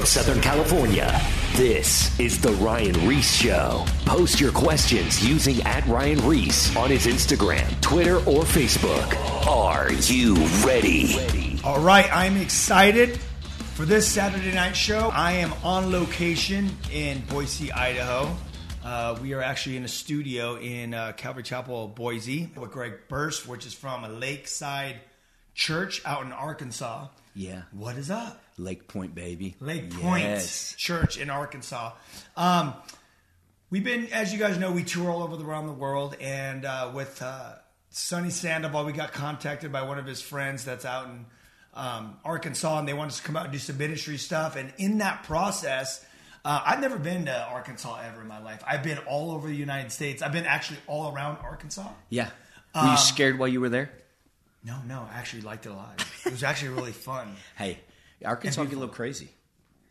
from 0.00 0.06
Southern 0.06 0.40
California. 0.40 1.20
This 1.56 2.18
is 2.18 2.40
The 2.40 2.52
Ryan 2.52 3.06
Ries 3.06 3.36
Show. 3.36 3.84
Post 4.06 4.40
your 4.40 4.50
questions 4.50 5.22
using 5.28 5.60
at 5.64 5.86
Ryan 5.86 6.26
Ries 6.26 6.74
on 6.74 6.88
his 6.88 7.06
Instagram, 7.06 7.78
Twitter, 7.82 8.16
or 8.16 8.44
Facebook. 8.44 9.14
Are 9.46 9.92
you 9.92 10.36
ready? 10.64 11.60
All 11.62 11.80
right, 11.80 12.08
I'm 12.10 12.38
excited 12.38 13.18
for 13.74 13.84
this 13.84 14.08
Saturday 14.08 14.54
night 14.54 14.74
show. 14.74 15.10
I 15.12 15.32
am 15.32 15.52
on 15.62 15.92
location 15.92 16.70
in 16.90 17.20
Boise, 17.26 17.70
Idaho. 17.70 18.34
Uh, 18.82 19.18
we 19.20 19.34
are 19.34 19.42
actually 19.42 19.76
in 19.76 19.84
a 19.84 19.88
studio 19.88 20.56
in 20.56 20.94
uh, 20.94 21.12
Calvary 21.12 21.42
Chapel, 21.42 21.88
Boise, 21.88 22.48
with 22.56 22.70
Greg 22.70 22.94
Bearrs, 23.10 23.46
which 23.46 23.66
is 23.66 23.74
from 23.74 24.04
a 24.04 24.08
lakeside 24.08 24.96
church 25.52 26.00
out 26.06 26.24
in 26.24 26.32
Arkansas. 26.32 27.08
Yeah. 27.34 27.62
What 27.72 27.96
is 27.96 28.10
up? 28.10 28.42
LakePointe, 28.60 29.14
baby. 29.14 29.56
LakePointe 29.60 30.20
Yes. 30.22 30.74
Church 30.76 31.18
in 31.18 31.30
Arkansas. 31.30 31.92
Um, 32.36 32.74
we've 33.70 33.84
been, 33.84 34.06
as 34.12 34.32
you 34.32 34.38
guys 34.38 34.58
know, 34.58 34.70
we 34.72 34.84
tour 34.84 35.10
all 35.10 35.22
over 35.22 35.36
the, 35.36 35.44
around 35.44 35.66
the 35.66 35.72
world, 35.72 36.16
and 36.20 36.64
uh, 36.64 36.90
with 36.94 37.20
uh, 37.22 37.54
Sonny 37.90 38.30
Sandoval, 38.30 38.84
we 38.84 38.92
got 38.92 39.12
contacted 39.12 39.72
by 39.72 39.82
one 39.82 39.98
of 39.98 40.06
his 40.06 40.20
friends 40.22 40.64
that's 40.64 40.84
out 40.84 41.06
in 41.06 41.26
um, 41.74 42.16
Arkansas, 42.24 42.78
and 42.78 42.86
they 42.88 42.94
wanted 42.94 43.08
us 43.12 43.18
to 43.18 43.22
come 43.24 43.36
out 43.36 43.44
and 43.44 43.52
do 43.52 43.58
some 43.58 43.78
ministry 43.78 44.16
stuff. 44.18 44.56
And 44.56 44.72
in 44.78 44.98
that 44.98 45.22
process, 45.24 46.04
uh, 46.44 46.60
I've 46.64 46.80
never 46.80 46.98
been 46.98 47.26
to 47.26 47.42
Arkansas 47.48 48.00
ever 48.06 48.20
in 48.22 48.28
my 48.28 48.40
life. 48.42 48.62
I've 48.66 48.82
been 48.82 48.98
all 49.06 49.30
over 49.32 49.48
the 49.48 49.54
United 49.56 49.92
States. 49.92 50.22
I've 50.22 50.32
been 50.32 50.46
actually 50.46 50.78
all 50.86 51.14
around 51.14 51.38
Arkansas. 51.42 51.88
Yeah. 52.08 52.30
Were 52.74 52.80
Um, 52.82 52.90
you 52.92 52.96
scared 52.98 53.38
while 53.38 53.48
you 53.48 53.60
were 53.60 53.68
there? 53.68 53.90
No, 54.64 54.76
no, 54.86 55.08
I 55.10 55.16
actually 55.16 55.42
liked 55.42 55.64
it 55.66 55.70
a 55.70 55.74
lot. 55.74 56.04
It 56.26 56.32
was 56.32 56.42
actually 56.42 56.70
really 56.70 56.92
fun. 56.92 57.34
Hey, 57.56 57.78
Arkansas 58.24 58.64
get 58.64 58.72
a 58.72 58.78
little 58.78 58.94
crazy. 58.94 59.28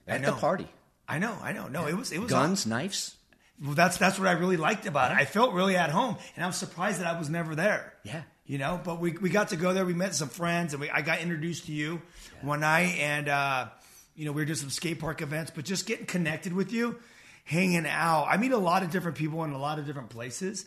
At 0.07 0.23
the 0.23 0.31
party. 0.33 0.67
I 1.07 1.19
know, 1.19 1.37
I 1.41 1.53
know. 1.53 1.67
No, 1.67 1.87
it 1.87 1.95
was 1.95 2.11
it 2.11 2.19
was 2.19 2.29
Guns, 2.31 2.65
knives. 2.65 3.15
Well, 3.63 3.73
that's 3.73 3.97
that's 3.97 4.17
what 4.19 4.27
I 4.27 4.33
really 4.33 4.57
liked 4.57 4.85
about 4.85 5.11
it. 5.11 5.17
I 5.17 5.25
felt 5.25 5.53
really 5.53 5.75
at 5.75 5.89
home, 5.89 6.17
and 6.35 6.45
I'm 6.45 6.51
surprised 6.51 6.99
that 7.01 7.07
I 7.07 7.17
was 7.17 7.29
never 7.29 7.55
there. 7.55 7.93
Yeah. 8.03 8.21
you 8.45 8.57
know. 8.57 8.79
But 8.83 8.99
we 8.99 9.11
we 9.13 9.29
got 9.29 9.49
to 9.49 9.55
go 9.55 9.73
there. 9.73 9.85
We 9.85 9.93
met 9.93 10.15
some 10.15 10.29
friends, 10.29 10.73
and 10.73 10.81
we, 10.81 10.89
I 10.89 11.01
got 11.01 11.19
introduced 11.19 11.65
to 11.65 11.71
you 11.71 12.01
one 12.41 12.61
night, 12.61 12.95
and 12.99 13.27
uh, 13.27 13.67
you 14.15 14.25
know 14.25 14.31
we 14.31 14.41
were 14.41 14.45
doing 14.45 14.55
some 14.55 14.69
skate 14.69 14.99
park 14.99 15.21
events. 15.21 15.51
But 15.53 15.65
just 15.65 15.85
getting 15.85 16.05
connected 16.05 16.53
with 16.53 16.71
you, 16.71 16.99
hanging 17.43 17.85
out. 17.85 18.27
I 18.29 18.37
meet 18.37 18.51
a 18.51 18.57
lot 18.57 18.83
of 18.83 18.91
different 18.91 19.17
people 19.17 19.43
in 19.43 19.51
a 19.51 19.59
lot 19.59 19.77
of 19.79 19.85
different 19.85 20.09
places. 20.09 20.65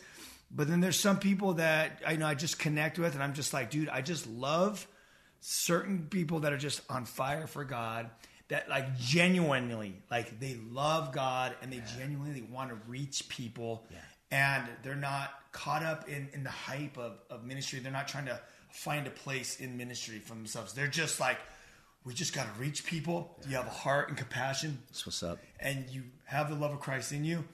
But 0.55 0.69
then 0.69 0.81
there's 0.81 1.01
some 1.01 1.19
people 1.19 1.55
that 1.55 2.03
I 2.07 2.17
know 2.17 2.27
I 2.27 2.35
just 2.35 2.59
connect 2.59 2.99
with, 2.99 3.15
and 3.15 3.23
I'm 3.23 3.33
just 3.33 3.55
like, 3.55 3.71
dude, 3.71 3.89
I 3.89 4.03
just 4.03 4.27
love 4.27 4.87
certain 5.45 6.07
people 6.09 6.41
that 6.41 6.53
are 6.53 6.59
just 6.59 6.81
on 6.89 7.05
fire 7.05 7.49
for 7.49 7.65
God 7.65 8.09
that 8.47 8.69
like 8.69 8.97
genuinely 8.97 9.97
like 10.09 10.39
they 10.39 10.57
love 10.71 11.11
God 11.13 11.55
and 11.61 11.73
they 11.73 11.83
genuinely 11.99 12.43
want 12.43 12.71
to 12.71 12.77
reach 12.87 13.29
people 13.29 13.85
and 14.31 14.65
they're 14.85 14.95
not 14.95 15.31
caught 15.51 15.83
up 15.83 16.09
in, 16.09 16.29
in 16.33 16.45
the 16.45 16.51
hype 16.51 16.97
of, 16.97 17.19
of 17.29 17.45
ministry. 17.45 17.81
They're 17.81 17.91
not 17.93 18.07
trying 18.09 18.27
to 18.27 18.41
find 18.71 19.07
a 19.07 19.11
place 19.11 19.59
in 19.59 19.77
ministry 19.77 20.21
for 20.21 20.35
themselves. 20.35 20.73
They're 20.75 20.87
just 20.87 21.19
like, 21.19 21.39
we 22.05 22.15
just 22.15 22.35
got 22.35 22.53
to 22.53 22.61
reach 22.61 22.85
people. 22.87 23.37
You 23.49 23.57
have 23.57 23.67
a 23.67 23.71
heart 23.71 24.09
and 24.09 24.17
compassion 24.17 24.79
That's 24.89 25.05
what's 25.07 25.23
up. 25.23 25.39
and 25.61 25.89
you 25.91 26.05
have 26.25 26.49
the 26.49 26.55
love 26.55 26.73
of 26.73 26.81
Christ 26.81 27.13
in 27.13 27.25
you. 27.25 27.45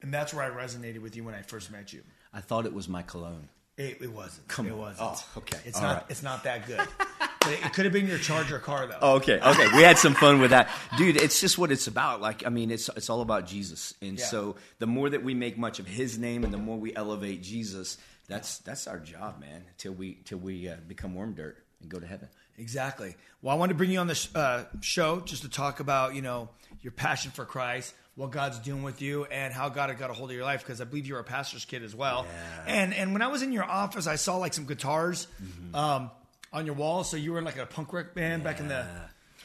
And 0.00 0.14
that's 0.14 0.32
where 0.32 0.44
I 0.44 0.50
resonated 0.64 1.00
with 1.00 1.16
you 1.16 1.24
when 1.24 1.34
I 1.34 1.42
first 1.42 1.70
met 1.70 1.92
you. 1.92 2.02
I 2.32 2.40
thought 2.40 2.66
it 2.66 2.72
was 2.72 2.88
my 2.88 3.02
cologne. 3.02 3.48
It, 3.78 3.98
it 4.02 4.12
wasn't. 4.12 4.46
Come 4.48 4.66
it 4.66 4.72
on. 4.72 4.78
wasn't. 4.78 5.08
Oh, 5.10 5.24
okay. 5.38 5.58
It's 5.64 5.78
All 5.78 5.84
not. 5.84 5.94
right. 5.94 6.04
It's 6.10 6.22
not 6.22 6.44
that 6.44 6.66
good. 6.66 6.80
but 6.98 7.52
it, 7.52 7.64
it 7.64 7.72
could 7.72 7.84
have 7.84 7.92
been 7.92 8.06
your 8.06 8.18
Charger 8.18 8.58
car 8.58 8.86
though. 8.86 8.98
Okay, 9.16 9.40
okay. 9.40 9.66
We 9.76 9.82
had 9.82 9.98
some 9.98 10.14
fun 10.14 10.40
with 10.40 10.50
that, 10.50 10.68
dude. 10.98 11.16
It's 11.16 11.40
just 11.40 11.56
what 11.58 11.72
it's 11.72 11.86
about. 11.86 12.20
Like, 12.20 12.46
I 12.46 12.50
mean, 12.50 12.70
it's 12.70 12.88
it's 12.96 13.08
all 13.10 13.22
about 13.22 13.46
Jesus, 13.46 13.94
and 14.02 14.18
Yeah. 14.18 14.24
so 14.26 14.56
the 14.78 14.86
more 14.86 15.08
that 15.10 15.22
we 15.24 15.34
make 15.34 15.56
much 15.58 15.78
of 15.78 15.86
His 15.86 16.18
name, 16.18 16.44
and 16.44 16.52
the 16.52 16.58
more 16.58 16.76
we 16.78 16.94
elevate 16.94 17.42
Jesus, 17.42 17.96
that's 18.28 18.58
that's 18.58 18.86
our 18.86 18.98
job, 18.98 19.40
man. 19.40 19.64
Till 19.78 19.92
we 19.92 20.18
till 20.24 20.38
we 20.38 20.68
uh, 20.68 20.76
become 20.86 21.14
worm 21.14 21.32
dirt 21.34 21.56
and 21.80 21.88
go 21.90 21.98
to 21.98 22.06
heaven. 22.06 22.28
Exactly. 22.58 23.16
Well, 23.40 23.56
I 23.56 23.58
wanted 23.58 23.72
to 23.72 23.78
bring 23.78 23.90
you 23.90 23.98
on 23.98 24.06
this 24.06 24.32
uh, 24.36 24.64
show 24.82 25.20
just 25.20 25.42
to 25.42 25.48
talk 25.48 25.80
about, 25.80 26.14
you 26.14 26.20
know, 26.22 26.50
your 26.82 26.92
passion 26.92 27.30
for 27.30 27.46
Christ, 27.46 27.94
what 28.14 28.30
God's 28.30 28.58
doing 28.58 28.82
with 28.82 29.00
you, 29.00 29.24
and 29.24 29.54
how 29.54 29.68
God 29.70 29.88
had 29.88 29.98
got 29.98 30.10
a 30.10 30.12
hold 30.12 30.30
of 30.30 30.36
your 30.36 30.44
life. 30.44 30.60
Because 30.62 30.80
I 30.80 30.84
believe 30.84 31.06
you're 31.06 31.18
a 31.20 31.24
pastor's 31.24 31.64
kid 31.64 31.82
as 31.82 31.94
well. 31.94 32.26
And 32.66 32.92
and 32.94 33.12
when 33.12 33.22
I 33.22 33.28
was 33.28 33.42
in 33.42 33.52
your 33.52 33.64
office, 33.64 34.06
I 34.06 34.16
saw 34.16 34.36
like 34.36 34.52
some 34.54 34.66
guitars 34.66 35.26
Mm-hmm. 35.42 35.74
um, 35.74 36.10
on 36.52 36.66
your 36.66 36.74
wall. 36.74 37.04
So 37.04 37.16
you 37.16 37.32
were 37.32 37.38
in 37.38 37.44
like 37.44 37.56
a 37.58 37.66
punk 37.66 37.92
rock 37.92 38.14
band 38.14 38.44
back 38.44 38.60
in 38.60 38.68
the. 38.68 38.86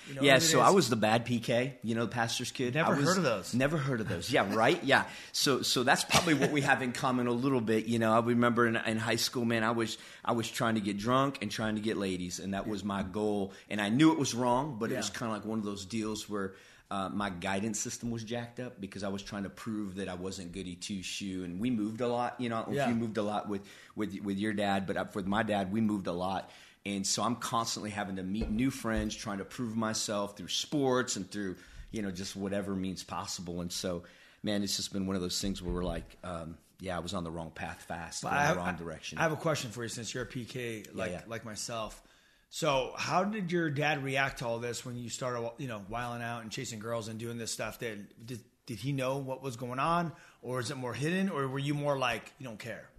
You 0.09 0.15
know, 0.15 0.21
Yeah, 0.21 0.39
so. 0.39 0.61
I 0.61 0.69
was 0.69 0.89
the 0.89 0.95
bad 0.95 1.25
PK, 1.25 1.73
you 1.83 1.93
know, 1.93 2.05
the 2.05 2.11
pastor's 2.11 2.49
kid. 2.51 2.75
Never 2.75 2.93
I 2.93 2.97
was- 2.97 3.05
heard 3.05 3.17
of 3.17 3.23
those. 3.23 3.53
Never 3.53 3.75
heard 3.77 3.99
of 3.99 4.07
those. 4.07 4.31
Yeah, 4.31 4.53
right. 4.55 4.81
Yeah. 4.83 5.03
So 5.33 5.61
so 5.63 5.83
that's 5.83 6.05
probably 6.05 6.33
what 6.33 6.49
we 6.51 6.61
have 6.61 6.81
in 6.81 6.93
common 6.93 7.27
a 7.27 7.31
little 7.33 7.59
bit. 7.59 7.87
You 7.87 7.99
know, 7.99 8.13
I 8.13 8.19
remember 8.19 8.65
in, 8.67 8.77
in 8.77 8.97
high 8.99 9.17
school, 9.17 9.43
man, 9.43 9.65
I 9.65 9.71
was 9.71 9.97
I 10.23 10.31
was 10.31 10.49
trying 10.49 10.75
to 10.75 10.81
get 10.81 10.97
drunk 10.97 11.39
and 11.41 11.51
trying 11.51 11.75
to 11.75 11.81
get 11.81 11.97
ladies, 11.97 12.39
and 12.39 12.53
that 12.53 12.67
was 12.67 12.85
my 12.85 13.03
goal. 13.03 13.51
And 13.69 13.81
I 13.81 13.89
knew 13.89 14.13
it 14.13 14.17
was 14.19 14.33
wrong, 14.33 14.77
but 14.79 14.91
it 14.93 14.95
was 14.97 15.09
kind 15.09 15.29
of 15.29 15.37
like 15.39 15.45
one 15.45 15.59
of 15.59 15.65
those 15.65 15.85
deals 15.85 16.29
where. 16.29 16.53
Uh, 16.89 17.09
my 17.09 17.29
guidance 17.29 17.79
system 17.79 18.11
was 18.11 18.23
jacked 18.23 18.61
up 18.61 18.79
because 18.79 19.03
I 19.03 19.09
was 19.09 19.21
trying 19.21 19.43
to 19.43 19.49
prove 19.49 19.95
that 19.95 20.07
I 20.07 20.13
wasn't 20.13 20.53
goody 20.53 20.75
two 20.75 21.03
shoe, 21.03 21.43
and 21.43 21.59
we 21.59 21.69
moved 21.69 21.99
a 21.99 22.07
lot. 22.07 22.39
You 22.39 22.47
know, 22.49 22.65
if 22.67 22.75
Yeah. 22.75 22.87
you 22.89 22.95
moved 22.95 23.17
a 23.17 23.23
lot 23.23 23.49
with 23.49 23.61
with 23.95 24.17
with 24.21 24.37
your 24.37 24.53
dad, 24.53 24.87
but 24.87 24.95
uh, 24.95 25.05
for 25.05 25.21
my 25.23 25.43
dad, 25.43 25.71
we 25.71 25.81
moved 25.81 26.07
a 26.07 26.13
lot. 26.13 26.49
And 26.85 27.05
so 27.05 27.21
I'm 27.21 27.35
constantly 27.35 27.89
having 27.89 28.15
to 28.15 28.23
meet 28.23 28.49
new 28.49 28.71
friends, 28.71 29.13
trying 29.13 29.39
to 29.39 29.45
prove 29.45 29.75
myself 29.75 30.37
through 30.37 30.47
sports 30.47 31.17
and 31.17 31.29
through, 31.29 31.57
you 31.91 32.01
know, 32.01 32.11
just 32.11 32.37
whatever 32.37 32.73
means 32.73 33.03
possible. 33.03 33.59
And 33.59 33.69
so, 33.69 34.03
man, 34.41 34.63
it's 34.63 34.77
just 34.77 34.93
been 34.93 35.05
one 35.05 35.17
of 35.17 35.21
those 35.21 35.41
things 35.41 35.61
where 35.61 35.73
we're 35.73 35.83
like, 35.83 36.15
um, 36.23 36.57
yeah, 36.79 36.95
I 36.95 36.99
was 36.99 37.13
on 37.13 37.25
the 37.25 37.31
wrong 37.31 37.51
path 37.51 37.81
fast, 37.81 38.23
going 38.23 38.33
I 38.33 38.53
the 38.53 38.59
wrong 38.59 38.75
direction. 38.77 39.17
I 39.17 39.23
have 39.23 39.33
a 39.33 39.35
question 39.37 39.71
for 39.71 39.83
you 39.83 39.89
since 39.89 40.13
you're 40.13 40.23
a 40.23 40.27
PK 40.27 40.87
like 40.93 41.11
yeah. 41.11 41.21
like 41.27 41.43
myself. 41.43 42.01
So, 42.49 42.93
how 42.97 43.23
did 43.23 43.51
your 43.51 43.69
dad 43.69 44.03
react 44.03 44.39
to 44.39 44.47
all 44.47 44.59
this 44.59 44.85
when 44.85 44.95
you 44.97 45.09
started, 45.09 45.51
you 45.57 45.67
know, 45.67 45.81
wiling 45.89 46.21
out 46.21 46.43
and 46.43 46.51
chasing 46.51 46.79
girls 46.79 47.07
and 47.07 47.19
doing 47.19 47.37
this 47.37 47.51
stuff? 47.51 47.79
Did 47.79 48.07
did, 48.25 48.39
did 48.65 48.77
he 48.79 48.93
know 48.93 49.17
what 49.17 49.41
was 49.43 49.57
going 49.57 49.79
on, 49.79 50.11
or 50.41 50.59
is 50.59 50.71
it 50.71 50.77
more 50.77 50.93
hidden, 50.93 51.29
or 51.29 51.47
were 51.47 51.59
you 51.59 51.73
more 51.73 51.97
like 51.97 52.31
you 52.39 52.45
don't 52.45 52.59
care? 52.59 52.89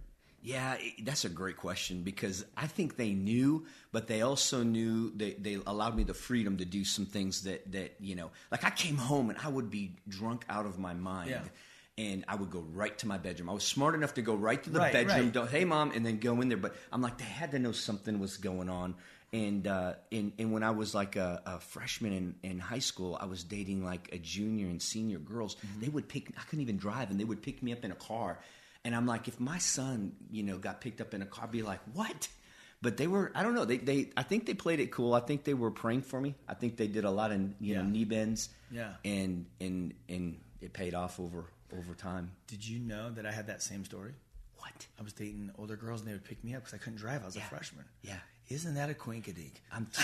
Yeah, 0.41 0.77
that's 1.03 1.25
a 1.25 1.29
great 1.29 1.57
question 1.57 2.03
because 2.03 2.45
I 2.55 2.67
think 2.67 2.95
they 2.95 3.09
knew, 3.09 3.65
but 3.91 4.07
they 4.07 4.21
also 4.21 4.63
knew 4.63 5.11
they, 5.13 5.33
they 5.33 5.55
allowed 5.67 5.97
me 5.97 6.03
the 6.03 6.13
freedom 6.13 6.57
to 6.57 6.65
do 6.65 6.85
some 6.85 7.05
things 7.05 7.43
that, 7.43 7.69
that, 7.73 7.95
you 7.99 8.15
know, 8.15 8.31
like 8.49 8.63
I 8.63 8.69
came 8.69 8.95
home 8.95 9.29
and 9.29 9.37
I 9.43 9.49
would 9.49 9.69
be 9.69 9.97
drunk 10.07 10.45
out 10.47 10.65
of 10.65 10.79
my 10.79 10.93
mind. 10.93 11.31
Yeah. 11.31 11.41
And 11.97 12.23
I 12.29 12.35
would 12.35 12.49
go 12.51 12.61
right 12.71 12.97
to 12.99 13.07
my 13.07 13.17
bedroom. 13.17 13.49
I 13.49 13.53
was 13.53 13.65
smart 13.65 13.95
enough 13.95 14.13
to 14.13 14.21
go 14.21 14.33
right 14.33 14.63
to 14.63 14.69
the 14.69 14.79
Right, 14.79 14.93
bedroom. 14.93 15.17
right. 15.25 15.33
Don't, 15.33 15.49
hey, 15.49 15.65
mom, 15.65 15.91
and 15.91 16.05
then 16.05 16.19
go 16.19 16.39
in 16.39 16.47
there. 16.47 16.57
But 16.57 16.73
I'm 16.93 17.01
like, 17.01 17.17
they 17.17 17.25
had 17.25 17.51
to 17.51 17.59
know 17.59 17.73
something 17.73 18.19
was 18.19 18.37
going 18.37 18.69
on. 18.69 18.95
And 19.31 19.67
uh, 19.67 19.93
and, 20.11 20.33
and 20.39 20.51
when 20.51 20.63
I 20.63 20.71
was 20.71 20.95
like 20.95 21.15
a, 21.15 21.41
a 21.45 21.59
freshman 21.59 22.13
in, 22.13 22.35
in 22.41 22.59
high 22.59 22.79
school, 22.79 23.17
I 23.21 23.25
was 23.25 23.43
dating 23.43 23.85
like 23.85 24.09
a 24.11 24.17
junior 24.17 24.67
and 24.67 24.81
senior 24.81 25.19
girls. 25.19 25.55
Mm-hmm. 25.55 25.81
They 25.81 25.89
would 25.89 26.07
pick. 26.07 26.31
I 26.37 26.41
couldn't 26.43 26.63
even 26.63 26.77
drive, 26.77 27.11
and 27.11 27.19
they 27.19 27.25
would 27.25 27.41
pick 27.41 27.61
me 27.61 27.71
up 27.71 27.85
in 27.85 27.91
a 27.91 27.95
car. 27.95 28.39
And 28.83 28.95
I'm 28.95 29.05
like, 29.05 29.27
if 29.27 29.39
my 29.39 29.57
son, 29.57 30.13
you 30.31 30.41
know, 30.41 30.57
got 30.57 30.81
picked 30.81 31.01
up 31.01 31.13
in 31.13 31.21
a 31.21 31.25
car, 31.25 31.43
I'd 31.43 31.51
be 31.51 31.61
like, 31.61 31.81
what? 31.93 32.27
But 32.81 32.95
they 32.95 33.07
were, 33.07 33.31
I 33.35 33.43
don't 33.43 33.53
know. 33.53 33.65
They, 33.65 33.77
they, 33.77 34.09
I 34.15 34.23
think 34.23 34.45
they 34.45 34.53
played 34.53 34.79
it 34.79 34.89
cool. 34.89 35.13
I 35.13 35.19
think 35.19 35.43
they 35.43 35.53
were 35.53 35.69
praying 35.69 36.03
for 36.03 36.19
me. 36.19 36.35
I 36.47 36.53
think 36.53 36.77
they 36.77 36.87
did 36.87 37.03
a 37.03 37.11
lot 37.11 37.31
of, 37.31 37.41
you 37.59 37.75
know, 37.75 37.83
knee 37.83 38.05
bends. 38.05 38.49
Yeah. 38.71 38.93
And 39.03 39.47
and 39.59 39.93
and 40.07 40.39
it 40.61 40.73
paid 40.73 40.93
off 40.93 41.19
over 41.19 41.45
over 41.77 41.93
time. 41.93 42.31
Did 42.47 42.65
you 42.65 42.79
know 42.79 43.11
that 43.11 43.25
I 43.25 43.31
had 43.31 43.47
that 43.47 43.61
same 43.61 43.83
story? 43.83 44.13
What? 44.57 44.87
I 44.97 45.03
was 45.03 45.13
dating 45.13 45.51
older 45.57 45.75
girls 45.75 46.01
and 46.01 46.09
they 46.09 46.13
would 46.13 46.23
pick 46.23 46.43
me 46.43 46.55
up 46.55 46.61
because 46.61 46.73
I 46.73 46.77
couldn't 46.77 46.99
drive. 46.99 47.23
I 47.23 47.25
was 47.25 47.35
a 47.35 47.41
freshman. 47.41 47.85
Yeah. 48.01 48.17
Isn't 48.49 48.73
that 48.75 48.89
a 48.89 48.93
quinkadink? 48.93 49.51
I'm. 49.71 49.87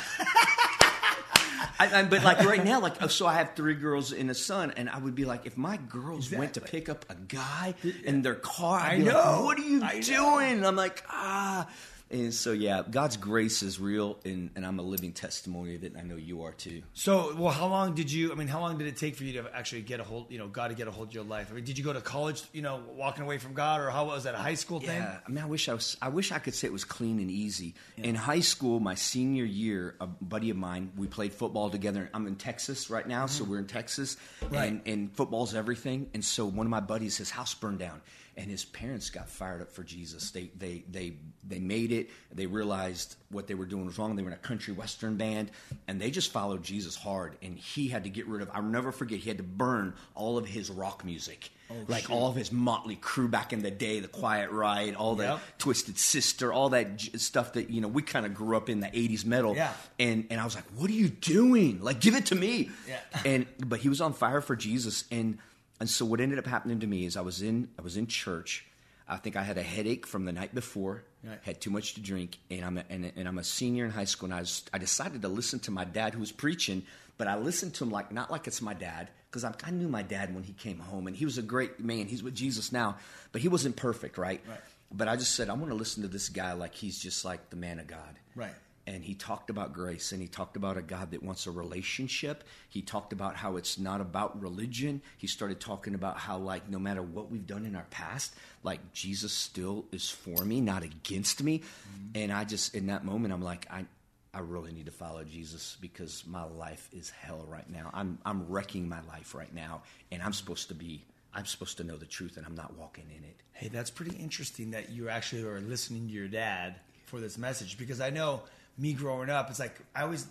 I, 1.78 2.00
I, 2.00 2.04
but 2.04 2.24
like 2.24 2.46
right 2.46 2.64
now, 2.64 2.80
like 2.80 3.02
oh, 3.02 3.08
so, 3.08 3.26
I 3.26 3.36
have 3.36 3.56
three 3.56 3.74
girls 3.74 4.14
and 4.14 4.30
a 4.30 4.36
son, 4.36 4.72
and 4.78 4.90
I 4.90 4.98
would 5.00 5.16
be 5.16 5.26
like, 5.26 5.46
if 5.46 5.58
my 5.58 5.78
girls 5.78 6.32
went 6.32 6.54
to 6.54 6.62
pick 6.62 6.88
up 6.88 7.06
a 7.10 7.16
guy 7.16 7.74
in 8.04 8.22
their 8.22 8.36
car, 8.36 8.80
I'd 8.80 8.94
I 8.94 8.98
be 8.98 9.04
like, 9.04 9.14
know. 9.14 9.44
what 9.44 9.58
are 9.58 9.62
you 9.62 9.84
I 9.84 10.00
doing? 10.00 10.58
And 10.58 10.66
I'm 10.68 10.76
like, 10.76 11.04
ah. 11.10 11.68
And 12.12 12.32
so, 12.32 12.52
yeah, 12.52 12.84
God's 12.88 13.18
grace 13.18 13.64
is 13.64 13.80
real, 13.80 14.20
and, 14.24 14.52
and 14.56 14.64
I'm 14.64 14.78
a 14.78 14.84
living 14.84 15.12
testimony 15.12 15.74
of 15.74 15.84
it. 15.84 15.94
And 15.94 16.00
I 16.00 16.04
know 16.04 16.16
you 16.16 16.44
are 16.44 16.52
too. 16.52 16.84
So, 16.94 17.36
well, 17.36 17.52
how 17.52 17.66
long 17.68 17.96
did 17.96 18.12
you? 18.12 18.32
I 18.32 18.36
mean, 18.36 18.48
how 18.48 18.60
long 18.60 18.78
did 18.78 18.86
it 18.86 18.96
take 18.96 19.16
for 19.16 19.24
you 19.24 19.42
to 19.42 19.50
actually 19.56 19.82
get 19.82 20.00
a 20.00 20.04
hold? 20.04 20.32
You 20.32 20.38
know, 20.38 20.48
God 20.48 20.68
to 20.68 20.76
get 20.76 20.88
a 20.88 20.92
hold 20.92 21.08
of 21.10 21.14
your 21.16 21.24
life. 21.24 21.48
I 21.52 21.56
mean, 21.56 21.64
did 21.64 21.80
you 21.80 21.84
go 21.84 21.94
to 21.94 22.02
college? 22.02 22.44
You 22.54 22.62
know, 22.62 22.80
walking 22.96 23.24
away 23.24 23.40
from 23.40 23.54
God, 23.56 23.82
or 23.82 23.90
how 23.90 24.06
was 24.06 24.26
that 24.26 24.36
a 24.36 24.38
high 24.38 24.54
school 24.54 24.80
thing? 24.80 24.98
Yeah, 25.02 25.18
I 25.28 25.30
mean, 25.32 25.44
I 25.44 25.48
wish 25.48 25.68
I 25.68 25.74
was. 25.74 25.98
I 26.00 26.10
wish 26.10 26.32
I 26.32 26.38
could 26.38 26.54
say 26.54 26.68
it 26.68 26.74
was 26.74 26.86
clean 26.86 27.18
and 27.20 27.32
easy. 27.32 27.74
In 27.98 28.14
high 28.14 28.40
school, 28.42 28.80
my 28.80 28.94
senior 28.96 29.44
year, 29.46 29.96
a 30.00 30.06
buddy 30.06 30.52
of 30.52 30.58
mine, 30.58 30.92
we 30.96 31.08
played 31.08 31.34
football 31.34 31.72
together. 31.72 32.10
I'm 32.14 32.28
in 32.28 32.36
Texas 32.36 32.92
right 32.92 33.08
now, 33.08 33.26
so 33.26 33.44
we're 33.44 33.58
in 33.60 33.66
Texas, 33.68 34.16
Mm-hmm. 34.42 34.54
Right. 34.56 34.72
and 34.72 34.82
and 34.86 35.16
football's 35.16 35.56
everything. 35.56 36.08
And 36.14 36.24
so 36.24 36.46
one 36.46 36.68
of 36.68 36.72
my 36.72 36.82
buddies, 36.82 37.18
his 37.18 37.32
house 37.32 37.54
burned 37.56 37.80
down, 37.80 38.02
and 38.38 38.50
his 38.52 38.66
parents 38.66 39.10
got 39.10 39.30
fired 39.30 39.62
up 39.62 39.72
for 39.72 39.84
Jesus. 39.84 40.32
They 40.32 40.52
they 40.58 40.84
they 40.90 41.14
they 41.48 41.60
made 41.60 41.92
it. 41.92 42.10
They 42.34 42.46
realized 42.46 43.16
what 43.30 43.48
they 43.48 43.54
were 43.54 43.66
doing 43.66 43.86
was 43.86 43.98
wrong. 43.98 44.16
They 44.16 44.24
were 44.24 44.30
in 44.30 44.34
a 44.36 44.38
country 44.38 44.74
western 44.74 45.16
band, 45.18 45.52
and 45.88 46.00
they 46.02 46.12
just 46.12 46.32
followed 46.32 46.64
Jesus 46.64 46.96
hard. 46.96 47.38
And 47.42 47.58
he 47.58 47.88
had 47.88 48.04
to 48.04 48.10
get 48.10 48.28
rid 48.28 48.42
of. 48.42 48.50
I'll 48.54 48.62
never 48.64 48.92
forget. 48.92 49.20
He 49.20 49.30
had 49.30 49.38
to 49.38 49.44
burn 49.44 49.94
all 50.16 50.38
of 50.38 50.46
his 50.48 50.70
rock 50.70 51.06
music, 51.06 51.50
Oh, 51.72 51.76
like 51.88 52.10
all 52.10 52.30
of 52.30 52.36
his 52.36 52.52
Motley 52.52 52.96
Crue 52.98 53.30
back 53.32 53.54
in 53.54 53.62
the 53.62 53.72
day, 53.72 54.00
the 54.00 54.08
Quiet 54.08 54.52
Riot, 54.52 54.96
all 54.96 55.16
the 55.16 55.24
Yep. 55.24 55.40
Twisted 55.58 55.98
Sister, 55.98 56.52
all 56.54 56.70
that 56.70 56.98
j- 56.98 57.18
stuff 57.18 57.54
that 57.54 57.70
you 57.70 57.82
know 57.82 57.88
we 57.88 58.02
kind 58.02 58.26
of 58.26 58.34
grew 58.34 58.56
up 58.58 58.70
in 58.70 58.82
the 58.82 58.88
'80s 58.88 59.26
metal. 59.26 59.56
Yeah. 59.56 59.74
And 60.00 60.28
and 60.30 60.40
I 60.40 60.44
was 60.44 60.56
like, 60.56 60.66
"What 60.76 60.90
are 60.90 60.94
you 60.94 61.10
doing? 61.10 61.82
Like, 61.82 62.02
give 62.02 62.16
it 62.16 62.28
to 62.28 62.36
me." 62.36 62.70
Yeah. 62.88 63.00
And 63.26 63.46
but 63.66 63.80
he 63.80 63.90
was 63.90 64.02
on 64.02 64.14
fire 64.14 64.42
for 64.42 64.56
Jesus, 64.56 65.06
and 65.12 65.38
and 65.80 65.90
so 65.90 66.06
what 66.06 66.20
ended 66.22 66.40
up 66.40 66.48
happening 66.48 66.80
to 66.80 66.88
me 66.88 67.06
is 67.06 67.18
I 67.18 67.22
was 67.22 67.42
in 67.42 67.70
I 67.78 67.82
was 67.82 67.98
in 67.98 68.08
church. 68.08 68.66
I 69.08 69.18
think 69.18 69.36
I 69.36 69.44
had 69.44 69.58
a 69.60 69.64
headache 69.64 70.08
from 70.08 70.26
the 70.26 70.32
night 70.32 70.56
before. 70.56 71.04
Right. 71.24 71.38
Had 71.44 71.62
too 71.62 71.70
much 71.70 71.94
to 71.94 72.02
drink, 72.02 72.38
and 72.50 72.66
I'm 72.66 72.78
a, 72.78 72.84
and, 72.90 73.12
and 73.16 73.28
I'm 73.28 73.38
a 73.38 73.44
senior 73.44 73.86
in 73.86 73.92
high 73.92 74.06
school, 74.06 74.28
and 74.28 74.34
I 74.34 74.40
was, 74.40 74.64
I 74.74 74.80
decided 74.80 75.22
to 75.22 75.28
listen 75.28 75.60
to 75.62 75.72
my 75.72 75.84
dad 75.84 76.14
who 76.14 76.20
was 76.20 76.32
preaching, 76.32 76.84
but 77.18 77.28
I 77.28 77.38
listened 77.38 77.76
to 77.76 77.84
him 77.84 77.92
like 77.92 78.12
not 78.12 78.32
like 78.32 78.48
it's 78.48 78.62
my 78.62 78.74
dad 78.74 79.10
because 79.30 79.44
I, 79.44 79.54
I 79.64 79.72
knew 79.72 79.88
my 79.88 80.02
dad 80.02 80.34
when 80.34 80.44
he 80.44 80.54
came 80.54 80.80
home, 80.80 81.08
and 81.08 81.16
he 81.16 81.26
was 81.26 81.38
a 81.38 81.44
great 81.44 81.80
man. 81.80 82.08
He's 82.08 82.24
with 82.24 82.36
Jesus 82.36 82.72
now, 82.72 82.98
but 83.32 83.42
he 83.42 83.48
wasn't 83.48 83.76
perfect, 83.76 84.18
right? 84.18 84.42
Right. 84.48 84.60
But 84.92 85.08
I 85.08 85.16
just 85.16 85.36
said 85.36 85.50
I 85.50 85.54
want 85.54 85.70
to 85.70 85.76
listen 85.76 86.04
to 86.04 86.10
this 86.10 86.30
guy 86.30 86.54
like 86.54 86.74
he's 86.74 86.98
just 86.98 87.26
like 87.26 87.50
the 87.50 87.56
man 87.58 87.80
of 87.80 87.88
God 87.88 88.20
Right. 88.36 88.54
And 88.88 89.04
he 89.04 89.16
talked 89.16 89.50
about 89.50 89.74
grace 89.74 90.12
and 90.12 90.22
he 90.22 90.28
talked 90.28 90.58
about 90.58 90.78
a 90.78 90.82
God 90.82 91.12
that 91.12 91.24
wants 91.24 91.48
a 91.48 91.52
relationship. 91.52 92.44
He 92.70 92.82
talked 92.82 93.14
about 93.14 93.36
how 93.36 93.58
it's 93.58 93.80
not 93.80 94.00
about 94.00 94.40
religion. 94.42 95.02
He 95.18 95.28
started 95.28 95.60
talking 95.60 95.96
about 95.96 96.18
how 96.18 96.38
like 96.38 96.70
no 96.70 96.78
matter 96.78 97.02
what 97.02 97.32
we've 97.32 97.48
done 97.48 97.66
in 97.66 97.76
our 97.76 97.88
past, 97.90 98.36
like 98.64 98.94
Jesus 98.94 99.34
still 99.34 99.86
is 99.92 100.10
for 100.10 100.46
me, 100.46 100.62
not 100.62 100.84
against 100.84 101.42
me. 101.42 101.60
Mm-hmm. 101.60 102.10
And 102.16 102.32
I 102.32 102.44
just 102.44 102.76
in 102.76 102.88
that 102.88 103.04
moment 103.04 103.34
I'm 103.34 103.42
like 103.42 103.68
I 103.72 103.86
I 104.34 104.40
really 104.40 104.74
need 104.74 104.86
to 104.86 104.92
follow 104.92 105.24
Jesus 105.24 105.78
because 105.80 106.24
my 106.28 106.44
life 106.44 106.90
is 106.92 107.10
hell 107.10 107.46
right 107.48 107.70
now. 107.70 107.90
I'm 107.94 108.20
I'm 108.26 108.48
wrecking 108.50 108.88
my 108.88 109.02
life 109.08 109.34
right 109.34 109.54
now 109.54 109.82
and 110.12 110.22
I'm 110.22 110.34
supposed 110.34 110.68
to 110.68 110.76
be 110.76 111.06
I'm 111.34 111.46
supposed 111.46 111.78
to 111.78 111.84
know 111.84 111.98
the 111.98 112.06
truth 112.06 112.38
and 112.38 112.46
I'm 112.46 112.56
not 112.56 112.78
walking 112.78 113.06
in 113.10 113.24
it. 113.24 113.42
Hey, 113.54 113.68
that's 113.68 113.90
pretty 113.90 114.16
interesting 114.18 114.72
that 114.72 114.92
you 114.92 115.10
actually 115.10 115.44
are 115.44 115.60
listening 115.60 116.08
to 116.08 116.14
your 116.14 116.28
dad 116.28 116.76
for 117.06 117.20
this 117.20 117.38
message 117.38 117.78
because 117.78 118.00
I 118.00 118.10
know 118.10 118.42
me 118.78 118.94
growing 118.94 119.30
up, 119.30 119.50
it's 119.50 119.60
like 119.60 119.76
I 119.96 120.02
always 120.04 120.26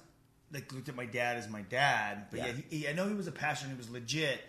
like 0.52 0.72
looked 0.72 0.88
at 0.88 0.94
my 0.96 1.06
dad 1.06 1.36
as 1.36 1.48
my 1.48 1.62
dad, 1.62 2.26
but 2.30 2.38
yeah, 2.40 2.46
Yeah. 2.46 2.52
he, 2.70 2.76
he, 2.78 2.88
I 2.88 2.92
know 2.92 3.08
he 3.08 3.14
was 3.14 3.26
a 3.26 3.32
pastor 3.32 3.66
and 3.66 3.74
he 3.74 3.78
was 3.78 3.90
legit, 3.90 4.40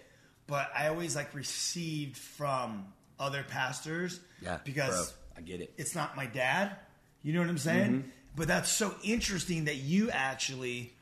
but 0.47 0.69
I 0.75 0.87
always 0.87 1.15
like 1.15 1.33
received 1.33 2.17
from 2.17 2.85
other 3.19 3.43
pastors, 3.47 4.19
Yeah, 4.41 4.59
because 4.63 5.11
bro, 5.11 5.37
I 5.37 5.41
get 5.41 5.61
it. 5.61 5.73
It's 5.77 5.95
not 5.95 6.15
my 6.15 6.25
dad, 6.25 6.75
you 7.23 7.33
know 7.33 7.39
what 7.39 7.49
I'm 7.49 7.57
saying? 7.57 7.91
Mm-hmm. 7.91 8.09
But 8.35 8.49
that's 8.49 8.69
so 8.69 8.93
interesting 9.03 9.65
that 9.65 9.77
you 9.77 10.11
actually 10.11 10.93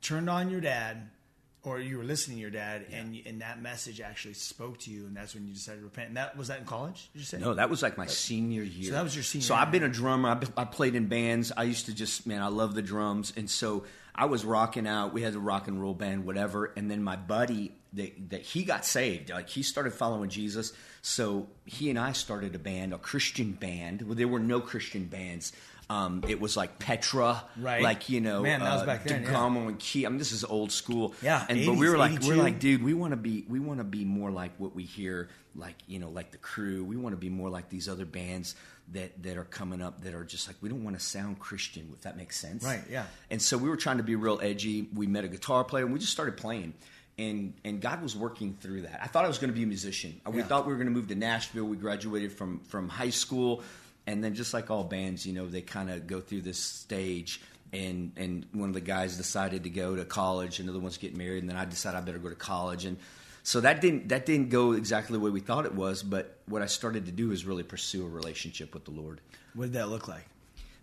turned 0.00 0.30
on 0.30 0.48
your 0.50 0.60
dad 0.60 1.10
or 1.64 1.78
you 1.78 1.98
were 1.98 2.04
listening 2.04 2.36
to 2.38 2.40
your 2.40 2.50
dad 2.50 2.86
and 2.92 3.18
and 3.24 3.40
that 3.40 3.62
message 3.62 4.00
actually 4.00 4.34
spoke 4.34 4.78
to 4.78 4.90
you 4.90 5.06
and 5.06 5.16
that's 5.16 5.34
when 5.34 5.46
you 5.46 5.54
decided 5.54 5.78
to 5.78 5.84
repent 5.84 6.08
and 6.08 6.16
that 6.16 6.36
was 6.36 6.48
that 6.48 6.58
in 6.58 6.64
college 6.64 7.08
did 7.12 7.20
you 7.20 7.24
say 7.24 7.38
No, 7.38 7.54
that 7.54 7.70
was 7.70 7.82
like 7.82 7.96
my 7.96 8.06
senior 8.06 8.62
year. 8.62 8.86
So 8.86 8.92
that 8.92 9.04
was 9.04 9.14
your 9.14 9.22
senior 9.22 9.44
So 9.44 9.54
year. 9.54 9.62
I've 9.62 9.70
been 9.72 9.84
a 9.84 9.88
drummer. 9.88 10.30
I, 10.30 10.62
I 10.62 10.64
played 10.64 10.94
in 10.94 11.06
bands. 11.06 11.52
I 11.56 11.64
used 11.64 11.86
to 11.86 11.94
just 11.94 12.26
man, 12.26 12.42
I 12.42 12.48
love 12.48 12.74
the 12.74 12.82
drums, 12.82 13.32
and 13.36 13.48
so 13.48 13.84
I 14.14 14.26
was 14.26 14.44
rocking 14.44 14.86
out. 14.86 15.14
We 15.14 15.22
had 15.22 15.34
a 15.34 15.38
rock 15.38 15.68
and 15.68 15.80
roll 15.80 15.94
band, 15.94 16.26
whatever. 16.26 16.72
And 16.76 16.90
then 16.90 17.02
my 17.02 17.16
buddy 17.16 17.72
that 17.94 18.30
that 18.30 18.42
he 18.42 18.64
got 18.64 18.84
saved. 18.84 19.30
Like 19.30 19.48
he 19.48 19.62
started 19.62 19.92
following 19.94 20.28
Jesus. 20.30 20.72
So 21.00 21.48
he 21.64 21.90
and 21.90 21.98
I 21.98 22.12
started 22.12 22.54
a 22.54 22.58
band, 22.58 22.92
a 22.92 22.98
Christian 22.98 23.52
band. 23.52 24.02
Well, 24.02 24.14
there 24.14 24.28
were 24.28 24.38
no 24.38 24.60
Christian 24.60 25.06
bands. 25.06 25.52
Um, 25.92 26.22
it 26.28 26.40
was 26.40 26.56
like 26.56 26.78
Petra, 26.78 27.44
Right. 27.56 27.82
Like 27.82 28.08
you 28.08 28.20
know, 28.20 28.42
Man, 28.42 28.60
that 28.60 28.72
was 28.72 28.82
uh, 28.82 28.86
back 28.86 29.04
then, 29.04 29.22
yeah. 29.24 29.46
And 29.46 29.78
Key. 29.78 30.06
I 30.06 30.08
mean, 30.08 30.18
this 30.18 30.32
is 30.32 30.44
old 30.44 30.72
school. 30.72 31.14
Yeah, 31.22 31.44
and 31.48 31.66
but 31.66 31.76
we 31.76 31.88
were 31.88 31.98
like, 31.98 32.12
82. 32.12 32.28
we're 32.28 32.42
like, 32.42 32.58
dude, 32.58 32.82
we 32.82 32.94
want 32.94 33.12
to 33.12 33.16
be 33.16 33.44
we 33.48 33.58
want 33.60 33.78
to 33.80 33.84
be 33.84 34.04
more 34.04 34.30
like 34.30 34.52
what 34.58 34.74
we 34.74 34.84
hear 34.84 35.28
like 35.54 35.74
you 35.86 35.98
know 35.98 36.08
like 36.08 36.30
the 36.30 36.38
crew 36.38 36.82
we 36.82 36.96
want 36.96 37.12
to 37.12 37.18
be 37.18 37.28
more 37.28 37.50
like 37.50 37.68
these 37.68 37.86
other 37.86 38.06
bands 38.06 38.54
that 38.92 39.22
that 39.22 39.36
are 39.36 39.44
coming 39.44 39.82
up 39.82 40.00
that 40.02 40.14
are 40.14 40.24
just 40.24 40.46
like 40.46 40.56
we 40.62 40.68
don't 40.70 40.82
want 40.82 40.98
to 40.98 41.04
sound 41.04 41.38
christian 41.38 41.90
if 41.92 42.00
that 42.00 42.16
makes 42.16 42.38
sense 42.40 42.64
Right, 42.64 42.80
yeah. 42.90 43.04
and 43.30 43.40
so 43.42 43.58
we 43.58 43.68
were 43.68 43.76
trying 43.76 43.98
to 43.98 44.02
be 44.02 44.16
real 44.16 44.40
edgy 44.42 44.88
we 44.94 45.06
met 45.06 45.24
a 45.24 45.28
guitar 45.28 45.62
player 45.62 45.84
and 45.84 45.92
we 45.92 45.98
just 46.00 46.10
started 46.12 46.38
playing 46.38 46.72
and 47.18 47.52
and 47.66 47.82
god 47.82 48.00
was 48.02 48.16
working 48.16 48.56
through 48.62 48.80
that 48.88 49.00
i 49.02 49.06
thought 49.08 49.26
i 49.26 49.28
was 49.28 49.36
going 49.36 49.50
to 49.50 49.54
be 49.54 49.62
a 49.62 49.66
musician 49.66 50.18
we 50.26 50.38
Yeah. 50.38 50.44
thought 50.44 50.64
we 50.66 50.72
were 50.72 50.78
going 50.78 50.88
to 50.88 50.94
move 50.94 51.08
to 51.08 51.14
nashville 51.14 51.64
we 51.66 51.76
graduated 51.76 52.32
from 52.32 52.60
from 52.60 52.88
high 52.88 53.10
school 53.10 53.62
and 54.06 54.22
then 54.22 54.34
just 54.34 54.52
like 54.54 54.70
all 54.70 54.84
bands 54.84 55.24
you 55.26 55.32
know 55.32 55.46
they 55.46 55.60
kind 55.62 55.90
of 55.90 56.06
go 56.06 56.20
through 56.20 56.40
this 56.42 56.58
stage 56.58 57.40
and 57.72 58.12
and 58.16 58.46
one 58.52 58.68
of 58.68 58.74
the 58.74 58.80
guys 58.80 59.16
decided 59.16 59.62
to 59.64 59.70
go 59.70 59.94
to 59.96 60.04
college 60.04 60.58
another 60.60 60.78
one's 60.80 60.98
getting 60.98 61.18
married 61.18 61.38
and 61.42 61.48
then 61.48 61.56
i 61.56 61.64
decided 61.64 61.96
i 61.96 62.00
better 62.00 62.18
go 62.18 62.28
to 62.28 62.34
college. 62.34 62.84
And 62.84 62.96
so 63.44 63.60
that 63.60 63.80
didn't 63.80 64.08
that 64.10 64.24
didn't 64.26 64.50
go 64.50 64.72
exactly 64.72 65.14
the 65.16 65.20
way 65.20 65.30
we 65.30 65.40
thought 65.40 65.66
it 65.66 65.74
was 65.74 66.02
but 66.02 66.38
what 66.46 66.62
i 66.62 66.66
started 66.66 67.06
to 67.06 67.12
do 67.12 67.32
is 67.32 67.44
really 67.44 67.62
pursue 67.64 68.04
a 68.06 68.08
relationship 68.08 68.72
with 68.74 68.84
the 68.84 68.90
lord. 68.92 69.20
What 69.54 69.64
did 69.66 69.72
that 69.74 69.88
look 69.88 70.06
like? 70.08 70.26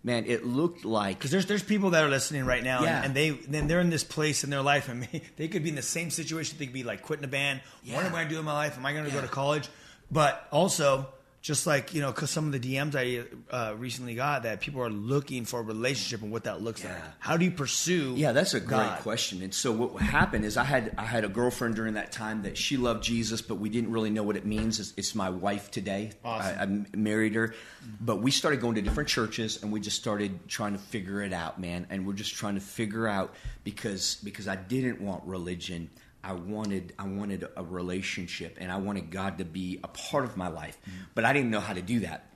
Man 0.02 0.24
it 0.26 0.46
looked 0.46 0.84
like 0.84 1.18
because 1.18 1.30
there's 1.30 1.46
there's 1.46 1.62
people 1.62 1.90
that 1.90 2.02
are 2.04 2.08
listening 2.08 2.44
right 2.46 2.62
now 2.64 2.82
Yeah. 2.84 2.96
and, 2.96 3.04
and 3.06 3.14
they 3.14 3.30
then 3.30 3.66
they're 3.68 3.80
in 3.80 3.90
this 3.90 4.04
place 4.04 4.44
in 4.44 4.50
their 4.50 4.62
life 4.62 4.88
and 4.88 5.06
they 5.36 5.48
could 5.48 5.62
be 5.62 5.68
in 5.68 5.74
the 5.74 5.82
same 5.82 6.10
situation. 6.10 6.56
They 6.58 6.64
could 6.66 6.74
be 6.74 6.82
like 6.84 7.02
quitting 7.02 7.24
a 7.24 7.28
band. 7.28 7.60
What 7.86 8.00
Yeah. 8.02 8.06
am 8.06 8.14
i 8.14 8.18
going 8.18 8.28
to 8.28 8.34
do 8.34 8.38
in 8.40 8.44
my 8.46 8.52
life? 8.54 8.76
Am 8.78 8.84
i 8.86 8.92
going 8.94 9.04
to 9.04 9.10
go 9.10 9.20
to 9.20 9.28
college? 9.28 9.68
But 10.10 10.46
also 10.50 11.06
just 11.42 11.66
like 11.66 11.94
you 11.94 12.00
know 12.02 12.12
because 12.12 12.30
some 12.30 12.44
of 12.46 12.52
the 12.52 12.60
dms 12.60 12.94
i 12.94 13.24
uh, 13.56 13.74
recently 13.76 14.14
got 14.14 14.42
that 14.42 14.60
people 14.60 14.82
are 14.82 14.90
looking 14.90 15.44
for 15.46 15.60
a 15.60 15.62
relationship 15.62 16.20
and 16.22 16.30
what 16.30 16.44
that 16.44 16.60
looks 16.60 16.84
like 16.84 16.92
how 17.18 17.36
do 17.36 17.44
you 17.46 17.50
pursue 17.50 18.14
Yeah, 18.16 18.32
that's 18.32 18.52
a 18.54 18.60
great 18.60 18.76
God? 18.76 19.00
question. 19.00 19.42
And 19.42 19.54
so 19.54 19.72
what 19.72 20.02
happened 20.02 20.44
is 20.44 20.56
I 20.56 20.64
had 20.64 20.94
I 20.98 21.04
had 21.04 21.24
a 21.24 21.28
girlfriend 21.28 21.76
during 21.76 21.94
that 21.94 22.12
time 22.12 22.42
that 22.42 22.56
she 22.58 22.76
loved 22.76 23.02
Jesus, 23.02 23.40
but 23.42 23.56
we 23.56 23.68
didn't 23.70 23.90
really 23.90 24.10
know 24.10 24.22
what 24.22 24.36
it 24.36 24.44
means. 24.44 24.80
It's, 24.80 24.92
it's 24.96 25.14
my 25.14 25.30
wife 25.30 25.70
today. 25.70 26.12
Awesome. 26.24 26.58
I, 26.58 26.62
I 26.62 26.96
married 26.96 27.34
her, 27.34 27.54
but 28.00 28.16
we 28.20 28.30
started 28.30 28.60
going 28.60 28.74
to 28.74 28.82
different 28.82 29.08
churches 29.08 29.62
and 29.62 29.72
we 29.72 29.80
just 29.80 29.96
started 29.96 30.48
trying 30.48 30.72
to 30.72 30.78
figure 30.78 31.22
it 31.22 31.32
out, 31.32 31.58
man. 31.60 31.86
And 31.90 32.06
we're 32.06 32.12
just 32.14 32.34
trying 32.34 32.54
to 32.56 32.60
figure 32.60 33.06
out 33.08 33.34
because 33.64 34.16
because 34.24 34.46
I 34.48 34.56
didn't 34.56 35.00
want 35.00 35.24
religion. 35.24 35.90
I 36.22 36.32
wanted 36.32 36.92
I 36.98 37.06
wanted 37.06 37.46
a 37.56 37.62
relationship 37.62 38.58
and 38.60 38.70
I 38.70 38.76
wanted 38.76 39.10
God 39.10 39.38
to 39.38 39.44
be 39.44 39.80
a 39.82 39.88
part 39.88 40.24
of 40.24 40.36
my 40.36 40.48
life, 40.48 40.78
but 41.14 41.24
I 41.24 41.32
didn't 41.32 41.50
know 41.50 41.60
how 41.60 41.72
to 41.72 41.82
do 41.82 42.00
that. 42.00 42.26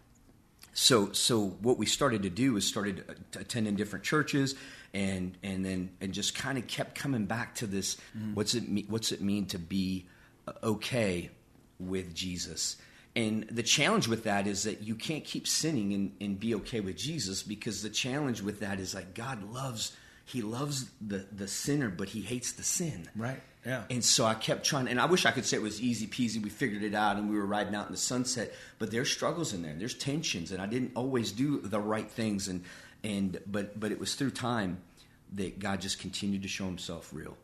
So 0.73 1.13
so 1.13 1.47
what 1.61 1.79
we 1.79 1.87
started 1.87 2.23
to 2.23 2.31
do 2.31 2.57
is 2.57 2.67
started 2.67 3.05
attending 3.37 3.77
different 3.77 4.05
churches 4.05 4.55
and 4.93 5.37
and 5.43 5.65
then 5.65 5.91
and 6.01 6.13
just 6.13 6.35
kind 6.35 6.59
of 6.59 6.67
kept 6.67 6.95
coming 6.95 7.27
back 7.27 7.55
to 7.57 7.67
this 7.67 7.97
what's 8.35 8.55
it 8.55 8.69
mean 8.69 8.87
what's 8.89 9.13
it 9.13 9.21
mean 9.21 9.47
to 9.47 9.59
be 9.59 10.07
uh, 10.49 10.53
okay 10.63 11.31
with 11.79 12.15
Jesus? 12.15 12.77
And 13.17 13.45
the 13.45 13.63
challenge 13.63 14.09
with 14.09 14.25
that 14.25 14.47
is 14.47 14.65
that 14.65 14.83
you 14.83 14.97
can't 14.97 15.25
keep 15.25 15.47
sinning 15.47 15.93
and, 15.93 16.13
and 16.21 16.41
be 16.41 16.55
okay 16.57 16.81
with 16.81 16.97
Jesus 16.97 17.45
because 17.45 17.83
the 17.83 17.91
challenge 17.91 18.43
with 18.43 18.61
that 18.61 18.81
is 18.81 18.95
like 18.95 19.15
God 19.15 19.53
loves 19.53 19.97
he 20.25 20.43
loves 20.43 20.91
the 21.01 21.27
the 21.33 21.49
sinner 21.49 21.89
but 21.89 22.09
he 22.11 22.23
hates 22.23 22.53
the 22.53 22.63
sin 22.63 23.09
right 23.17 23.41
yeah 23.67 23.85
and 23.91 24.05
so 24.05 24.25
I 24.25 24.35
kept 24.35 24.65
trying, 24.65 24.89
and 24.89 25.01
I 25.01 25.07
wish 25.07 25.25
I 25.25 25.31
could 25.31 25.47
say 25.47 25.57
it 25.57 25.63
was 25.63 25.81
easy 25.81 26.07
peasy. 26.07 26.43
We 26.43 26.51
figured 26.51 26.83
it 26.83 26.95
out, 26.95 27.17
and 27.17 27.31
we 27.31 27.37
were 27.37 27.47
riding 27.47 27.75
out 27.75 27.87
in 27.87 27.93
the 27.93 27.99
sunset. 27.99 28.53
But 28.79 28.91
there's 28.91 29.11
struggles 29.11 29.53
in 29.53 29.63
there. 29.63 29.75
There's 29.75 29.95
tensions, 29.95 30.53
and 30.53 30.61
I 30.61 30.67
didn't 30.67 30.93
always 30.95 31.33
do 31.33 31.61
the 31.61 31.81
right 31.81 32.11
things. 32.11 32.49
And 32.49 32.65
and 33.03 33.39
but 33.47 33.79
but 33.79 33.91
it 33.93 33.99
was 33.99 34.15
through 34.15 34.33
time 34.33 34.79
that 35.33 35.59
God 35.59 35.81
just 35.81 35.99
continued 35.99 36.43
to 36.43 36.49
show 36.49 36.67
Himself 36.67 37.11
real, 37.13 37.37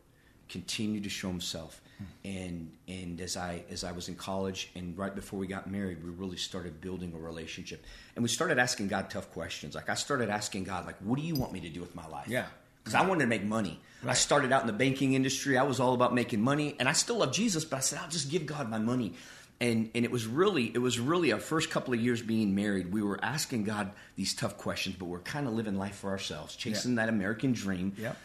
continued 0.49 1.03
to 1.03 1.09
show 1.09 1.27
Himself. 1.27 1.81
Hmm. 1.97 2.03
And 2.23 2.71
and 2.87 3.21
as 3.21 3.35
I 3.35 3.63
as 3.71 3.83
I 3.83 3.91
was 3.91 4.07
in 4.07 4.15
college, 4.15 4.69
and 4.75 4.97
right 4.97 5.13
before 5.13 5.39
we 5.39 5.47
got 5.47 5.69
married, 5.69 6.03
we 6.03 6.11
really 6.11 6.37
started 6.37 6.81
building 6.81 7.13
a 7.15 7.19
relationship, 7.19 7.83
and 8.15 8.23
we 8.23 8.29
started 8.29 8.59
asking 8.59 8.89
God 8.89 9.09
tough 9.09 9.31
questions. 9.31 9.73
Like 9.73 9.89
I 9.89 9.95
started 9.95 10.29
asking 10.29 10.65
God, 10.65 10.85
like, 10.85 10.97
what 10.99 11.17
do 11.17 11.25
you 11.25 11.35
want 11.35 11.51
me 11.51 11.61
to 11.61 11.69
do 11.69 11.81
with 11.81 11.95
my 11.95 12.07
life? 12.07 12.27
Yeah. 12.27 12.45
Because 12.83 12.95
I 12.95 13.05
wanted 13.07 13.21
to 13.21 13.27
make 13.27 13.43
money. 13.43 13.79
I 14.05 14.13
started 14.13 14.51
out 14.51 14.61
in 14.61 14.67
the 14.67 14.73
banking 14.73 15.13
industry. 15.13 15.57
I 15.59 15.63
was 15.63 15.79
all 15.79 15.93
about 15.93 16.13
making 16.15 16.41
money, 16.41 16.75
and 16.79 16.89
I 16.89 16.93
still 16.93 17.17
love 17.17 17.31
Jesus. 17.31 17.63
But 17.65 17.77
I 17.77 17.79
said, 17.81 17.99
I'll 18.01 18.09
just 18.09 18.31
give 18.31 18.45
God 18.47 18.67
my 18.69 18.79
money. 18.79 19.13
And 19.59 19.91
and 19.93 20.03
it 20.03 20.09
was 20.09 20.25
really 20.25 20.65
it 20.73 20.79
was 20.79 20.99
really 20.99 21.31
our 21.31 21.39
first 21.39 21.69
couple 21.69 21.93
of 21.93 21.99
years 22.01 22.19
being 22.23 22.55
married. 22.55 22.91
We 22.91 23.03
were 23.03 23.19
asking 23.23 23.65
God 23.65 23.91
these 24.15 24.33
tough 24.33 24.57
questions, 24.57 24.95
but 24.97 25.05
we're 25.05 25.19
kind 25.19 25.45
of 25.47 25.53
living 25.53 25.77
life 25.77 25.97
for 25.97 26.09
ourselves, 26.09 26.55
chasing 26.55 26.95
that 26.95 27.09
American 27.09 27.51
dream. 27.53 27.93
Yep. 27.97 28.17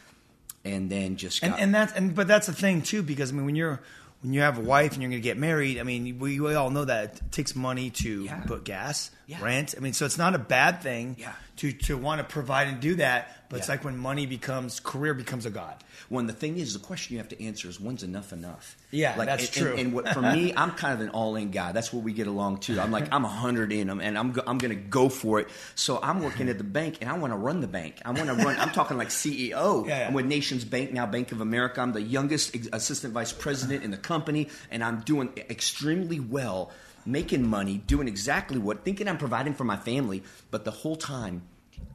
And 0.64 0.90
then 0.90 1.16
just 1.16 1.42
and 1.42 1.54
and 1.58 1.75
that's 1.75 1.92
and 1.92 2.14
but 2.14 2.26
that's 2.26 2.46
the 2.46 2.54
thing 2.54 2.80
too 2.80 3.02
because 3.02 3.30
I 3.32 3.34
mean 3.34 3.44
when 3.44 3.54
you're 3.54 3.80
when 4.22 4.32
you 4.32 4.40
have 4.40 4.56
a 4.56 4.62
wife 4.62 4.94
and 4.94 5.02
you're 5.02 5.10
going 5.10 5.20
to 5.20 5.28
get 5.28 5.36
married, 5.36 5.78
I 5.78 5.82
mean 5.82 6.18
we, 6.18 6.40
we 6.40 6.54
all 6.54 6.70
know 6.70 6.86
that 6.86 7.16
it 7.16 7.22
takes 7.32 7.54
money 7.54 7.90
to 7.90 8.25
Yeah. 8.25 8.40
put 8.40 8.64
gas, 8.64 9.10
Yeah. 9.26 9.44
rent. 9.44 9.75
I 9.76 9.80
mean 9.80 9.92
so 9.92 10.06
it's 10.06 10.16
not 10.18 10.34
a 10.34 10.38
bad 10.38 10.80
thing 10.82 11.16
Yeah. 11.18 11.34
To 11.56 11.72
to 11.72 11.96
want 11.96 12.20
to 12.20 12.25
provide 12.25 12.68
and 12.68 12.80
do 12.80 12.96
that. 12.96 13.32
But 13.48 13.60
it's 13.60 13.68
like 13.68 13.84
when 13.84 13.96
money 13.96 14.26
becomes 14.26 14.80
career 14.80 15.14
becomes 15.14 15.46
a 15.46 15.50
god. 15.50 15.76
When 16.08 16.26
the 16.26 16.32
thing 16.32 16.58
is, 16.58 16.72
the 16.72 16.80
question 16.80 17.14
you 17.14 17.18
have 17.18 17.28
to 17.28 17.44
answer 17.44 17.68
is 17.68 17.80
when's 17.80 18.02
enough 18.02 18.32
enough? 18.32 18.76
Yeah, 18.90 19.14
like, 19.16 19.26
that's 19.28 19.44
and, 19.44 19.52
true. 19.52 19.70
And, 19.70 19.78
and 19.78 19.92
what, 19.92 20.08
for 20.08 20.20
me, 20.20 20.52
I'm 20.56 20.72
kind 20.72 20.94
of 20.94 21.00
an 21.00 21.10
all-in 21.10 21.52
guy. 21.52 21.70
That's 21.70 21.92
where 21.92 22.02
we 22.02 22.12
get 22.12 22.26
along 22.26 22.58
too. 22.58 22.80
I'm 22.80 22.90
like 22.90 23.12
I'm 23.12 23.25
a 23.25 23.28
hundred 23.28 23.72
in 23.72 23.86
them, 23.86 24.00
and 24.00 24.18
I'm 24.18 24.32
go, 24.32 24.42
I'm 24.46 24.58
going 24.58 24.75
to 24.75 24.80
go 24.80 25.08
for 25.08 25.38
it. 25.38 25.48
So 25.76 26.00
I'm 26.02 26.22
working 26.22 26.48
at 26.48 26.58
the 26.58 26.64
bank, 26.64 26.98
and 27.00 27.08
I 27.08 27.16
want 27.18 27.32
to 27.32 27.36
run 27.36 27.60
the 27.60 27.68
bank. 27.68 28.00
I 28.04 28.10
want 28.10 28.26
to 28.26 28.34
run. 28.34 28.58
I'm 28.58 28.70
talking 28.70 28.96
like 28.96 29.08
CEO. 29.08 29.86
Yeah, 29.86 30.00
yeah. 30.00 30.08
I'm 30.08 30.14
with 30.14 30.26
Nations 30.26 30.64
Bank 30.64 30.92
now, 30.92 31.06
Bank 31.06 31.32
of 31.32 31.40
America. 31.40 31.80
I'm 31.80 31.92
the 31.92 32.02
youngest 32.02 32.56
assistant 32.72 33.14
vice 33.14 33.32
president 33.32 33.84
in 33.84 33.90
the 33.90 33.96
company, 33.96 34.48
and 34.70 34.82
I'm 34.82 35.00
doing 35.00 35.30
extremely 35.36 36.18
well, 36.18 36.72
making 37.06 37.46
money, 37.46 37.78
doing 37.78 38.08
exactly 38.08 38.58
what, 38.58 38.84
thinking 38.84 39.08
I'm 39.08 39.18
providing 39.18 39.54
for 39.54 39.64
my 39.64 39.76
family. 39.76 40.22
But 40.50 40.64
the 40.64 40.70
whole 40.70 40.96
time, 40.96 41.42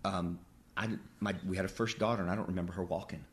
um, 0.05 0.39
I 0.77 0.89
my 1.19 1.35
we 1.47 1.57
had 1.57 1.65
a 1.65 1.69
first 1.69 1.99
daughter, 1.99 2.21
and 2.21 2.31
I 2.31 2.35
don't 2.35 2.47
remember 2.47 2.73
her 2.73 2.83
walking. 2.83 3.25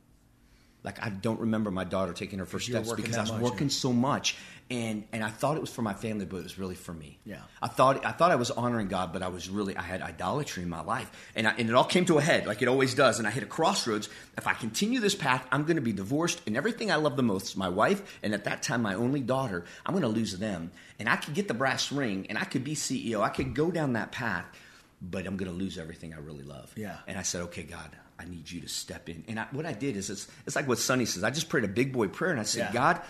Like 0.84 1.04
I 1.04 1.08
don't 1.08 1.40
remember 1.40 1.70
my 1.70 1.84
daughter 1.84 2.12
taking 2.12 2.38
her 2.38 2.46
first 2.46 2.66
steps 2.66 2.92
because 2.92 3.16
I 3.16 3.22
was 3.22 3.32
much, 3.32 3.42
working 3.42 3.66
yeah. 3.66 3.74
so 3.74 3.92
much, 3.92 4.36
and 4.70 5.04
and 5.12 5.24
I 5.24 5.28
thought 5.28 5.56
it 5.56 5.60
was 5.60 5.70
for 5.70 5.82
my 5.82 5.92
family, 5.92 6.24
but 6.24 6.36
it 6.36 6.44
was 6.44 6.58
really 6.58 6.76
for 6.76 6.92
me. 6.92 7.18
Yeah. 7.24 7.40
I 7.60 7.66
thought 7.66 8.06
I 8.06 8.12
thought 8.12 8.30
I 8.30 8.36
was 8.36 8.52
honoring 8.52 8.86
God, 8.86 9.12
but 9.12 9.22
I 9.22 9.28
was 9.28 9.48
really 9.48 9.76
I 9.76 9.82
had 9.82 10.02
idolatry 10.02 10.62
in 10.62 10.68
my 10.68 10.82
life, 10.82 11.10
and 11.34 11.48
I, 11.48 11.54
and 11.58 11.68
it 11.68 11.74
all 11.74 11.84
came 11.84 12.04
to 12.06 12.18
a 12.18 12.22
head 12.22 12.46
like 12.46 12.62
it 12.62 12.68
always 12.68 12.94
does. 12.94 13.18
And 13.18 13.26
I 13.26 13.30
hit 13.32 13.42
a 13.42 13.46
crossroads. 13.46 14.08
If 14.36 14.46
I 14.46 14.54
continue 14.54 15.00
this 15.00 15.16
path, 15.16 15.44
I'm 15.50 15.64
going 15.64 15.76
to 15.76 15.82
be 15.82 15.92
divorced, 15.92 16.40
and 16.46 16.56
everything 16.56 16.92
I 16.92 16.96
love 16.96 17.16
the 17.16 17.24
most, 17.24 17.56
my 17.56 17.68
wife, 17.68 18.18
and 18.22 18.32
at 18.32 18.44
that 18.44 18.62
time 18.62 18.82
my 18.82 18.94
only 18.94 19.20
daughter, 19.20 19.64
I'm 19.84 19.92
going 19.94 20.02
to 20.02 20.08
lose 20.08 20.38
them. 20.38 20.70
And 21.00 21.08
I 21.08 21.16
could 21.16 21.34
get 21.34 21.48
the 21.48 21.54
brass 21.54 21.90
ring, 21.90 22.26
and 22.28 22.38
I 22.38 22.44
could 22.44 22.62
be 22.62 22.74
CEO. 22.74 23.20
I 23.20 23.30
could 23.30 23.54
go 23.54 23.70
down 23.72 23.94
that 23.94 24.12
path, 24.12 24.46
but 25.02 25.26
I'm 25.26 25.36
going 25.36 25.50
to 25.50 25.56
lose 25.56 25.76
everything 25.76 26.14
I 26.14 26.18
really 26.18 26.44
love. 26.44 26.72
Yeah. 26.76 26.98
And 27.06 27.18
I 27.18 27.22
said, 27.22 27.42
okay, 27.42 27.62
God, 27.62 27.90
I 28.18 28.24
need 28.24 28.50
you 28.50 28.60
to 28.62 28.68
step 28.68 29.08
in. 29.08 29.24
And 29.28 29.38
I, 29.38 29.46
what 29.52 29.64
I 29.64 29.72
did 29.72 29.96
is 29.96 30.10
it's, 30.10 30.28
it's 30.46 30.56
like 30.56 30.66
what 30.66 30.78
Sonny 30.78 31.04
says. 31.04 31.22
I 31.22 31.30
just 31.30 31.48
prayed 31.48 31.64
a 31.64 31.68
big 31.68 31.92
boy 31.92 32.08
prayer 32.08 32.30
and 32.30 32.40
I 32.40 32.44
said, 32.44 32.68
Yeah. 32.68 32.72
God, 32.72 33.00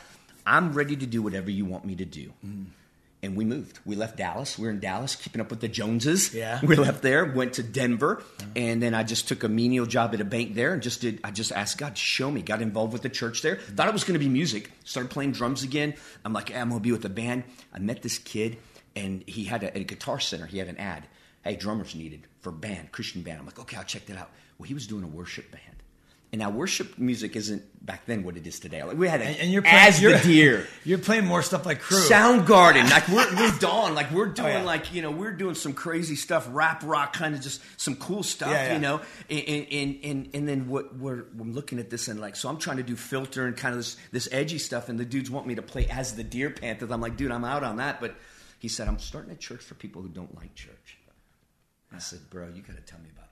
I'm 0.46 0.72
ready 0.72 0.96
to 0.96 1.06
do 1.06 1.22
whatever 1.22 1.50
you 1.50 1.64
want 1.64 1.84
me 1.84 1.96
to 1.96 2.04
do. 2.04 2.32
Mm-hmm. 2.44 2.64
And 3.20 3.36
we 3.36 3.44
moved. 3.44 3.80
We 3.84 3.96
left 3.96 4.16
Dallas. 4.16 4.56
We 4.58 4.66
were 4.66 4.70
in 4.70 4.78
Dallas, 4.78 5.16
keeping 5.16 5.40
up 5.40 5.50
with 5.50 5.60
the 5.60 5.66
Joneses. 5.66 6.32
Yeah. 6.32 6.60
We 6.64 6.76
left 6.76 7.02
there, 7.02 7.24
went 7.24 7.54
to 7.54 7.64
Denver, 7.64 8.16
mm-hmm. 8.16 8.50
and 8.54 8.82
then 8.82 8.94
I 8.94 9.02
just 9.02 9.26
took 9.26 9.42
a 9.42 9.48
menial 9.48 9.86
job 9.86 10.14
at 10.14 10.20
a 10.20 10.24
bank 10.24 10.54
there, 10.54 10.72
and 10.72 10.80
just 10.80 11.00
did. 11.00 11.20
I 11.24 11.32
just 11.32 11.50
asked 11.50 11.78
God, 11.78 11.98
show 11.98 12.30
me. 12.30 12.42
Got 12.42 12.62
involved 12.62 12.92
with 12.92 13.02
the 13.02 13.08
church 13.08 13.42
there. 13.42 13.56
Mm-hmm. 13.56 13.74
Thought 13.74 13.88
it 13.88 13.92
was 13.92 14.04
going 14.04 14.12
to 14.12 14.24
be 14.24 14.28
music. 14.28 14.70
Started 14.84 15.10
playing 15.10 15.32
drums 15.32 15.64
again. 15.64 15.94
I'm 16.24 16.32
like, 16.32 16.54
I'm 16.54 16.68
going 16.68 16.80
to 16.80 16.84
be 16.84 16.92
with 16.92 17.04
a 17.04 17.10
band. 17.10 17.42
I 17.74 17.80
met 17.80 18.02
this 18.02 18.18
kid, 18.18 18.58
and 18.94 19.24
he 19.26 19.44
had 19.44 19.64
a, 19.64 19.78
a 19.78 19.82
guitar 19.82 20.20
center. 20.20 20.46
He 20.46 20.58
had 20.58 20.68
an 20.68 20.76
ad. 20.76 21.08
Hey, 21.42 21.56
drummers 21.56 21.96
needed 21.96 22.22
for 22.40 22.52
band, 22.52 22.92
Christian 22.92 23.22
band. 23.22 23.40
I'm 23.40 23.46
like, 23.46 23.58
okay, 23.58 23.76
I'll 23.76 23.84
check 23.84 24.06
that 24.06 24.16
out. 24.16 24.30
Well, 24.58 24.66
he 24.66 24.74
was 24.74 24.86
doing 24.86 25.04
a 25.04 25.08
worship 25.08 25.50
band. 25.50 25.62
And 26.30 26.40
now 26.40 26.50
worship 26.50 26.98
music 26.98 27.36
isn't 27.36 27.62
back 27.86 28.04
then 28.04 28.22
what 28.22 28.36
it 28.36 28.46
is 28.46 28.60
today. 28.60 28.82
Like 28.82 28.98
we 28.98 29.08
had 29.08 29.22
a, 29.22 29.24
And, 29.24 29.36
and 29.38 29.50
you're 29.50 29.62
playing, 29.62 29.76
as 29.78 30.02
you're, 30.02 30.12
the 30.18 30.22
deer. 30.22 30.66
You're 30.84 30.98
playing 30.98 31.24
more 31.24 31.42
stuff 31.42 31.64
like 31.64 31.80
crew. 31.80 32.02
Soundgarden, 32.02 32.90
like 32.90 33.08
we're 33.08 33.34
we're 33.50 33.58
Dawn, 33.58 33.94
like 33.94 34.10
we're 34.10 34.28
oh, 34.28 34.32
doing 34.32 34.48
Oh, 34.48 34.58
yeah. 34.58 34.62
like 34.62 34.92
you 34.92 35.00
know 35.00 35.10
we're 35.10 35.32
doing 35.32 35.54
some 35.54 35.72
crazy 35.72 36.16
stuff, 36.16 36.46
rap 36.50 36.82
rock, 36.84 37.14
kind 37.14 37.34
of 37.34 37.40
just 37.40 37.62
some 37.80 37.96
cool 37.96 38.22
stuff, 38.22 38.50
Yeah, 38.50 38.66
yeah. 38.66 38.72
you 38.74 38.78
know. 38.78 39.00
And 39.30 39.66
and, 39.72 39.98
and 40.04 40.28
and 40.34 40.48
then 40.48 40.68
what 40.68 40.94
we're 40.98 41.24
I'm 41.40 41.54
looking 41.54 41.78
at 41.78 41.88
this 41.88 42.08
and 42.08 42.20
like 42.20 42.36
so 42.36 42.50
I'm 42.50 42.58
trying 42.58 42.76
to 42.76 42.82
do 42.82 42.94
filter 42.94 43.46
and 43.46 43.56
kind 43.56 43.72
of 43.72 43.78
this 43.78 43.96
this 44.12 44.28
edgy 44.30 44.58
stuff, 44.58 44.90
and 44.90 45.00
the 45.00 45.06
dudes 45.06 45.30
want 45.30 45.46
me 45.46 45.54
to 45.54 45.62
play 45.62 45.86
as 45.86 46.14
the 46.14 46.24
Deer 46.24 46.50
Panthers. 46.50 46.90
I'm 46.90 47.00
like, 47.00 47.16
dude, 47.16 47.32
I'm 47.32 47.44
out 47.46 47.64
on 47.64 47.76
that. 47.76 48.02
But 48.02 48.16
he 48.58 48.68
said 48.68 48.86
I'm 48.86 48.98
starting 48.98 49.32
a 49.32 49.36
church 49.36 49.62
for 49.62 49.76
people 49.76 50.02
who 50.02 50.08
don't 50.08 50.34
like 50.36 50.54
church. 50.54 50.98
I 51.90 52.00
said, 52.00 52.20
bro, 52.28 52.48
you 52.54 52.60
got 52.60 52.76
to 52.76 52.82
tell 52.82 52.98
me 52.98 53.08
about 53.16 53.27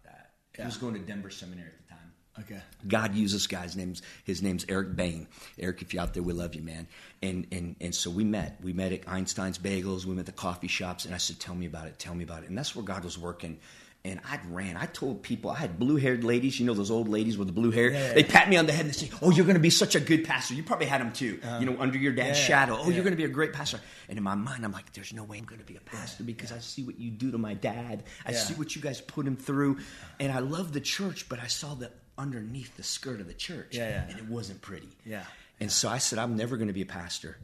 that. 0.56 0.62
He 0.64 0.66
was 0.66 0.76
going 0.76 0.94
to 0.94 1.00
Denver 1.00 1.30
Seminary 1.30 1.68
at 1.68 1.86
the 1.86 1.94
time. 1.94 1.96
Okay. 2.38 2.60
God 2.86 3.14
uses 3.14 3.40
this 3.40 3.46
guy's 3.46 3.76
name's 3.76 4.02
his 4.24 4.42
name's 4.42 4.66
Eric 4.68 4.94
Bain. 4.94 5.26
Eric, 5.58 5.80
if 5.80 5.94
you're 5.94 6.02
out 6.02 6.12
there, 6.12 6.22
we 6.22 6.32
love 6.32 6.54
you, 6.54 6.62
man. 6.62 6.86
And 7.22 7.46
and 7.50 7.76
and 7.80 7.94
so 7.94 8.10
we 8.10 8.24
met. 8.24 8.58
We 8.62 8.72
met 8.72 8.92
at 8.92 9.08
Einstein's 9.08 9.58
Bagels. 9.58 10.04
We 10.04 10.14
met 10.14 10.20
at 10.20 10.26
the 10.26 10.32
coffee 10.32 10.68
shops, 10.68 11.06
and 11.06 11.14
I 11.14 11.18
said, 11.18 11.40
"Tell 11.40 11.54
me 11.54 11.66
about 11.66 11.86
it. 11.86 11.98
Tell 11.98 12.14
me 12.14 12.24
about 12.24 12.42
it." 12.42 12.50
And 12.50 12.58
that's 12.58 12.76
where 12.76 12.84
God 12.84 13.04
was 13.04 13.16
working. 13.16 13.58
And 14.06 14.20
I 14.24 14.38
ran. 14.50 14.76
I 14.76 14.86
told 14.86 15.24
people 15.24 15.50
I 15.50 15.56
had 15.56 15.80
blue-haired 15.80 16.22
ladies. 16.22 16.60
You 16.60 16.66
know 16.66 16.74
those 16.74 16.92
old 16.92 17.08
ladies 17.08 17.36
with 17.36 17.48
the 17.48 17.52
blue 17.52 17.72
hair. 17.72 17.90
Yeah, 17.90 17.98
yeah, 17.98 18.12
they 18.14 18.20
yeah. 18.20 18.30
pat 18.30 18.48
me 18.48 18.56
on 18.56 18.66
the 18.66 18.72
head 18.72 18.82
and 18.82 18.94
they 18.94 18.96
say, 18.96 19.10
"Oh, 19.20 19.32
you're 19.32 19.44
going 19.44 19.56
to 19.56 19.60
be 19.60 19.70
such 19.70 19.96
a 19.96 20.00
good 20.00 20.24
pastor." 20.24 20.54
You 20.54 20.62
probably 20.62 20.86
had 20.86 21.00
them 21.00 21.12
too. 21.12 21.40
Uh, 21.44 21.58
you 21.58 21.66
know, 21.66 21.76
under 21.80 21.98
your 21.98 22.12
dad's 22.12 22.38
shadow. 22.38 22.78
Oh, 22.78 22.88
you're 22.88 23.02
going 23.02 23.14
to 23.14 23.16
be 23.16 23.24
a 23.24 23.28
great 23.28 23.52
pastor. 23.52 23.80
And 24.08 24.16
in 24.16 24.22
my 24.22 24.36
mind, 24.36 24.64
I'm 24.64 24.70
like, 24.70 24.92
"There's 24.92 25.12
no 25.12 25.24
way 25.24 25.38
I'm 25.38 25.44
going 25.44 25.60
to 25.60 25.66
be 25.66 25.76
a 25.76 25.80
pastor 25.80 26.22
because 26.22 26.52
I 26.52 26.60
see 26.60 26.84
what 26.84 27.00
you 27.00 27.10
do 27.10 27.32
to 27.32 27.38
my 27.38 27.54
dad. 27.54 28.04
I 28.24 28.30
see 28.32 28.54
what 28.54 28.76
you 28.76 28.80
guys 28.80 29.00
put 29.00 29.26
him 29.26 29.36
through, 29.36 29.80
and 30.20 30.30
I 30.30 30.38
love 30.38 30.72
the 30.72 30.80
church, 30.80 31.28
but 31.28 31.40
I 31.40 31.48
saw 31.48 31.74
the 31.74 31.90
underneath 32.16 32.76
the 32.76 32.84
skirt 32.84 33.20
of 33.20 33.26
the 33.26 33.34
church, 33.34 33.76
and 33.76 34.16
it 34.16 34.28
wasn't 34.28 34.62
pretty. 34.62 34.88
Yeah. 35.04 35.24
And 35.58 35.72
so 35.72 35.88
I 35.88 35.98
said, 35.98 36.20
I'm 36.20 36.36
never 36.36 36.56
going 36.56 36.68
to 36.68 36.74
be 36.74 36.82
a 36.82 36.86
pastor, 36.86 37.38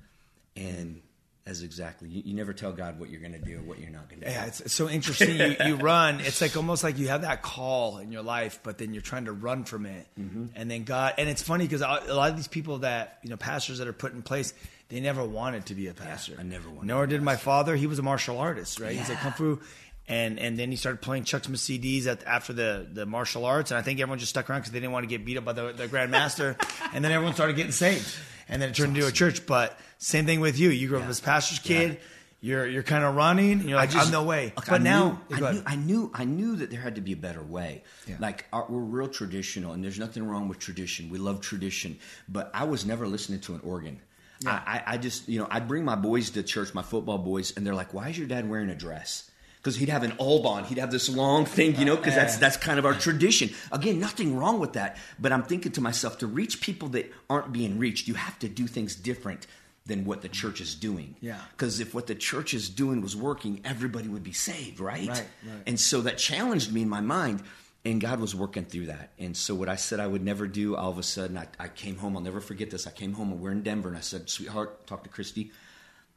and 0.54 1.00
that's 1.44 1.62
exactly 1.62 2.08
you, 2.08 2.22
you 2.24 2.34
never 2.34 2.52
tell 2.52 2.72
God 2.72 3.00
what 3.00 3.10
you're 3.10 3.20
going 3.20 3.32
to 3.32 3.38
do 3.38 3.58
or 3.58 3.62
what 3.62 3.78
you're 3.80 3.90
not 3.90 4.08
going 4.08 4.20
to 4.20 4.26
do. 4.26 4.32
Yeah, 4.32 4.46
it's, 4.46 4.60
it's 4.60 4.74
so 4.74 4.88
interesting. 4.88 5.36
You, 5.36 5.56
you 5.66 5.74
run. 5.76 6.20
It's 6.20 6.40
like 6.40 6.56
almost 6.56 6.84
like 6.84 6.98
you 6.98 7.08
have 7.08 7.22
that 7.22 7.42
call 7.42 7.98
in 7.98 8.12
your 8.12 8.22
life, 8.22 8.60
but 8.62 8.78
then 8.78 8.94
you're 8.94 9.02
trying 9.02 9.24
to 9.24 9.32
run 9.32 9.64
from 9.64 9.86
it. 9.86 10.06
Mm-hmm. 10.18 10.46
And 10.54 10.70
then 10.70 10.84
God, 10.84 11.14
and 11.18 11.28
it's 11.28 11.42
funny 11.42 11.64
because 11.64 11.80
a 11.80 12.14
lot 12.14 12.30
of 12.30 12.36
these 12.36 12.48
people 12.48 12.78
that 12.78 13.18
you 13.22 13.30
know, 13.30 13.36
pastors 13.36 13.78
that 13.78 13.88
are 13.88 13.92
put 13.92 14.12
in 14.12 14.22
place, 14.22 14.54
they 14.88 15.00
never 15.00 15.24
wanted 15.24 15.66
to 15.66 15.74
be 15.74 15.88
a 15.88 15.94
pastor. 15.94 16.36
I 16.38 16.42
never 16.44 16.68
wanted 16.68 16.86
Nor 16.86 17.06
did 17.06 17.22
my 17.22 17.36
father. 17.36 17.74
He 17.74 17.86
was 17.86 17.98
a 17.98 18.02
martial 18.02 18.38
artist, 18.38 18.78
right? 18.78 18.96
He's 18.96 19.10
a 19.10 19.14
kung 19.16 19.32
fu. 19.32 19.60
And 20.08 20.38
and 20.38 20.58
then 20.58 20.70
he 20.70 20.76
started 20.76 21.00
playing 21.00 21.24
Chuck 21.24 21.44
Smith 21.44 21.60
CDs 21.60 22.06
at, 22.06 22.24
after 22.24 22.52
the, 22.52 22.86
the 22.92 23.06
martial 23.06 23.44
arts, 23.44 23.70
and 23.70 23.78
I 23.78 23.82
think 23.82 24.00
everyone 24.00 24.18
just 24.18 24.30
stuck 24.30 24.50
around 24.50 24.60
because 24.60 24.72
they 24.72 24.80
didn't 24.80 24.92
want 24.92 25.04
to 25.04 25.08
get 25.08 25.24
beat 25.24 25.38
up 25.38 25.44
by 25.44 25.52
the, 25.52 25.72
the 25.72 25.86
grandmaster. 25.86 26.56
and 26.92 27.04
then 27.04 27.12
everyone 27.12 27.34
started 27.34 27.54
getting 27.54 27.72
saved, 27.72 28.14
and 28.52 28.62
then 28.62 28.70
it 28.70 28.76
turned 28.76 28.96
into 28.96 29.08
a 29.08 29.12
church. 29.12 29.46
But 29.46 29.78
same 29.98 30.26
thing 30.26 30.40
with 30.40 30.58
you. 30.58 30.70
You 30.70 30.88
grew 30.88 30.98
up 30.98 31.08
as 31.08 31.18
a 31.18 31.22
pastor's 31.22 31.58
kid. 31.58 31.98
You're 32.40 32.66
you're 32.66 32.82
kind 32.82 33.04
of 33.04 33.14
running. 33.14 33.68
You're 33.68 33.76
like, 33.78 33.94
I'm 33.94 34.10
no 34.10 34.24
way. 34.24 34.52
Look, 34.56 34.66
but 34.66 34.80
I 34.80 34.84
now, 34.84 35.22
knew, 35.30 35.36
I, 35.36 35.52
knew, 35.52 35.62
I 35.66 35.76
knew, 35.76 36.10
I 36.12 36.24
knew 36.24 36.56
that 36.56 36.70
there 36.70 36.80
had 36.80 36.96
to 36.96 37.00
be 37.00 37.12
a 37.12 37.16
better 37.16 37.42
way. 37.42 37.84
Yeah. 38.06 38.16
Like 38.18 38.46
our, 38.52 38.66
we're 38.68 38.80
real 38.80 39.08
traditional, 39.08 39.72
and 39.72 39.84
there's 39.84 39.98
nothing 39.98 40.26
wrong 40.26 40.48
with 40.48 40.58
tradition. 40.58 41.08
We 41.08 41.18
love 41.18 41.40
tradition, 41.40 41.98
but 42.28 42.50
I 42.52 42.64
was 42.64 42.84
never 42.84 43.06
listening 43.06 43.40
to 43.42 43.54
an 43.54 43.60
organ. 43.62 44.00
I, 44.44 44.50
I, 44.50 44.82
I 44.94 44.96
just, 44.96 45.28
you 45.28 45.38
know, 45.38 45.46
I'd 45.48 45.68
bring 45.68 45.84
my 45.84 45.94
boys 45.94 46.30
to 46.30 46.42
church, 46.42 46.74
my 46.74 46.82
football 46.82 47.18
boys, 47.18 47.56
and 47.56 47.64
they're 47.64 47.76
like, 47.76 47.94
"Why 47.94 48.08
is 48.08 48.18
your 48.18 48.26
dad 48.26 48.50
wearing 48.50 48.70
a 48.70 48.74
dress?" 48.74 49.30
Because 49.62 49.76
he'd 49.76 49.90
have 49.90 50.02
an 50.02 50.14
Alban, 50.18 50.64
he'd 50.64 50.78
have 50.78 50.90
this 50.90 51.08
long 51.08 51.44
thing, 51.44 51.76
you 51.76 51.84
know, 51.84 51.96
because 51.96 52.16
that's 52.16 52.36
that's 52.36 52.56
kind 52.56 52.80
of 52.80 52.84
our 52.84 52.94
tradition. 52.94 53.50
Again, 53.70 54.00
nothing 54.00 54.36
wrong 54.36 54.58
with 54.58 54.72
that, 54.72 54.96
but 55.20 55.30
I'm 55.30 55.44
thinking 55.44 55.70
to 55.72 55.80
myself, 55.80 56.18
to 56.18 56.26
reach 56.26 56.60
people 56.60 56.88
that 56.88 57.12
aren't 57.30 57.52
being 57.52 57.78
reached, 57.78 58.08
you 58.08 58.14
have 58.14 58.36
to 58.40 58.48
do 58.48 58.66
things 58.66 58.96
different 58.96 59.46
than 59.86 60.04
what 60.04 60.22
the 60.22 60.28
church 60.28 60.60
is 60.60 60.74
doing. 60.74 61.14
Yeah. 61.20 61.38
Because 61.52 61.78
if 61.78 61.94
what 61.94 62.08
the 62.08 62.14
church 62.14 62.54
is 62.54 62.68
doing 62.68 63.02
was 63.02 63.16
working, 63.16 63.60
everybody 63.64 64.08
would 64.08 64.24
be 64.24 64.32
saved, 64.32 64.80
right? 64.80 65.08
Right, 65.08 65.26
right. 65.46 65.62
And 65.66 65.78
so 65.78 66.00
that 66.02 66.18
challenged 66.18 66.72
me 66.72 66.82
in 66.82 66.88
my 66.88 67.00
mind, 67.00 67.42
and 67.84 68.00
God 68.00 68.20
was 68.20 68.34
working 68.34 68.64
through 68.64 68.86
that. 68.86 69.10
And 69.18 69.36
so 69.36 69.54
what 69.54 69.68
I 69.68 69.76
said 69.76 70.00
I 70.00 70.06
would 70.06 70.24
never 70.24 70.46
do, 70.46 70.76
all 70.76 70.90
of 70.90 70.98
a 70.98 71.02
sudden, 71.02 71.36
I, 71.36 71.46
I 71.58 71.68
came 71.68 71.96
home. 71.96 72.16
I'll 72.16 72.22
never 72.22 72.40
forget 72.40 72.70
this. 72.70 72.86
I 72.86 72.90
came 72.92 73.12
home 73.12 73.32
and 73.32 73.40
we're 73.40 73.52
in 73.52 73.62
Denver, 73.62 73.88
and 73.88 73.96
I 73.96 74.02
said, 74.02 74.28
"Sweetheart, 74.28 74.86
talk 74.86 75.02
to 75.04 75.08
Christy." 75.08 75.50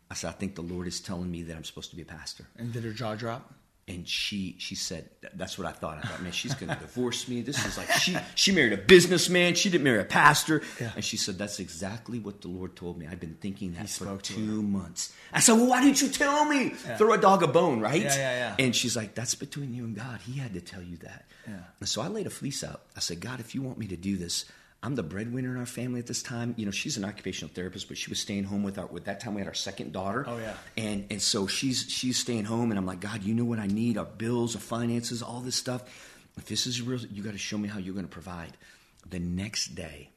I 0.10 0.14
said, 0.14 0.30
"I 0.30 0.34
think 0.34 0.56
the 0.56 0.62
Lord 0.62 0.88
is 0.88 1.00
telling 1.00 1.32
me 1.32 1.44
that 1.44 1.56
I'm 1.56 1.64
supposed 1.64 1.90
to 1.92 1.96
be 1.96 2.02
a 2.02 2.06
pastor." 2.06 2.46
and 2.58 2.72
did 2.74 2.84
her 2.84 2.92
jaw 2.94 3.16
drop? 3.16 3.54
And 3.88 4.08
she 4.08 4.56
she 4.58 4.74
said, 4.74 5.10
"That's 5.36 5.60
what 5.60 5.68
I 5.68 5.72
thought." 5.72 6.00
I 6.04 6.08
thought, 6.08 6.24
man, 6.24 6.32
she's 6.32 6.56
going 6.56 6.74
to 6.74 6.80
divorce 6.80 7.28
me. 7.28 7.42
This 7.42 7.64
is 7.64 7.78
like 7.78 7.92
she 7.92 8.18
she 8.34 8.52
married 8.52 8.74
a 8.74 8.78
businessman. 8.78 9.54
She 9.54 9.70
didn't 9.70 9.84
marry 9.84 10.00
a 10.02 10.06
pastor. 10.06 10.64
Yeah. 10.82 10.92
And 10.96 11.06
she 11.06 11.18
said, 11.18 11.38
"That's 11.38 11.60
exactly 11.60 12.18
what 12.18 12.42
the 12.42 12.48
Lord 12.48 12.76
told 12.76 12.98
me. 12.98 13.06
I've 13.06 13.20
been 13.20 13.38
thinking 13.40 13.74
that 13.74 13.88
for 13.88 14.18
two 14.18 14.64
months." 14.64 15.14
I 15.32 15.40
said, 15.40 15.54
"Well, 15.54 15.68
why 15.68 15.84
didn't 15.84 16.02
you 16.02 16.10
tell 16.10 16.46
me? 16.46 16.70
Throw 16.70 17.14
a 17.14 17.20
dog 17.20 17.44
a 17.44 17.48
bone, 17.48 17.80
right?" 17.80 18.02
Yeah, 18.02 18.16
yeah, 18.16 18.56
yeah. 18.58 18.66
And 18.66 18.76
she's 18.76 18.96
like, 18.96 19.14
"That's 19.14 19.36
between 19.36 19.76
you 19.76 19.84
and 19.84 19.96
God. 19.96 20.20
He 20.22 20.40
had 20.40 20.56
to 20.56 20.62
tell 20.62 20.82
you 20.82 20.98
that." 20.98 21.26
Yeah. 21.48 21.60
And 21.80 21.88
so 21.88 22.02
I 22.02 22.08
laid 22.08 22.26
a 22.26 22.32
fleece 22.32 22.64
out. 22.64 22.82
I 22.96 23.02
said, 23.02 23.20
"God, 23.20 23.40
if 23.40 23.54
you 23.54 23.62
want 23.62 23.78
me 23.78 23.86
to 23.88 23.98
do 23.98 24.18
this." 24.18 24.46
I'm 24.86 24.94
the 24.94 25.04
breadwinner 25.04 25.50
in 25.50 25.58
our 25.58 25.66
family 25.66 26.00
at 26.00 26.06
this 26.06 26.22
time. 26.22 26.54
You 26.58 26.66
know, 26.66 26.72
she's 26.72 26.96
an 26.96 27.06
occupational 27.06 27.52
therapist, 27.52 27.88
but 27.88 27.98
she 27.98 28.12
was 28.12 28.20
staying 28.20 28.44
home 28.44 28.62
with 28.62 28.78
our. 28.78 28.86
With 28.86 29.06
that 29.06 29.20
time, 29.20 29.34
we 29.34 29.42
had 29.42 29.48
our 29.48 29.56
second 29.56 29.94
daughter. 29.94 30.24
Oh, 30.28 30.38
yeah. 30.38 30.54
And 30.78 31.08
and 31.10 31.20
so 31.20 31.48
she's 31.48 31.90
she's 31.90 32.20
staying 32.20 32.46
home, 32.46 32.72
and 32.72 32.78
I'm 32.78 32.86
like, 32.86 33.00
God, 33.00 33.24
you 33.24 33.34
know 33.34 33.46
what 33.46 33.58
I 33.58 33.66
need: 33.66 33.98
our 33.98 34.06
bills, 34.06 34.56
our 34.56 34.62
finances, 34.62 35.24
all 35.24 35.40
this 35.40 35.56
stuff. 35.56 35.84
If 36.38 36.46
this 36.46 36.68
is 36.68 36.84
real, 36.84 37.00
you 37.00 37.24
got 37.24 37.32
to 37.32 37.40
show 37.40 37.58
me 37.58 37.68
how 37.68 37.80
you're 37.80 37.96
going 37.96 38.06
to 38.06 38.12
provide. 38.12 38.58
The 39.10 39.18
next 39.18 39.74
day, 39.74 40.10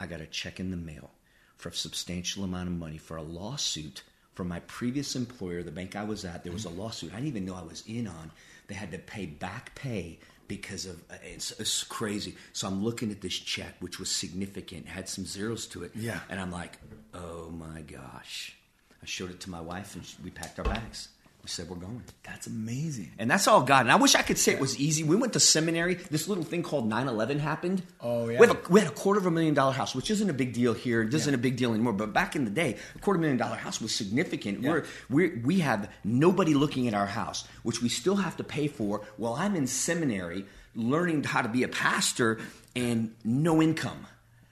I 0.00 0.06
got 0.06 0.20
a 0.20 0.26
check 0.26 0.58
in 0.58 0.72
the 0.72 0.76
mail 0.76 1.10
for 1.56 1.68
a 1.68 1.74
substantial 1.74 2.42
amount 2.42 2.68
of 2.68 2.74
money 2.74 2.98
for 2.98 3.16
a 3.16 3.22
lawsuit 3.22 4.02
from 4.34 4.48
my 4.48 4.60
previous 4.60 5.14
employer, 5.14 5.62
the 5.62 5.70
bank 5.70 5.94
I 5.94 6.04
was 6.04 6.24
at. 6.24 6.42
There 6.42 6.52
was 6.52 6.64
a 6.64 6.70
lawsuit 6.70 7.12
I 7.12 7.16
didn't 7.16 7.28
even 7.28 7.44
know 7.46 7.54
I 7.54 7.62
was 7.62 7.84
in 7.86 8.08
on. 8.08 8.32
They 8.66 8.74
had 8.74 8.90
to 8.90 8.98
pay 8.98 9.26
back 9.26 9.74
pay 9.76 10.18
because 10.48 10.86
of 10.86 11.02
it's, 11.24 11.52
it's 11.60 11.82
crazy. 11.84 12.36
So 12.52 12.66
I'm 12.68 12.82
looking 12.84 13.10
at 13.10 13.20
this 13.20 13.34
check, 13.34 13.74
which 13.80 13.98
was 13.98 14.10
significant, 14.10 14.86
had 14.86 15.08
some 15.08 15.24
zeros 15.26 15.66
to 15.68 15.84
it, 15.84 15.92
Yeah. 15.94 16.20
and 16.28 16.40
I'm 16.40 16.50
like, 16.50 16.78
oh 17.14 17.50
my 17.50 17.82
gosh. 17.82 18.56
I 19.02 19.06
showed 19.06 19.30
it 19.30 19.40
to 19.40 19.50
my 19.50 19.60
wife, 19.60 19.94
and 19.94 20.04
we 20.24 20.30
packed 20.30 20.58
our 20.58 20.64
bags. 20.64 21.08
We 21.46 21.50
said 21.50 21.68
we're 21.68 21.76
going. 21.76 22.02
That's 22.24 22.48
amazing. 22.48 23.12
And 23.20 23.30
that's 23.30 23.46
all 23.46 23.62
God. 23.62 23.82
And 23.82 23.92
I 23.92 23.94
wish 23.94 24.16
I 24.16 24.22
could 24.22 24.36
say 24.36 24.50
it 24.50 24.58
was 24.58 24.80
easy. 24.80 25.04
We 25.04 25.14
went 25.14 25.32
to 25.34 25.38
seminary. 25.38 25.94
This 25.94 26.26
little 26.26 26.42
thing 26.42 26.64
called 26.64 26.88
9 26.88 27.06
11 27.06 27.38
happened. 27.38 27.84
Oh, 28.00 28.28
yeah. 28.28 28.40
We, 28.40 28.48
have 28.48 28.56
a, 28.56 28.68
we 28.68 28.80
had 28.80 28.88
a 28.90 28.92
quarter 28.92 29.20
of 29.20 29.26
a 29.26 29.30
million 29.30 29.54
dollar 29.54 29.72
house, 29.72 29.94
which 29.94 30.10
isn't 30.10 30.28
a 30.28 30.32
big 30.32 30.54
deal 30.54 30.74
here. 30.74 31.02
It 31.02 31.14
isn't 31.14 31.32
a 31.32 31.38
big 31.38 31.56
deal 31.56 31.72
anymore. 31.72 31.92
But 31.92 32.12
back 32.12 32.34
in 32.34 32.44
the 32.44 32.50
day, 32.50 32.78
a 32.96 32.98
quarter 32.98 33.20
million 33.20 33.38
dollar 33.38 33.54
house 33.54 33.80
was 33.80 33.94
significant. 33.94 34.60
Yeah. 34.60 34.70
We're, 34.70 34.84
we're, 35.08 35.40
we 35.44 35.60
have 35.60 35.88
nobody 36.02 36.52
looking 36.52 36.88
at 36.88 36.94
our 36.94 37.06
house, 37.06 37.46
which 37.62 37.80
we 37.80 37.90
still 37.90 38.16
have 38.16 38.36
to 38.38 38.42
pay 38.42 38.66
for 38.66 39.06
while 39.16 39.34
I'm 39.34 39.54
in 39.54 39.68
seminary 39.68 40.46
learning 40.74 41.22
how 41.22 41.42
to 41.42 41.48
be 41.48 41.62
a 41.62 41.68
pastor 41.68 42.40
and 42.74 43.14
no 43.22 43.62
income. 43.62 44.04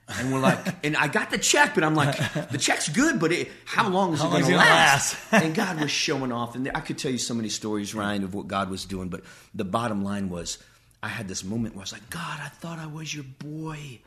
And 0.07 0.31
we're 0.31 0.39
like, 0.39 0.59
and 0.85 0.95
I 0.95 1.07
got 1.07 1.31
the 1.31 1.37
check, 1.39 1.73
but 1.73 1.83
I'm 1.83 1.95
like, 1.95 2.15
the 2.51 2.59
check's 2.59 2.89
good, 2.89 3.19
but 3.19 3.31
it, 3.31 3.49
how 3.65 3.89
long 3.89 4.13
is 4.13 4.21
How 4.21 4.27
it 4.27 4.31
going 4.31 4.45
to 4.45 4.55
last? 4.57 5.17
last? 5.31 5.43
and 5.43 5.55
God 5.55 5.81
was 5.81 5.89
showing 5.89 6.31
off, 6.31 6.55
and 6.55 6.69
I 6.75 6.79
could 6.79 6.99
tell 6.99 7.11
you 7.11 7.17
so 7.17 7.33
many 7.33 7.49
stories, 7.49 7.95
Ryan, 7.95 8.23
of 8.23 8.35
what 8.35 8.47
God 8.47 8.69
was 8.69 8.85
doing. 8.85 9.09
But 9.09 9.21
the 9.55 9.65
bottom 9.65 10.03
line 10.03 10.29
was, 10.29 10.59
I 11.01 11.07
had 11.07 11.27
this 11.27 11.43
moment 11.43 11.73
where 11.73 11.81
I 11.81 11.85
was 11.85 11.91
like, 11.91 12.07
God, 12.11 12.39
I 12.39 12.49
thought 12.49 12.77
I 12.77 12.85
was 12.85 13.13
your 13.15 13.23
boy, 13.39 13.99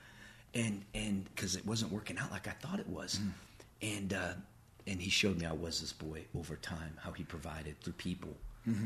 and 0.54 0.84
and 0.94 1.24
because 1.34 1.56
it 1.56 1.66
wasn't 1.66 1.90
working 1.92 2.16
out 2.16 2.30
like 2.30 2.46
I 2.46 2.52
thought 2.52 2.78
it 2.78 2.88
was, 2.88 3.18
and 3.82 4.12
uh, 4.12 4.34
and 4.86 5.00
He 5.02 5.10
showed 5.10 5.36
me 5.36 5.46
I 5.46 5.52
was 5.52 5.80
this 5.80 5.92
boy 5.92 6.22
over 6.38 6.54
time, 6.56 6.96
how 7.02 7.10
He 7.10 7.24
provided 7.24 7.80
through 7.80 7.94
people. 7.94 8.30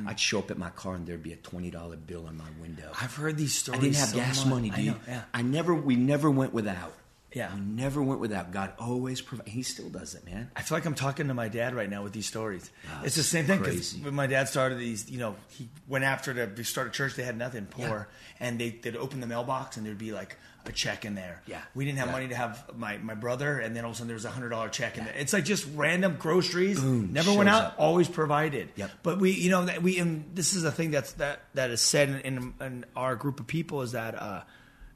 I'd 0.07 0.21
show 0.21 0.39
up 0.39 0.53
at 0.53 0.59
my 0.59 0.71
car 0.71 0.95
and 0.95 1.05
there'd 1.07 1.25
be 1.25 1.33
a 1.33 1.37
twenty 1.37 1.69
dollar 1.71 1.97
bill 1.97 2.27
on 2.29 2.37
my 2.39 2.49
window. 2.61 2.93
I've 3.01 3.17
heard 3.17 3.37
these 3.37 3.55
stories. 3.55 3.79
I 3.81 3.83
didn't 3.83 3.97
have 3.97 4.09
so 4.11 4.17
gas 4.17 4.39
much. 4.45 4.55
money, 4.55 4.71
I 4.73 4.77
dude. 4.77 4.87
know, 4.87 4.97
yeah. 5.09 5.23
I 5.35 5.43
never, 5.43 5.75
we 5.75 5.97
never 5.97 6.31
went 6.31 6.53
without. 6.55 6.93
Yeah. 7.35 7.55
we 7.55 7.61
never 7.61 8.03
went 8.03 8.21
without. 8.21 8.51
God 8.53 8.73
always 8.79 9.21
provided. 9.21 9.51
He 9.51 9.63
still 9.63 9.89
does 9.89 10.15
it, 10.15 10.25
man. 10.25 10.51
I 10.57 10.63
feel 10.63 10.77
like 10.77 10.85
I'm 10.85 10.95
talking 10.95 11.29
to 11.29 11.35
my 11.35 11.49
dad 11.49 11.75
right 11.75 11.89
now 11.89 12.03
with 12.03 12.13
these 12.13 12.27
stories. 12.27 12.71
Ah, 12.89 13.03
it's 13.05 13.17
the 13.17 13.23
same 13.23 13.47
thing 13.47 13.59
because 13.61 13.95
when 13.97 14.15
my 14.15 14.27
dad 14.27 14.49
started 14.49 14.79
these, 14.79 15.11
you 15.11 15.19
know, 15.19 15.37
he 15.49 15.69
went 15.89 16.05
after 16.05 16.47
to 16.47 16.65
start 16.65 16.89
a 16.89 16.91
church. 16.91 17.15
They 17.15 17.23
had 17.23 17.37
nothing, 17.39 17.67
poor, 17.67 18.09
and 18.41 18.59
they 18.59 18.71
they'd 18.71 18.97
open 18.97 19.21
the 19.21 19.27
mailbox 19.27 19.77
and 19.77 19.87
there'd 19.87 19.99
be 19.99 20.13
like 20.13 20.37
a 20.65 20.71
check 20.71 21.05
in 21.05 21.17
there. 21.17 21.43
Yeah. 21.47 21.61
we 21.75 21.85
didn't 21.85 21.99
have 21.99 22.07
Yeah. 22.09 22.13
money 22.13 22.29
to 22.29 22.35
have 22.37 22.71
my 22.77 22.97
my 22.99 23.15
brother, 23.15 23.59
and 23.59 23.75
then 23.75 23.85
all 23.85 23.91
of 23.91 23.95
a 23.95 23.99
sudden 23.99 24.09
there 24.09 24.15
was 24.15 24.25
a 24.25 24.31
hundred 24.31 24.51
dollar 24.51 24.69
check 24.69 24.97
in 24.99 25.05
there. 25.05 25.15
It's 25.17 25.33
like 25.33 25.45
just 25.45 25.67
random 25.75 26.17
groceries. 26.19 26.81
Never 26.83 27.33
went 27.33 27.49
out, 27.49 27.63
up. 27.65 27.75
always 27.79 28.09
provided. 28.09 28.69
Yep. 28.77 28.91
But 29.03 29.19
we, 29.19 29.33
you 29.33 29.51
know, 29.51 29.65
that 29.65 29.83
we 29.83 29.99
and 29.99 30.25
this 30.35 30.55
is 30.55 30.63
a 30.65 30.71
thing 30.71 30.91
that's 30.93 31.13
that 31.15 31.41
that 31.55 31.71
is 31.71 31.81
said 31.81 32.09
in, 32.11 32.21
in, 32.21 32.55
in 32.61 32.85
our 32.95 33.17
group 33.17 33.41
of 33.41 33.47
people 33.47 33.83
is 33.83 33.93
that. 33.93 34.15
uh 34.15 34.43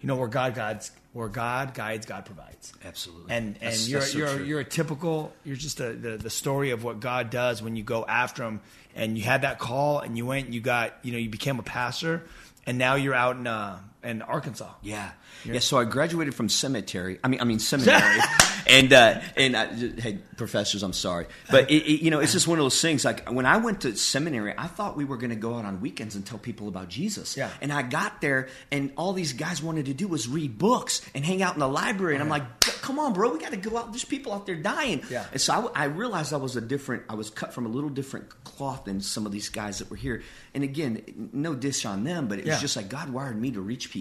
you 0.00 0.07
know 0.09 0.17
where 0.17 0.29
God 0.29 0.55
guides, 0.55 0.91
where 1.12 1.29
God 1.29 1.75
guides, 1.75 2.07
God 2.07 2.25
provides. 2.26 2.73
Absolutely. 2.85 3.33
And 3.35 3.47
and 3.47 3.55
That's- 3.57 3.88
you're 3.88 4.00
that's 4.00 4.12
so 4.12 4.19
you're 4.19 4.35
true. 4.37 4.45
you're 4.45 4.61
a 4.61 4.65
typical 4.65 5.33
you're 5.45 5.57
just 5.57 5.81
a, 5.81 5.93
the 5.93 6.17
the 6.17 6.31
story 6.31 6.71
of 6.71 6.85
what 6.85 7.00
God 7.00 7.31
does 7.31 7.62
when 7.62 7.77
you 7.77 7.83
go 7.83 8.05
after 8.07 8.42
him 8.44 8.61
and 8.94 9.16
you 9.16 9.25
had 9.25 9.42
that 9.42 9.59
call 9.59 10.01
and 10.01 10.16
you 10.16 10.27
went 10.27 10.47
and 10.47 10.55
you 10.55 10.61
got 10.61 10.94
you 11.03 11.12
know 11.12 11.18
you 11.18 11.31
became 11.31 11.59
a 11.59 11.62
pastor 11.62 12.23
and 12.66 12.79
now 12.79 12.94
you're 12.97 13.14
out 13.14 13.37
in 13.37 13.47
uh 13.47 13.79
in 14.07 14.23
Arkansas. 14.23 14.71
Yeah, 14.83 15.11
yeah. 15.45 15.59
So 15.59 15.79
I 15.79 15.85
graduated 15.85 16.35
from 16.35 16.49
cemetery. 16.49 17.19
I 17.23 17.29
mean, 17.29 17.40
I 17.40 17.45
mean 17.45 17.59
seminary, 17.73 18.21
and 18.66 18.92
uh, 18.92 19.21
and 19.37 19.57
I, 19.57 19.66
hey, 19.75 20.19
professors, 20.37 20.83
I'm 20.83 20.92
sorry, 20.92 21.27
but 21.51 21.71
it, 21.71 21.83
it, 21.85 22.03
you 22.03 22.11
know, 22.11 22.21
it's 22.21 22.33
just 22.33 22.47
one 22.49 22.59
of 22.59 22.64
those 22.64 22.81
things. 22.81 23.05
Like 23.05 23.29
when 23.31 23.47
I 23.47 23.57
went 23.59 23.83
to 23.83 23.97
seminary, 23.97 24.55
I 24.57 24.66
thought 24.66 24.97
we 24.97 25.05
were 25.05 25.16
going 25.16 25.31
to 25.31 25.37
go 25.37 25.55
out 25.57 25.64
on 25.64 25.81
weekends 25.81 26.14
and 26.16 26.25
tell 26.25 26.38
people 26.38 26.69
about 26.69 26.88
Jesus. 26.88 27.37
Yeah. 27.37 27.51
And 27.61 27.73
I 27.73 27.83
got 27.83 28.21
there, 28.21 28.49
and 28.71 28.92
all 28.97 29.12
these 29.12 29.33
guys 29.33 29.62
wanted 29.62 29.87
to 29.87 29.95
do 29.95 30.09
was 30.09 30.29
read 30.29 30.59
books 30.59 31.03
and 31.14 31.25
hang 31.25 31.42
out 31.42 31.55
in 31.55 31.61
the 31.61 31.69
library, 31.69 32.14
and 32.14 32.23
I'm 32.23 32.29
like, 32.29 32.61
come 32.61 32.99
on, 32.99 33.12
bro, 33.12 33.33
we 33.33 33.38
got 33.38 33.51
to 33.51 33.57
go 33.57 33.77
out. 33.77 33.92
There's 33.92 34.05
people 34.05 34.33
out 34.33 34.47
there 34.47 34.55
dying. 34.57 35.03
Yeah. 35.11 35.25
And 35.33 35.40
so 35.40 35.71
I, 35.75 35.83
I 35.83 35.85
realized 35.87 36.33
I 36.33 36.37
was 36.38 36.57
a 36.57 36.61
different. 36.61 37.03
I 37.09 37.14
was 37.14 37.31
cut 37.31 37.53
from 37.53 37.66
a 37.66 37.69
little 37.69 37.90
different 37.90 38.29
cloth 38.45 38.85
than 38.85 39.01
some 39.01 39.27
of 39.27 39.33
these 39.33 39.49
guys 39.49 39.79
that 39.81 39.90
were 39.90 39.97
here. 39.97 40.23
And 40.55 40.64
again, 40.64 41.31
no 41.33 41.55
dish 41.55 41.85
on 41.85 42.05
them, 42.05 42.29
but 42.29 42.38
it 42.38 42.45
was 42.47 42.55
Yeah. 42.55 42.61
just 42.61 42.77
like 42.77 42.88
God 42.88 43.11
wired 43.11 43.40
me 43.40 43.51
to 43.51 43.61
reach 43.61 43.90
people. 43.90 43.95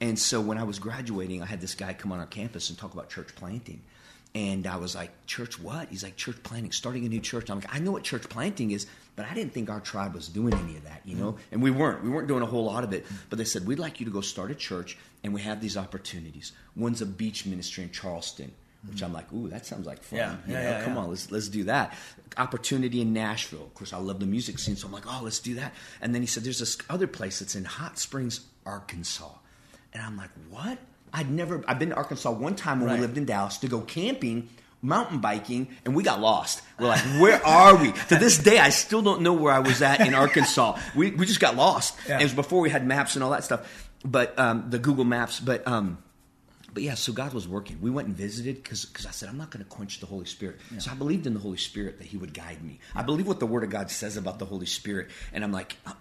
And 0.00 0.18
so 0.18 0.40
when 0.40 0.58
I 0.58 0.64
was 0.64 0.78
graduating, 0.78 1.42
I 1.42 1.46
had 1.46 1.60
this 1.60 1.74
guy 1.74 1.94
come 1.94 2.12
on 2.12 2.18
our 2.18 2.26
campus 2.26 2.68
and 2.68 2.78
talk 2.78 2.92
about 2.92 3.08
church 3.08 3.34
planting. 3.34 3.80
And 4.34 4.66
I 4.66 4.76
was 4.76 4.96
like, 4.96 5.12
church 5.26 5.60
what? 5.60 5.88
He's 5.90 6.02
like, 6.02 6.16
church 6.16 6.42
planting, 6.42 6.72
starting 6.72 7.06
a 7.06 7.08
new 7.08 7.20
church. 7.20 7.50
I'm 7.50 7.60
like, 7.60 7.72
I 7.72 7.78
know 7.78 7.92
what 7.92 8.02
church 8.02 8.28
planting 8.28 8.72
is, 8.72 8.86
but 9.14 9.26
I 9.26 9.34
didn't 9.34 9.52
think 9.52 9.70
our 9.70 9.78
tribe 9.78 10.12
was 10.12 10.28
doing 10.28 10.52
any 10.54 10.76
of 10.76 10.82
that, 10.84 11.02
you 11.04 11.14
know? 11.14 11.36
And 11.52 11.62
we 11.62 11.70
weren't. 11.70 12.02
We 12.02 12.10
weren't 12.10 12.26
doing 12.26 12.42
a 12.42 12.46
whole 12.46 12.64
lot 12.64 12.82
of 12.82 12.92
it. 12.92 13.06
But 13.30 13.38
they 13.38 13.44
said, 13.44 13.64
we'd 13.64 13.78
like 13.78 14.00
you 14.00 14.06
to 14.06 14.12
go 14.12 14.20
start 14.20 14.50
a 14.50 14.56
church, 14.56 14.98
and 15.22 15.32
we 15.32 15.40
have 15.42 15.60
these 15.60 15.76
opportunities. 15.76 16.50
One's 16.74 17.00
a 17.00 17.06
beach 17.06 17.46
ministry 17.46 17.84
in 17.84 17.90
Charleston, 17.92 18.50
which 18.90 19.02
I'm 19.02 19.12
like, 19.12 19.32
ooh, 19.32 19.48
that 19.48 19.66
sounds 19.66 19.86
like 19.86 20.02
fun. 20.02 20.18
Yeah, 20.18 20.32
You 20.46 20.52
yeah, 20.54 20.62
know, 20.62 20.68
yeah, 20.70 20.84
come 20.84 20.94
yeah. 20.94 21.00
on, 21.00 21.08
let's 21.10 21.30
let's 21.30 21.48
do 21.48 21.64
that. 21.64 21.96
Opportunity 22.36 23.00
in 23.00 23.12
Nashville. 23.12 23.62
Of 23.62 23.74
course, 23.74 23.92
I 23.92 23.98
love 23.98 24.20
the 24.20 24.26
music 24.26 24.58
scene, 24.58 24.76
so 24.76 24.86
I'm 24.86 24.92
like, 24.92 25.04
oh, 25.06 25.20
let's 25.22 25.38
do 25.38 25.54
that. 25.54 25.72
And 26.00 26.14
then 26.14 26.20
he 26.22 26.26
said, 26.26 26.42
there's 26.44 26.58
this 26.58 26.76
other 26.90 27.06
place 27.06 27.38
that's 27.38 27.54
in 27.54 27.64
Hot 27.64 27.98
Springs, 27.98 28.40
Arkansas. 28.66 29.30
And 29.92 30.02
I'm 30.02 30.16
like, 30.16 30.30
what? 30.50 30.78
I'd 31.12 31.30
never. 31.30 31.62
I've 31.68 31.78
been 31.78 31.90
to 31.90 31.94
Arkansas 31.94 32.30
one 32.32 32.56
time 32.56 32.80
when 32.80 32.88
Right. 32.88 32.96
we 32.96 33.00
lived 33.02 33.16
in 33.18 33.24
Dallas 33.24 33.58
to 33.58 33.68
go 33.68 33.80
camping. 33.80 34.48
Mountain 34.82 35.20
biking, 35.20 35.68
and 35.86 35.94
we 35.94 36.02
got 36.02 36.20
lost. 36.20 36.60
We're 36.78 36.88
like, 36.88 37.00
where 37.18 37.42
are 37.46 37.74
we? 37.74 37.92
To 37.92 38.16
this 38.16 38.36
day, 38.36 38.58
I 38.58 38.68
still 38.68 39.00
don't 39.00 39.22
know 39.22 39.32
where 39.32 39.50
I 39.50 39.60
was 39.60 39.80
at 39.80 40.00
in 40.06 40.12
Arkansas. 40.14 40.78
We, 40.94 41.10
we 41.10 41.24
just 41.24 41.40
got 41.40 41.56
lost. 41.56 41.96
And 42.06 42.20
it 42.20 42.24
was 42.24 42.34
before 42.34 42.60
we 42.60 42.68
had 42.68 42.86
maps 42.86 43.14
and 43.16 43.24
all 43.24 43.30
that 43.30 43.44
stuff, 43.44 43.88
but 44.04 44.38
um, 44.38 44.66
the 44.68 44.78
Google 44.78 45.06
Maps. 45.06 45.40
But 45.40 45.66
um, 45.66 45.96
but 46.74 46.82
yeah, 46.82 46.94
so 46.94 47.12
God 47.12 47.32
was 47.32 47.46
working. 47.46 47.78
We 47.80 47.90
went 47.90 48.08
and 48.08 48.16
visited 48.16 48.62
because 48.62 49.06
I 49.06 49.12
said, 49.12 49.28
I'm 49.28 49.38
not 49.38 49.50
going 49.50 49.64
to 49.64 49.70
quench 49.70 50.00
the 50.00 50.06
Holy 50.06 50.26
Spirit. 50.26 50.58
So 50.78 50.90
I 50.90 50.94
believed 50.94 51.26
in 51.26 51.32
the 51.32 51.40
Holy 51.40 51.56
Spirit 51.56 51.98
that 51.98 52.06
He 52.08 52.16
would 52.16 52.34
guide 52.34 52.62
me. 52.62 52.80
I 52.96 53.02
believe 53.02 53.28
what 53.28 53.38
the 53.38 53.46
Word 53.46 53.62
of 53.62 53.70
God 53.70 53.90
says 53.90 54.16
about 54.16 54.40
the 54.40 54.44
Holy 54.44 54.66
Spirit. 54.66 55.10
And 55.32 55.44
I'm 55.44 55.52
like, 55.52 55.76
uh, 55.86 55.92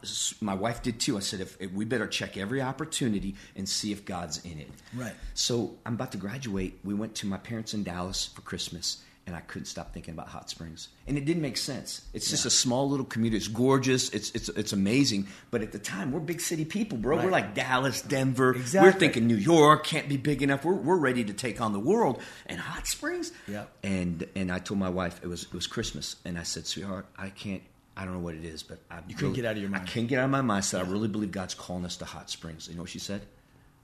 my 0.41 0.55
wife 0.55 0.81
did 0.81 0.99
too. 0.99 1.15
I 1.15 1.19
said, 1.19 1.41
if, 1.41 1.55
if 1.61 1.71
we 1.71 1.85
better 1.85 2.07
check 2.07 2.37
every 2.37 2.61
opportunity 2.61 3.35
and 3.55 3.69
see 3.69 3.91
if 3.91 4.03
God's 4.03 4.43
in 4.43 4.59
it. 4.59 4.69
Right. 4.95 5.13
So 5.35 5.77
I'm 5.85 5.93
about 5.93 6.11
to 6.13 6.17
graduate. 6.17 6.79
We 6.83 6.95
went 6.95 7.13
to 7.15 7.27
my 7.27 7.37
parents 7.37 7.75
in 7.75 7.83
Dallas 7.83 8.25
for 8.25 8.41
Christmas. 8.41 9.03
And 9.25 9.37
I 9.37 9.39
couldn't 9.39 9.67
stop 9.67 9.93
thinking 9.93 10.13
about 10.13 10.27
Hot 10.27 10.49
Springs, 10.49 10.89
and 11.07 11.17
it 11.17 11.23
didn't 11.23 11.41
make 11.41 11.55
sense. 11.55 12.01
It's 12.13 12.29
just 12.29 12.45
a 12.45 12.49
small 12.49 12.89
little 12.89 13.05
community. 13.05 13.37
It's 13.37 13.47
gorgeous. 13.47 14.09
It's 14.09 14.31
it's 14.31 14.49
it's 14.49 14.73
amazing. 14.73 15.27
But 15.49 15.61
at 15.61 15.71
the 15.71 15.79
time, 15.79 16.11
we're 16.11 16.19
big 16.19 16.41
city 16.41 16.65
people, 16.65 16.97
bro. 16.97 17.15
We're 17.15 17.31
like 17.31 17.55
Dallas, 17.55 18.01
Denver. 18.01 18.53
Exactly. 18.53 18.91
We're 18.91 18.99
thinking 18.99 19.27
New 19.27 19.37
York 19.37 19.85
can't 19.85 20.09
be 20.09 20.17
big 20.17 20.41
enough. 20.41 20.65
We're, 20.65 20.73
we're 20.73 20.97
ready 20.97 21.23
to 21.23 21.31
take 21.31 21.61
on 21.61 21.71
the 21.71 21.79
world. 21.79 22.21
And 22.47 22.59
Hot 22.59 22.85
Springs. 22.85 23.31
Yeah. 23.47 23.63
And 23.81 24.27
and 24.35 24.51
I 24.51 24.59
told 24.59 24.81
my 24.81 24.89
wife 24.89 25.21
it 25.23 25.27
was 25.27 25.43
it 25.43 25.53
was 25.53 25.67
Christmas, 25.67 26.17
and 26.25 26.37
I 26.37 26.43
said, 26.43 26.67
sweetheart, 26.67 27.05
I 27.17 27.29
can't. 27.29 27.61
I 27.95 28.03
don't 28.03 28.15
know 28.15 28.19
what 28.19 28.35
it 28.35 28.43
is, 28.43 28.61
but 28.61 28.79
I 28.91 28.99
You 29.07 29.15
couldn't 29.15 29.33
get 29.33 29.45
out 29.45 29.55
of 29.55 29.61
your 29.61 29.69
mind. 29.69 29.83
I 29.83 29.85
can't 29.85 30.07
get 30.07 30.19
out 30.19 30.25
of 30.25 30.31
my 30.31 30.41
mind. 30.41 30.57
I 30.57 30.61
said 30.61 30.85
I 30.85 30.89
really 30.89 31.07
believe 31.07 31.31
God's 31.31 31.53
calling 31.53 31.85
us 31.85 31.95
to 31.97 32.05
Hot 32.05 32.29
Springs. 32.29 32.67
You 32.67 32.75
know 32.75 32.81
what 32.81 32.89
she 32.89 32.99
said? 32.99 33.21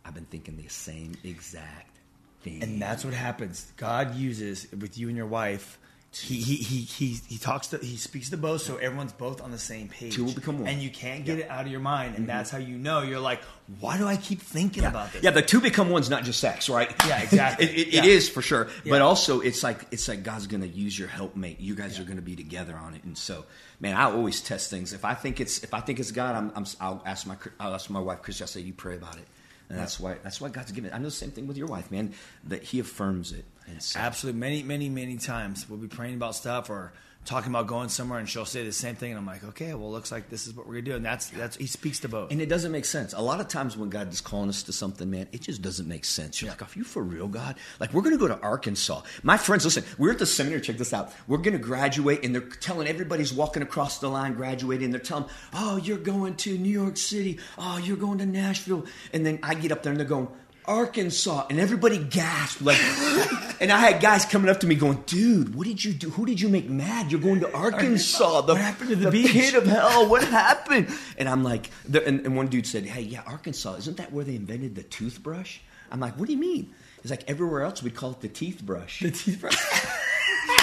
I've 0.03 0.15
been 0.15 0.25
thinking 0.25 0.57
the 0.57 0.67
same 0.67 1.13
exact 1.23 1.98
And 2.45 2.81
that's 2.81 3.03
what 3.03 3.13
happens. 3.13 3.71
God 3.77 4.15
uses 4.15 4.67
with 4.71 4.97
you 4.97 5.07
and 5.07 5.17
your 5.17 5.27
wife. 5.27 5.77
He 6.11 6.41
he 6.41 6.55
he 6.55 6.81
he, 6.81 7.19
he 7.27 7.37
talks 7.37 7.67
to 7.67 7.77
he 7.77 7.95
speaks 7.95 8.31
to 8.31 8.37
both, 8.37 8.61
so 8.61 8.77
everyone's 8.77 9.13
both 9.13 9.43
on 9.43 9.51
the 9.51 9.59
same 9.59 9.89
page. 9.89 10.15
Two 10.15 10.23
will 10.25 10.33
become 10.33 10.57
one. 10.57 10.67
and 10.67 10.81
you 10.81 10.89
can't 10.89 11.23
get 11.23 11.37
it 11.37 11.47
out 11.51 11.67
of 11.67 11.71
your 11.71 11.81
mind, 11.81 12.15
and 12.15 12.25
mm-hmm. 12.27 12.35
that's 12.35 12.49
how 12.49 12.57
you 12.57 12.79
know. 12.79 13.03
You're 13.03 13.19
like, 13.19 13.43
why 13.79 13.95
do 13.99 14.07
I 14.07 14.17
keep 14.17 14.41
thinking 14.41 14.85
about 14.85 15.13
this? 15.13 15.21
Yeah, 15.21 15.29
the 15.29 15.43
two 15.43 15.61
become 15.61 15.91
one's 15.91 16.09
not 16.09 16.23
just 16.23 16.39
sex, 16.39 16.67
right? 16.67 16.91
Yeah, 17.05 17.21
exactly. 17.21 17.65
it, 17.69 17.71
it, 17.77 17.87
it 17.89 17.93
Yeah. 17.93 18.03
is 18.05 18.27
for 18.27 18.41
sure, 18.41 18.69
Yeah. 18.83 18.93
but 18.93 19.01
also 19.03 19.41
it's 19.41 19.61
like 19.61 19.85
it's 19.91 20.07
like 20.07 20.23
God's 20.23 20.47
going 20.47 20.61
to 20.61 20.67
use 20.67 20.97
your 20.97 21.09
helpmate. 21.09 21.59
You 21.59 21.75
guys 21.75 21.99
are 21.99 22.03
going 22.03 22.15
to 22.15 22.23
be 22.23 22.35
together 22.35 22.75
on 22.75 22.95
it, 22.95 23.03
and 23.03 23.15
so 23.15 23.45
man, 23.79 23.95
I 23.95 24.05
always 24.05 24.41
test 24.41 24.71
things. 24.71 24.93
If 24.93 25.05
I 25.05 25.13
think 25.13 25.39
it's 25.39 25.63
if 25.63 25.75
I 25.75 25.79
think 25.79 25.99
it's 25.99 26.11
God, 26.11 26.35
I'm, 26.35 26.51
I'm 26.55 26.65
I'll 26.81 27.03
ask 27.05 27.27
my 27.27 27.35
I'll 27.59 27.75
ask 27.75 27.87
my 27.91 27.99
wife 27.99 28.23
Christy. 28.23 28.43
I 28.43 28.47
say 28.47 28.61
you 28.61 28.73
pray 28.73 28.95
about 28.95 29.17
it, 29.17 29.27
and 29.69 29.77
that's 29.77 29.99
why 29.99 30.17
that's 30.23 30.41
why 30.41 30.49
God's 30.49 30.71
given. 30.71 30.91
it. 30.91 30.95
I 30.95 30.97
know 30.97 31.05
the 31.05 31.11
same 31.11 31.31
thing 31.31 31.47
with 31.47 31.57
your 31.57 31.67
wife, 31.67 31.91
man. 31.91 32.13
That 32.45 32.63
He 32.63 32.79
affirms 32.79 33.31
it. 33.31 33.45
Absolutely. 33.95 34.39
Many, 34.39 34.63
many, 34.63 34.89
many 34.89 35.17
times 35.17 35.69
we'll 35.69 35.79
be 35.79 35.87
praying 35.87 36.15
about 36.15 36.35
stuff 36.35 36.69
or 36.69 36.91
talking 37.29 37.51
about 37.51 37.67
going 37.67 37.89
somewhere, 37.89 38.17
and 38.19 38.27
she'll 38.27 38.43
say 38.43 38.65
the 38.65 38.71
same 38.71 38.95
thing, 38.95 39.11
and 39.11 39.19
I'm 39.19 39.25
like, 39.25 39.43
okay, 39.43 39.73
well, 39.75 39.91
looks 39.91 40.11
like 40.11 40.29
this 40.29 40.47
is 40.47 40.53
what 40.55 40.65
we're 40.67 40.73
gonna 40.73 40.81
do, 40.81 40.95
and 40.95 41.05
that's 41.05 41.27
that's 41.29 41.55
he 41.57 41.67
speaks 41.67 41.99
to 41.99 42.09
both. 42.09 42.31
And 42.31 42.41
it 42.41 42.49
doesn't 42.49 42.71
make 42.71 42.85
sense. 42.85 43.13
A 43.13 43.21
lot 43.21 43.39
of 43.39 43.47
times 43.47 43.77
when 43.77 43.89
God 43.89 44.11
is 44.11 44.19
calling 44.19 44.49
us 44.49 44.63
to 44.63 44.73
something, 44.73 45.09
man, 45.09 45.27
it 45.31 45.41
just 45.41 45.61
doesn't 45.61 45.87
make 45.87 46.05
sense. 46.05 46.41
You're 46.41 46.47
Yeah. 46.47 46.53
like, 46.59 46.63
are 46.63 46.79
you 46.79 46.83
for 46.83 47.03
real, 47.03 47.27
God? 47.27 47.55
Like, 47.79 47.93
we're 47.93 48.01
to 48.17 48.17
go 48.17 48.27
to 48.27 48.39
Arkansas. 48.41 49.03
My 49.21 49.37
friends, 49.37 49.63
listen, 49.63 49.83
we're 49.99 50.11
at 50.11 50.19
the 50.19 50.25
seminary. 50.25 50.61
Check 50.61 50.77
this 50.77 50.91
out. 50.93 51.13
We're 51.27 51.37
to 51.53 51.63
graduate, 51.63 52.25
and 52.25 52.33
they're 52.33 52.41
telling 52.41 52.87
everybody's 52.87 53.31
walking 53.31 53.61
across 53.61 53.99
the 53.99 54.09
line 54.09 54.33
graduating. 54.33 54.89
They're 54.91 54.99
telling, 54.99 55.25
oh, 55.53 55.77
you're 55.77 55.97
going 55.97 56.35
to 56.37 56.57
New 56.57 56.69
York 56.69 56.97
City. 56.97 57.39
Oh, 57.57 57.77
you're 57.77 57.97
going 57.97 58.17
to 58.17 58.25
Nashville. 58.25 58.85
And 59.13 59.25
then 59.25 59.39
I 59.43 59.53
get 59.53 59.71
up 59.71 59.83
there, 59.83 59.91
and 59.91 59.99
they're 59.99 60.07
going, 60.07 60.27
Arkansas, 60.69 61.47
and 61.49 61.59
everybody 61.59 61.97
gasped. 61.97 62.61
Like, 62.61 62.77
and 63.59 63.71
I 63.71 63.79
had 63.79 64.01
guys 64.01 64.23
coming 64.23 64.49
up 64.49 64.59
to 64.59 64.67
me 64.67 64.75
going, 64.75 65.03
"Dude, 65.07 65.55
what 65.55 65.65
did 65.65 65.83
you 65.83 65.91
do? 65.91 66.11
Who 66.11 66.25
did 66.25 66.39
you 66.39 66.47
make 66.47 66.69
mad? 66.69 67.11
You're 67.11 67.19
going 67.19 67.39
to 67.39 67.51
Arkansas. 67.53 68.41
The, 68.41 68.53
What 68.53 68.61
happened 68.61 68.91
to 68.91 68.95
the 68.95 69.09
beach?" 69.11 69.31
pit 69.31 69.55
of 69.55 69.65
hell. 69.65 70.07
What 70.07 70.23
happened?" 70.23 70.87
And 71.17 71.27
I'm 71.27 71.43
like, 71.43 71.71
the, 71.85 72.05
and, 72.07 72.25
and 72.25 72.37
one 72.37 72.47
dude 72.47 72.67
said, 72.67 72.85
"Hey, 72.85 73.01
yeah, 73.01 73.23
Arkansas. 73.25 73.75
Isn't 73.77 73.97
that 73.97 74.13
where 74.13 74.23
they 74.23 74.35
invented 74.35 74.75
the 74.75 74.83
toothbrush?" 74.83 75.57
I'm 75.91 75.99
like, 75.99 76.17
"What 76.17 76.27
do 76.27 76.33
you 76.33 76.39
mean?" 76.39 76.73
He's 77.01 77.09
like, 77.11 77.27
"Everywhere 77.27 77.63
else 77.63 77.81
we 77.81 77.89
call 77.89 78.11
it 78.11 78.21
the 78.21 78.27
teeth 78.29 78.61
brush." 78.63 78.99
the 78.99 79.11
teeth 79.11 79.41
brush. 79.41 79.57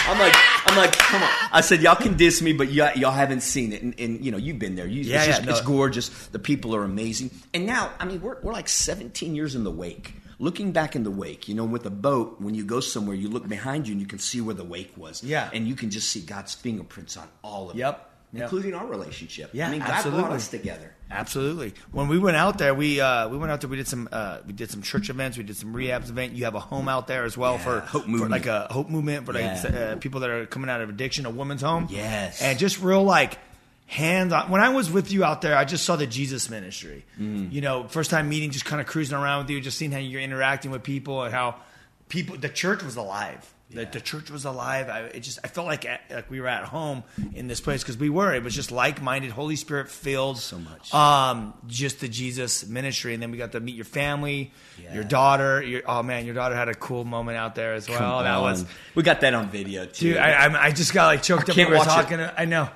I'm 0.09 0.18
like, 0.18 0.35
I'm 0.66 0.77
like, 0.77 0.92
come 0.92 1.22
on. 1.22 1.31
I 1.53 1.61
said, 1.61 1.83
y'all 1.83 1.96
can 1.96 2.16
diss 2.16 2.40
me, 2.42 2.53
but 2.53 2.70
y'all, 2.70 2.92
y'all 2.96 3.11
haven't 3.12 3.40
seen 3.40 3.72
it, 3.72 3.83
and, 3.83 3.94
and 3.99 4.25
you 4.25 4.31
know, 4.31 4.38
you've 4.38 4.59
been 4.59 4.77
there. 4.77 4.87
You, 4.87 5.03
Yeah, 5.03 5.25
it's, 5.25 5.38
yeah, 5.40 5.44
no. 5.44 5.53
it's 5.53 5.61
gorgeous. 5.61 6.09
The 6.29 6.38
people 6.38 6.75
are 6.77 6.85
amazing, 6.85 7.31
and 7.55 7.66
now, 7.66 7.92
I 7.99 8.05
mean, 8.05 8.20
we're 8.20 8.40
we're 8.42 8.53
like 8.53 8.68
17 8.68 9.35
years 9.35 9.55
in 9.55 9.64
the 9.64 9.70
wake. 9.70 10.14
Looking 10.38 10.72
back 10.72 10.94
in 10.94 11.03
the 11.03 11.11
wake, 11.11 11.49
you 11.49 11.55
know, 11.55 11.64
with 11.64 11.87
a 11.87 11.90
boat, 11.90 12.40
when 12.42 12.55
you 12.55 12.64
go 12.64 12.81
somewhere, 12.81 13.16
you 13.16 13.29
look 13.31 13.49
behind 13.49 13.88
you 13.88 13.92
and 13.92 14.01
you 14.03 14.07
can 14.07 14.18
see 14.18 14.42
where 14.42 14.55
the 14.55 14.64
wake 14.64 14.92
was. 14.96 15.22
Yeah. 15.25 15.49
and 15.55 15.66
you 15.66 15.75
can 15.75 15.88
just 15.90 16.09
see 16.11 16.20
God's 16.20 16.53
fingerprints 16.55 17.16
on 17.16 17.27
all 17.42 17.70
of 17.70 17.77
Yep. 17.77 17.94
it, 17.94 17.99
Yep. 17.99 18.11
Including 18.32 18.74
our 18.74 18.86
relationship. 18.86 19.50
Yeah, 19.52 19.68
I 19.68 19.70
mean, 19.70 19.80
God 19.80 19.90
absolutely. 19.90 20.22
brought 20.22 20.32
us 20.34 20.48
together. 20.48 20.92
Absolutely. 21.10 21.72
When 21.92 22.08
we 22.08 22.18
went 22.18 22.36
out 22.36 22.58
there, 22.58 22.74
we 22.74 23.00
uh, 23.00 23.28
we 23.28 23.38
went 23.38 23.52
out 23.52 23.60
there. 23.60 23.70
We 23.70 23.76
did 23.76 23.86
some 23.88 24.08
uh, 24.10 24.38
we 24.46 24.52
did 24.52 24.70
some 24.70 24.82
church 24.82 25.08
events. 25.08 25.38
We 25.38 25.44
did 25.44 25.56
some 25.56 25.72
rehabs 25.72 26.08
event. 26.10 26.32
You 26.32 26.44
have 26.44 26.54
a 26.56 26.60
home 26.60 26.88
out 26.88 27.06
there 27.06 27.24
as 27.24 27.36
well 27.38 27.52
Yeah, 27.54 27.58
for 27.64 27.80
hope 27.80 28.04
for 28.04 28.28
like 28.28 28.46
a 28.46 28.66
hope 28.70 28.88
movement 28.90 29.24
for 29.26 29.32
like 29.32 29.42
Yeah. 29.42 29.92
uh, 29.94 29.96
people 29.96 30.20
that 30.20 30.30
are 30.30 30.46
coming 30.46 30.68
out 30.68 30.80
of 30.80 30.88
addiction, 30.88 31.24
a 31.26 31.30
woman's 31.30 31.62
home. 31.62 31.86
Yes. 31.90 32.42
and 32.42 32.58
just 32.58 32.80
real 32.82 33.04
like 33.04 33.38
hands 33.86 34.32
on. 34.32 34.50
When 34.50 34.60
I 34.60 34.70
was 34.70 34.90
with 34.90 35.12
you 35.12 35.22
out 35.22 35.42
there, 35.42 35.56
I 35.56 35.64
just 35.64 35.84
saw 35.84 35.94
the 35.94 36.08
Jesus 36.08 36.50
ministry. 36.50 37.04
Mm-hmm. 37.20 37.52
You 37.52 37.60
know, 37.60 37.86
first 37.86 38.10
time 38.10 38.28
meeting, 38.28 38.50
just 38.50 38.64
kind 38.64 38.80
of 38.80 38.88
cruising 38.88 39.16
around 39.16 39.42
with 39.44 39.50
you, 39.50 39.60
just 39.60 39.78
seeing 39.78 39.92
how 39.92 39.98
you're 39.98 40.20
interacting 40.20 40.72
with 40.72 40.82
people 40.82 41.22
and 41.22 41.32
how 41.32 41.54
people. 42.08 42.36
The 42.36 42.48
church 42.48 42.82
was 42.82 42.96
alive. 42.96 43.52
The, 43.68 43.85
the 43.85 44.00
church 44.00 44.31
was 44.31 44.44
alive. 44.44 44.88
I, 44.88 45.00
it 45.07 45.20
just 45.20 45.40
I 45.42 45.48
felt 45.48 45.66
like 45.66 45.85
at, 45.85 46.00
like 46.09 46.31
we 46.31 46.40
were 46.40 46.46
at 46.46 46.64
home 46.64 47.02
in 47.35 47.48
this 47.48 47.61
place 47.61 47.83
because 47.83 47.96
we 47.98 48.09
were. 48.09 48.33
It 48.33 48.44
was 48.44 48.55
just 48.55 48.70
like 48.70 49.02
minded, 49.02 49.33
Holy 49.33 49.57
Spirit 49.57 49.90
filled. 49.90 50.38
So 50.38 50.59
much. 50.61 50.94
Um, 50.94 51.52
just 51.66 51.98
the 51.98 52.07
Jesus 52.09 52.64
ministry, 52.68 53.12
and 53.12 53.20
then 53.20 53.33
we 53.33 53.38
got 53.38 53.52
to 53.52 53.61
meet 53.61 53.74
your 53.74 53.85
family, 53.85 54.52
Yeah. 54.81 54.94
your 54.94 55.02
daughter. 55.05 55.61
Your 55.62 55.83
oh 55.85 56.05
man, 56.05 56.26
your 56.26 56.35
daughter 56.37 56.55
had 56.55 56.68
a 56.68 56.74
cool 56.74 57.05
moment 57.05 57.38
out 57.38 57.57
there 57.57 57.74
as 57.74 57.88
well. 57.88 58.22
That 58.22 58.40
was 58.40 58.64
we 58.94 59.02
got 59.02 59.20
that 59.22 59.35
on 59.35 59.48
video 59.50 59.85
too. 59.85 60.11
dude. 60.11 60.18
I, 60.18 60.31
I'm- 60.42 60.57
I 60.57 60.70
just 60.70 60.94
got 60.94 61.07
like 61.07 61.24
choked 61.24 61.48
I 61.48 61.52
up. 61.52 61.57
we 61.59 61.64
were 61.64 61.76
watch 61.76 61.87
it. 61.88 61.90
talking. 61.90 62.20
I 62.20 62.44
know 62.44 62.68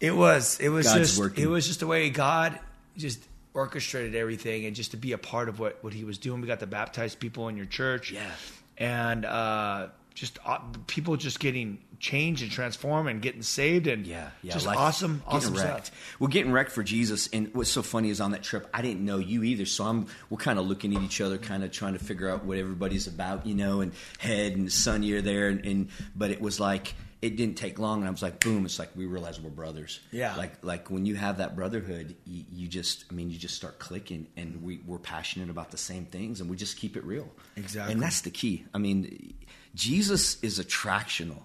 it 0.00 0.14
was 0.14 0.60
it 0.60 0.68
was 0.68 0.86
God's 0.86 0.98
just 1.08 1.18
working. 1.18 1.42
it 1.42 1.48
was 1.48 1.66
just 1.66 1.80
the 1.80 1.88
way 1.88 2.10
God 2.10 2.56
just 2.96 3.20
orchestrated 3.54 4.14
everything, 4.14 4.66
and 4.66 4.76
just 4.76 4.92
to 4.92 4.96
be 4.96 5.10
a 5.10 5.18
part 5.18 5.48
of 5.48 5.58
what 5.58 5.82
what 5.82 5.92
He 5.92 6.04
was 6.04 6.16
doing. 6.16 6.40
We 6.40 6.46
got 6.46 6.60
to 6.60 6.68
baptize 6.68 7.16
people 7.16 7.48
in 7.48 7.56
your 7.56 7.66
church, 7.66 8.12
Yeah. 8.12 8.30
and 8.76 9.24
uh, 9.24 9.88
just 10.18 10.38
uh, 10.44 10.58
people 10.86 11.16
just 11.16 11.38
getting 11.40 11.78
changed 12.00 12.42
and 12.42 12.50
transformed 12.50 13.08
and 13.08 13.22
getting 13.22 13.42
saved, 13.42 13.86
and 13.86 14.06
Yeah, 14.06 14.30
yeah, 14.42 14.52
just 14.52 14.66
life- 14.66 14.76
awesome, 14.76 15.22
awesome 15.26 15.54
wrecked. 15.54 15.86
stuff. 15.86 16.16
We're 16.18 16.28
getting 16.28 16.52
wrecked 16.52 16.72
for 16.72 16.82
Jesus, 16.82 17.28
and 17.32 17.52
what's 17.54 17.70
so 17.70 17.82
funny 17.82 18.10
is 18.10 18.20
on 18.20 18.32
that 18.32 18.42
trip, 18.42 18.68
I 18.74 18.82
didn't 18.82 19.04
know 19.04 19.18
you 19.18 19.42
either. 19.44 19.64
So 19.66 19.84
I'm 19.84 20.06
we're 20.30 20.38
kind 20.38 20.58
of 20.58 20.66
looking 20.66 20.94
at 20.96 21.02
each 21.02 21.20
other, 21.20 21.38
kind 21.38 21.62
of 21.64 21.70
trying 21.70 21.92
to 21.92 21.98
figure 21.98 22.28
out 22.28 22.44
what 22.44 22.58
everybody's 22.58 23.06
about, 23.06 23.46
you 23.46 23.54
know. 23.54 23.80
And 23.80 23.92
Head 24.18 24.52
and 24.56 24.72
Sonny 24.72 25.12
are 25.12 25.22
there, 25.22 25.48
and, 25.48 25.64
and 25.64 25.88
but 26.16 26.30
it 26.30 26.40
was 26.40 26.58
like 26.60 26.94
it 27.20 27.36
didn't 27.36 27.56
take 27.56 27.80
long, 27.80 27.98
and 27.98 28.06
I 28.06 28.10
was 28.12 28.22
like, 28.22 28.38
boom! 28.38 28.64
It's 28.64 28.78
like 28.78 28.90
we 28.94 29.06
realize 29.06 29.40
we're 29.40 29.50
brothers. 29.50 29.98
Yeah. 30.12 30.36
like 30.36 30.52
like 30.64 30.88
when 30.90 31.04
you 31.06 31.16
have 31.16 31.38
that 31.38 31.56
brotherhood, 31.56 32.14
you, 32.24 32.44
you 32.52 32.68
just, 32.68 33.04
I 33.10 33.14
mean, 33.14 33.28
you 33.30 33.38
just 33.38 33.56
start 33.56 33.78
clicking, 33.80 34.28
and 34.36 34.62
we 34.62 34.80
we're 34.86 34.98
passionate 34.98 35.50
about 35.50 35.70
the 35.72 35.78
same 35.78 36.04
things, 36.06 36.40
and 36.40 36.48
we 36.48 36.56
just 36.56 36.76
keep 36.76 36.96
it 36.96 37.04
real. 37.04 37.28
Exactly. 37.56 37.92
and 37.92 38.00
that's 38.02 38.20
the 38.20 38.30
key. 38.30 38.64
I 38.72 38.78
mean, 38.78 39.34
Jesus 39.74 40.42
is 40.42 40.58
attractional 40.58 41.42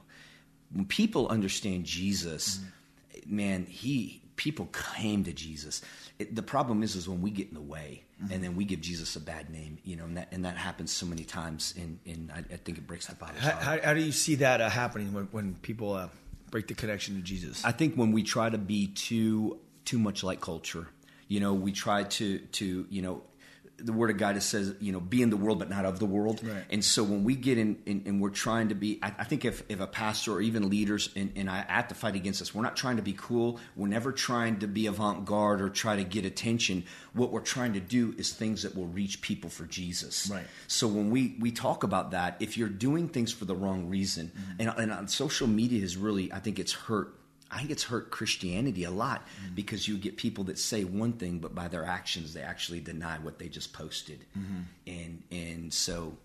when 0.73 0.85
people 0.85 1.27
understand 1.27 1.85
Jesus, 1.85 2.59
man, 3.25 3.65
he 3.65 4.21
people 4.35 4.67
came 4.95 5.23
to 5.23 5.31
Jesus. 5.31 5.81
It, 6.17 6.35
the 6.35 6.41
problem 6.41 6.83
is, 6.83 6.95
is 6.95 7.07
when 7.07 7.21
we 7.21 7.29
get 7.29 7.49
in 7.49 7.53
the 7.53 7.61
way, 7.61 8.03
and 8.31 8.43
then 8.43 8.55
we 8.55 8.65
give 8.65 8.81
Jesus 8.81 9.15
a 9.15 9.19
bad 9.19 9.49
name, 9.49 9.77
you 9.83 9.95
know, 9.95 10.05
and 10.05 10.17
that 10.17 10.29
and 10.31 10.45
that 10.45 10.57
happens 10.57 10.91
so 10.91 11.05
many 11.05 11.23
times. 11.23 11.73
In 11.77 11.99
in 12.05 12.31
I, 12.33 12.39
I 12.39 12.57
think 12.57 12.77
it 12.77 12.87
breaks 12.87 13.07
the 13.07 13.15
Father's 13.15 13.41
How, 13.41 13.51
how, 13.51 13.81
how 13.81 13.93
do 13.93 14.01
you 14.01 14.11
see 14.11 14.35
that 14.35 14.61
uh, 14.61 14.69
happening 14.69 15.13
when, 15.13 15.25
when 15.25 15.55
people 15.55 15.93
uh, 15.93 16.09
break 16.49 16.67
the 16.67 16.73
connection 16.73 17.15
to 17.15 17.21
Jesus? 17.21 17.63
I 17.63 17.71
think 17.71 17.95
when 17.95 18.11
we 18.11 18.23
try 18.23 18.49
to 18.49 18.57
be 18.57 18.87
too 18.87 19.59
too 19.85 19.99
much 19.99 20.23
like 20.23 20.41
culture, 20.41 20.87
you 21.27 21.39
know, 21.39 21.53
we 21.53 21.71
try 21.71 22.03
to 22.03 22.39
to 22.39 22.87
you 22.89 23.01
know. 23.01 23.21
The 23.83 23.93
word 23.93 24.09
of 24.09 24.17
God 24.17 24.35
that 24.35 24.41
says, 24.41 24.75
you 24.79 24.91
know, 24.91 24.99
be 24.99 25.21
in 25.21 25.29
the 25.29 25.37
world 25.37 25.59
but 25.59 25.69
not 25.69 25.85
of 25.85 25.99
the 25.99 26.05
world. 26.05 26.41
Right. 26.43 26.63
And 26.69 26.83
so 26.83 27.03
when 27.03 27.23
we 27.23 27.35
get 27.35 27.57
in, 27.57 27.77
in 27.85 28.03
and 28.05 28.21
we're 28.21 28.29
trying 28.29 28.69
to 28.69 28.75
be, 28.75 28.99
I, 29.01 29.13
I 29.19 29.23
think 29.23 29.45
if, 29.45 29.63
if 29.69 29.79
a 29.79 29.87
pastor 29.87 30.33
or 30.33 30.41
even 30.41 30.69
leaders, 30.69 31.09
and, 31.15 31.31
and 31.35 31.49
I 31.49 31.65
have 31.67 31.89
to 31.89 31.95
fight 31.95 32.15
against 32.15 32.39
this, 32.39 32.55
we're 32.55 32.63
not 32.63 32.75
trying 32.75 32.97
to 32.97 33.03
be 33.03 33.13
cool. 33.17 33.59
We're 33.75 33.87
never 33.87 34.11
trying 34.11 34.59
to 34.59 34.67
be 34.67 34.87
avant 34.87 35.25
garde 35.25 35.61
or 35.61 35.69
try 35.69 35.95
to 35.95 36.03
get 36.03 36.25
attention. 36.25 36.85
What 37.13 37.31
we're 37.31 37.41
trying 37.41 37.73
to 37.73 37.79
do 37.79 38.15
is 38.17 38.33
things 38.33 38.63
that 38.63 38.75
will 38.75 38.87
reach 38.87 39.21
people 39.21 39.49
for 39.49 39.65
Jesus. 39.65 40.29
Right. 40.31 40.45
So 40.67 40.87
when 40.87 41.11
we, 41.11 41.35
we 41.39 41.51
talk 41.51 41.83
about 41.83 42.11
that, 42.11 42.37
if 42.39 42.57
you're 42.57 42.69
doing 42.69 43.09
things 43.09 43.31
for 43.31 43.45
the 43.45 43.55
wrong 43.55 43.89
reason, 43.89 44.31
mm-hmm. 44.35 44.61
and, 44.61 44.73
and 44.77 44.91
on 44.91 45.07
social 45.07 45.47
media 45.47 45.81
has 45.81 45.97
really, 45.97 46.31
I 46.31 46.39
think 46.39 46.59
it's 46.59 46.73
hurt. 46.73 47.13
I 47.53 47.59
think 47.59 47.69
it's 47.69 47.83
hurt 47.83 48.09
Christianity 48.11 48.83
a 48.83 48.91
lot 48.91 49.27
because 49.53 49.87
you 49.87 49.97
get 49.97 50.17
people 50.17 50.45
that 50.45 50.57
say 50.57 50.83
one 50.83 51.13
thing, 51.13 51.39
but 51.39 51.53
by 51.53 51.67
their 51.67 51.85
actions 51.85 52.33
they 52.33 52.41
actually 52.41 52.79
deny 52.79 53.17
what 53.19 53.39
they 53.39 53.47
just 53.47 53.73
posted, 53.73 54.25
and 54.87 55.23
and 55.31 55.73
so 55.73 56.17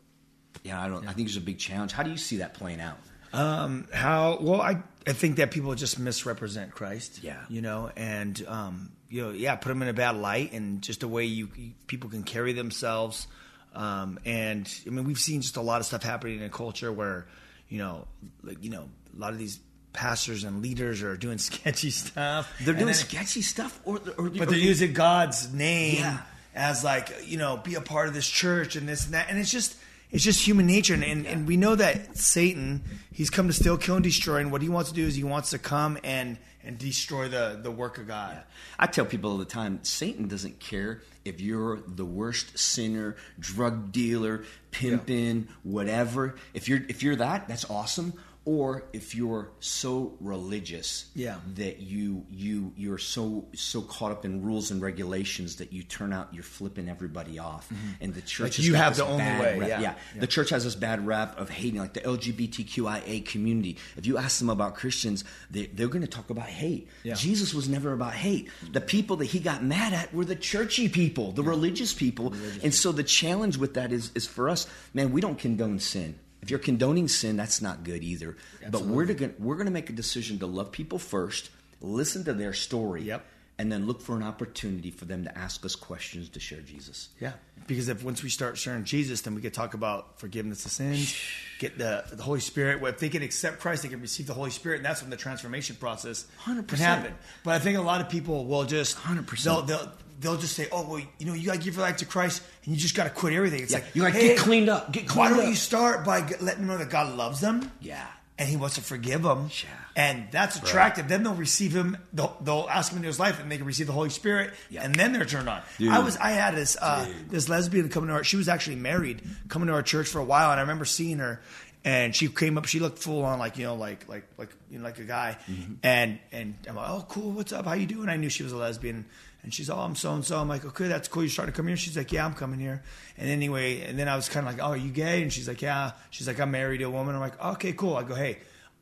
yeah, 0.65 0.81
I 0.81 0.89
don't. 0.89 1.07
I 1.07 1.13
think 1.13 1.29
there's 1.29 1.37
a 1.37 1.41
big 1.41 1.59
challenge. 1.59 1.93
How 1.93 2.03
do 2.03 2.11
you 2.11 2.17
see 2.17 2.39
that 2.39 2.55
playing 2.55 2.81
out? 2.81 2.99
Um, 3.33 3.87
how 3.93 4.39
well 4.41 4.61
I 4.61 4.83
I 5.07 5.13
think 5.13 5.37
that 5.37 5.51
people 5.51 5.75
just 5.75 5.99
misrepresent 5.99 6.73
Christ. 6.73 7.23
Yeah. 7.23 7.41
you 7.49 7.63
know, 7.63 7.91
and 7.97 8.43
um, 8.47 8.93
you 9.09 9.23
know, 9.23 9.31
yeah, 9.31 9.57
put 9.57 9.69
them 9.69 9.83
in 9.83 9.89
a 9.89 9.95
bad 9.95 10.17
light, 10.17 10.53
and 10.53 10.83
just 10.83 11.01
the 11.01 11.09
way 11.09 11.25
you, 11.25 11.49
you 11.57 11.73
people 11.87 12.11
can 12.11 12.23
carry 12.23 12.53
themselves. 12.53 13.27
Um, 13.75 14.19
and 14.25 14.69
I 14.87 14.91
mean, 14.91 15.05
we've 15.05 15.19
seen 15.19 15.41
just 15.41 15.57
a 15.57 15.61
lot 15.61 15.81
of 15.81 15.87
stuff 15.87 16.03
happening 16.03 16.39
in 16.39 16.43
a 16.43 16.49
culture 16.49 16.93
where, 16.93 17.27
you 17.69 17.79
know, 17.79 18.07
like 18.43 18.63
you 18.63 18.71
know, 18.71 18.89
a 19.17 19.21
lot 19.21 19.33
of 19.33 19.39
these 19.39 19.61
pastors 19.93 20.45
and 20.45 20.63
leaders 20.63 21.03
are 21.03 21.17
doing 21.17 21.39
sketchy 21.51 21.91
stuff. 21.91 22.53
They're 22.61 22.75
doing 22.75 22.87
then- 22.87 22.95
sketchy 22.95 23.43
stuff, 23.43 23.81
or, 23.85 24.01
or 24.17 24.31
but 24.31 24.49
they're 24.49 24.59
using 24.59 24.93
God's 24.93 25.53
name 25.53 25.97
Yeah. 26.01 26.19
as 26.55 26.85
like 26.85 27.13
you 27.27 27.39
know 27.39 27.57
be 27.57 27.75
a 27.75 27.81
part 27.81 28.09
of 28.09 28.15
this 28.15 28.29
church 28.29 28.77
and 28.77 28.89
this 28.89 29.05
and 29.07 29.15
that, 29.15 29.29
and 29.31 29.39
it's 29.39 29.51
just 29.51 29.77
it's 30.11 30.25
just 30.25 30.47
human 30.47 30.67
nature, 30.67 30.95
and, 30.95 31.05
and, 31.05 31.27
and 31.27 31.47
we 31.47 31.57
know 31.59 31.75
that 31.75 32.17
Satan 32.17 32.83
he's 33.13 33.29
come 33.31 33.47
to 33.49 33.53
steal, 33.53 33.77
kill, 33.77 33.97
and 33.97 34.05
destroy, 34.05 34.37
and 34.39 34.51
what 34.51 34.63
he 34.63 34.69
wants 34.69 34.91
to 34.91 34.95
do 34.97 35.05
is 35.07 35.15
he 35.15 35.25
wants 35.25 35.51
to 35.51 35.59
come 35.59 35.99
and 36.05 36.39
and 36.65 36.79
destroy 36.79 37.29
the 37.29 37.59
the 37.63 37.71
work 37.71 37.99
of 37.99 38.07
God. 38.07 38.43
I 38.79 38.87
tell 38.87 39.05
people 39.05 39.31
all 39.33 39.39
the 39.39 39.45
time, 39.45 39.81
Satan 39.83 40.29
doesn't 40.29 40.61
care 40.61 41.03
if 41.25 41.41
you're 41.43 41.81
the 41.87 42.05
worst 42.07 42.59
sinner, 42.59 43.17
drug 43.39 43.93
dealer, 43.93 44.45
pimping, 44.71 45.49
whatever. 45.63 46.37
If 46.55 46.69
you're 46.69 46.81
if 46.89 47.03
you're 47.03 47.17
that, 47.17 47.49
that's 47.49 47.69
awesome. 47.71 48.13
Or 48.45 48.85
if 48.95 49.15
you're 49.15 49.51
so 49.61 50.17
religious 50.21 51.07
Yeah. 51.15 51.37
that 51.57 51.81
you 51.81 52.25
you 52.31 52.73
you're 52.77 52.97
so 52.97 53.47
so 53.55 53.83
caught 53.83 54.11
up 54.11 54.25
in 54.25 54.43
rules 54.43 54.71
and 54.71 54.81
regulations 54.81 55.57
that 55.57 55.71
you 55.71 55.83
turn 55.83 56.15
out 56.15 56.33
you're 56.33 56.43
flipping 56.43 56.89
everybody 56.89 57.39
off, 57.39 57.69
mm-hmm. 57.69 58.03
and 58.03 58.15
the 58.15 58.23
church 58.23 58.59
Like, 58.59 58.67
you 58.67 58.75
have 58.75 58.97
the 58.97 59.05
only 59.05 59.23
way, 59.25 59.59
yeah. 59.61 59.67
yeah, 59.67 59.81
Yeah. 60.15 60.21
the 60.21 60.27
church 60.27 60.49
has 60.51 60.65
this 60.65 60.75
bad 60.75 61.07
rap 61.07 61.39
of 61.39 61.51
hating, 61.51 61.79
like 61.79 61.93
the 61.93 62.01
LGBTQIA 62.01 63.25
community. 63.27 63.77
If 63.97 64.07
you 64.07 64.17
ask 64.17 64.39
them 64.39 64.49
about 64.51 64.75
Christians, 64.77 65.25
they, 65.51 65.67
they're 65.67 65.89
going 65.89 66.03
to 66.03 66.09
talk 66.09 66.31
about 66.31 66.47
hate. 66.47 66.89
Yeah. 67.03 67.15
Jesus 67.15 67.53
was 67.53 67.69
never 67.69 67.93
about 67.93 68.15
hate. 68.15 68.49
The 68.73 68.81
people 68.81 69.17
that 69.17 69.27
he 69.27 69.41
got 69.41 69.63
mad 69.63 69.93
at 69.93 70.15
were 70.15 70.25
the 70.25 70.37
churchy 70.37 70.89
people, 70.89 71.33
the 71.33 71.43
religious 71.43 71.93
people. 71.93 72.33
and 72.63 72.73
so 72.75 72.93
the 72.93 73.03
challenge 73.05 73.59
with 73.59 73.75
that 73.75 73.93
is, 73.93 74.11
is 74.15 74.27
for 74.27 74.49
us, 74.49 74.67
man, 74.95 75.13
we 75.13 75.21
don't 75.21 75.39
condone 75.39 75.79
sin. 75.81 76.19
If 76.43 76.51
you're 76.51 76.59
condoning 76.61 77.09
sin, 77.09 77.37
that's 77.37 77.61
not 77.61 77.85
good 77.85 78.03
either. 78.03 78.37
But 78.71 78.83
we're 78.83 79.07
going 79.07 79.35
we're 79.39 79.57
going 79.57 79.67
to 79.67 79.73
make 79.73 79.91
a 79.91 79.93
decision 79.93 80.39
to 80.41 80.47
love 80.47 80.71
people 80.73 80.99
first, 80.99 81.51
listen 81.81 82.25
to 82.25 82.33
their 82.33 82.53
story, 82.53 83.03
Yep. 83.03 83.25
and 83.59 83.73
then 83.73 83.87
look 83.87 84.01
for 84.01 84.15
an 84.17 84.23
opportunity 84.23 84.91
for 84.93 85.05
them 85.05 85.25
to 85.25 85.37
ask 85.37 85.65
us 85.65 85.75
questions 85.75 86.29
to 86.31 86.41
share 86.41 86.61
Jesus. 86.61 87.09
Yeah, 87.21 87.33
because 87.67 87.89
if 87.89 88.05
once 88.05 88.23
we 88.23 88.29
start 88.31 88.57
sharing 88.57 88.85
Jesus, 88.85 89.23
then 89.23 89.35
we 89.35 89.41
could 89.43 89.53
talk 89.53 89.75
about 89.75 90.21
forgiveness 90.21 90.65
of 90.65 90.71
sins, 90.71 91.15
get 91.59 91.77
the 91.77 92.05
the 92.13 92.23
Holy 92.23 92.41
Spirit. 92.41 92.81
Well, 92.81 92.93
If 92.93 93.01
they 93.01 93.09
can 93.09 93.23
accept 93.23 93.59
Christ, 93.59 93.83
they 93.83 93.89
can 93.89 94.01
receive 94.01 94.29
the 94.29 94.35
Holy 94.35 94.51
Spirit, 94.51 94.77
and 94.77 94.85
that's 94.85 95.01
when 95.03 95.11
the 95.11 95.17
transformation 95.17 95.75
process 95.77 96.25
100%. 96.45 96.69
can 96.69 96.79
happen. 96.79 97.15
But 97.43 97.55
I 97.57 97.59
think 97.59 97.79
a 97.79 97.83
lot 97.83 98.01
of 98.01 98.09
people 98.09 98.47
will 98.47 98.65
just 98.65 98.97
100%. 98.97 99.67
They'll, 99.67 99.93
they'll 100.21 100.37
just 100.37 100.55
say, 100.55 100.69
"Oh, 100.73 100.89
well, 100.89 101.01
you 101.19 101.27
know, 101.27 101.35
you 101.35 101.47
got 101.47 101.55
to 101.57 101.61
give 101.61 101.75
your 101.77 101.83
life 101.85 101.99
to 101.99 102.05
Christ, 102.07 102.43
and 102.65 102.75
you 102.75 102.81
just 102.81 102.95
got 102.95 103.05
to 103.05 103.11
quit 103.11 103.33
everything." 103.33 103.63
It's 103.63 103.73
Yeah, 103.73 103.79
like 103.79 103.95
you 103.95 104.03
gotta 104.03 104.15
hey, 104.15 104.29
get 104.29 104.39
cleaned 104.39 104.69
up, 104.69 104.93
get 104.93 105.07
cleaned 105.09 105.17
why 105.19 105.29
don't 105.37 105.41
up. 105.47 105.49
you 105.49 105.55
start 105.55 106.05
by 106.05 106.21
letting 106.41 106.61
them 106.61 106.67
know 106.67 106.79
that 106.79 106.91
God 106.91 107.15
loves 107.17 107.41
them? 107.41 107.71
Yeah. 107.81 108.07
and 108.39 108.49
He 108.49 108.57
wants 108.57 108.77
to 108.77 108.81
forgive 108.83 109.23
them. 109.23 109.51
Yeah. 109.63 109.69
And 109.97 110.29
that's 110.31 110.57
attractive. 110.57 111.09
Then 111.09 111.25
they'll 111.25 111.35
receive 111.35 111.75
Him. 111.75 111.97
They'll, 112.13 112.37
they'll 112.41 112.69
ask 112.71 112.93
Him 112.93 112.99
into 112.99 113.09
His 113.09 113.19
life, 113.19 113.41
and 113.41 113.51
they 113.51 113.57
can 113.57 113.67
receive 113.67 113.87
the 113.89 113.93
Holy 113.93 114.11
Spirit. 114.11 114.55
Yeah. 114.71 114.85
And 114.85 114.95
then 114.95 115.13
they're 115.13 115.25
turned 115.25 115.49
on. 115.49 115.61
Dude. 115.79 115.91
I 115.91 115.99
was. 116.01 116.17
I 116.17 116.31
had 116.31 116.55
this 116.55 116.77
uh, 116.81 117.09
this 117.29 117.49
lesbian 117.49 117.89
coming 117.89 118.09
to 118.09 118.15
our. 118.15 118.25
She 118.25 118.37
was 118.37 118.49
actually 118.49 118.77
married, 118.77 119.23
coming 119.49 119.67
to 119.69 119.75
our 119.75 119.83
church 119.83 120.07
for 120.09 120.21
a 120.21 120.25
while, 120.25 120.51
and 120.53 120.59
I 120.59 120.63
remember 120.63 120.85
seeing 120.85 121.19
her. 121.19 121.41
And 121.85 122.15
she 122.15 122.29
came 122.29 122.59
up. 122.59 122.67
She 122.67 122.81
looked 122.81 122.99
full 122.99 123.25
on, 123.25 123.39
like 123.39 123.57
you 123.57 123.65
know, 123.65 123.75
like 123.77 124.09
like 124.09 124.25
like 124.37 124.51
you 124.71 124.79
know, 124.79 124.85
like 124.85 124.99
a 124.99 125.05
guy. 125.05 125.37
Mm-hmm. 125.51 125.75
And 125.83 126.19
and 126.33 126.55
I'm 126.69 126.75
like, 126.77 126.91
oh, 126.91 127.07
cool. 127.09 127.31
What's 127.31 127.53
up? 127.53 127.67
How 127.67 127.75
you 127.75 127.87
doing? 127.87 128.09
I 128.09 128.17
knew 128.17 128.29
she 128.29 128.43
was 128.43 128.53
a 128.53 128.57
lesbian. 128.57 129.05
And 129.43 129.55
she's, 129.55 129.71
oh, 129.71 129.79
I'm 129.79 129.95
so 129.95 130.13
and 130.15 130.25
so. 130.25 130.39
I'm 130.39 130.49
like, 130.49 130.65
okay, 130.65 130.89
that's 130.89 131.09
cool. 131.09 131.23
You're 131.23 131.31
starting 131.31 131.53
to 131.53 131.57
come 131.57 131.69
here. 131.69 131.77
She's 131.77 131.97
like, 131.97 132.13
yeah, 132.13 132.25
I'm 132.25 132.35
coming 132.35 132.59
here. 132.59 132.83
And 133.17 133.31
anyway, 133.31 133.83
and 133.83 133.99
then 133.99 134.09
I 134.09 134.17
was 134.17 134.29
kind 134.29 134.47
of 134.47 134.53
like, 134.53 134.63
oh, 134.63 134.71
are 134.73 134.77
you 134.77 134.91
gay? 134.91 135.23
And 135.23 135.33
she's 135.33 135.49
like, 135.49 135.63
yeah. 135.63 135.93
She's 136.11 136.27
like, 136.27 136.41
I'm 136.41 136.51
married 136.51 136.79
to 136.79 136.85
a 136.85 136.91
woman. 136.91 137.15
I'm 137.15 137.21
like, 137.21 137.43
okay, 137.43 137.73
cool. 137.73 137.97
I 137.97 138.03
go, 138.03 138.15
hey, 138.15 138.39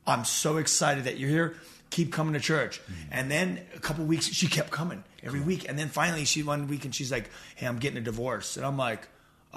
I'm 0.07 0.25
so 0.25 0.57
excited 0.57 1.05
that 1.05 1.19
you're 1.19 1.31
here. 1.31 1.57
Keep 1.91 2.13
coming 2.13 2.35
to 2.35 2.41
church. 2.41 2.81
Mm-hmm. 2.81 3.13
And 3.13 3.31
then 3.31 3.61
a 3.77 3.81
couple 3.81 4.05
weeks, 4.05 4.27
she 4.27 4.47
kept 4.47 4.71
coming 4.71 5.05
every 5.23 5.41
week. 5.41 5.69
And 5.69 5.79
then 5.79 5.89
finally, 5.89 6.25
she 6.25 6.43
one 6.43 6.69
week 6.69 6.85
and 6.85 6.95
she's 6.95 7.13
like, 7.13 7.31
"Hey, 7.55 7.67
I'm 7.67 7.79
getting 7.79 7.99
a 7.99 8.03
divorce." 8.03 8.57
And 8.57 8.67
I'm 8.67 8.77
like. 8.77 9.09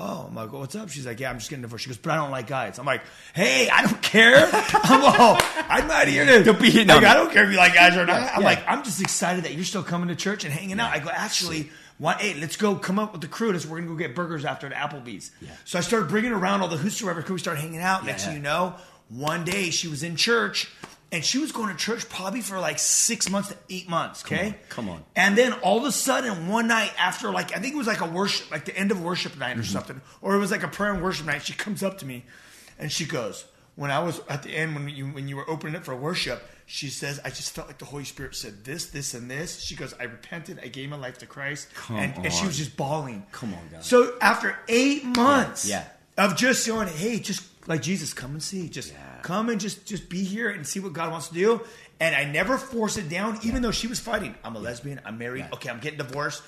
Oh, 0.01 0.27
I'm 0.29 0.33
like, 0.33 0.53
what's 0.53 0.75
up? 0.75 0.89
She's 0.89 1.05
like, 1.05 1.19
yeah, 1.19 1.29
I'm 1.29 1.39
just 1.39 1.49
getting 1.49 1.61
divorced. 1.61 1.83
She 1.83 1.89
goes, 1.89 1.97
but 1.97 2.13
I 2.13 2.15
don't 2.15 2.31
like 2.31 2.47
guys. 2.47 2.79
I'm 2.79 2.85
like, 2.85 3.01
hey, 3.33 3.67
I 3.69 3.85
don't 3.85 4.01
care. 4.01 4.49
I'm 4.53 5.03
all, 5.03 5.37
I'm 5.67 5.87
not 5.87 6.07
here 6.07 6.25
to. 6.25 6.41
Don't 6.41 6.61
be 6.61 6.69
hitting 6.69 6.87
like, 6.87 7.03
I 7.03 7.15
don't 7.15 7.33
care 7.33 7.43
if 7.43 7.51
you 7.51 7.57
like 7.57 7.73
guys 7.73 7.97
or 7.97 8.05
not. 8.05 8.21
I'm 8.33 8.39
yeah. 8.39 8.47
like, 8.47 8.63
I'm 8.65 8.83
just 8.83 9.01
excited 9.01 9.43
that 9.43 9.55
you're 9.55 9.65
still 9.65 9.83
coming 9.83 10.07
to 10.07 10.15
church 10.15 10.45
and 10.45 10.53
hanging 10.53 10.79
out. 10.79 10.93
I 10.93 10.99
go, 10.99 11.09
actually, 11.09 11.69
why, 11.97 12.13
hey, 12.13 12.39
let's 12.39 12.55
go 12.55 12.75
come 12.75 12.97
up 12.97 13.11
with 13.11 13.19
the 13.19 13.27
crew. 13.27 13.51
Let's, 13.51 13.65
we're 13.65 13.81
going 13.81 13.89
to 13.89 13.93
go 13.93 13.97
get 13.97 14.15
burgers 14.15 14.45
after 14.45 14.67
at 14.67 14.73
Applebee's. 14.73 15.31
So 15.65 15.77
I 15.77 15.81
started 15.81 16.07
bringing 16.07 16.31
around 16.31 16.61
all 16.61 16.69
the 16.69 16.77
Whosoever 16.77 17.21
crew. 17.21 17.35
We 17.35 17.39
started 17.39 17.59
hanging 17.59 17.81
out. 17.81 18.05
Next 18.05 18.23
thing 18.23 18.35
you 18.35 18.41
know, 18.41 18.75
one 19.09 19.43
day 19.43 19.69
she 19.69 19.89
was 19.89 20.01
in 20.01 20.15
church 20.15 20.71
and 21.11 21.23
she 21.25 21.37
was 21.39 21.51
going 21.51 21.69
to 21.69 21.75
church 21.75 22.07
probably 22.09 22.41
for 22.41 22.59
like 22.59 22.77
six 22.79 23.29
months 23.29 23.49
to 23.49 23.57
eight 23.69 23.89
months. 23.89 24.23
Okay. 24.23 24.47
on, 24.47 24.55
come 24.69 24.89
on. 24.89 25.03
And 25.15 25.37
then 25.37 25.53
all 25.53 25.77
of 25.79 25.85
a 25.85 25.91
sudden, 25.91 26.47
one 26.47 26.67
night 26.67 26.91
after, 26.99 27.31
like, 27.31 27.55
I 27.55 27.59
think 27.59 27.73
it 27.73 27.77
was 27.77 27.87
like 27.87 28.01
a 28.01 28.05
worship, 28.05 28.51
like 28.51 28.65
the 28.65 28.77
end 28.77 28.91
of 28.91 29.01
worship 29.01 29.37
night 29.37 29.51
Mm-hmm. 29.51 29.61
or 29.61 29.63
something, 29.63 30.01
or 30.21 30.35
it 30.35 30.39
was 30.39 30.51
like 30.51 30.63
a 30.63 30.67
prayer 30.67 30.93
and 30.93 31.01
worship 31.03 31.25
night. 31.25 31.43
She 31.43 31.53
comes 31.53 31.81
up 31.83 31.97
to 31.99 32.05
me 32.05 32.25
and 32.77 32.91
she 32.91 33.05
goes, 33.05 33.45
when 33.75 33.91
I 33.91 33.99
was 33.99 34.21
at 34.29 34.43
the 34.43 34.49
end, 34.51 34.75
when 34.75 34.89
you 34.89 35.07
when 35.07 35.27
you 35.29 35.35
were 35.37 35.49
opening 35.49 35.73
it 35.75 35.85
for 35.85 35.95
worship, 35.95 36.43
she 36.65 36.89
says, 36.89 37.19
I 37.23 37.29
just 37.29 37.51
felt 37.55 37.67
like 37.67 37.77
the 37.79 37.85
Holy 37.85 38.03
Spirit 38.03 38.35
said 38.35 38.63
this, 38.65 38.87
this, 38.87 39.13
and 39.13 39.31
this. 39.31 39.61
She 39.61 39.73
goes, 39.75 39.93
I 39.99 40.03
repented, 40.03 40.59
I 40.61 40.67
gave 40.67 40.89
my 40.89 40.97
life 40.97 41.17
to 41.19 41.25
Christ. 41.25 41.69
Come 41.73 41.95
and, 41.95 42.13
and 42.25 42.31
she 42.33 42.45
was 42.45 42.57
just 42.57 42.75
bawling. 42.77 43.25
Come 43.31 43.53
on, 43.53 43.61
God. 43.71 43.83
So 43.83 44.15
after 44.21 44.55
eight 44.67 45.05
months 45.05 45.67
Yeah. 45.67 45.85
of 46.17 46.35
just 46.35 46.67
going, 46.67 46.89
hey, 46.89 47.19
just 47.19 47.41
like 47.69 47.81
Jesus, 47.81 48.13
come 48.13 48.31
and 48.31 48.43
see. 48.43 48.67
Just 48.67 48.91
Yeah. 48.91 48.97
come 49.21 49.49
and 49.49 49.61
just 49.61 49.85
just 49.85 50.09
be 50.09 50.23
here 50.23 50.49
and 50.49 50.65
see 50.67 50.79
what 50.81 50.91
God 50.93 51.11
wants 51.11 51.29
to 51.29 51.33
do. 51.33 51.61
And 52.01 52.15
I 52.15 52.23
never 52.25 52.57
force 52.57 52.97
it 52.97 53.09
down, 53.09 53.39
even 53.43 53.61
though 53.61 53.71
she 53.71 53.87
was 53.87 53.99
fighting. 53.99 54.33
I'm 54.43 54.55
a 54.55 54.59
lesbian. 54.59 54.99
I'm 55.05 55.17
married. 55.17 55.39
Yeah. 55.47 55.53
Okay, 55.53 55.69
I'm 55.69 55.79
getting 55.79 55.97
divorced. 55.97 56.41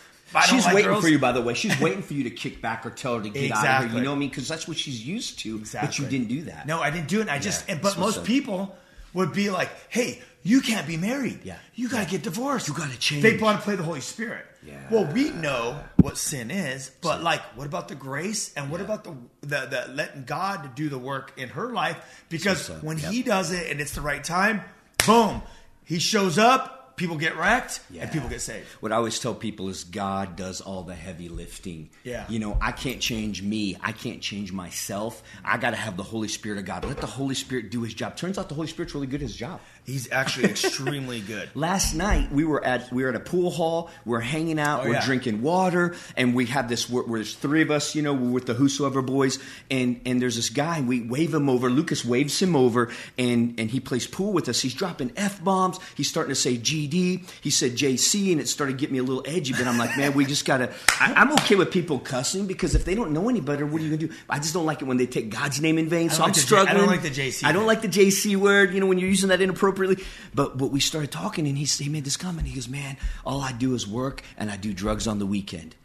She's 0.47 0.63
like 0.65 0.75
waiting 0.75 0.91
girls. 0.91 1.03
for 1.03 1.09
you, 1.09 1.19
by 1.19 1.33
the 1.33 1.41
way. 1.41 1.53
She's 1.53 1.77
waiting 1.81 2.01
for 2.01 2.13
you 2.13 2.23
to 2.23 2.29
kick 2.29 2.61
back 2.61 2.85
or 2.85 2.89
tell 2.89 3.17
her 3.17 3.23
to 3.23 3.29
get 3.29 3.51
out 3.51 3.83
of 3.83 3.89
here. 3.91 3.97
You 3.99 4.03
know 4.05 4.11
what 4.11 4.15
I 4.15 4.19
mean? 4.19 4.29
Because 4.29 4.47
that's 4.47 4.65
what 4.65 4.77
she's 4.77 5.05
used 5.05 5.39
to. 5.39 5.59
But 5.73 5.99
you 5.99 6.05
didn't 6.05 6.29
do 6.29 6.43
that. 6.43 6.65
No, 6.65 6.79
I 6.79 6.89
didn't 6.89 7.09
do 7.09 7.19
it. 7.21 7.27
I 7.27 7.37
just. 7.37 7.67
Yeah. 7.67 7.73
And, 7.73 7.81
but 7.83 7.93
So 7.93 7.99
most 7.99 8.15
sad. 8.15 8.25
people 8.25 8.75
would 9.13 9.33
be 9.33 9.49
like, 9.49 9.69
"Hey, 9.89 10.21
you 10.43 10.61
can't 10.61 10.87
be 10.87 10.97
married. 10.97 11.39
Yeah. 11.43 11.57
you 11.75 11.89
got 11.89 12.03
to 12.05 12.09
get 12.09 12.21
divorced. 12.23 12.67
You 12.67 12.73
gotta 12.73 12.97
change." 12.97 13.23
They 13.23 13.37
want 13.37 13.57
to 13.59 13.63
play 13.63 13.75
the 13.75 13.83
Holy 13.83 14.01
Spirit. 14.01 14.45
Yeah. 14.63 14.79
Well, 14.91 15.05
we 15.05 15.31
know 15.31 15.79
what 15.97 16.17
sin 16.17 16.51
is, 16.51 16.91
but 17.01 17.23
like, 17.23 17.41
what 17.55 17.65
about 17.65 17.87
the 17.87 17.95
grace 17.95 18.53
and 18.55 18.69
what 18.69 18.79
Yeah. 18.79 18.85
about 18.85 19.03
the, 19.03 19.15
the 19.41 19.65
the 19.87 19.93
letting 19.93 20.23
God 20.25 20.75
do 20.75 20.87
the 20.89 20.99
work 20.99 21.33
in 21.37 21.49
her 21.49 21.71
life? 21.73 21.97
Because 22.29 22.61
So 22.65 22.73
sad. 22.73 22.83
when 22.83 22.97
Yep. 22.99 23.11
He 23.11 23.23
does 23.23 23.51
it 23.51 23.71
and 23.71 23.81
it's 23.81 23.93
the 23.95 24.01
right 24.01 24.23
time, 24.23 24.61
boom, 25.05 25.41
He 25.83 25.97
shows 25.99 26.37
up. 26.37 26.77
People 26.95 27.17
get 27.17 27.35
wrecked 27.37 27.79
Yeah. 27.89 28.03
and 28.03 28.11
people 28.11 28.29
get 28.29 28.41
saved. 28.41 28.67
What 28.79 28.91
I 28.91 28.95
always 28.95 29.17
tell 29.19 29.33
people 29.33 29.69
is 29.69 29.83
God 29.83 30.35
does 30.35 30.61
all 30.61 30.83
the 30.83 30.93
heavy 30.95 31.29
lifting. 31.29 31.89
Yeah. 32.03 32.25
You 32.29 32.39
know, 32.39 32.57
I 32.61 32.71
can't 32.71 32.99
change 33.01 33.41
me. 33.41 33.77
I 33.81 33.91
can't 33.91 34.21
change 34.21 34.51
myself. 34.51 35.23
I 35.43 35.57
got 35.57 35.71
to 35.71 35.75
have 35.77 35.97
the 35.97 36.03
Holy 36.03 36.27
Spirit 36.27 36.59
of 36.59 36.65
God. 36.65 36.85
Let 36.85 36.97
the 36.97 37.07
Holy 37.07 37.35
Spirit 37.35 37.71
do 37.71 37.81
his 37.81 37.93
job. 37.93 38.15
Turns 38.15 38.37
out 38.37 38.49
the 38.49 38.55
Holy 38.55 38.67
Spirit's 38.67 38.93
really 38.93 39.07
good 39.07 39.15
at 39.21 39.27
his 39.27 39.35
job. 39.35 39.59
He's 39.85 40.11
actually 40.11 40.45
extremely 40.45 41.21
good. 41.21 41.49
Last 41.55 41.95
night 41.95 42.31
we 42.31 42.45
were 42.45 42.63
at 42.63 42.91
we 42.91 43.03
were 43.03 43.09
at 43.09 43.15
a 43.15 43.19
pool 43.19 43.49
hall. 43.49 43.89
We're 44.05 44.19
hanging 44.19 44.59
out. 44.59 44.81
Oh, 44.81 44.89
we're 44.89 44.93
yeah. 44.93 45.05
drinking 45.05 45.41
water, 45.41 45.95
and 46.15 46.35
we 46.35 46.45
have 46.47 46.69
this. 46.69 46.89
Where, 46.89 47.03
there's 47.07 47.33
three 47.33 47.61
of 47.61 47.71
us, 47.71 47.95
you 47.95 48.01
know, 48.01 48.13
we're 48.13 48.29
with 48.29 48.45
the 48.45 48.53
Whosoever 48.53 49.01
boys, 49.01 49.39
and 49.69 49.99
and 50.05 50.21
there's 50.21 50.35
this 50.35 50.49
guy. 50.49 50.81
We 50.81 51.01
wave 51.01 51.33
him 51.33 51.49
over. 51.49 51.69
Lucas 51.69 52.05
waves 52.05 52.41
him 52.41 52.55
over, 52.55 52.91
and 53.17 53.59
and 53.59 53.71
he 53.71 53.79
plays 53.79 54.05
pool 54.07 54.33
with 54.33 54.47
us. 54.49 54.61
He's 54.61 54.73
dropping 54.73 55.13
f 55.17 55.43
bombs. 55.43 55.79
He's 55.95 56.09
starting 56.09 56.31
to 56.31 56.39
say 56.39 56.57
GD. 56.57 57.27
He 57.41 57.49
said 57.49 57.71
JC, 57.71 58.31
and 58.31 58.39
it 58.39 58.47
started 58.47 58.77
getting 58.77 58.93
me 58.93 58.99
a 58.99 59.03
little 59.03 59.23
edgy. 59.25 59.53
But 59.53 59.67
I'm 59.67 59.77
like, 59.77 59.97
man, 59.97 60.13
we 60.13 60.25
just 60.25 60.45
gotta. 60.45 60.71
I, 60.99 61.13
I'm 61.13 61.31
okay 61.33 61.55
with 61.55 61.71
people 61.71 61.99
cussing 61.99 62.45
because 62.45 62.75
if 62.75 62.85
they 62.85 62.95
don't 62.95 63.11
know 63.11 63.29
any 63.29 63.41
better, 63.41 63.65
what 63.65 63.81
are 63.81 63.83
you 63.83 63.97
gonna 63.97 64.07
do? 64.09 64.13
I 64.29 64.37
just 64.37 64.53
don't 64.53 64.65
like 64.65 64.81
it 64.81 64.85
when 64.85 64.97
they 64.97 65.07
take 65.07 65.29
God's 65.29 65.59
name 65.59 65.77
in 65.77 65.89
vain. 65.89 66.09
So 66.09 66.23
I'm 66.23 66.29
like 66.29 66.35
the 66.35 66.41
J- 66.41 66.43
I 66.43 66.63
struggling. 66.63 66.77
don't 66.77 66.87
like 66.87 67.01
the 67.01 67.09
JC 67.09 67.43
I 67.43 67.51
don't 67.51 67.65
like 67.65 67.81
the 67.81 67.87
JC 67.87 68.35
word, 68.35 68.73
you 68.73 68.79
know, 68.79 68.85
when 68.85 68.99
you're 68.99 69.09
using 69.09 69.29
that 69.29 69.41
inappropriately. 69.71 70.05
But 70.33 70.57
but 70.57 70.67
we 70.67 70.79
started 70.79 71.11
talking, 71.11 71.47
and 71.47 71.57
he 71.57 71.65
he 71.65 71.89
made 71.89 72.05
this 72.05 72.17
comment. 72.17 72.47
He 72.47 72.55
goes, 72.55 72.67
"Man, 72.67 72.97
all 73.25 73.41
I 73.41 73.51
do 73.51 73.73
is 73.73 73.87
work, 73.87 74.23
and 74.37 74.51
I 74.51 74.57
do 74.57 74.73
drugs 74.73 75.07
on 75.07 75.19
the 75.19 75.25
weekend." 75.25 75.75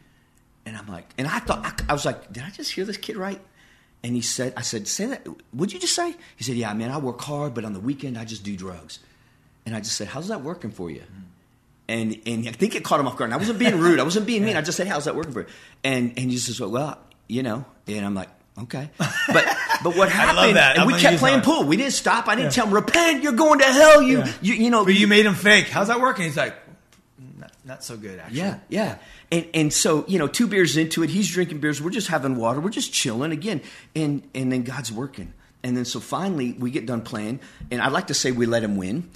And 0.64 0.77
I'm 0.77 0.87
like, 0.88 1.09
and 1.16 1.29
I 1.29 1.38
thought 1.38 1.64
I, 1.64 1.90
I 1.90 1.92
was 1.92 2.05
like, 2.05 2.33
did 2.33 2.42
I 2.42 2.51
just 2.51 2.72
hear 2.72 2.85
this 2.85 2.96
kid 2.96 3.16
right? 3.16 3.40
And 4.03 4.16
he 4.16 4.20
said, 4.20 4.53
I 4.57 4.62
said, 4.62 4.88
say 4.88 5.07
that. 5.07 5.27
What'd 5.53 5.72
you 5.72 5.79
just 5.79 5.94
say? 5.94 6.14
He 6.37 6.44
said, 6.44 6.57
Yeah, 6.57 6.72
man, 6.75 6.90
I 6.90 6.99
work 6.99 7.20
hard, 7.20 7.55
but 7.55 7.64
on 7.64 7.72
the 7.72 7.81
weekend 7.81 8.18
I 8.18 8.25
just 8.25 8.42
do 8.42 8.57
drugs. 8.57 8.99
And 9.64 9.75
I 9.75 9.81
just 9.81 9.96
said, 9.96 10.09
How's 10.09 10.29
that 10.29 10.42
working 10.42 10.70
for 10.70 10.90
you? 10.90 11.03
And 11.88 12.20
and 12.27 12.49
I 12.49 12.53
think 12.53 12.75
it 12.75 12.85
caught 12.85 12.99
him 12.99 13.07
off 13.07 13.16
guard. 13.16 13.29
And 13.29 13.35
I 13.35 13.37
wasn't 13.37 13.61
being 13.61 13.79
rude. 13.79 14.01
I 14.01 14.03
wasn't 14.03 14.27
being 14.27 14.44
mean. 14.44 14.57
I 14.57 14.61
just 14.61 14.77
said, 14.77 14.88
How's 14.88 15.05
that 15.05 15.14
working 15.14 15.33
for 15.33 15.42
you? 15.42 15.46
And 15.85 16.11
and 16.16 16.31
he 16.31 16.37
just 16.37 16.46
says, 16.46 16.61
Well, 16.61 16.99
you 17.29 17.42
know. 17.42 17.64
And 17.87 18.05
I'm 18.05 18.14
like, 18.14 18.29
Okay. 18.62 18.88
But 18.98 19.56
but 19.82 19.96
what 19.96 20.08
happened? 20.12 20.56
that. 20.56 20.76
And 20.78 20.86
we 20.86 20.94
kept 20.98 21.18
playing 21.18 21.42
pool. 21.42 21.64
We 21.64 21.76
didn't 21.76 21.92
stop. 21.92 22.26
I 22.28 22.34
didn't 22.36 22.52
tell 22.52 22.66
him, 22.66 22.74
Repent. 22.74 23.22
You're 23.22 23.32
going 23.32 23.58
to 23.58 23.64
hell. 23.66 24.00
You 24.02 24.18
Yeah. 24.18 24.32
you 24.40 24.54
you 24.54 24.70
know. 24.70 24.84
But 24.84 24.94
you 24.94 25.06
made 25.06 25.26
him 25.26 25.34
fake. 25.34 25.68
How's 25.68 25.88
that 25.88 26.00
working? 26.00 26.24
He's 26.24 26.36
like, 26.36 26.54
not, 27.38 27.52
not 27.64 27.84
so 27.84 27.96
good, 27.96 28.18
actually. 28.18 28.38
Yeah, 28.38 28.58
yeah. 28.68 28.98
And 29.30 29.46
and 29.52 29.72
so, 29.72 30.04
you 30.08 30.18
know, 30.18 30.26
two 30.28 30.46
beers 30.46 30.76
into 30.76 31.02
it, 31.02 31.10
he's 31.10 31.30
drinking 31.30 31.58
beers, 31.58 31.82
we're 31.82 31.90
just 31.90 32.08
having 32.08 32.36
water, 32.36 32.60
we're 32.60 32.70
just 32.70 32.92
chilling 32.92 33.32
again. 33.32 33.60
And 33.94 34.22
and 34.34 34.50
then 34.52 34.62
God's 34.62 34.90
working. 34.92 35.32
And 35.62 35.76
then 35.76 35.84
so 35.84 35.98
finally 36.00 36.52
we 36.52 36.70
get 36.70 36.86
done 36.86 37.02
playing, 37.02 37.40
and 37.72 37.82
I'd 37.82 37.92
like 37.92 38.06
to 38.06 38.14
say 38.14 38.30
we 38.30 38.46
let 38.46 38.62
him 38.62 38.76
win, 38.76 39.10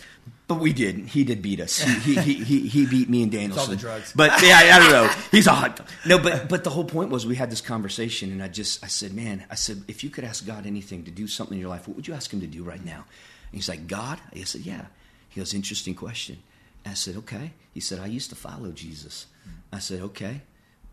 but 0.51 0.61
we 0.61 0.73
didn't. 0.73 1.07
He 1.07 1.23
did 1.23 1.41
beat 1.43 1.61
us. 1.61 1.79
He 1.79 2.15
he 2.17 2.35
he, 2.35 2.69
he, 2.69 2.87
beat 2.87 3.09
me 3.09 3.23
and 3.23 3.31
Danielson. 3.31 3.61
all 3.61 3.67
the 3.67 3.77
drugs. 3.77 4.13
But 4.15 4.43
yeah, 4.43 4.59
I 4.75 4.79
don't 4.81 4.91
know. 4.91 5.11
He's 5.31 5.47
a 5.47 5.53
hot 5.53 5.81
No, 6.05 6.19
but 6.19 6.49
but 6.49 6.65
the 6.65 6.71
whole 6.71 6.85
point 6.85 7.11
was 7.11 7.25
we 7.25 7.37
had 7.37 7.51
this 7.51 7.61
conversation 7.61 8.33
and 8.33 8.43
I 8.43 8.49
just 8.49 8.83
I 8.85 8.89
said, 8.89 9.15
Man, 9.15 9.45
I 9.49 9.55
said, 9.55 9.85
if 9.87 10.03
you 10.03 10.11
could 10.11 10.25
ask 10.25 10.45
God 10.45 10.67
anything 10.67 11.05
to 11.05 11.11
do 11.13 11.29
something 11.29 11.55
in 11.55 11.61
your 11.61 11.71
life, 11.71 11.87
what 11.87 11.97
would 11.97 12.09
you 12.09 12.15
ask 12.15 12.33
him 12.33 12.41
to 12.41 12.49
do 12.49 12.65
right 12.65 12.85
now? 12.85 13.05
And 13.53 13.61
he's 13.61 13.69
like, 13.69 13.87
God? 13.87 14.19
I 14.35 14.43
said, 14.43 14.63
Yeah. 14.63 14.87
He 15.29 15.41
goes, 15.41 15.55
Interesting 15.55 15.95
question. 15.95 16.43
I 16.85 16.95
said, 16.95 17.17
okay. 17.17 17.53
He 17.75 17.81
said, 17.81 18.01
I 18.01 18.07
used 18.07 18.31
to 18.31 18.37
follow 18.37 18.73
Jesus. 18.73 19.27
I 19.73 19.79
said, 19.79 20.01
okay. 20.01 20.41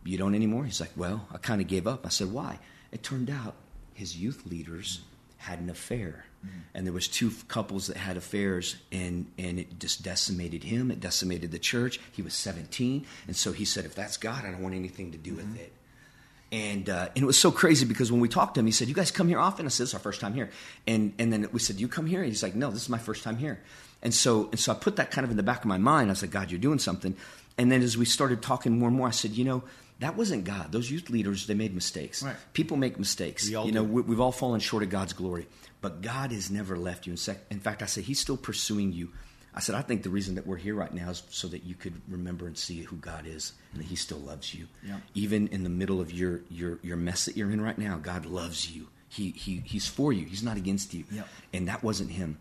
You 0.04 0.18
don't 0.18 0.36
anymore? 0.36 0.66
He's 0.66 0.80
like, 0.80 0.92
well, 0.96 1.28
I 1.34 1.38
kind 1.38 1.62
of 1.62 1.68
gave 1.68 1.88
up. 1.88 2.06
I 2.06 2.10
said, 2.10 2.32
why? 2.32 2.60
It 2.92 3.04
turned 3.04 3.30
out 3.30 3.56
his 3.94 4.18
youth 4.18 4.46
leaders 4.46 5.02
had 5.38 5.60
an 5.60 5.70
affair. 5.70 6.26
And 6.74 6.86
there 6.86 6.94
was 6.94 7.08
two 7.08 7.32
couples 7.48 7.88
that 7.88 7.98
had 7.98 8.18
affairs, 8.18 8.76
and, 8.92 9.26
and 9.38 9.60
it 9.60 9.80
just 9.80 10.04
decimated 10.04 10.64
him. 10.64 10.92
It 10.92 11.00
decimated 11.00 11.52
the 11.52 11.60
church. 11.60 12.00
He 12.12 12.22
was 12.22 12.34
17. 12.34 13.06
And 13.26 13.36
so 13.36 13.52
he 13.52 13.66
said, 13.66 13.86
if 13.86 13.96
that's 13.96 14.18
God, 14.18 14.46
I 14.46 14.52
don't 14.52 14.62
want 14.62 14.76
anything 14.76 15.12
to 15.12 15.18
do 15.18 15.34
with 15.34 15.60
it. 15.60 15.74
And 16.52 16.90
uh, 16.90 17.10
and 17.14 17.24
it 17.24 17.26
was 17.26 17.38
so 17.38 17.52
crazy 17.52 17.86
because 17.86 18.10
when 18.10 18.22
we 18.22 18.30
talked 18.30 18.54
to 18.54 18.62
him, 18.62 18.66
he 18.66 18.72
said, 18.72 18.88
"You 18.88 18.94
guys 18.94 19.12
come 19.12 19.28
here 19.28 19.38
often?" 19.38 19.66
I 19.66 19.70
said, 19.70 19.84
"It's 19.84 19.94
our 19.94 20.00
first 20.00 20.22
time 20.22 20.34
here." 20.34 20.50
And 20.88 21.12
and 21.20 21.34
then 21.34 21.50
we 21.52 21.60
said, 21.60 21.76
"You 21.76 21.90
come 21.90 22.06
here?" 22.06 22.22
And 22.22 22.30
he's 22.30 22.42
like, 22.42 22.56
"No, 22.56 22.72
this 22.72 22.84
is 22.84 22.90
my 22.90 22.98
first 22.98 23.22
time 23.22 23.36
here." 23.36 23.60
And 24.02 24.14
so 24.14 24.48
and 24.52 24.58
so 24.58 24.72
I 24.72 24.76
put 24.76 24.96
that 24.96 25.12
kind 25.12 25.26
of 25.26 25.32
in 25.32 25.36
the 25.36 25.44
back 25.44 25.60
of 25.60 25.66
my 25.66 25.78
mind. 25.78 26.10
I 26.10 26.14
was 26.14 26.22
like, 26.22 26.32
"God, 26.32 26.50
you're 26.50 26.60
doing 26.62 26.80
something." 26.80 27.18
And 27.58 27.70
then 27.70 27.82
as 27.82 27.98
we 27.98 28.06
started 28.06 28.42
talking 28.42 28.80
more 28.80 28.88
and 28.88 28.98
more, 28.98 29.10
I 29.10 29.12
said, 29.12 29.32
"You 29.32 29.44
know, 29.44 29.64
that 30.00 30.16
wasn't 30.16 30.46
God. 30.46 30.72
Those 30.72 30.90
youth 30.90 31.10
leaders, 31.10 31.48
they 31.48 31.54
made 31.54 31.74
mistakes. 31.74 32.22
Right. 32.24 32.36
People 32.54 32.78
make 32.78 33.00
mistakes. 33.00 33.50
We 33.50 33.56
all 33.56 33.66
you 33.66 33.72
know, 33.72 33.86
do. 33.86 33.92
we, 33.92 34.02
we've 34.04 34.20
all 34.20 34.32
fallen 34.32 34.60
short 34.60 34.84
of 34.84 34.90
God's 34.90 35.14
glory, 35.14 35.48
but 35.82 36.02
God 36.02 36.32
has 36.32 36.50
never 36.50 36.78
left 36.78 37.08
you. 37.08 37.16
In, 37.50 37.60
fact, 37.60 37.82
I 37.82 37.86
said 37.86 38.04
He's 38.06 38.20
still 38.20 38.38
pursuing 38.38 38.92
you. 38.92 39.12
I 39.54 39.60
said, 39.60 39.76
I 39.76 39.82
think 39.82 40.04
the 40.04 40.10
reason 40.10 40.36
that 40.36 40.46
we're 40.46 40.58
here 40.58 40.76
right 40.76 40.94
now 40.94 41.10
is 41.10 41.24
so 41.30 41.48
that 41.48 41.64
you 41.64 41.74
could 41.74 42.00
remember 42.08 42.46
and 42.46 42.56
see 42.56 42.82
who 42.82 42.96
God 42.98 43.26
is 43.26 43.54
and 43.72 43.82
that 43.82 43.88
He 43.88 43.96
still 43.96 44.20
loves 44.20 44.54
you. 44.54 44.68
Yeah. 44.86 44.98
Even 45.16 45.48
in 45.48 45.64
the 45.64 45.70
middle 45.70 46.00
of 46.00 46.12
your, 46.12 46.42
your, 46.50 46.80
your 46.84 46.98
mess 46.98 47.26
that 47.26 47.36
you're 47.36 47.52
in 47.52 47.62
right 47.62 47.78
now, 47.78 47.98
God 47.98 48.26
loves 48.26 48.70
you. 48.70 48.88
He, 49.10 49.32
he, 49.32 49.64
he's 49.66 49.88
for 49.88 50.14
you, 50.14 50.26
He's 50.26 50.44
not 50.44 50.58
against 50.58 50.94
you. 50.94 51.06
Yep. 51.12 51.28
And 51.54 51.68
that 51.68 51.84
wasn't 51.84 52.12
Him. 52.12 52.40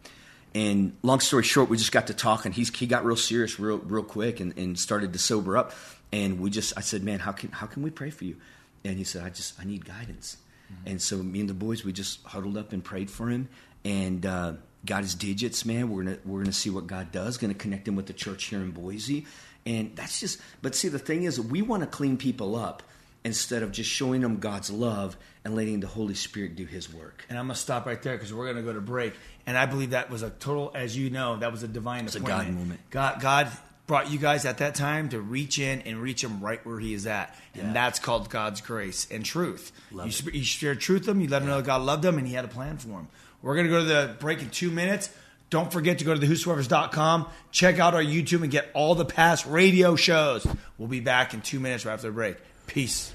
And 0.55 0.96
long 1.03 1.20
story 1.20 1.42
short, 1.42 1.68
we 1.68 1.77
just 1.77 1.92
got 1.92 2.07
to 2.07 2.14
talking. 2.14 2.51
He's, 2.51 2.75
he 2.75 2.87
got 2.87 3.05
real 3.05 3.16
serious 3.16 3.61
real, 3.61 3.77
real 3.79 4.03
quick 4.03 4.40
and, 4.40 4.57
and 4.57 4.79
started 4.79 5.12
to 5.12 5.18
sober 5.18 5.57
up. 5.57 5.72
And 6.12 6.40
we 6.40 6.49
just, 6.49 6.72
I 6.79 6.81
said, 6.81 7.03
man, 7.03 7.18
how 7.18 7.33
can, 7.33 7.51
how 7.51 7.66
can 7.66 7.83
we 7.83 7.90
pray 7.90 8.09
for 8.09 8.25
you? 8.25 8.37
And 8.83 8.96
he 8.96 9.05
said, 9.05 9.22
I 9.22 9.29
just, 9.29 9.61
I 9.61 9.64
need 9.64 9.85
guidance. 9.85 10.38
And 10.85 11.00
so 11.00 11.16
me 11.16 11.40
and 11.40 11.48
the 11.48 11.55
boys, 11.55 11.85
we 11.85 11.92
just 11.92 12.22
huddled 12.24 12.57
up 12.57 12.72
and 12.72 12.85
prayed 12.85 13.11
for 13.11 13.29
him. 13.29 13.48
And 13.85 14.24
uh, 14.24 14.55
got 14.87 15.02
his 15.02 15.14
digits, 15.14 15.64
man. 15.64 15.90
We're 15.90 16.05
gonna 16.05 16.18
we're 16.24 16.40
gonna 16.40 16.52
see 16.52 16.70
what 16.70 16.87
God 16.87 17.12
does. 17.12 17.37
Gonna 17.37 17.55
connect 17.55 17.87
him 17.87 17.96
with 17.96 18.07
the 18.07 18.12
church 18.12 18.44
here 18.44 18.61
in 18.61 18.70
Boise, 18.70 19.26
and 19.66 19.94
that's 19.96 20.20
just. 20.20 20.40
But 20.62 20.74
see, 20.74 20.88
the 20.88 20.98
thing 20.98 21.24
is, 21.24 21.40
we 21.40 21.62
want 21.62 21.83
to 21.83 21.87
clean 21.87 22.16
people 22.16 22.57
up 22.57 22.83
instead 23.24 23.64
of 23.64 23.72
just 23.72 23.90
showing 23.90 24.20
them 24.20 24.38
God's 24.38 24.70
love 24.70 25.16
and 25.44 25.57
letting 25.57 25.81
the 25.81 25.88
Holy 25.88 26.14
Spirit 26.14 26.55
do 26.55 26.64
His 26.64 26.92
work. 26.92 27.24
And 27.29 27.38
I'm 27.38 27.46
gonna 27.46 27.57
stop 27.57 27.87
right 27.87 28.00
there 28.00 28.14
because 28.14 28.33
we're 28.33 28.46
gonna 28.46 28.62
go 28.62 28.72
to 28.72 28.81
break. 28.81 29.14
And 29.46 29.59
I 29.59 29.66
believe 29.66 29.90
that 29.90 30.11
was 30.11 30.22
a 30.22 30.31
total, 30.31 30.70
as 30.74 30.96
you 30.96 31.11
know, 31.11 31.37
that 31.38 31.52
was 31.52 31.62
a 31.62 31.68
divine 31.68 32.05
a 32.05 32.09
appointment. 32.09 32.26
God 32.26 32.52
moment. 32.52 32.81
God, 32.90 33.20
God 33.20 33.52
brought 33.87 34.11
you 34.11 34.18
guys 34.18 34.44
at 34.44 34.59
that 34.59 34.75
time 34.75 35.09
to 35.11 35.20
reach 35.20 35.59
in 35.59 35.81
and 35.83 36.01
reach 36.03 36.22
him 36.25 36.40
right 36.40 36.64
where 36.66 36.79
he 36.81 36.92
is 36.94 37.07
at, 37.07 37.35
Yeah. 37.55 37.62
and 37.62 37.77
that's 37.77 37.99
called 37.99 38.29
God's 38.31 38.61
grace 38.61 39.07
and 39.11 39.25
truth. 39.25 39.70
Love 39.92 40.07
you, 40.07 40.11
it. 40.11 40.14
sp- 40.18 40.35
you 40.35 40.44
shared 40.44 40.81
truth 40.81 41.03
with 41.03 41.11
him. 41.11 41.20
You 41.20 41.29
let 41.29 41.42
him 41.42 41.49
know 41.49 41.62
God 41.62 41.83
loved 41.83 42.05
him, 42.05 42.18
and 42.18 42.27
He 42.27 42.35
had 42.35 42.44
a 42.44 42.49
plan 42.49 42.79
for 42.79 42.88
him. 42.88 43.09
We're 43.42 43.55
gonna 43.57 43.68
go 43.68 43.79
to 43.81 43.85
the 43.85 44.16
break 44.18 44.40
in 44.42 44.51
two 44.51 44.70
minutes. 44.70 45.11
Don't 45.51 45.72
forget 45.72 45.99
to 46.01 46.05
go 46.05 46.12
to 46.12 46.18
the 46.18 46.27
whosoevers.com, 46.27 47.27
check 47.53 47.79
out 47.79 47.94
our 47.94 48.03
YouTube, 48.03 48.42
and 48.42 48.51
get 48.51 48.68
all 48.75 48.96
the 48.96 49.05
past 49.05 49.46
radio 49.46 49.94
shows. 49.94 50.44
We'll 50.77 50.88
be 50.88 50.99
back 50.99 51.35
in 51.35 51.40
two 51.40 51.61
minutes 51.61 51.87
right 51.87 51.92
after 51.92 52.09
the 52.09 52.12
break. 52.12 52.37
Peace. 52.66 53.12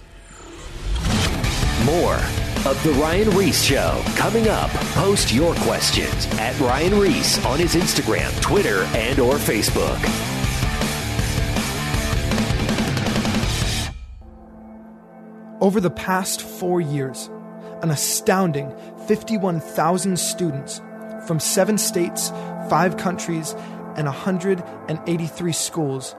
More 1.86 2.16
of 2.64 2.80
The 2.84 2.92
Ryan 3.02 3.32
Ries 3.32 3.62
Show 3.66 4.02
coming 4.16 4.48
up. 4.48 4.70
Post 4.94 5.34
your 5.34 5.56
questions 5.56 6.28
at 6.40 6.58
Ryan 6.62 7.00
Ries 7.00 7.44
on 7.44 7.58
his 7.60 7.76
Instagram, 7.76 8.40
Twitter, 8.42 8.84
and 8.94 9.20
or 9.20 9.34
Facebook. 9.34 9.98
Over 15.62 15.80
the 15.80 15.92
past 15.92 16.42
four 16.42 16.82
years, 16.82 17.30
an 17.84 17.92
astounding 17.92 18.76
51,000 19.08 20.18
students 20.18 20.82
from 21.28 21.40
seven 21.40 21.78
states, 21.78 22.30
five 22.68 22.98
countries, 22.98 23.54
and 23.96 24.08
183 24.08 25.52
schools 25.52 26.16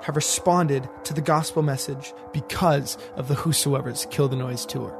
have 0.00 0.16
responded 0.16 0.88
to 1.04 1.12
the 1.12 1.20
gospel 1.20 1.62
message 1.62 2.14
because 2.32 2.96
of 3.16 3.28
the 3.28 3.34
Whosoever's 3.34 4.06
Kill 4.10 4.28
the 4.28 4.36
Noise 4.36 4.64
tour. 4.64 4.98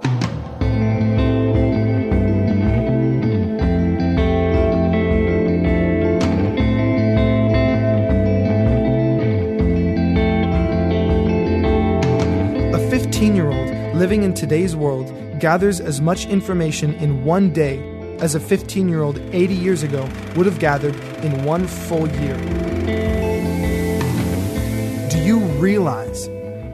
Living 13.99 14.25
in 14.25 14.35
today's 14.35 14.77
world 14.77 15.11
gathers 15.41 15.81
as 15.81 16.03
much 16.03 16.27
information 16.27 16.93
in 16.97 17.25
one 17.25 17.51
day 17.51 17.79
as 18.21 18.35
a 18.35 18.41
15 18.41 18.91
year 18.91 19.03
old 19.03 19.19
80 19.33 19.55
years 19.55 19.83
ago 19.83 20.07
would 20.35 20.45
have 20.45 20.59
gathered 20.59 20.95
in 21.25 21.45
one 21.45 21.67
full 21.67 22.07
year. 22.07 22.37
Do 25.09 25.19
you 25.19 25.39
realize 25.59 26.29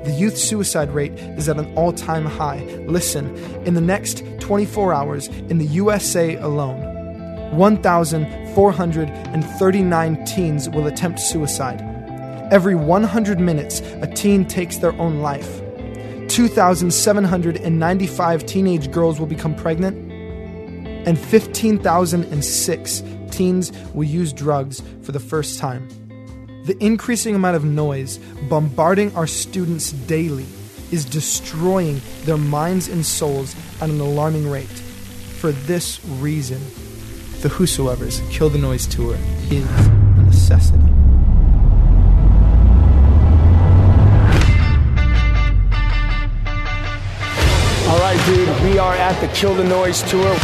the 0.04 0.12
youth 0.18 0.36
suicide 0.36 0.90
rate 0.90 1.12
is 1.12 1.48
at 1.48 1.58
an 1.58 1.72
all 1.76 1.92
time 1.92 2.26
high? 2.26 2.64
Listen, 2.88 3.36
in 3.64 3.74
the 3.74 3.80
next 3.80 4.24
24 4.40 4.92
hours 4.92 5.28
in 5.28 5.58
the 5.58 5.66
USA 5.66 6.34
alone, 6.36 6.80
1,439 7.56 10.24
teens 10.24 10.68
will 10.68 10.88
attempt 10.88 11.20
suicide. 11.20 11.80
Every 12.50 12.74
100 12.74 13.38
minutes, 13.38 13.78
a 13.80 14.08
teen 14.08 14.44
takes 14.44 14.78
their 14.78 14.94
own 14.94 15.20
life. 15.20 15.61
2,795 16.32 18.46
teenage 18.46 18.90
girls 18.90 19.20
will 19.20 19.26
become 19.26 19.54
pregnant, 19.54 20.10
and 21.06 21.18
15,006 21.18 23.02
teens 23.30 23.70
will 23.92 24.04
use 24.04 24.32
drugs 24.32 24.82
for 25.02 25.12
the 25.12 25.20
first 25.20 25.58
time. 25.58 25.86
The 26.64 26.82
increasing 26.82 27.34
amount 27.34 27.56
of 27.56 27.66
noise 27.66 28.18
bombarding 28.48 29.14
our 29.14 29.26
students 29.26 29.92
daily 29.92 30.46
is 30.90 31.04
destroying 31.04 32.00
their 32.22 32.38
minds 32.38 32.88
and 32.88 33.04
souls 33.04 33.54
at 33.82 33.90
an 33.90 34.00
alarming 34.00 34.48
rate. 34.48 34.64
For 34.64 35.52
this 35.52 36.02
reason, 36.06 36.62
the 37.42 37.50
Whosoever's 37.50 38.22
Kill 38.30 38.48
the 38.48 38.56
Noise 38.56 38.86
Tour 38.86 39.18
is 39.50 39.66
a 39.66 39.90
necessity. 40.24 40.91
All 47.92 47.98
right, 47.98 48.24
dude, 48.24 48.48
we 48.62 48.78
are 48.78 48.94
at 48.94 49.20
the 49.20 49.28
Kill 49.34 49.54
the 49.54 49.64
Noise 49.64 50.00
tour. 50.10 50.34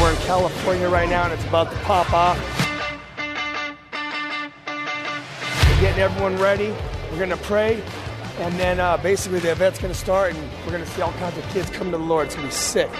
We're 0.00 0.12
in 0.12 0.16
California 0.28 0.88
right 0.88 1.08
now 1.08 1.24
and 1.24 1.32
it's 1.32 1.44
about 1.44 1.72
to 1.72 1.78
pop 1.78 2.12
off. 2.12 2.38
We're 5.68 5.80
getting 5.80 6.00
everyone 6.00 6.36
ready. 6.36 6.72
We're 7.10 7.18
to 7.30 7.36
pray. 7.38 7.82
And 8.38 8.54
then 8.60 8.78
uh, 8.78 8.96
basically 8.98 9.40
the 9.40 9.50
event's 9.50 9.80
to 9.92 9.98
start 9.98 10.36
and 10.36 10.50
we're 10.64 10.70
to 10.84 10.90
see 10.92 11.02
all 11.02 11.10
kinds 11.14 11.36
of 11.36 11.42
kids 11.48 11.68
come 11.70 11.90
to 11.90 11.98
the 11.98 12.04
Lord. 12.04 12.26
It's 12.26 12.36
to 12.36 12.42
be 12.42 12.50
sick. 12.52 12.90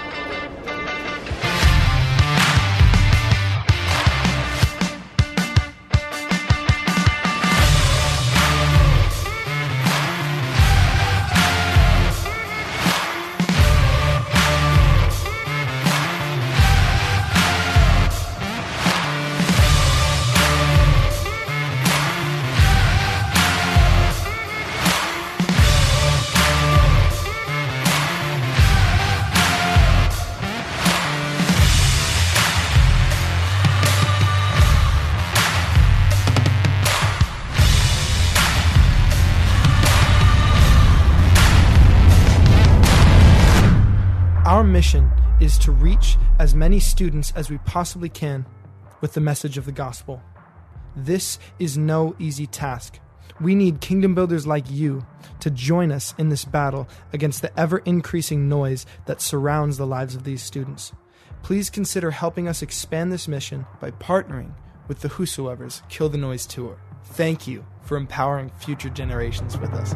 Is 45.48 45.56
to 45.56 45.72
reach 45.72 46.18
as 46.38 46.54
many 46.54 46.78
students 46.78 47.32
as 47.34 47.48
we 47.48 47.56
possibly 47.64 48.11
can 48.11 48.44
with 49.00 49.14
the 49.14 49.20
message 49.20 49.56
of 49.56 49.64
the 49.64 49.72
gospel. 49.72 50.22
This 50.94 51.38
is 51.58 51.78
no 51.78 52.14
easy 52.18 52.46
task. 52.46 52.98
We 53.40 53.54
need 53.54 53.80
kingdom 53.80 54.14
builders 54.14 54.46
like 54.46 54.70
you 54.70 55.06
to 55.40 55.50
join 55.50 55.90
us 55.90 56.14
in 56.18 56.28
this 56.28 56.44
battle 56.44 56.87
against 57.14 57.40
the 57.40 57.58
ever 57.58 57.78
increasing 57.78 58.46
noise 58.46 58.84
that 59.06 59.22
surrounds 59.22 59.78
the 59.78 59.87
lives 59.87 60.14
of 60.14 60.24
these 60.24 60.42
students. 60.42 60.92
Please 61.42 61.70
consider 61.70 62.11
helping 62.11 62.46
us 62.46 62.61
expand 62.61 63.11
this 63.11 63.26
mission 63.26 63.64
by 63.80 63.90
partnering 63.92 64.52
with 64.87 65.00
the 65.00 65.08
Whosoever's 65.08 65.80
Kill 65.88 66.11
the 66.11 66.18
Noise 66.18 66.44
Tour. 66.44 66.76
Thank 67.04 67.46
you 67.46 67.64
for 67.80 67.96
empowering 67.96 68.50
future 68.58 68.90
generations 68.90 69.56
with 69.56 69.72
us. 69.72 69.94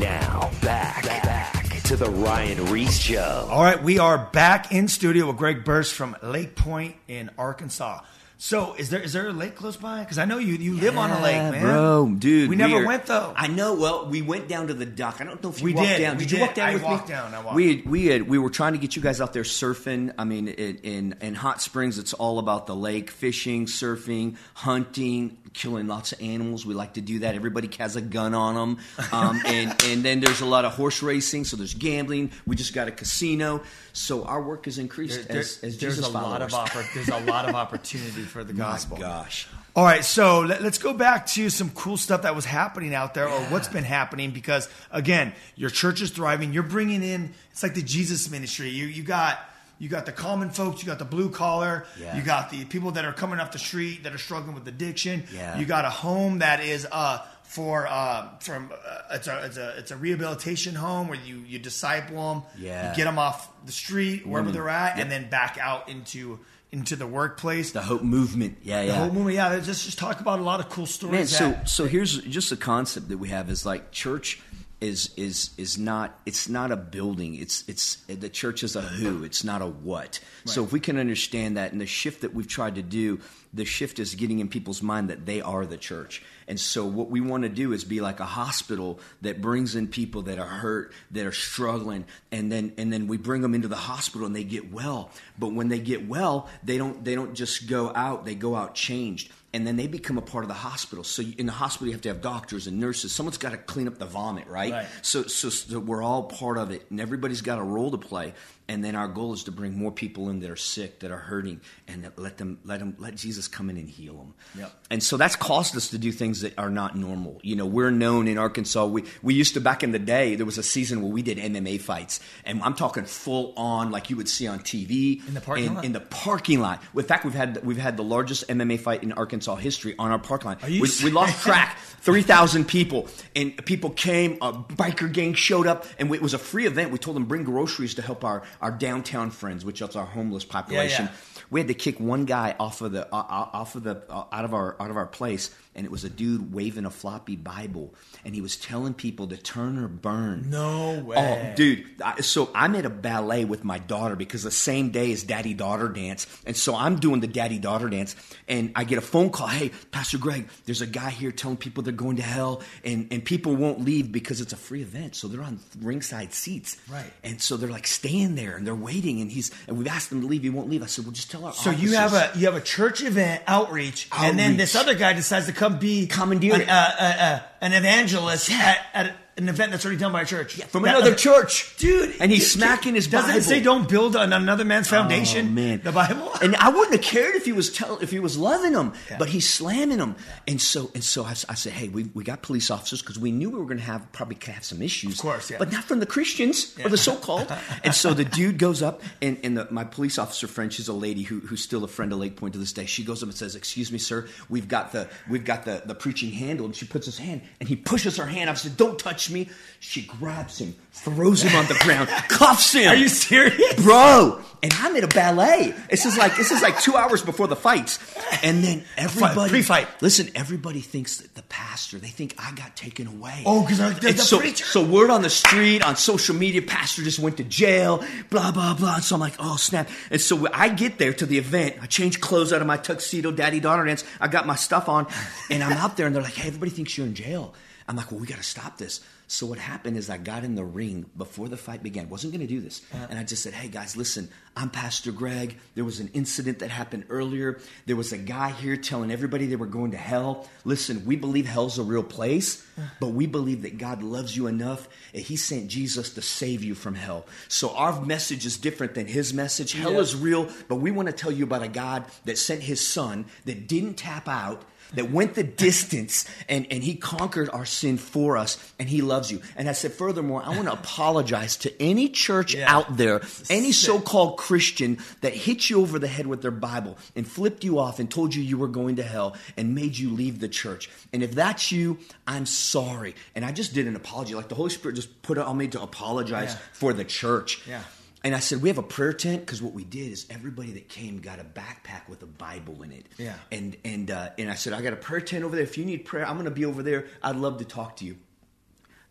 Now, 0.00 0.50
back, 0.62 1.04
back 1.04 1.82
to 1.84 1.96
the 1.96 2.08
Ryan 2.10 2.64
Ries 2.72 2.98
Show. 2.98 3.46
All 3.50 3.62
right, 3.62 3.82
we 3.82 3.98
are 3.98 4.16
back 4.32 4.72
in 4.72 4.88
studio 4.88 5.26
with 5.26 5.36
Greg 5.36 5.62
Bearrs 5.64 5.92
from 5.92 6.14
LakePointe 6.22 6.94
in 7.06 7.30
Arkansas. 7.36 8.00
So, 8.42 8.72
is 8.78 8.88
there 8.88 9.02
is 9.02 9.12
there 9.12 9.28
a 9.28 9.32
lake 9.34 9.54
close 9.54 9.76
by? 9.76 10.00
Because 10.00 10.16
I 10.16 10.24
know 10.24 10.38
you 10.38 10.54
you 10.54 10.72
live 10.72 10.96
on 10.96 11.10
a 11.10 11.20
lake, 11.22 11.52
man. 11.52 11.60
bro, 11.60 12.14
dude. 12.18 12.48
We 12.48 12.56
never 12.56 12.76
are- 12.76 12.86
went 12.86 13.04
though. 13.04 13.34
I 13.36 13.48
know. 13.48 13.74
Well, 13.74 14.06
we 14.06 14.22
went 14.22 14.48
down 14.48 14.68
to 14.68 14.74
the 14.74 14.86
dock. 14.86 15.20
I 15.20 15.24
don't 15.24 15.42
know 15.42 15.50
if 15.50 15.58
you 15.58 15.66
We 15.66 15.74
walked 15.74 15.88
did, 15.88 15.98
down. 15.98 16.16
we 16.16 16.22
Did 16.22 16.30
you 16.32 16.38
did. 16.38 16.46
walk 16.46 16.54
down 16.54 16.68
I 16.70 16.72
with 16.72 16.82
walked 16.82 17.08
me? 17.10 17.14
down, 17.14 17.34
I 17.34 17.40
walked 17.42 17.54
we 17.56 17.76
had, 17.76 17.84
we 17.86 18.06
had 18.06 18.22
we 18.26 18.38
were 18.38 18.48
trying 18.48 18.72
to 18.72 18.78
get 18.78 18.96
you 18.96 19.02
guys 19.02 19.20
out 19.20 19.34
there 19.34 19.42
surfing. 19.42 20.14
I 20.16 20.24
mean, 20.24 20.48
in, 20.48 20.76
in 20.76 21.14
in 21.20 21.34
Hot 21.34 21.60
Springs, 21.60 21.98
it's 21.98 22.14
all 22.14 22.38
about 22.38 22.66
the 22.66 22.74
lake, 22.74 23.10
fishing, 23.10 23.66
surfing, 23.66 24.36
hunting, 24.54 25.36
killing 25.52 25.86
lots 25.88 26.12
of 26.12 26.20
animals. 26.22 26.64
We 26.64 26.74
like 26.74 26.94
to 26.94 27.00
do 27.00 27.20
that. 27.20 27.34
Everybody 27.34 27.68
has 27.78 27.96
a 27.96 28.00
gun 28.00 28.34
on 28.34 28.54
them, 28.54 28.78
um, 29.12 29.40
and 29.46 29.70
and 29.84 30.02
then 30.04 30.20
there's 30.20 30.40
a 30.40 30.46
lot 30.46 30.64
of 30.64 30.74
horse 30.74 31.02
racing. 31.02 31.44
So 31.44 31.56
there's 31.56 31.74
gambling. 31.74 32.30
We 32.46 32.56
just 32.56 32.74
got 32.74 32.88
a 32.88 32.92
casino. 32.92 33.62
So 33.92 34.24
our 34.24 34.40
work 34.42 34.66
has 34.66 34.78
increased 34.78 35.28
There- 35.28 35.38
as, 35.40 35.60
as 35.62 35.78
there's 35.78 35.96
Jesus 35.96 36.06
a 36.06 36.08
lot 36.10 36.42
of 36.42 36.50
followers. 36.50 36.70
oppor- 36.70 36.94
there's 36.94 37.08
a 37.08 37.20
lot 37.30 37.48
of 37.48 37.54
opportunity 37.54 38.22
for 38.22 38.44
the 38.44 38.52
My 38.54 38.58
gospel. 38.58 38.96
gosh. 38.98 39.48
All 39.76 39.84
right, 39.84 40.04
so 40.04 40.40
let, 40.40 40.62
us 40.62 40.78
go 40.78 40.92
back 40.92 41.26
to 41.28 41.48
some 41.48 41.70
cool 41.70 41.96
stuff 41.96 42.22
that 42.22 42.34
was 42.34 42.44
happening 42.44 42.92
out 42.92 43.14
there, 43.14 43.28
or 43.28 43.40
what's 43.50 43.68
been 43.68 43.84
happening. 43.84 44.32
Because 44.32 44.68
again, 44.90 45.32
your 45.54 45.70
church 45.70 46.00
is 46.02 46.10
thriving. 46.10 46.52
You're 46.52 46.64
bringing 46.64 47.04
in 47.04 47.32
it's 47.52 47.62
like 47.62 47.74
the 47.74 47.82
Jesus 47.82 48.30
ministry. 48.30 48.70
You 48.70 48.86
you 48.86 49.02
got 49.04 49.38
you 49.80 49.88
got 49.88 50.06
the 50.06 50.12
common 50.12 50.50
folks. 50.50 50.80
You 50.82 50.86
got 50.86 51.00
the 51.00 51.04
blue 51.04 51.30
collar. 51.30 51.84
Yeah. 51.98 52.16
You 52.16 52.22
got 52.22 52.50
the 52.50 52.64
people 52.66 52.92
that 52.92 53.04
are 53.04 53.12
coming 53.12 53.40
off 53.40 53.50
the 53.50 53.58
street 53.58 54.04
that 54.04 54.14
are 54.14 54.18
struggling 54.18 54.54
with 54.54 54.68
addiction. 54.68 55.24
Yeah. 55.34 55.58
You 55.58 55.64
got 55.66 55.84
a 55.84 55.90
home 55.90 56.38
that 56.40 56.60
is 56.62 56.86
uh, 56.92 57.18
for 57.42 57.86
uh, 57.88 58.28
from 58.40 58.70
uh, 58.72 59.14
it's 59.16 59.26
a 59.26 59.44
it's 59.46 59.56
a 59.56 59.78
it's 59.78 59.90
a 59.90 59.96
rehabilitation 59.96 60.74
home 60.76 61.08
where 61.08 61.18
you 61.18 61.36
you 61.48 61.58
disciple 61.58 62.34
them. 62.34 62.42
Yeah. 62.58 62.90
You 62.90 62.96
get 62.96 63.04
them 63.06 63.18
off 63.18 63.48
the 63.66 63.72
street 63.72 64.26
wherever 64.26 64.46
Women. 64.50 64.52
they're 64.52 64.68
at, 64.68 64.96
Yep. 64.96 65.02
and 65.02 65.10
then 65.10 65.30
back 65.30 65.58
out 65.60 65.88
into 65.88 66.38
into 66.72 66.94
the 66.94 67.06
workplace. 67.06 67.72
The 67.72 67.82
hope 67.82 68.02
movement. 68.02 68.58
Yeah, 68.62 68.82
yeah. 68.82 68.86
The 68.86 68.86
yeah. 68.92 68.98
whole 68.98 69.10
movie, 69.12 69.34
yeah. 69.34 69.48
Let's 69.48 69.66
just 69.66 69.84
just 69.86 69.98
talk 69.98 70.20
about 70.20 70.38
a 70.38 70.42
lot 70.42 70.60
of 70.60 70.68
cool 70.68 70.86
stories. 70.86 71.12
Man, 71.16 71.26
so 71.26 71.48
that- 71.50 71.68
so 71.68 71.86
here's 71.86 72.18
just 72.22 72.52
a 72.52 72.56
concept 72.56 73.08
that 73.08 73.18
we 73.18 73.30
have 73.30 73.50
is 73.50 73.66
like 73.66 73.90
church 73.90 74.40
is 74.80 75.10
is 75.16 75.50
is 75.58 75.76
not 75.78 76.18
it's 76.24 76.48
not 76.48 76.72
a 76.72 76.76
building. 76.76 77.34
It's 77.34 77.64
it's 77.68 77.96
the 78.06 78.28
church 78.28 78.62
is 78.62 78.76
a 78.76 78.80
who. 78.80 79.24
It's 79.24 79.44
not 79.44 79.60
a 79.60 79.66
what. 79.66 80.20
Right. 80.44 80.48
so 80.52 80.64
if 80.64 80.72
we 80.72 80.80
can 80.80 80.96
understand 80.96 81.56
that 81.56 81.72
and 81.72 81.80
the 81.80 81.86
shift 81.86 82.22
that 82.22 82.34
we've 82.34 82.48
tried 82.48 82.76
to 82.76 82.82
do 82.82 83.20
the 83.52 83.64
shift 83.64 83.98
is 83.98 84.14
getting 84.14 84.38
in 84.38 84.48
people's 84.48 84.80
mind 84.80 85.10
that 85.10 85.26
they 85.26 85.40
are 85.40 85.66
the 85.66 85.76
church. 85.76 86.22
And 86.46 86.58
so 86.58 86.86
what 86.86 87.10
we 87.10 87.20
want 87.20 87.42
to 87.42 87.48
do 87.48 87.72
is 87.72 87.84
be 87.84 88.00
like 88.00 88.20
a 88.20 88.24
hospital 88.24 89.00
that 89.22 89.40
brings 89.40 89.74
in 89.74 89.88
people 89.88 90.22
that 90.22 90.38
are 90.38 90.46
hurt 90.46 90.92
that 91.10 91.26
are 91.26 91.32
struggling 91.32 92.04
and 92.30 92.50
then 92.50 92.72
and 92.78 92.92
then 92.92 93.06
we 93.06 93.16
bring 93.16 93.42
them 93.42 93.54
into 93.54 93.68
the 93.68 93.76
hospital 93.76 94.26
and 94.26 94.34
they 94.34 94.44
get 94.44 94.72
well. 94.72 95.10
But 95.38 95.52
when 95.52 95.68
they 95.68 95.80
get 95.80 96.08
well 96.08 96.48
they 96.62 96.78
don't 96.78 97.04
they 97.04 97.14
don't 97.14 97.34
just 97.34 97.68
go 97.68 97.92
out 97.94 98.24
they 98.24 98.34
go 98.34 98.54
out 98.54 98.74
changed 98.74 99.32
and 99.52 99.66
then 99.66 99.76
they 99.76 99.88
become 99.88 100.16
a 100.16 100.22
part 100.22 100.44
of 100.44 100.48
the 100.48 100.54
hospital. 100.54 101.02
So 101.02 101.22
in 101.22 101.46
the 101.46 101.52
hospital, 101.52 101.88
you 101.88 101.92
have 101.92 102.02
to 102.02 102.08
have 102.08 102.20
doctors 102.20 102.66
and 102.66 102.78
nurses. 102.78 103.12
Someone's 103.12 103.38
got 103.38 103.50
to 103.50 103.56
clean 103.56 103.88
up 103.88 103.98
the 103.98 104.06
vomit, 104.06 104.46
right? 104.46 104.72
right. 104.72 104.86
So, 105.02 105.24
so, 105.24 105.48
so, 105.48 105.80
we're 105.80 106.02
all 106.02 106.24
part 106.24 106.56
of 106.56 106.70
it, 106.70 106.86
and 106.90 107.00
everybody's 107.00 107.42
got 107.42 107.58
a 107.58 107.62
role 107.62 107.90
to 107.90 107.98
play. 107.98 108.34
And 108.70 108.84
then 108.84 108.94
our 108.94 109.08
goal 109.08 109.32
is 109.32 109.42
to 109.44 109.50
bring 109.50 109.76
more 109.76 109.90
people 109.90 110.28
in 110.28 110.38
that 110.40 110.48
are 110.48 110.54
sick, 110.54 111.00
that 111.00 111.10
are 111.10 111.18
hurting, 111.18 111.60
and 111.88 112.08
let 112.14 112.38
them 112.38 112.60
let 112.64 112.78
them 112.78 112.94
let 113.00 113.16
Jesus 113.16 113.48
come 113.48 113.68
in 113.68 113.76
and 113.76 113.88
heal 113.88 114.14
them. 114.14 114.34
Yep. 114.56 114.72
And 114.90 115.02
so 115.02 115.16
that's 115.16 115.34
caused 115.34 115.76
us 115.76 115.88
to 115.88 115.98
do 115.98 116.12
things 116.12 116.42
that 116.42 116.56
are 116.56 116.70
not 116.70 116.96
normal. 116.96 117.40
You 117.42 117.56
know, 117.56 117.66
we're 117.66 117.90
known 117.90 118.28
in 118.28 118.38
Arkansas. 118.38 118.86
We 118.86 119.06
we 119.22 119.34
used 119.34 119.54
to 119.54 119.60
back 119.60 119.82
in 119.82 119.90
the 119.90 119.98
day. 119.98 120.36
There 120.36 120.46
was 120.46 120.56
a 120.56 120.62
season 120.62 121.02
where 121.02 121.10
we 121.10 121.20
did 121.20 121.36
MMA 121.36 121.80
fights, 121.80 122.20
and 122.44 122.62
I'm 122.62 122.74
talking 122.74 123.06
full 123.06 123.54
on, 123.56 123.90
like 123.90 124.08
you 124.08 124.14
would 124.14 124.28
see 124.28 124.46
on 124.46 124.60
TV 124.60 125.26
in 125.26 125.34
the 125.34 125.40
parking 125.40 125.64
in, 125.64 125.74
lot. 125.74 125.84
In 125.86 125.92
the 125.92 126.00
parking 126.00 126.60
lot. 126.60 126.80
In 126.94 127.02
fact, 127.02 127.24
we've 127.24 127.34
had 127.34 127.64
we've 127.64 127.76
had 127.76 127.96
the 127.96 128.04
largest 128.04 128.46
MMA 128.46 128.78
fight 128.78 129.02
in 129.02 129.10
Arkansas 129.10 129.56
history 129.56 129.96
on 129.98 130.12
our 130.12 130.20
parking 130.20 130.50
lot. 130.50 130.62
We, 130.62 130.80
we, 131.02 131.10
lost 131.10 131.42
track. 131.42 131.76
Three 132.02 132.22
thousand 132.22 132.68
people, 132.68 133.08
and 133.34 133.62
people 133.66 133.90
came. 133.90 134.38
A 134.40 134.52
biker 134.52 135.12
gang 135.12 135.34
showed 135.34 135.66
up, 135.66 135.86
and 135.98 136.14
it 136.14 136.22
was 136.22 136.34
a 136.34 136.38
free 136.38 136.66
event. 136.66 136.92
We 136.92 136.98
told 136.98 137.16
them 137.16 137.24
bring 137.24 137.42
groceries 137.42 137.96
to 137.96 138.02
help 138.02 138.24
our 138.24 138.44
our 138.60 138.70
downtown 138.70 139.30
friends, 139.30 139.64
which 139.64 139.80
is 139.82 139.96
our 139.96 140.06
homeless 140.06 140.44
population. 140.44 141.06
Yeah, 141.06 141.12
yeah. 141.12 141.42
We 141.50 141.60
had 141.60 141.68
to 141.68 141.74
kick 141.74 141.98
one 141.98 142.26
guy 142.26 142.54
off 142.60 142.80
of 142.80 142.92
the 142.92 143.06
uh, 143.06 143.26
off 143.52 143.74
of 143.74 143.82
the 143.82 144.02
uh, 144.08 144.24
out 144.30 144.44
of 144.44 144.54
our 144.54 144.76
out 144.80 144.90
of 144.90 144.96
our 144.96 145.06
place, 145.06 145.50
and 145.74 145.86
it 145.86 145.90
was 145.90 146.04
a 146.04 146.10
dude 146.10 146.52
waving 146.52 146.84
a 146.84 146.90
floppy 146.90 147.36
Bible, 147.36 147.94
and 148.24 148.34
he 148.34 148.40
was 148.40 148.56
telling 148.56 148.92
people 148.92 149.28
to 149.28 149.36
turn 149.36 149.78
or 149.78 149.88
burn. 149.88 150.50
No 150.50 150.96
oh, 150.98 151.04
way, 151.04 151.52
oh, 151.52 151.56
dude! 151.56 151.86
So 152.20 152.50
I'm 152.54 152.74
at 152.74 152.84
a 152.84 152.90
ballet 152.90 153.44
with 153.44 153.62
my 153.62 153.78
daughter 153.78 154.16
because 154.16 154.42
the 154.42 154.50
same 154.50 154.90
day 154.90 155.10
is 155.12 155.22
daddy 155.22 155.54
daughter 155.54 155.88
dance, 155.88 156.26
and 156.44 156.56
so 156.56 156.74
I'm 156.74 156.96
doing 156.96 157.20
the 157.20 157.28
daddy 157.28 157.58
daughter 157.58 157.88
dance, 157.88 158.16
and 158.48 158.72
I 158.74 158.84
get 158.84 158.98
a 158.98 159.02
phone 159.02 159.30
call. 159.30 159.46
Hey, 159.46 159.70
Pastor 159.90 160.18
Greg, 160.18 160.48
there's 160.64 160.82
a 160.82 160.86
guy 160.86 161.10
here 161.10 161.30
telling 161.30 161.56
people 161.56 161.82
they're 161.82 161.92
going 161.92 162.16
to 162.16 162.22
hell, 162.22 162.62
and 162.84 163.08
and 163.12 163.24
people 163.24 163.54
won't 163.54 163.84
leave 163.84 164.10
because 164.10 164.40
it's 164.40 164.52
a 164.52 164.56
free 164.56 164.82
event, 164.82 165.14
so 165.14 165.28
they're 165.28 165.42
on 165.42 165.60
ringside 165.80 166.32
seats, 166.32 166.78
right? 166.90 167.12
And 167.22 167.40
so 167.40 167.56
they're 167.56 167.70
like 167.70 167.86
staying 167.86 168.34
there 168.34 168.56
and 168.56 168.66
they're 168.66 168.74
waiting, 168.74 169.20
and 169.20 169.30
he's 169.30 169.52
and 169.68 169.78
we've 169.78 169.86
asked 169.86 170.10
him 170.10 170.20
to 170.20 170.26
leave. 170.26 170.42
He 170.42 170.50
won't 170.50 170.68
leave. 170.68 170.82
I 170.82 170.86
said, 170.86 171.04
well, 171.04 171.12
just 171.12 171.30
tell 171.30 171.44
our. 171.44 171.52
So 171.52 171.70
officers. 171.70 171.90
you 171.90 171.96
have 171.96 172.12
a 172.12 172.32
you 172.36 172.46
have 172.46 172.56
a 172.56 172.60
church 172.60 173.02
event 173.02 173.44
outreach, 173.46 174.08
outreach. 174.10 174.28
and 174.28 174.38
then 174.38 174.56
this 174.56 174.74
other 174.74 174.94
guy 174.94 175.12
decides 175.12 175.46
to 175.46 175.59
come 175.60 175.78
be 175.78 176.06
commandeer 176.06 176.54
an, 176.54 176.62
uh, 176.62 176.72
uh, 176.72 177.04
uh, 177.04 177.40
an 177.60 177.74
evangelist 177.74 178.50
at, 178.50 178.78
at 178.94 179.29
an 179.40 179.48
event 179.48 179.72
that's 179.72 179.84
already 179.84 179.98
done 179.98 180.12
by 180.12 180.22
a 180.22 180.26
church. 180.26 180.58
Yeah, 180.58 180.66
from 180.66 180.84
another 180.84 181.14
church. 181.14 181.76
Dude. 181.76 182.14
And 182.20 182.30
he's 182.30 182.50
smacking 182.50 182.94
his 182.94 183.06
doesn't 183.06 183.30
Bible. 183.30 183.40
it 183.40 183.44
say 183.44 183.60
don't 183.60 183.88
build 183.88 184.16
on 184.16 184.32
another 184.32 184.64
man's 184.64 184.88
oh, 184.88 184.90
foundation? 184.90 185.48
Oh, 185.48 185.50
man. 185.50 185.80
The 185.82 185.92
Bible? 185.92 186.28
And 186.42 186.56
I 186.56 186.70
wouldn't 186.70 186.92
have 186.92 187.02
cared 187.02 187.34
if 187.34 187.44
he 187.44 187.52
was 187.52 187.70
tell, 187.70 187.98
if 187.98 188.10
he 188.10 188.18
was 188.18 188.38
loving 188.38 188.72
them, 188.72 188.94
yeah. 189.10 189.18
but 189.18 189.28
he's 189.28 189.46
slamming 189.46 189.98
them. 189.98 190.16
Yeah. 190.18 190.34
And 190.48 190.60
so 190.60 190.90
and 190.94 191.04
so 191.04 191.24
I, 191.24 191.32
I 191.32 191.54
said, 191.54 191.72
hey, 191.72 191.88
we, 191.88 192.04
we 192.14 192.24
got 192.24 192.40
police 192.40 192.70
officers 192.70 193.02
because 193.02 193.18
we 193.18 193.30
knew 193.30 193.50
we 193.50 193.58
were 193.58 193.66
going 193.66 193.76
to 193.76 193.84
have 193.84 194.10
probably 194.12 194.38
have 194.50 194.64
some 194.64 194.80
issues. 194.80 195.14
Of 195.14 195.20
course, 195.20 195.50
yeah. 195.50 195.58
But 195.58 195.70
not 195.70 195.84
from 195.84 196.00
the 196.00 196.06
Christians 196.06 196.74
or 196.82 196.88
the 196.88 196.96
so-called. 196.96 197.52
and 197.84 197.94
so 197.94 198.14
the 198.14 198.24
dude 198.24 198.58
goes 198.58 198.82
up 198.82 199.02
and, 199.20 199.38
and 199.42 199.56
the, 199.56 199.68
my 199.70 199.84
police 199.84 200.18
officer 200.18 200.46
friend, 200.46 200.72
she's 200.72 200.88
a 200.88 200.94
lady 200.94 201.22
who, 201.22 201.40
who's 201.40 201.62
still 201.62 201.84
a 201.84 201.88
friend 201.88 202.12
of 202.12 202.18
LakePointe 202.18 202.52
to 202.52 202.58
this 202.58 202.72
day. 202.72 202.86
She 202.86 203.04
goes 203.04 203.22
up 203.22 203.28
and 203.28 203.36
says, 203.36 203.54
excuse 203.54 203.92
me, 203.92 203.98
sir, 203.98 204.26
we've 204.48 204.68
got 204.68 204.92
the 204.92 205.08
we've 205.28 205.44
got 205.44 205.64
the, 205.64 205.82
the 205.84 205.94
preaching 205.94 206.32
handle. 206.32 206.66
And 206.66 206.74
she 206.74 206.86
puts 206.86 207.06
his 207.06 207.18
hand 207.18 207.42
and 207.60 207.68
he 207.68 207.76
pushes 207.76 208.16
her 208.16 208.26
hand. 208.26 208.48
I 208.48 208.54
said, 208.54 208.76
don't 208.76 208.98
touch 208.98 209.29
me. 209.30 209.48
She 209.80 210.02
grabs 210.02 210.60
him, 210.60 210.74
throws 210.92 211.42
him 211.42 211.56
on 211.56 211.66
the 211.66 211.74
ground, 211.74 212.08
cuffs 212.28 212.74
him. 212.74 212.88
Are 212.88 212.96
you 212.96 213.08
serious, 213.08 213.74
bro? 213.82 214.40
And 214.62 214.72
I'm 214.74 214.94
at 214.96 215.04
a 215.04 215.08
ballet. 215.08 215.74
This 215.88 216.04
is 216.04 216.18
like 216.18 216.36
this 216.36 216.50
is 216.50 216.60
like 216.60 216.78
two 216.80 216.94
hours 216.94 217.22
before 217.22 217.46
the 217.46 217.56
fights, 217.56 217.98
and 218.42 218.62
then 218.62 218.84
everybody 218.98 219.48
pre-fight. 219.48 219.88
Listen, 220.02 220.28
everybody 220.34 220.80
thinks 220.80 221.18
that 221.18 221.34
the 221.34 221.42
pastor. 221.44 221.98
They 221.98 222.08
think 222.08 222.34
I 222.38 222.52
got 222.52 222.76
taken 222.76 223.06
away. 223.06 223.42
Oh, 223.46 223.62
because 223.62 223.78
the, 223.78 224.12
the 224.12 224.18
so, 224.18 224.38
preacher. 224.38 224.64
So 224.66 224.84
word 224.84 225.08
on 225.08 225.22
the 225.22 225.30
street, 225.30 225.82
on 225.82 225.96
social 225.96 226.34
media, 226.34 226.60
pastor 226.60 227.02
just 227.02 227.18
went 227.18 227.38
to 227.38 227.44
jail. 227.44 228.04
Blah 228.28 228.52
blah 228.52 228.74
blah. 228.74 228.96
And 228.96 229.04
so 229.04 229.14
I'm 229.14 229.20
like, 229.20 229.36
oh 229.38 229.56
snap. 229.56 229.88
And 230.10 230.20
so 230.20 230.46
I 230.52 230.68
get 230.68 230.98
there 230.98 231.14
to 231.14 231.24
the 231.24 231.38
event. 231.38 231.76
I 231.80 231.86
change 231.86 232.20
clothes 232.20 232.52
out 232.52 232.60
of 232.60 232.66
my 232.66 232.76
tuxedo, 232.76 233.30
daddy 233.30 233.60
daughter 233.60 233.86
dance. 233.86 234.04
I 234.20 234.28
got 234.28 234.46
my 234.46 234.56
stuff 234.56 234.90
on, 234.90 235.06
and 235.50 235.64
I'm 235.64 235.72
out 235.72 235.96
there, 235.96 236.06
and 236.06 236.14
they're 236.14 236.22
like, 236.22 236.34
hey, 236.34 236.48
everybody 236.48 236.70
thinks 236.70 236.98
you're 236.98 237.06
in 237.06 237.14
jail. 237.14 237.54
I'm 237.90 237.96
like, 237.96 238.12
well, 238.12 238.20
we 238.20 238.26
got 238.28 238.36
to 238.36 238.44
stop 238.44 238.78
this. 238.78 239.00
So 239.26 239.46
what 239.46 239.58
happened 239.58 239.96
is 239.96 240.08
I 240.08 240.16
got 240.16 240.44
in 240.44 240.54
the 240.54 240.62
ring 240.64 241.06
before 241.16 241.48
the 241.48 241.56
fight 241.56 241.82
began. 241.82 242.08
Wasn't 242.08 242.32
going 242.32 242.46
to 242.46 242.52
do 242.52 242.60
this, 242.60 242.82
uh-huh. 242.94 243.08
and 243.10 243.18
I 243.18 243.24
just 243.24 243.42
said, 243.42 243.52
"Hey 243.52 243.66
guys, 243.66 243.96
listen. 243.96 244.28
I'm 244.56 244.70
Pastor 244.70 245.10
Greg. 245.10 245.56
There 245.74 245.84
was 245.84 245.98
an 245.98 246.08
incident 246.12 246.60
that 246.60 246.70
happened 246.70 247.06
earlier. 247.08 247.60
There 247.86 247.96
was 247.96 248.12
a 248.12 248.18
guy 248.18 248.50
here 248.50 248.76
telling 248.76 249.10
everybody 249.10 249.46
they 249.46 249.56
were 249.56 249.66
going 249.66 249.90
to 249.92 249.96
hell. 249.96 250.48
Listen, 250.64 251.04
we 251.04 251.16
believe 251.16 251.46
hell's 251.46 251.78
a 251.78 251.82
real 251.82 252.02
place, 252.04 252.64
uh-huh. 252.76 252.88
but 253.00 253.08
we 253.08 253.26
believe 253.26 253.62
that 253.62 253.78
God 253.78 254.04
loves 254.04 254.36
you 254.36 254.46
enough 254.46 254.88
and 255.12 255.22
He 255.22 255.36
sent 255.36 255.68
Jesus 255.68 256.10
to 256.14 256.22
save 256.22 256.62
you 256.62 256.76
from 256.76 256.94
hell. 256.94 257.26
So 257.48 257.70
our 257.74 258.00
message 258.04 258.46
is 258.46 258.56
different 258.56 258.94
than 258.94 259.06
His 259.06 259.34
message. 259.34 259.72
Hell 259.72 259.94
yeah. 259.94 260.00
is 260.00 260.14
real, 260.14 260.48
but 260.68 260.76
we 260.76 260.92
want 260.92 261.06
to 261.06 261.12
tell 261.12 261.32
you 261.32 261.42
about 261.42 261.64
a 261.64 261.68
God 261.68 262.04
that 262.24 262.38
sent 262.38 262.62
His 262.62 262.86
Son 262.86 263.26
that 263.46 263.66
didn't 263.66 263.94
tap 263.94 264.28
out." 264.28 264.62
That 264.94 265.10
went 265.10 265.34
the 265.34 265.44
distance 265.44 266.28
and, 266.48 266.66
and 266.70 266.82
he 266.82 266.96
conquered 266.96 267.48
our 267.50 267.64
sin 267.64 267.96
for 267.98 268.36
us 268.36 268.72
and 268.78 268.88
he 268.88 269.02
loves 269.02 269.30
you. 269.30 269.40
And 269.56 269.68
I 269.68 269.72
said, 269.72 269.92
furthermore, 269.92 270.42
I 270.44 270.50
want 270.50 270.64
to 270.64 270.72
apologize 270.72 271.56
to 271.58 271.82
any 271.82 272.08
church 272.08 272.54
yeah. 272.54 272.72
out 272.72 272.96
there, 272.96 273.20
any 273.48 273.72
so 273.72 274.00
called 274.00 274.38
Christian 274.38 274.98
that 275.20 275.34
hit 275.34 275.70
you 275.70 275.80
over 275.80 275.98
the 275.98 276.08
head 276.08 276.26
with 276.26 276.42
their 276.42 276.50
Bible 276.50 276.96
and 277.14 277.26
flipped 277.26 277.64
you 277.64 277.78
off 277.78 277.98
and 277.98 278.10
told 278.10 278.34
you 278.34 278.42
you 278.42 278.58
were 278.58 278.68
going 278.68 278.96
to 278.96 279.02
hell 279.02 279.36
and 279.56 279.74
made 279.74 279.96
you 279.96 280.10
leave 280.10 280.40
the 280.40 280.48
church. 280.48 280.90
And 281.12 281.22
if 281.22 281.34
that's 281.34 281.72
you, 281.72 281.98
I'm 282.26 282.46
sorry. 282.46 283.14
And 283.34 283.44
I 283.44 283.52
just 283.52 283.74
did 283.74 283.86
an 283.86 283.96
apology. 283.96 284.34
Like 284.34 284.48
the 284.48 284.54
Holy 284.54 284.70
Spirit 284.70 284.94
just 284.94 285.22
put 285.22 285.38
it 285.38 285.44
on 285.44 285.56
me 285.56 285.68
to 285.68 285.82
apologize 285.82 286.52
yeah. 286.52 286.60
for 286.72 286.92
the 286.92 287.04
church. 287.04 287.66
Yeah. 287.68 287.82
And 288.22 288.34
I 288.34 288.38
said, 288.40 288.60
we 288.60 288.68
have 288.68 288.78
a 288.78 288.82
prayer 288.82 289.14
tent 289.14 289.40
because 289.40 289.62
what 289.62 289.72
we 289.72 289.84
did 289.84 290.12
is 290.12 290.26
everybody 290.28 290.72
that 290.72 290.88
came 290.88 291.20
got 291.20 291.38
a 291.38 291.44
backpack 291.44 292.08
with 292.08 292.22
a 292.22 292.26
Bible 292.26 292.82
in 292.82 292.92
it. 292.92 293.06
Yeah. 293.16 293.34
And 293.50 293.76
and 293.84 294.10
uh, 294.10 294.30
and 294.38 294.50
I 294.50 294.54
said, 294.54 294.74
I 294.74 294.82
got 294.82 294.92
a 294.92 294.96
prayer 294.96 295.20
tent 295.20 295.44
over 295.44 295.56
there. 295.56 295.64
If 295.64 295.78
you 295.78 295.84
need 295.86 296.04
prayer, 296.04 296.26
I'm 296.26 296.34
going 296.34 296.44
to 296.44 296.50
be 296.50 296.66
over 296.66 296.82
there. 296.82 297.06
I'd 297.22 297.36
love 297.36 297.58
to 297.58 297.64
talk 297.64 297.96
to 297.96 298.04
you. 298.04 298.16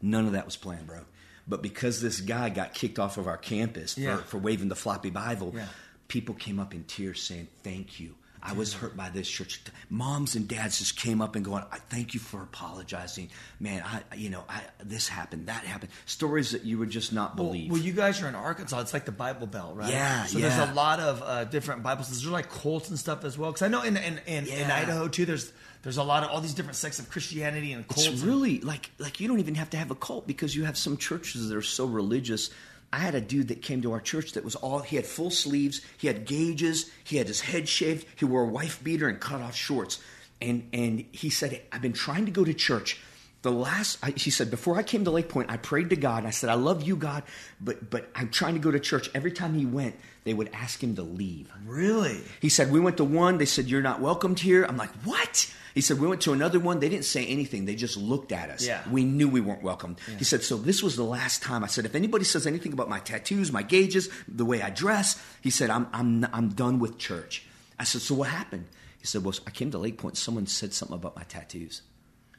None 0.02 0.28
of 0.28 0.34
that 0.34 0.46
was 0.46 0.56
planned, 0.56 0.88
bro. 0.88 1.02
But 1.48 1.64
because 1.64 2.02
this 2.02 2.22
guy 2.22 2.50
got 2.50 2.76
kicked 2.76 3.00
off 3.00 3.18
of 3.18 3.28
our 3.28 3.38
campus 3.38 3.96
for, 3.96 4.02
yeah. 4.02 4.18
for 4.18 4.38
waving 4.38 4.70
the 4.70 4.76
floppy 4.76 5.10
Bible, 5.10 5.54
yeah. 5.56 5.66
people 6.08 6.36
came 6.36 6.60
up 6.60 6.76
in 6.76 6.84
tears 6.84 7.24
saying, 7.24 7.48
"Thank 7.64 8.00
you." 8.00 8.16
I 8.42 8.54
was 8.54 8.74
hurt 8.74 8.96
by 8.96 9.10
this 9.10 9.30
church. 9.30 9.62
Moms 9.90 10.36
and 10.36 10.48
dads 10.48 10.80
just 10.80 10.96
came 10.96 11.22
up 11.22 11.36
and 11.36 11.44
going, 11.44 11.64
"I 11.72 11.78
thank 11.78 12.14
you 12.14 12.20
for 12.20 12.42
apologizing, 12.42 13.30
man. 13.60 13.84
I, 13.86 14.16
you 14.16 14.30
know, 14.30 14.44
I, 14.48 14.62
this 14.84 15.08
happened, 15.08 15.48
that 15.48 15.66
happened. 15.66 15.92
Stories 16.06 16.52
that 16.52 16.64
you 16.64 16.78
would 16.80 16.90
just 16.90 17.12
not 17.12 17.36
believe." 17.36 17.70
Well, 17.70 17.80
well, 17.80 17.86
you 17.86 17.94
guys 17.94 18.22
are 18.22 18.28
in 18.28 18.36
Arkansas. 18.36 18.80
It's 18.80 18.94
like 18.94 19.06
the 19.06 19.12
Bible 19.12 19.48
Belt, 19.48 19.76
right? 19.76 19.92
Yeah. 19.92 20.26
So 20.26 20.38
yeah. 20.38 20.50
there's 20.50 20.70
a 20.70 20.74
lot 20.74 21.00
of 21.00 21.22
uh, 21.22 21.44
different 21.46 21.84
Bibles. 21.84 22.08
There's 22.10 22.26
like 22.28 22.50
cults 22.50 22.90
and 22.90 22.98
stuff 22.98 23.26
as 23.26 23.38
well. 23.38 23.52
Because 23.52 23.64
I 23.64 23.68
know 23.68 23.82
in 23.84 23.98
in, 23.98 24.20
in, 24.26 24.46
Yeah. 24.46 24.66
in 24.66 24.72
Idaho 24.72 25.08
too, 25.08 25.26
there's 25.26 25.52
there's 25.84 25.98
a 25.98 26.04
lot 26.04 26.24
of 26.24 26.30
all 26.30 26.42
these 26.42 26.54
different 26.54 26.76
sects 26.76 27.00
of 27.00 27.10
Christianity 27.10 27.72
and 27.74 27.88
cults. 27.88 28.08
It's 28.08 28.22
really 28.22 28.60
like 28.62 28.92
like 29.00 29.20
you 29.20 29.28
don't 29.28 29.40
even 29.40 29.56
have 29.56 29.70
to 29.72 29.78
have 29.78 29.92
a 29.92 29.96
cult 29.96 30.28
because 30.28 30.56
you 30.56 30.66
have 30.66 30.78
some 30.78 30.98
churches 30.98 31.50
that 31.50 31.56
are 31.56 31.62
so 31.62 31.86
religious. 31.86 32.50
I 32.92 33.00
had 33.00 33.16
a 33.16 33.22
dude 33.22 33.50
that 33.50 33.62
came 33.62 33.82
to 33.84 33.92
our 33.92 34.00
church 34.00 34.34
that 34.34 34.44
was 34.44 34.56
all 34.56 34.80
he 34.80 34.96
had 34.96 35.06
full 35.06 35.30
sleeves, 35.30 35.82
he 35.98 36.08
had 36.08 36.26
gauges, 36.26 36.90
he 37.04 37.18
had 37.18 37.28
his 37.28 37.42
head 37.42 37.70
shaved, 37.70 38.08
he 38.16 38.26
wore 38.26 38.44
a 38.44 38.48
wife 38.48 38.84
beater 38.84 39.08
and 39.08 39.20
cut 39.20 39.42
off 39.42 39.56
shorts. 39.56 40.00
And 40.42 40.70
and 40.74 41.06
he 41.12 41.30
said, 41.30 41.62
I've 41.72 41.82
been 41.82 41.94
trying 41.94 42.26
to 42.26 42.32
go 42.32 42.44
to 42.44 42.54
church. 42.54 43.00
The 43.42 43.52
last 43.52 44.00
I, 44.04 44.12
he 44.12 44.32
said, 44.32 44.50
before 44.52 44.78
I 44.78 44.84
came 44.84 45.06
to 45.06 45.12
LakePointe, 45.12 45.50
I 45.50 45.58
prayed 45.58 45.92
to 45.92 45.96
God. 45.96 46.26
I 46.26 46.32
said, 46.32 46.50
I 46.50 46.56
love 46.56 46.84
you, 46.84 46.96
God, 46.96 47.24
but 47.62 47.90
but 47.90 48.10
I'm 48.16 48.30
trying 48.30 48.54
to 48.56 48.60
go 48.60 48.72
to 48.72 48.80
church. 48.80 49.10
Every 49.14 49.32
time 49.32 49.54
he 49.54 49.66
went, 49.66 49.96
they 50.24 50.34
would 50.34 50.50
ask 50.54 50.84
him 50.84 50.96
to 50.96 51.04
leave. 51.04 51.52
really. 51.66 52.22
He 52.42 52.50
said, 52.50 52.72
We 52.72 52.80
went 52.80 52.98
to 52.98 53.04
one. 53.06 53.38
They 53.38 53.46
said, 53.46 53.66
You're 53.68 53.82
not 53.82 54.02
welcomed 54.02 54.40
here. 54.40 54.64
I'm 54.66 54.78
like, 54.78 54.92
What? 55.04 55.54
He 55.74 55.82
said, 55.82 56.00
We 56.00 56.08
went 56.08 56.22
to 56.22 56.34
another 56.34 56.60
one. 56.60 56.80
They 56.80 56.90
didn't 56.90 57.06
say 57.06 57.26
anything. 57.26 57.66
They 57.66 57.76
just 57.76 57.98
looked 57.98 58.32
at 58.32 58.50
us. 58.50 58.66
Yeah. 58.66 58.82
We 58.90 59.04
knew 59.04 59.30
we 59.30 59.42
weren't 59.42 59.64
welcome. 59.64 59.96
He 60.18 60.24
said, 60.24 60.44
So 60.44 60.58
this 60.58 60.82
was 60.82 60.96
the 60.96 61.04
last 61.04 61.42
time. 61.42 61.64
I 61.64 61.68
said, 61.68 61.86
If 61.86 61.96
anybody 61.96 62.26
says 62.26 62.48
anything 62.48 62.74
about 62.74 62.90
my 62.90 63.00
tattoos, 63.00 63.52
my 63.52 63.64
gauges, 63.64 64.10
the 64.28 64.46
way 64.46 64.62
I 64.62 64.70
dress, 64.70 65.22
he 65.42 65.50
said, 65.50 65.70
I'm, 65.70 65.88
I'm, 65.94 66.26
I'm 66.34 66.50
done 66.50 66.80
with 66.80 66.98
church. 66.98 67.46
I 67.78 67.84
said, 67.84 68.02
So 68.02 68.16
what 68.16 68.30
happened? 68.30 68.66
He 69.00 69.06
said, 69.06 69.24
Well, 69.24 69.34
I 69.48 69.52
came 69.52 69.72
to 69.72 69.78
LakePointe. 69.78 70.18
Someone 70.18 70.48
said 70.48 70.74
something 70.74 70.96
about 70.96 71.16
my 71.16 71.24
tattoos. 71.24 71.82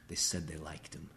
They 0.07 0.15
said 0.15 0.47
they 0.47 0.57
liked 0.57 0.91
them. 0.91 1.09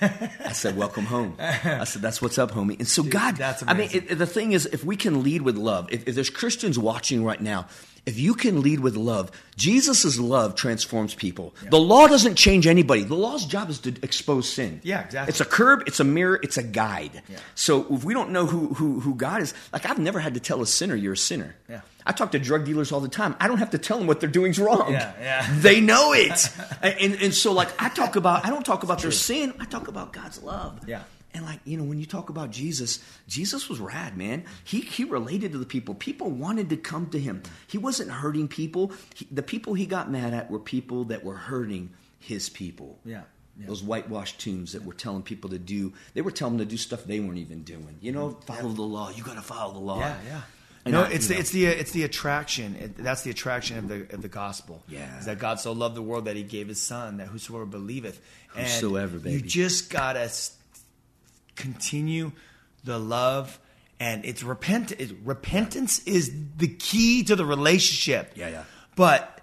I 0.00 0.52
said, 0.52 0.76
"Welcome 0.76 1.04
home." 1.04 1.34
I 1.38 1.84
said, 1.84 2.02
"That's 2.02 2.22
what's 2.22 2.38
up, 2.38 2.52
homie." 2.52 2.78
And 2.78 2.88
so, 2.88 3.02
God, 3.02 3.36
that's 3.36 3.62
I 3.66 3.74
mean, 3.74 3.90
it, 3.92 4.16
the 4.18 4.26
thing 4.26 4.52
is, 4.52 4.66
if 4.66 4.84
we 4.84 4.96
can 4.96 5.22
lead 5.22 5.42
with 5.42 5.56
love, 5.56 5.92
if, 5.92 6.08
if 6.08 6.14
there's 6.14 6.30
Christians 6.30 6.78
watching 6.78 7.24
right 7.24 7.40
now, 7.40 7.66
if 8.08 8.18
you 8.18 8.32
can 8.32 8.62
lead 8.62 8.80
with 8.80 8.96
love, 8.96 9.30
Jesus' 9.56 10.18
love 10.18 10.54
transforms 10.54 11.14
people. 11.14 11.54
The 11.68 11.78
law 11.78 12.06
doesn't 12.06 12.36
change 12.36 12.66
anybody. 12.66 13.02
The 13.02 13.14
law's 13.14 13.44
job 13.44 13.68
is 13.68 13.80
to 13.80 13.94
expose 14.02 14.50
sin. 14.50 14.80
Yeah, 14.82 15.04
exactly. 15.04 15.30
It's 15.30 15.42
a 15.42 15.44
curb, 15.44 15.82
it's 15.86 16.00
a 16.00 16.04
mirror, 16.04 16.40
it's 16.42 16.56
a 16.56 16.62
guide. 16.62 17.22
Yeah. 17.28 17.36
So 17.54 17.86
if 17.90 18.04
we 18.04 18.14
don't 18.14 18.30
know 18.30 18.46
who, 18.46 18.68
who 18.72 19.00
who 19.00 19.14
God 19.14 19.42
is, 19.42 19.52
like 19.74 19.84
I've 19.84 19.98
never 19.98 20.20
had 20.20 20.32
to 20.34 20.40
tell 20.40 20.62
a 20.62 20.66
sinner 20.66 20.96
you're 20.96 21.12
a 21.12 21.18
sinner. 21.18 21.54
Yeah. 21.68 21.82
I 22.06 22.12
talk 22.12 22.32
to 22.32 22.38
drug 22.38 22.64
dealers 22.64 22.92
all 22.92 23.00
the 23.00 23.10
time. 23.10 23.36
I 23.38 23.46
don't 23.46 23.58
have 23.58 23.72
to 23.72 23.78
tell 23.78 23.98
them 23.98 24.06
what 24.06 24.20
they're 24.20 24.30
doing's 24.30 24.58
wrong. 24.58 24.90
Yeah, 24.92 25.12
yeah. 25.20 25.46
They 25.58 25.82
know 25.82 26.14
it. 26.14 26.48
and, 26.82 27.14
and 27.20 27.34
so 27.34 27.52
like 27.52 27.68
I 27.78 27.90
talk 27.90 28.16
about 28.16 28.46
I 28.46 28.48
don't 28.48 28.64
talk 28.64 28.84
about 28.84 29.02
their 29.02 29.10
sin, 29.10 29.52
I 29.60 29.66
talk 29.66 29.88
about 29.88 30.14
God's 30.14 30.42
love. 30.42 30.88
Yeah. 30.88 31.02
And 31.34 31.44
like, 31.44 31.60
you 31.64 31.76
know, 31.76 31.84
when 31.84 31.98
you 31.98 32.06
talk 32.06 32.30
about 32.30 32.50
Jesus, 32.50 33.04
Jesus 33.26 33.68
was 33.68 33.80
rad, 33.80 34.16
man. 34.16 34.44
He 34.64 34.80
he 34.80 35.04
related 35.04 35.52
to 35.52 35.58
the 35.58 35.66
people. 35.66 35.94
People 35.94 36.30
wanted 36.30 36.70
to 36.70 36.76
come 36.76 37.10
to 37.10 37.18
him. 37.18 37.42
He 37.66 37.78
wasn't 37.78 38.10
hurting 38.10 38.48
people. 38.48 38.92
He, 39.14 39.26
the 39.30 39.42
people 39.42 39.74
he 39.74 39.86
got 39.86 40.10
mad 40.10 40.32
at 40.32 40.50
were 40.50 40.58
people 40.58 41.04
that 41.04 41.24
were 41.24 41.36
hurting 41.36 41.90
his 42.18 42.48
people. 42.48 42.98
Yeah. 43.04 43.22
Yeah. 43.60 43.66
Those 43.66 43.82
whitewashed 43.82 44.38
tombs 44.40 44.72
that 44.72 44.84
were 44.84 44.94
telling 44.94 45.22
people 45.22 45.50
to 45.50 45.58
do, 45.58 45.92
they 46.14 46.22
were 46.22 46.30
telling 46.30 46.58
them 46.58 46.66
to 46.66 46.70
do 46.70 46.76
stuff 46.76 47.04
they 47.04 47.18
weren't 47.18 47.38
even 47.38 47.64
doing. 47.64 47.98
You 48.00 48.12
know, 48.12 48.28
mm-hmm. 48.30 48.40
follow 48.40 48.70
the 48.70 48.82
law. 48.82 49.10
You 49.10 49.24
got 49.24 49.34
to 49.34 49.42
follow 49.42 49.72
the 49.72 49.80
law. 49.80 49.98
Yeah, 49.98 50.16
yeah. 50.26 50.40
And 50.84 50.94
no, 50.94 51.02
I- 51.02 51.10
it's 51.10 51.26
the, 51.26 51.34
know. 51.34 51.40
it's 51.40 51.50
the 51.50 51.66
it's 51.66 51.90
the 51.90 52.04
attraction. 52.04 52.76
It, 52.76 52.96
that's 52.96 53.22
the 53.22 53.30
attraction 53.30 53.78
of 53.78 53.88
the 53.88 54.14
of 54.14 54.22
the 54.22 54.28
gospel. 54.28 54.82
Yeah. 54.88 55.18
is 55.18 55.26
that 55.26 55.38
God 55.38 55.60
so 55.60 55.72
loved 55.72 55.96
the 55.96 56.02
world 56.02 56.26
that 56.26 56.36
He 56.36 56.44
gave 56.44 56.68
His 56.68 56.80
Son 56.80 57.16
that 57.18 57.26
whosoever 57.26 57.66
believeth. 57.66 58.20
And 58.56 58.66
Whosoever, 58.66 59.18
You 59.28 59.40
just 59.40 59.90
gotta 59.90 60.30
continue 61.58 62.32
the 62.84 62.98
love, 62.98 63.58
and 64.00 64.24
it's 64.24 64.42
repent. 64.42 64.92
It, 64.92 65.12
repentance 65.24 65.98
is 66.06 66.32
the 66.56 66.68
key 66.68 67.22
to 67.24 67.36
the 67.36 67.44
relationship. 67.44 68.32
Yeah, 68.36 68.48
yeah. 68.48 68.64
But 68.96 69.40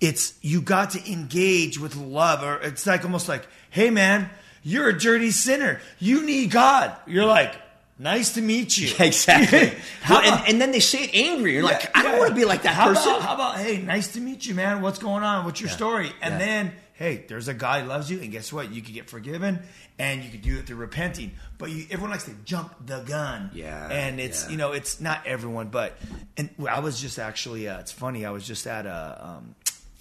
it's 0.00 0.34
you 0.42 0.60
got 0.60 0.90
to 0.90 1.10
engage 1.12 1.78
with 1.80 1.96
love, 1.96 2.42
or 2.44 2.58
it's 2.62 2.86
like 2.86 3.04
almost 3.04 3.28
like, 3.28 3.46
hey 3.70 3.90
man, 3.90 4.30
you're 4.62 4.88
a 4.90 4.98
dirty 4.98 5.30
sinner. 5.32 5.80
You 5.98 6.24
need 6.24 6.50
God. 6.50 6.94
You're 7.06 7.26
like. 7.26 7.54
Nice 8.00 8.34
to 8.34 8.40
meet 8.40 8.78
you. 8.78 8.94
Exactly. 9.00 9.72
Well, 10.08 10.20
about- 10.20 10.24
and, 10.42 10.48
and 10.50 10.60
then 10.60 10.70
they 10.70 10.78
say 10.78 11.02
it 11.02 11.10
angry. 11.14 11.54
You're 11.54 11.64
like, 11.64 11.82
yeah, 11.82 11.90
I 11.96 12.02
don't 12.04 12.12
yeah. 12.12 12.18
want 12.20 12.28
to 12.30 12.34
be 12.36 12.44
like 12.44 12.62
that 12.62 12.72
how 12.74 12.86
person. 12.86 13.10
About, 13.10 13.22
how 13.22 13.34
about, 13.34 13.56
hey, 13.58 13.78
nice 13.82 14.12
to 14.12 14.20
meet 14.20 14.46
you, 14.46 14.54
man. 14.54 14.82
What's 14.82 15.00
going 15.00 15.24
on? 15.24 15.44
What's 15.44 15.60
your 15.60 15.68
story? 15.68 16.12
And 16.22 16.34
Yeah. 16.34 16.38
then, 16.38 16.72
hey, 16.98 17.24
there's 17.28 17.46
a 17.46 17.54
guy 17.54 17.80
who 17.80 17.86
loves 17.86 18.10
you, 18.10 18.20
and 18.20 18.32
guess 18.32 18.52
what? 18.52 18.72
You 18.72 18.82
can 18.82 18.92
get 18.92 19.08
forgiven, 19.08 19.60
and 20.00 20.24
you 20.24 20.30
can 20.30 20.40
do 20.40 20.58
it 20.58 20.66
through 20.66 20.78
repenting. 20.78 21.30
But 21.56 21.70
you, 21.70 21.86
everyone 21.92 22.10
likes 22.10 22.24
to 22.24 22.34
jump 22.44 22.74
the 22.84 23.00
gun. 23.02 23.52
Yeah, 23.54 23.88
And 23.88 24.18
it's 24.18 24.44
yeah. 24.44 24.50
you 24.50 24.56
know 24.56 24.72
it's 24.72 25.00
not 25.00 25.24
everyone, 25.24 25.68
but 25.68 25.96
and 26.36 26.50
I 26.68 26.80
was 26.80 27.00
just 27.00 27.18
actually 27.18 27.68
uh, 27.68 27.78
it's 27.78 27.92
funny. 27.92 28.26
I 28.26 28.30
was 28.30 28.46
just 28.46 28.66
at 28.66 28.84
a. 28.84 29.18
Um, 29.20 29.54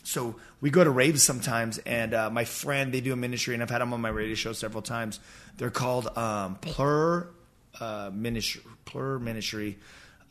so 0.03 0.35
we 0.59 0.69
go 0.69 0.83
to 0.83 0.89
raves 0.89 1.21
sometimes, 1.21 1.77
and 1.79 2.13
uh, 2.13 2.29
my 2.31 2.45
friend 2.45 2.91
they 2.91 3.01
do 3.01 3.13
a 3.13 3.17
ministry, 3.17 3.53
and 3.53 3.61
I've 3.61 3.69
had 3.69 3.81
them 3.81 3.93
on 3.93 4.01
my 4.01 4.09
radio 4.09 4.35
show 4.35 4.53
several 4.53 4.81
times. 4.81 5.19
They're 5.57 5.69
called 5.69 6.07
um, 6.17 6.55
Plur 6.55 7.27
uh, 7.79 8.09
Ministry, 8.11 8.61
Plur 8.85 9.19
Ministry, 9.19 9.77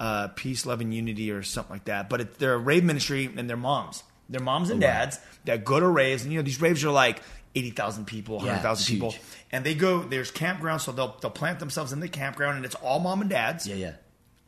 uh, 0.00 0.28
Peace, 0.28 0.66
Love, 0.66 0.80
and 0.80 0.92
Unity, 0.92 1.30
or 1.30 1.42
something 1.42 1.74
like 1.74 1.84
that. 1.84 2.08
But 2.08 2.20
it, 2.22 2.38
they're 2.38 2.54
a 2.54 2.58
rave 2.58 2.82
ministry, 2.82 3.30
and 3.36 3.48
they're 3.48 3.56
moms. 3.56 4.02
They're 4.28 4.40
moms 4.40 4.70
and 4.70 4.80
dads 4.80 5.18
that 5.44 5.64
go 5.64 5.78
to 5.78 5.86
raves, 5.86 6.22
and 6.24 6.32
you 6.32 6.38
know 6.38 6.42
these 6.42 6.60
raves 6.60 6.84
are 6.84 6.90
like 6.90 7.22
eighty 7.54 7.70
thousand 7.70 8.06
people, 8.06 8.36
Yeah, 8.42 8.50
hundred 8.50 8.62
thousand 8.62 8.82
it's 8.82 8.90
people, 8.90 9.10
huge. 9.12 9.22
and 9.52 9.64
they 9.64 9.74
go. 9.74 10.00
There's 10.02 10.32
campgrounds, 10.32 10.80
so 10.82 10.92
they'll 10.92 11.16
they'll 11.20 11.30
plant 11.30 11.60
themselves 11.60 11.92
in 11.92 12.00
the 12.00 12.08
campground, 12.08 12.56
and 12.56 12.64
it's 12.64 12.74
all 12.76 12.98
mom 12.98 13.20
and 13.20 13.30
dads 13.30 13.66
yeah, 13.68 13.76
yeah. 13.76 13.92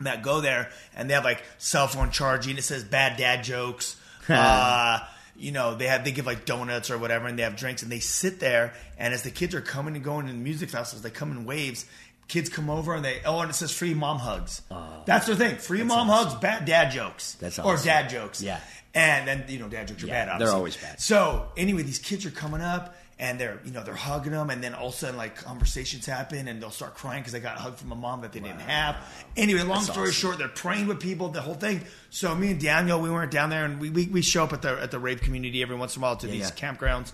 that 0.01 0.23
go 0.23 0.41
there 0.41 0.71
and 0.97 1.09
they 1.09 1.15
have 1.15 1.25
like 1.25 1.43
cell 1.59 1.87
phone 1.87 2.11
charging. 2.11 2.59
It 2.59 2.65
says 2.65 2.83
bad 2.85 3.17
dad 3.17 3.45
jokes. 3.45 3.97
uh, 4.29 4.99
you 5.37 5.53
know, 5.53 5.77
they 5.77 5.87
have 5.87 6.05
they 6.05 6.11
give 6.13 6.27
like 6.27 6.45
donuts 6.45 6.91
or 6.91 6.99
whatever, 6.99 7.29
and 7.29 7.39
they 7.39 7.45
have 7.45 7.55
drinks, 7.57 7.83
and 7.85 7.93
they 7.93 8.01
sit 8.01 8.41
there. 8.41 8.75
And 8.99 9.15
as 9.15 9.23
the 9.23 9.31
kids 9.31 9.55
are 9.55 9.61
coming 9.61 9.95
and 9.95 10.03
going 10.05 10.29
in 10.29 10.37
the 10.39 10.43
music 10.45 10.71
festivals, 10.71 11.03
they 11.03 11.11
come 11.11 11.31
in 11.31 11.45
waves. 11.45 11.87
Kids 12.27 12.51
come 12.51 12.69
over 12.69 12.95
and 12.95 13.03
they 13.03 13.23
oh, 13.25 13.41
and 13.41 13.49
it 13.49 13.55
says 13.55 13.73
free 13.73 13.95
mom 13.95 14.19
hugs. 14.19 14.61
that's 15.07 15.27
their 15.27 15.35
thing. 15.35 15.57
Free 15.57 15.83
mom 15.83 16.09
hugs, 16.09 16.35
bad 16.35 16.67
dad 16.67 16.91
jokes, 16.91 17.39
That's 17.41 17.59
or 17.59 17.79
dad 17.79 18.11
jokes. 18.11 18.43
Yeah. 18.43 18.61
And 18.99 19.29
then 19.29 19.45
you 19.49 19.61
know 19.61 19.69
dad 19.69 19.87
jokes 19.87 20.03
are 20.03 20.09
Yeah, 20.09 20.27
bad. 20.27 20.41
they're 20.41 20.51
always 20.51 20.77
bad. 20.77 21.01
So 21.01 21.49
anyway, 21.57 21.83
these 21.83 22.01
kids 22.01 22.27
are 22.27 22.31
coming 22.31 22.61
up 22.61 22.97
and 23.21 23.39
they're 23.39 23.61
you 23.65 23.71
know 23.71 23.83
they're 23.85 23.95
hugging 23.95 24.33
them, 24.33 24.51
and 24.51 24.63
then 24.63 24.75
all 24.75 24.89
of 24.89 24.95
a 24.95 24.97
sudden 24.97 25.17
like 25.17 25.37
conversations 25.37 26.05
happen, 26.07 26.49
and 26.49 26.61
they'll 26.61 26.71
start 26.71 26.95
crying 26.95 27.21
because 27.21 27.33
they 27.33 27.41
got 27.41 27.57
a 27.57 27.61
hug 27.61 27.77
from 27.77 27.93
a 27.93 27.95
mom 27.95 28.23
that 28.23 28.33
they 28.33 28.41
didn't 28.41 28.61
have. 28.61 28.97
Anyway, 29.37 29.63
long 29.63 29.83
story 29.83 30.13
short, 30.13 30.39
they're 30.39 30.49
praying 30.49 30.87
with 30.87 31.01
people, 31.01 31.29
the 31.29 31.41
whole 31.41 31.55
thing. 31.55 31.83
So 32.11 32.35
me 32.35 32.51
and 32.53 32.61
Daniel, 32.61 33.01
we 33.01 33.11
weren't 33.11 33.31
down 33.31 33.51
there, 33.51 33.65
and 33.65 33.81
we 33.81 33.91
we, 33.91 34.07
we 34.07 34.23
show 34.23 34.45
up 34.45 34.53
at 34.53 34.63
the 34.63 34.81
at 34.81 34.91
the 34.91 34.99
rave 34.99 35.21
community 35.21 35.63
every 35.63 35.77
once 35.77 35.97
in 35.97 36.01
a 36.01 36.03
while 36.03 36.17
to 36.17 36.27
these 36.27 36.51
yeah. 36.51 36.73
campgrounds, 36.73 37.13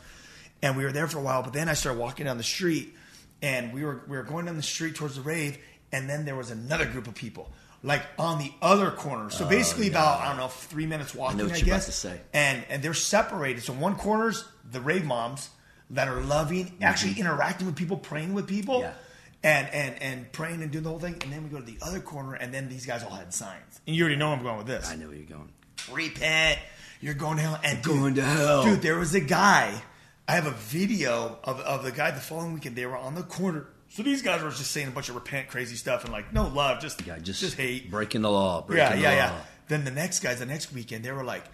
and 0.63 0.77
we 0.77 0.85
were 0.85 0.93
there 0.93 1.07
for 1.07 1.19
a 1.19 1.23
while. 1.23 1.43
But 1.43 1.53
then 1.53 1.69
I 1.69 1.75
started 1.75 1.99
walking 1.99 2.27
down 2.27 2.39
the 2.39 2.43
street, 2.43 2.95
and 3.43 3.73
we 3.75 3.85
were 3.85 4.03
we 4.09 4.17
were 4.17 4.23
going 4.25 4.47
down 4.47 4.57
the 4.57 4.63
street 4.63 4.95
towards 4.95 5.17
the 5.17 5.23
rave, 5.23 5.59
and 5.93 6.09
then 6.09 6.25
there 6.25 6.37
was 6.37 6.51
another 6.51 6.87
group 6.87 7.07
of 7.09 7.15
people. 7.15 7.51
Like 7.85 8.03
on 8.19 8.39
the 8.39 8.51
other 8.63 8.91
corner, 8.91 9.29
so 9.29 9.45
oh, 9.45 9.49
basically 9.49 9.89
about 9.89 10.21
I 10.23 10.29
don't 10.29 10.39
know 10.39 10.49
three 10.49 10.87
minutes 10.87 11.15
walking. 11.15 11.39
I, 11.39 11.45
what 11.45 11.51
you're 11.51 11.59
about 11.67 11.77
guess 11.77 11.87
to 11.87 11.93
say. 11.93 12.19
and 12.33 12.65
and 12.71 12.83
they're 12.83 12.95
separated. 12.95 13.63
So 13.63 13.75
one 13.75 13.95
corner's 13.97 14.43
the 14.73 14.81
rave 14.81 15.05
moms 15.05 15.51
that 15.91 16.09
are 16.09 16.23
loving, 16.23 16.65
mm-hmm. 16.65 16.83
actually 16.83 17.21
interacting 17.21 17.67
with 17.67 17.77
people, 17.77 17.99
praying 17.99 18.33
with 18.33 18.49
people, 18.49 18.81
Yeah. 18.81 18.95
and 19.43 19.69
and 19.69 20.03
and 20.03 20.33
praying 20.33 20.63
and 20.63 20.71
doing 20.73 20.83
the 20.85 20.89
whole 20.91 20.99
thing. 20.99 21.19
And 21.23 21.31
then 21.31 21.43
we 21.45 21.51
go 21.51 21.59
to 21.59 21.63
the 21.67 21.77
other 21.83 22.01
corner, 22.01 22.33
and 22.33 22.55
then 22.55 22.71
these 22.71 22.87
guys 22.87 23.03
all 23.05 23.11
had 23.11 23.35
signs. 23.35 23.81
And 23.87 23.95
you 23.95 24.03
already 24.05 24.17
know 24.17 24.29
where 24.31 24.39
I'm 24.39 24.43
going 24.43 24.57
with 24.57 24.67
this. 24.67 24.89
I 24.91 24.97
know 24.97 25.09
where 25.09 25.17
you're 25.17 25.27
going. 25.27 25.53
Repent. 25.93 26.59
You're 27.03 27.13
going 27.13 27.37
to 27.37 27.43
hell. 27.43 27.61
And 27.63 27.83
dude, 27.83 27.93
Going 27.93 28.15
to 28.15 28.23
hell. 28.23 28.65
dude. 28.65 28.81
There 28.81 28.99
was 28.99 29.15
a 29.15 29.21
guy. 29.21 29.83
I 30.27 30.33
have 30.33 30.47
a 30.47 30.53
video 30.53 31.39
of 31.45 31.61
of 31.61 31.85
the 31.85 31.93
guy 31.93 32.13
the 32.13 32.21
following 32.21 32.55
weekend. 32.55 32.77
They 32.77 32.87
were 32.87 32.97
on 32.97 33.15
the 33.15 33.23
corner. 33.25 33.67
So 33.95 34.03
these 34.03 34.23
guys 34.23 34.43
were 34.43 34.51
just 34.51 34.73
saying 34.73 34.89
a 34.89 34.91
bunch 34.91 35.09
of 35.09 35.15
repent 35.15 35.47
crazy 35.49 35.77
stuff 35.77 36.03
and 36.03 36.13
like 36.13 36.33
no 36.33 36.49
love, 36.49 36.81
just 36.81 37.07
Yeah, 37.07 37.17
just, 37.19 37.41
just 37.41 37.57
hate 37.57 37.91
breaking 37.93 38.23
the 38.23 38.31
law. 38.31 38.63
Breaking 38.63 38.83
yeah, 38.85 38.97
the 38.97 39.01
yeah, 39.01 39.09
law. 39.09 39.15
yeah. 39.37 39.41
Then 39.69 39.85
the 39.85 39.93
next 39.93 40.19
guys, 40.21 40.41
the 40.41 40.47
next 40.47 40.73
weekend, 40.73 41.05
they 41.05 41.13
were 41.13 41.23
like, 41.23 41.45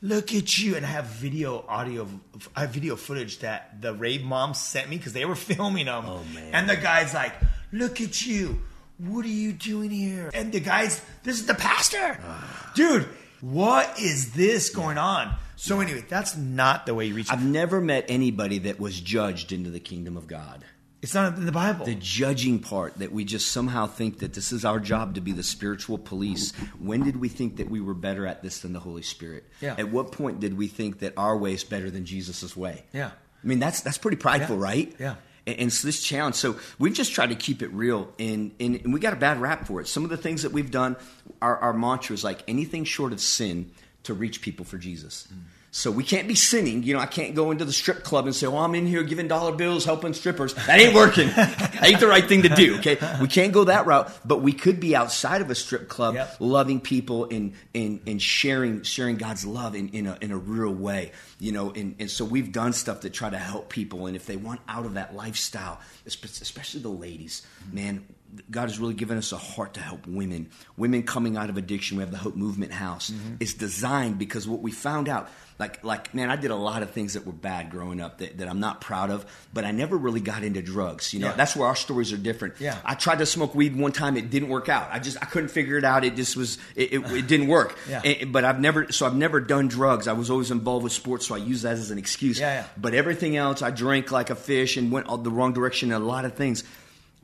"Look 0.00 0.32
at 0.32 0.56
you!" 0.58 0.76
And 0.76 0.86
I 0.86 0.90
have 0.90 1.06
video, 1.06 1.64
audio, 1.68 2.06
I 2.54 2.60
have 2.60 2.70
video 2.70 2.94
footage 2.94 3.40
that 3.40 3.82
the 3.82 3.92
rave 3.94 4.22
moms 4.22 4.60
sent 4.60 4.88
me 4.88 4.96
because 4.96 5.12
they 5.12 5.24
were 5.24 5.34
filming 5.50 5.86
them. 5.86 6.04
Oh, 6.06 6.22
man. 6.32 6.54
And 6.54 6.70
the 6.70 6.76
guy's 6.76 7.12
like, 7.14 7.32
"Look 7.72 8.00
at 8.00 8.24
you! 8.24 8.62
What 8.98 9.24
are 9.24 9.28
you 9.28 9.52
doing 9.52 9.90
here?" 9.90 10.30
And 10.34 10.52
the 10.52 10.60
guys, 10.60 11.02
this 11.24 11.40
is 11.40 11.46
the 11.46 11.54
pastor, 11.54 12.18
Ah. 12.24 12.72
dude. 12.76 13.08
What 13.40 13.98
is 14.00 14.32
this 14.32 14.70
going 14.70 14.98
on? 14.98 15.34
So 15.56 15.80
anyway, 15.80 16.04
that's 16.08 16.36
not 16.36 16.86
the 16.86 16.94
way 16.94 17.06
you 17.06 17.14
reach. 17.14 17.30
I've 17.30 17.44
never 17.44 17.80
met 17.80 18.04
anybody 18.08 18.58
that 18.60 18.78
was 18.80 19.00
judged 19.00 19.50
into 19.52 19.70
the 19.70 19.80
kingdom 19.80 20.16
of 20.16 20.26
God. 20.28 20.64
It's 21.00 21.14
not 21.14 21.36
in 21.36 21.46
the 21.46 21.52
Bible. 21.52 21.86
The 21.86 21.94
judging 21.94 22.58
part 22.58 22.98
that 22.98 23.12
we 23.12 23.24
just 23.24 23.52
somehow 23.52 23.86
think 23.86 24.18
that 24.18 24.34
this 24.34 24.50
is 24.50 24.64
our 24.64 24.80
job 24.80 25.14
to 25.14 25.20
be 25.20 25.30
the 25.30 25.44
spiritual 25.44 25.96
police. 25.96 26.52
When 26.80 27.04
did 27.04 27.16
we 27.18 27.28
think 27.28 27.58
that 27.58 27.70
we 27.70 27.80
were 27.80 27.94
better 27.94 28.26
at 28.26 28.42
this 28.42 28.60
than 28.62 28.72
the 28.72 28.80
Holy 28.80 29.02
Spirit? 29.02 29.44
Yeah. 29.60 29.76
At 29.78 29.90
what 29.90 30.10
point 30.10 30.40
did 30.40 30.56
we 30.58 30.66
think 30.66 30.98
that 31.00 31.12
our 31.16 31.36
way 31.36 31.52
is 31.52 31.62
better 31.62 31.88
than 31.90 32.04
Jesus' 32.04 32.56
way? 32.56 32.84
Yeah. 32.92 33.10
I 33.10 33.46
mean, 33.46 33.60
that's 33.60 33.80
that's 33.82 33.98
pretty 33.98 34.16
prideful, 34.16 34.56
Yeah. 34.56 34.62
right? 34.62 34.94
Yeah. 34.98 35.14
And, 35.46 35.58
and 35.60 35.72
so 35.72 35.86
this 35.86 36.02
challenge, 36.02 36.34
so 36.34 36.56
we've 36.80 36.94
just 36.94 37.12
tried 37.12 37.28
to 37.28 37.36
keep 37.36 37.62
it 37.62 37.68
real, 37.72 38.12
and, 38.18 38.50
and, 38.58 38.74
and 38.82 38.92
we 38.92 38.98
got 38.98 39.12
a 39.12 39.16
bad 39.16 39.40
rap 39.40 39.68
for 39.68 39.80
it. 39.80 39.86
Some 39.86 40.02
of 40.02 40.10
the 40.10 40.16
things 40.16 40.42
that 40.42 40.50
we've 40.50 40.70
done, 40.70 40.96
our, 41.40 41.56
our 41.58 41.72
mantra 41.72 42.12
is 42.14 42.24
like 42.24 42.42
anything 42.48 42.82
short 42.82 43.12
of 43.12 43.20
sin 43.20 43.70
to 44.02 44.14
reach 44.14 44.42
people 44.42 44.64
for 44.64 44.78
Jesus. 44.78 45.28
Mm. 45.32 45.38
So 45.70 45.90
we 45.90 46.02
can't 46.02 46.26
be 46.26 46.34
sinning. 46.34 46.82
You 46.82 46.94
know, 46.94 47.00
I 47.00 47.06
can't 47.06 47.34
go 47.34 47.50
into 47.50 47.64
the 47.66 47.72
strip 47.74 48.02
club 48.02 48.24
and 48.24 48.34
say, 48.34 48.46
"Well, 48.46 48.64
I'm 48.64 48.74
in 48.74 48.86
here 48.86 49.02
giving 49.02 49.28
dollar 49.28 49.52
bills, 49.52 49.84
helping 49.84 50.14
strippers." 50.14 50.54
That 50.54 50.80
ain't 50.80 50.94
working. 50.94 51.28
that 51.36 51.80
ain't 51.84 52.00
the 52.00 52.06
right 52.08 52.26
thing 52.26 52.42
to 52.42 52.48
do. 52.48 52.78
Okay, 52.78 52.96
we 53.20 53.28
can't 53.28 53.52
go 53.52 53.64
that 53.64 53.84
route. 53.86 54.10
But 54.24 54.40
we 54.40 54.52
could 54.54 54.80
be 54.80 54.96
outside 54.96 55.42
of 55.42 55.50
a 55.50 55.54
strip 55.54 55.88
club, 55.88 56.14
Yep. 56.14 56.36
loving 56.40 56.80
people 56.80 57.26
and 57.26 57.52
and 57.74 58.00
and 58.06 58.20
sharing 58.20 58.82
sharing 58.82 59.16
God's 59.16 59.44
love 59.44 59.74
in, 59.74 59.90
in 59.90 60.06
a 60.06 60.16
in 60.22 60.30
a 60.32 60.38
real 60.38 60.72
way. 60.72 61.12
You 61.38 61.52
know, 61.52 61.70
and, 61.70 61.94
and 62.00 62.10
so 62.10 62.24
we've 62.24 62.50
done 62.50 62.72
stuff 62.72 63.00
to 63.00 63.10
try 63.10 63.28
to 63.30 63.38
help 63.38 63.68
people. 63.68 64.06
And 64.06 64.16
if 64.16 64.24
they 64.26 64.36
want 64.36 64.60
out 64.68 64.86
of 64.86 64.94
that 64.94 65.14
lifestyle, 65.14 65.80
especially 66.06 66.80
the 66.80 66.88
ladies, 66.88 67.46
man, 67.70 68.04
God 68.50 68.62
has 68.68 68.78
really 68.78 68.94
given 68.94 69.16
us 69.16 69.32
a 69.32 69.36
heart 69.38 69.74
to 69.74 69.80
help 69.80 70.06
women. 70.06 70.50
Women 70.76 71.02
coming 71.02 71.36
out 71.36 71.48
of 71.50 71.56
addiction. 71.56 71.96
We 71.96 72.02
have 72.02 72.10
the 72.10 72.18
Hope 72.18 72.36
Movement 72.36 72.72
House. 72.72 73.10
Mm-hmm. 73.10 73.36
It's 73.40 73.54
designed 73.54 74.18
because 74.18 74.46
what 74.46 74.60
we 74.60 74.70
found 74.70 75.08
out, 75.08 75.28
like, 75.58 75.82
like 75.82 76.14
man, 76.14 76.30
I 76.30 76.36
did 76.36 76.50
a 76.50 76.54
lot 76.56 76.82
of 76.82 76.90
things 76.90 77.14
that 77.14 77.26
were 77.26 77.32
bad 77.32 77.70
growing 77.70 78.00
up 78.00 78.18
that, 78.18 78.38
that 78.38 78.48
I'm 78.48 78.60
not 78.60 78.80
proud 78.82 79.10
of, 79.10 79.24
but 79.54 79.64
I 79.64 79.70
never 79.70 79.96
really 79.96 80.20
got 80.20 80.44
into 80.44 80.60
drugs. 80.62 81.12
You 81.14 81.20
know, 81.20 81.28
Yeah. 81.28 81.32
that's 81.36 81.56
where 81.56 81.66
our 81.66 81.74
stories 81.74 82.12
are 82.12 82.16
different. 82.18 82.54
Yeah. 82.60 82.78
I 82.84 82.94
tried 82.94 83.18
to 83.20 83.26
smoke 83.26 83.54
weed 83.54 83.74
one 83.74 83.92
time. 83.92 84.16
It 84.16 84.28
didn't 84.30 84.50
work 84.50 84.68
out. 84.68 84.88
I 84.92 84.98
just 84.98 85.16
I 85.22 85.24
couldn't 85.24 85.48
figure 85.50 85.78
it 85.78 85.84
out. 85.84 86.04
It 86.04 86.14
just 86.14 86.36
was 86.36 86.58
it, 86.76 86.92
it, 86.92 87.10
it 87.12 87.26
didn't 87.26 87.48
work. 87.48 87.76
Yeah. 87.88 88.02
And- 88.04 88.32
but 88.32 88.44
I've 88.44 88.60
never 88.60 88.92
so 88.92 89.06
I've 89.06 89.16
never 89.16 89.40
done 89.40 89.68
drugs. 89.68 90.06
I 90.06 90.12
was 90.12 90.30
always 90.30 90.50
involved 90.50 90.84
with 90.84 90.92
sports, 90.92 91.26
so 91.26 91.34
I 91.34 91.38
use 91.38 91.62
that 91.62 91.72
as 91.72 91.90
an 91.90 91.96
excuse. 91.98 92.38
Yeah, 92.38 92.60
yeah. 92.60 92.66
But 92.76 92.92
everything 92.94 93.36
else, 93.36 93.62
I 93.62 93.70
drank 93.70 94.12
like 94.12 94.28
a 94.30 94.34
fish 94.34 94.76
and 94.76 94.92
went 94.92 95.06
all 95.06 95.16
the 95.16 95.30
wrong 95.30 95.54
direction 95.54 95.90
in 95.90 95.94
a 96.00 96.04
lot 96.04 96.24
of 96.26 96.34
things. 96.34 96.62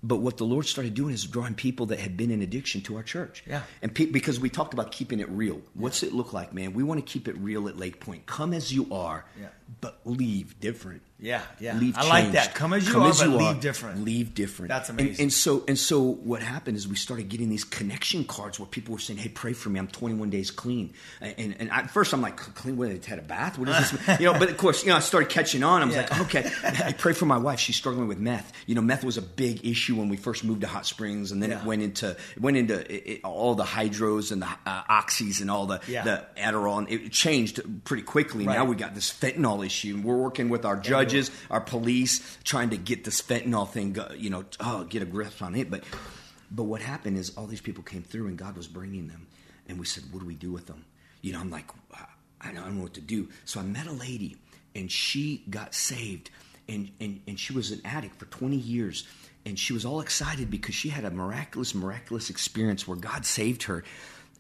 But 0.07 0.17
what 0.17 0.37
the 0.37 0.45
Lord 0.45 0.67
started 0.67 0.93
doing 0.93 1.15
is 1.15 1.25
drawing 1.25 1.55
people 1.55 1.87
that 1.87 1.99
had 1.99 2.15
been 2.15 2.31
in 2.31 2.43
addiction 2.43 2.83
to 2.83 2.97
our 2.97 3.03
church. 3.03 3.43
Yeah. 3.47 3.63
And 3.81 3.95
pe- 3.95 4.05
because 4.05 4.39
we 4.39 4.51
talked 4.51 4.75
about 4.75 4.93
keeping 4.93 5.19
it 5.19 5.29
real. 5.31 5.63
What's 5.73 6.03
it 6.03 6.13
look 6.13 6.35
like, 6.35 6.53
man? 6.53 6.75
We 6.75 6.83
want 6.83 7.05
to 7.05 7.11
keep 7.11 7.27
it 7.27 7.37
real 7.39 7.69
at 7.69 7.77
LakePointe. 7.77 8.27
Come 8.27 8.53
as 8.53 8.71
you 8.71 8.87
are, 8.93 9.25
Yeah. 9.41 9.47
but 9.81 10.01
leave 10.05 10.61
different. 10.61 11.01
Yeah, 11.21 11.41
yeah. 11.59 11.79
Leave 11.79 11.97
I 11.97 12.07
like 12.07 12.33
that. 12.33 12.55
Come 12.55 12.75
as 12.75 12.87
you 12.87 13.01
are, 13.01 13.11
but 13.15 13.29
leave 13.29 13.61
different. 13.61 14.05
Leave 14.05 14.35
different. 14.35 14.69
That's 14.69 14.91
amazing. 14.91 15.23
And, 15.23 15.33
so 15.33 15.65
and 15.67 15.79
so 15.79 16.03
what 16.03 16.43
happened 16.43 16.77
is 16.77 16.87
we 16.87 16.97
started 16.97 17.31
getting 17.31 17.49
these 17.49 17.65
connection 17.65 18.25
cards 18.25 18.61
where 18.61 18.67
people 18.67 18.93
were 18.93 18.99
saying, 18.99 19.21
"Hey, 19.21 19.31
pray 19.31 19.55
for 19.55 19.71
me. 19.71 19.79
I'm 19.79 19.87
21 19.87 20.29
days 20.29 20.51
clean." 20.51 20.93
And 21.23 21.57
and 21.59 21.71
at 21.71 21.91
first 21.93 22.13
I'm 22.13 22.21
like, 22.21 22.37
"Clean? 22.37 22.77
What? 22.77 22.89
They 23.01 23.09
had 23.09 23.21
a 23.21 23.23
bath? 23.23 23.59
What 23.59 23.71
is 23.71 23.91
this?" 23.93 24.21
you 24.21 24.27
know. 24.27 24.39
But 24.39 24.51
of 24.51 24.59
course, 24.59 24.83
you 24.83 24.91
know, 24.91 24.97
I 24.97 25.01
started 25.01 25.31
catching 25.31 25.63
on. 25.63 25.81
I 25.81 25.85
was 25.87 25.95
Yeah. 25.95 26.03
like, 26.11 26.21
"Okay." 26.23 26.51
I 26.63 26.93
pray 26.93 27.15
for 27.15 27.25
my 27.25 27.39
wife. 27.39 27.59
She's 27.61 27.77
struggling 27.77 28.09
with 28.09 28.19
meth. 28.19 28.53
You 28.67 28.75
know, 28.75 28.83
meth 28.83 29.05
was 29.05 29.17
a 29.17 29.23
big 29.23 29.65
issue 29.65 29.94
when 29.97 30.09
we 30.09 30.17
first 30.17 30.45
moved 30.45 30.61
to 30.63 30.67
Hot 30.67 30.87
Springs, 30.87 31.33
and 31.33 31.43
then 31.43 31.53
it 31.53 31.65
went 31.65 31.83
into 31.83 32.11
it 32.11 32.41
went 32.41 32.57
into 32.57 32.75
it, 32.93 33.03
it- 33.07 33.21
all 33.25 33.55
the 33.55 33.65
hydros 33.65 34.33
and 34.33 34.43
the 34.43 34.49
uh, 34.67 34.83
oxys 34.85 35.41
and 35.41 35.51
all 35.51 35.67
the 35.67 35.81
Yeah. 35.89 36.05
the 36.05 36.27
Adderall, 36.37 36.79
and 36.79 36.89
it 36.91 37.13
changed 37.13 37.61
pretty 37.85 38.03
quickly. 38.03 38.45
Now 38.47 38.59
Right. 38.61 38.69
we 38.69 38.77
got 38.77 38.95
this 38.95 39.11
fentanyl 39.13 39.65
issue, 39.65 39.95
and 39.97 40.05
we're 40.05 40.17
working 40.17 40.49
with 40.49 40.65
our 40.65 40.77
judges, 40.77 41.31
our 41.51 41.61
police, 41.61 42.21
trying 42.45 42.71
to 42.71 42.77
get 42.77 43.05
this 43.05 43.21
fentanyl 43.23 43.69
thing, 43.71 43.97
you 44.17 44.31
know, 44.31 44.45
oh, 44.61 44.85
get 44.85 45.03
a 45.03 45.07
grip 45.07 45.41
on 45.43 45.55
it. 45.55 45.71
But 45.71 45.85
but 46.51 46.65
what 46.65 46.81
happened 46.83 47.17
is 47.19 47.31
all 47.37 47.47
these 47.47 47.61
people 47.61 47.83
came 47.83 48.03
through, 48.03 48.27
and 48.29 48.37
God 48.39 48.57
was 48.57 48.69
bringing 48.69 49.09
them, 49.09 49.27
and 49.69 49.79
we 49.79 49.87
said, 49.87 50.05
what 50.13 50.21
do 50.21 50.27
we 50.27 50.35
do 50.35 50.53
with 50.53 50.67
them? 50.67 50.85
You 51.23 51.33
know, 51.33 51.41
I'm 51.41 51.51
like, 51.51 51.67
I 52.41 52.53
don't 52.53 52.77
know 52.77 52.83
what 52.83 52.95
to 52.95 53.01
do. 53.01 53.29
So 53.47 53.59
I 53.61 53.63
met 53.63 53.87
a 53.87 53.93
lady, 53.93 54.37
and 54.75 54.93
she 54.93 55.43
got 55.49 55.75
saved, 55.75 56.31
and 56.69 56.91
and 57.01 57.21
and 57.27 57.41
she 57.41 57.53
was 57.55 57.71
an 57.73 57.81
addict 57.85 58.19
for 58.19 58.27
20 58.27 58.57
years. 58.57 59.05
And 59.47 59.59
she 59.59 59.73
was 59.73 59.85
all 59.85 60.01
excited 60.01 60.51
because 60.51 60.75
she 60.75 60.89
had 60.89 61.05
a 61.05 61.11
miraculous, 61.11 61.75
miraculous 61.75 62.31
experience 62.31 62.89
where 62.89 62.97
God 62.97 63.27
saved 63.27 63.65
her. 63.65 63.85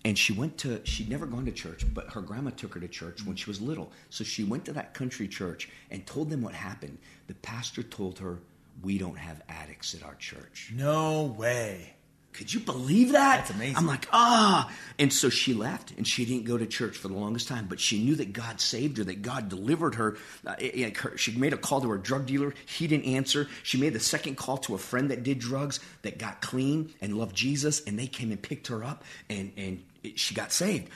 And 0.04 0.18
she 0.18 0.32
went 0.32 0.58
to 0.58 0.84
she'd 0.84 1.08
never 1.08 1.26
gone 1.26 1.46
to 1.46 1.52
church 1.52 1.84
but 1.94 2.10
her 2.12 2.20
grandma 2.20 2.50
took 2.50 2.74
her 2.74 2.80
to 2.80 2.88
church 2.88 3.24
when 3.24 3.36
she 3.36 3.48
was 3.48 3.60
little. 3.60 3.90
So 4.10 4.22
she 4.24 4.44
went 4.44 4.64
to 4.66 4.72
that 4.74 4.94
country 4.94 5.28
church 5.28 5.68
and 5.90 6.06
told 6.06 6.30
them 6.30 6.42
what 6.42 6.54
happened. 6.54 6.98
The 7.26 7.34
pastor 7.34 7.82
told 7.82 8.18
her 8.18 8.38
we 8.82 8.98
don't 8.98 9.18
have 9.18 9.42
addicts 9.48 9.94
at 9.94 10.02
our 10.02 10.14
church. 10.16 10.72
No 10.74 11.34
way. 11.38 11.94
Could 12.34 12.52
you 12.52 12.60
believe 12.60 13.12
that? 13.12 13.38
That's 13.38 13.50
amazing. 13.50 13.76
i'm 13.76 13.86
like 13.86 14.06
ah. 14.12 14.70
And 14.98 15.12
so 15.12 15.28
she 15.28 15.54
left 15.54 15.92
and 15.96 16.06
she 16.06 16.24
didn't 16.24 16.44
go 16.44 16.56
to 16.58 16.66
church 16.66 16.96
for 16.96 17.08
the 17.08 17.14
longest 17.14 17.48
time 17.48 17.66
but 17.68 17.80
she 17.80 18.02
knew 18.04 18.14
that 18.16 18.32
god 18.32 18.60
saved 18.60 18.98
her 18.98 19.04
that 19.04 19.22
god 19.22 19.48
delivered 19.48 19.94
her, 19.96 20.16
uh, 20.46 20.54
it- 20.58 20.74
it- 20.76 20.96
her 20.98 21.16
she 21.16 21.32
made 21.36 21.52
a 21.52 21.56
call 21.56 21.80
to 21.80 21.88
her 21.90 21.98
drug 21.98 22.26
dealer. 22.26 22.52
He 22.66 22.86
didn't 22.86 23.06
answer. 23.06 23.48
She 23.62 23.78
made 23.78 23.92
the 23.92 24.00
second 24.00 24.36
call 24.36 24.58
to 24.58 24.74
a 24.74 24.78
friend 24.78 25.10
that 25.10 25.22
did 25.22 25.38
drugs 25.38 25.80
that 26.02 26.18
got 26.18 26.40
clean 26.42 26.92
and 27.00 27.16
loved 27.16 27.34
jesus 27.36 27.80
and 27.86 27.98
they 27.98 28.06
came 28.06 28.30
and 28.30 28.40
picked 28.42 28.66
her 28.68 28.84
up 28.84 29.04
and 29.30 29.52
and 29.56 29.82
it, 30.02 30.18
she 30.18 30.34
got 30.34 30.52
saved 30.52 30.88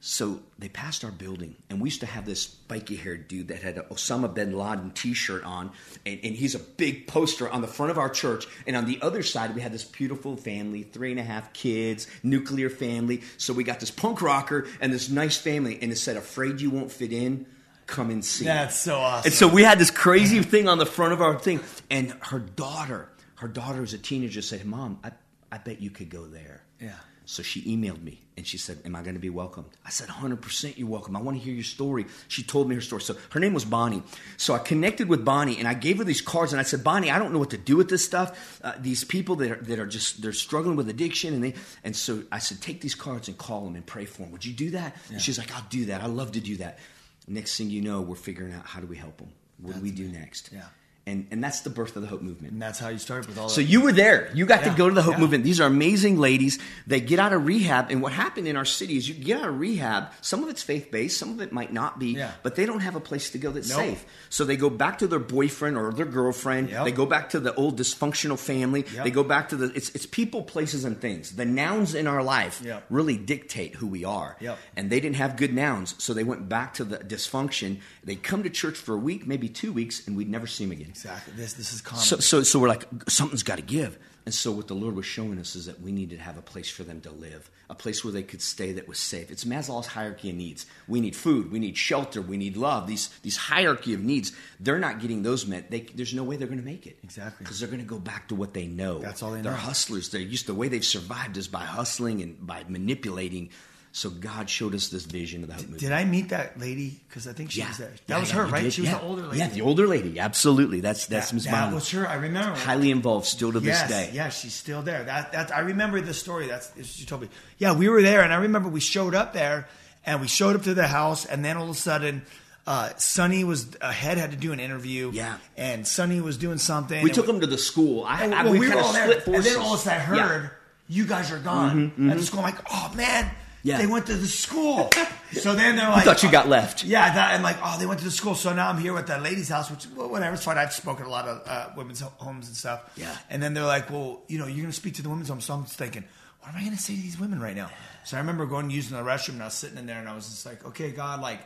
so 0.00 0.40
they 0.58 0.68
passed 0.68 1.04
our 1.04 1.10
building, 1.10 1.56
and 1.68 1.80
we 1.80 1.88
used 1.88 2.00
to 2.00 2.06
have 2.06 2.26
this 2.26 2.42
spiky 2.42 2.96
haired 2.96 3.28
dude 3.28 3.48
that 3.48 3.62
had 3.62 3.78
a 3.78 3.82
Osama 3.84 4.32
bin 4.32 4.56
Laden 4.56 4.90
t 4.92 5.14
shirt 5.14 5.42
on, 5.42 5.72
and, 6.04 6.20
and 6.22 6.36
he's 6.36 6.54
a 6.54 6.58
big 6.58 7.06
poster 7.06 7.48
on 7.48 7.62
the 7.62 7.66
front 7.66 7.90
of 7.90 7.98
our 7.98 8.10
church. 8.10 8.46
And 8.66 8.76
on 8.76 8.84
the 8.84 9.00
other 9.02 9.22
side, 9.22 9.54
we 9.54 9.62
had 9.62 9.72
this 9.72 9.84
beautiful 9.84 10.36
family, 10.36 10.82
three 10.82 11.10
and 11.10 11.18
a 11.18 11.24
half 11.24 11.52
kids, 11.52 12.06
nuclear 12.22 12.70
family. 12.70 13.22
So 13.38 13.52
we 13.52 13.64
got 13.64 13.80
this 13.80 13.90
punk 13.90 14.20
rocker 14.22 14.66
and 14.80 14.92
this 14.92 15.08
nice 15.08 15.38
family, 15.38 15.78
and 15.80 15.90
it 15.90 15.96
said, 15.96 16.16
Afraid 16.16 16.60
you 16.60 16.70
won't 16.70 16.92
fit 16.92 17.12
in? 17.12 17.46
Come 17.86 18.10
and 18.10 18.24
see. 18.24 18.44
That's 18.44 18.78
so 18.78 18.98
awesome. 18.98 19.28
And 19.28 19.34
so 19.34 19.48
we 19.48 19.62
had 19.62 19.78
this 19.78 19.90
crazy 19.90 20.42
thing 20.42 20.68
on 20.68 20.78
the 20.78 20.86
front 20.86 21.14
of 21.14 21.22
our 21.22 21.38
thing, 21.38 21.60
and 21.90 22.14
her 22.20 22.40
daughter, 22.40 23.08
her 23.36 23.48
daughter 23.48 23.82
as 23.82 23.94
a 23.94 23.98
teenager 23.98 24.42
said, 24.42 24.64
"Mom, 24.64 24.98
I, 25.04 25.12
I 25.52 25.58
bet 25.58 25.80
you 25.80 25.90
could 25.90 26.10
go 26.10 26.26
there." 26.26 26.64
Yeah. 26.80 26.94
So 27.28 27.42
she 27.42 27.62
emailed 27.62 28.02
me 28.04 28.20
and 28.36 28.46
she 28.46 28.56
said, 28.56 28.78
Am 28.84 28.94
I 28.94 29.02
going 29.02 29.14
to 29.14 29.20
be 29.20 29.30
welcomed? 29.30 29.66
I 29.84 29.90
said, 29.90 30.08
100% 30.08 30.78
you're 30.78 30.86
welcome. 30.86 31.16
I 31.16 31.20
want 31.20 31.36
to 31.36 31.42
hear 31.42 31.52
your 31.52 31.64
story. 31.64 32.06
She 32.28 32.44
told 32.44 32.68
me 32.68 32.76
her 32.76 32.80
story. 32.80 33.02
So 33.02 33.16
her 33.30 33.40
name 33.40 33.52
was 33.52 33.64
Bonnie. 33.64 34.04
So 34.36 34.54
I 34.54 34.58
connected 34.58 35.08
with 35.08 35.24
Bonnie 35.24 35.58
and 35.58 35.66
I 35.66 35.74
gave 35.74 35.98
her 35.98 36.04
these 36.04 36.20
cards 36.20 36.52
and 36.52 36.60
I 36.60 36.62
said, 36.62 36.84
Bonnie, 36.84 37.10
I 37.10 37.18
don't 37.18 37.32
know 37.32 37.40
what 37.40 37.50
to 37.50 37.58
do 37.58 37.76
with 37.76 37.88
this 37.88 38.04
stuff. 38.04 38.60
Uh, 38.62 38.74
these 38.78 39.02
people 39.02 39.34
that 39.36 39.50
are, 39.50 39.56
that 39.56 39.80
are 39.80 39.86
just, 39.86 40.22
they're 40.22 40.32
struggling 40.32 40.76
with 40.76 40.88
addiction. 40.88 41.34
And 41.34 41.42
they, 41.42 41.54
and 41.82 41.96
so 41.96 42.22
I 42.30 42.38
said, 42.38 42.62
Take 42.62 42.80
these 42.80 42.94
cards 42.94 43.26
and 43.26 43.36
call 43.36 43.64
them 43.64 43.74
and 43.74 43.84
pray 43.84 44.04
for 44.04 44.22
them. 44.22 44.30
Would 44.30 44.44
you 44.44 44.52
do 44.52 44.70
that? 44.70 44.96
And 45.10 45.20
she's 45.20 45.36
like, 45.36 45.52
I'll 45.52 45.66
do 45.68 45.86
that. 45.86 46.02
I 46.02 46.06
love 46.06 46.30
to 46.32 46.40
do 46.40 46.56
that. 46.58 46.78
Next 47.26 47.58
thing 47.58 47.70
you 47.70 47.82
know, 47.82 48.02
we're 48.02 48.14
figuring 48.14 48.52
out 48.52 48.64
how 48.66 48.78
do 48.78 48.86
we 48.86 48.96
help 48.96 49.16
them? 49.18 49.32
What 49.60 49.74
do 49.74 49.80
we 49.80 49.90
do 49.90 50.06
next? 50.06 50.50
Yeah. 50.52 50.66
And, 51.08 51.28
and 51.30 51.42
that's 51.44 51.60
the 51.60 51.70
birth 51.70 51.94
of 51.94 52.02
the 52.02 52.08
Hope 52.08 52.20
Movement. 52.20 52.52
and 52.54 52.60
that's 52.60 52.80
how 52.80 52.88
you 52.88 52.98
started 52.98 53.28
with 53.28 53.38
all 53.38 53.48
So 53.48 53.60
that. 53.60 53.66
So 53.68 53.70
you 53.70 53.80
were 53.80 53.92
there. 53.92 54.28
You 54.34 54.44
got 54.44 54.62
Yeah, 54.64 54.72
to 54.72 54.76
go 54.76 54.88
to 54.88 54.94
the 54.94 55.02
Hope 55.02 55.14
yeah. 55.14 55.20
Movement. 55.20 55.44
These 55.44 55.60
are 55.60 55.66
amazing 55.68 56.18
ladies. 56.18 56.58
They 56.88 57.00
get 57.00 57.20
out 57.20 57.32
of 57.32 57.46
rehab, 57.46 57.92
and 57.92 58.02
what 58.02 58.12
happened 58.12 58.48
in 58.48 58.56
our 58.56 58.64
city 58.64 58.96
is 58.96 59.08
you 59.08 59.14
get 59.14 59.40
out 59.40 59.48
of 59.48 59.60
rehab. 59.60 60.08
Some 60.20 60.42
of 60.42 60.48
it's 60.48 60.64
faith 60.64 60.90
based, 60.90 61.16
some 61.16 61.30
of 61.30 61.40
it 61.40 61.52
might 61.52 61.72
not 61.72 62.00
be, 62.00 62.14
Yeah. 62.14 62.32
but 62.42 62.56
they 62.56 62.66
don't 62.66 62.80
have 62.80 62.96
a 62.96 63.00
place 63.00 63.30
to 63.30 63.38
go 63.38 63.52
that's 63.52 63.68
Nope. 63.68 63.78
safe. 63.78 64.04
So 64.30 64.44
they 64.44 64.56
go 64.56 64.68
back 64.68 64.98
to 64.98 65.06
their 65.06 65.20
boyfriend 65.20 65.76
or 65.76 65.92
their 65.92 66.06
girlfriend. 66.06 66.70
Yep. 66.70 66.84
They 66.86 66.90
go 66.90 67.06
back 67.06 67.30
to 67.30 67.38
the 67.38 67.54
old 67.54 67.78
dysfunctional 67.78 68.36
family. 68.36 68.84
Yep. 68.92 69.04
They 69.04 69.12
go 69.12 69.22
back 69.22 69.50
to 69.50 69.56
the 69.56 69.66
it's 69.76 69.90
it's 69.90 70.06
people, 70.06 70.42
places, 70.42 70.84
and 70.84 71.00
things. 71.00 71.36
The 71.36 71.44
nouns 71.44 71.94
in 71.94 72.08
our 72.08 72.24
life 72.24 72.60
Yep. 72.64 72.84
really 72.90 73.16
dictate 73.16 73.76
who 73.76 73.86
we 73.86 74.04
are. 74.04 74.36
And 74.76 74.90
they 74.90 74.98
didn't 74.98 75.16
have 75.16 75.36
good 75.36 75.54
nouns, 75.54 75.94
so 75.98 76.12
they 76.12 76.24
went 76.24 76.48
back 76.48 76.74
to 76.74 76.84
the 76.84 76.98
dysfunction. 76.98 77.78
They 78.02 78.16
come 78.16 78.42
to 78.42 78.50
church 78.50 78.76
for 78.76 78.94
a 78.96 78.98
week, 78.98 79.24
maybe 79.24 79.48
two 79.48 79.72
weeks, 79.72 80.04
and 80.08 80.16
we'd 80.16 80.28
never 80.28 80.48
see 80.48 80.64
them 80.64 80.72
again. 80.72 80.94
Exactly. 80.96 81.34
This 81.36 81.54
this 81.54 81.72
is 81.72 81.80
common. 81.80 82.02
So, 82.02 82.18
so, 82.18 82.42
so 82.42 82.58
we're 82.58 82.68
like, 82.68 82.86
something's 83.08 83.42
got 83.42 83.56
to 83.56 83.62
give. 83.62 83.98
And 84.24 84.34
so, 84.34 84.50
what 84.50 84.66
the 84.66 84.74
Lord 84.74 84.96
was 84.96 85.06
showing 85.06 85.38
us 85.38 85.54
is 85.54 85.66
that 85.66 85.80
we 85.80 85.92
needed 85.92 86.18
to 86.18 86.24
have 86.24 86.36
a 86.36 86.42
place 86.42 86.68
for 86.68 86.82
them 86.82 87.00
to 87.02 87.12
live, 87.12 87.48
a 87.70 87.76
place 87.76 88.02
where 88.02 88.12
they 88.12 88.24
could 88.24 88.42
stay 88.42 88.72
that 88.72 88.88
was 88.88 88.98
safe. 88.98 89.30
It's 89.30 89.44
Maslow's 89.44 89.86
hierarchy 89.86 90.30
of 90.30 90.36
needs. 90.36 90.66
We 90.88 91.00
need 91.00 91.14
food, 91.14 91.52
we 91.52 91.60
need 91.60 91.76
shelter, 91.76 92.20
we 92.20 92.36
need 92.36 92.56
love. 92.56 92.88
These, 92.88 93.08
these 93.22 93.36
hierarchy 93.36 93.94
of 93.94 94.02
needs, 94.02 94.32
they're 94.58 94.80
not 94.80 94.98
getting 94.98 95.22
those 95.22 95.46
met. 95.46 95.70
They, 95.70 95.82
there's 95.82 96.12
no 96.12 96.24
way 96.24 96.36
they're 96.36 96.48
going 96.48 96.58
to 96.58 96.64
make 96.64 96.88
it. 96.88 96.98
Exactly. 97.04 97.44
Because 97.44 97.60
they're 97.60 97.68
going 97.68 97.80
to 97.80 97.86
go 97.86 98.00
back 98.00 98.26
to 98.28 98.34
what 98.34 98.52
they 98.52 98.66
know. 98.66 98.98
That's 98.98 99.22
all 99.22 99.30
they 99.30 99.38
know. 99.38 99.50
They're 99.50 99.52
hustlers. 99.52 100.08
They're 100.08 100.20
used 100.20 100.46
the 100.46 100.54
way 100.54 100.66
they've 100.66 100.84
survived 100.84 101.36
is 101.36 101.46
by 101.46 101.62
hustling 101.62 102.20
and 102.20 102.44
by 102.44 102.64
manipulating. 102.66 103.50
So, 103.96 104.10
God 104.10 104.50
showed 104.50 104.74
us 104.74 104.88
this 104.88 105.06
vision 105.06 105.42
of 105.42 105.48
the 105.48 105.54
Hope 105.54 105.62
Movement. 105.62 105.80
Did 105.80 105.92
I 105.92 106.04
meet 106.04 106.28
that 106.28 106.60
lady? 106.60 107.00
Because 107.08 107.26
I 107.26 107.32
think 107.32 107.50
she 107.50 107.62
was 107.62 107.78
there. 107.78 107.88
That 107.88 108.14
Yeah, 108.14 108.20
was 108.20 108.28
yeah, 108.28 108.36
her, 108.36 108.44
right? 108.44 108.62
did. 108.64 108.72
She 108.74 108.82
was 108.82 108.90
Yeah. 108.90 108.98
the 108.98 109.04
older 109.04 109.22
lady. 109.22 109.38
Yeah, 109.38 109.48
the 109.48 109.60
older 109.62 109.86
lady. 109.86 110.20
Absolutely. 110.20 110.80
That's 110.80 111.06
that's 111.06 111.28
that, 111.30 111.34
Miss 111.34 111.44
that 111.46 111.72
was 111.72 111.90
her. 111.92 112.06
I 112.06 112.16
remember. 112.16 112.54
Highly 112.58 112.90
involved 112.90 113.24
still 113.24 113.52
to 113.54 113.58
yes, 113.60 113.88
this 113.88 113.90
day. 113.90 114.10
Yeah, 114.12 114.28
she's 114.28 114.52
still 114.52 114.82
there. 114.82 115.02
That 115.04 115.32
that 115.32 115.50
I 115.50 115.60
remember 115.60 116.02
the 116.02 116.12
story. 116.12 116.46
That's 116.46 116.70
she 116.86 117.06
told 117.06 117.22
me. 117.22 117.30
Yeah, 117.56 117.72
we 117.72 117.88
were 117.88 118.02
there, 118.02 118.20
and 118.20 118.34
I 118.34 118.36
remember 118.36 118.68
we 118.68 118.80
showed 118.80 119.14
up 119.14 119.32
there, 119.32 119.66
and 120.04 120.20
we 120.20 120.28
showed 120.28 120.56
up 120.56 120.64
to 120.64 120.74
the 120.74 120.88
house, 120.88 121.24
and 121.24 121.42
then 121.42 121.56
all 121.56 121.64
of 121.64 121.70
a 121.70 121.74
sudden. 121.74 122.22
Uh, 122.66 122.90
Sonny 122.96 123.44
was 123.44 123.68
ahead, 123.80 124.18
had 124.18 124.32
to 124.32 124.36
do 124.36 124.52
an 124.52 124.58
interview. 124.58 125.10
Yeah. 125.14 125.38
and 125.56 125.86
Sonny 125.86 126.20
was 126.20 126.36
doing 126.36 126.58
something. 126.58 127.00
We 127.02 127.10
and 127.10 127.14
took 127.14 127.28
him 127.28 127.40
to 127.40 127.46
the 127.46 127.56
school. 127.58 128.02
I, 128.04 128.24
And 128.24 128.34
I, 128.34 128.42
well, 128.42 128.52
we, 128.54 128.58
we 128.58 128.68
were 128.68 128.80
all 128.80 128.92
there, 128.92 129.20
split 129.20 129.36
and 129.36 129.44
then 129.44 129.56
all 129.56 129.74
of 129.74 129.80
a 129.80 129.82
sudden 129.84 130.00
I 130.00 130.02
heard 130.02 130.16
Yeah. 130.16 130.28
Mm-hmm, 130.28 130.48
you 130.88 131.06
guys 131.06 131.30
are 131.30 131.38
gone. 131.38 132.10
At 132.10 132.18
the 132.18 132.24
school, 132.24 132.40
I'm 132.40 132.46
like, 132.46 132.60
oh 132.68 132.92
man, 132.96 133.30
Yeah. 133.66 133.78
they 133.78 133.86
went 133.86 134.06
to 134.06 134.14
the 134.14 134.28
school. 134.28 134.90
so 135.32 135.54
then 135.54 135.74
they're 135.74 135.88
like, 135.88 135.98
I 135.98 136.04
thought 136.04 136.22
you 136.22 136.30
got 136.30 136.48
left. 136.48 136.84
Yeah, 136.84 137.04
I 137.04 137.10
thought, 137.10 137.32
and 137.32 137.42
like, 137.42 137.56
oh, 137.60 137.76
they 137.80 137.86
went 137.86 137.98
to 137.98 138.04
the 138.04 138.12
school. 138.12 138.36
So 138.36 138.54
now 138.54 138.68
I'm 138.68 138.78
here 138.78 138.96
at 138.96 139.08
that 139.08 139.22
lady's 139.22 139.48
house, 139.48 139.70
which 139.70 139.88
well, 139.96 140.08
whatever, 140.08 140.34
it's 140.34 140.44
fine. 140.44 140.56
I've 140.56 140.72
spoken 140.72 141.04
at 141.04 141.08
a 141.08 141.10
lot 141.10 141.26
of 141.26 141.42
uh, 141.46 141.70
women's 141.76 142.00
homes 142.00 142.46
and 142.46 142.56
stuff. 142.56 142.92
Yeah. 142.96 143.16
and 143.28 143.42
then 143.42 143.54
they're 143.54 143.64
like, 143.64 143.90
well, 143.90 144.22
you 144.28 144.38
know, 144.38 144.46
you're 144.46 144.58
going 144.58 144.68
to 144.68 144.72
speak 144.72 144.94
to 144.94 145.02
the 145.02 145.08
women's 145.08 145.28
home. 145.28 145.40
So 145.40 145.54
I'm 145.54 145.64
just 145.64 145.76
thinking, 145.76 146.04
what 146.40 146.50
am 146.50 146.58
I 146.58 146.60
going 146.60 146.76
to 146.76 146.82
say 146.82 146.94
to 146.94 147.02
these 147.02 147.18
women 147.18 147.40
right 147.40 147.56
now? 147.56 147.70
So 148.04 148.16
I 148.16 148.20
remember 148.20 148.46
going 148.46 148.70
using 148.70 148.96
the 148.96 149.02
restroom, 149.02 149.30
and 149.30 149.42
I 149.42 149.46
was 149.46 149.54
sitting 149.54 149.78
in 149.78 149.86
there, 149.86 149.98
and 149.98 150.08
I 150.08 150.14
was 150.14 150.28
just 150.28 150.46
like, 150.46 150.64
okay, 150.66 150.90
God, 150.92 151.20
like. 151.20 151.40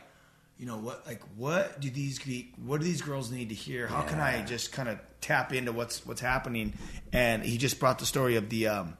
You 0.59 0.67
know 0.67 0.77
what? 0.77 1.07
Like, 1.07 1.23
what 1.37 1.81
do 1.81 1.89
these 1.89 2.19
what 2.63 2.81
do 2.81 2.83
these 2.85 3.01
girls 3.01 3.31
need 3.31 3.49
to 3.49 3.55
hear? 3.55 3.87
How 3.87 4.03
can 4.03 4.19
I 4.19 4.45
just 4.45 4.71
kind 4.71 4.89
of 4.89 4.99
tap 5.19 5.53
into 5.53 5.71
what's 5.71 6.05
what's 6.05 6.21
happening? 6.21 6.73
And 7.11 7.41
he 7.41 7.57
just 7.57 7.79
brought 7.79 7.97
the 7.97 8.05
story 8.05 8.35
of 8.35 8.47
the 8.49 8.67
um, 8.67 8.95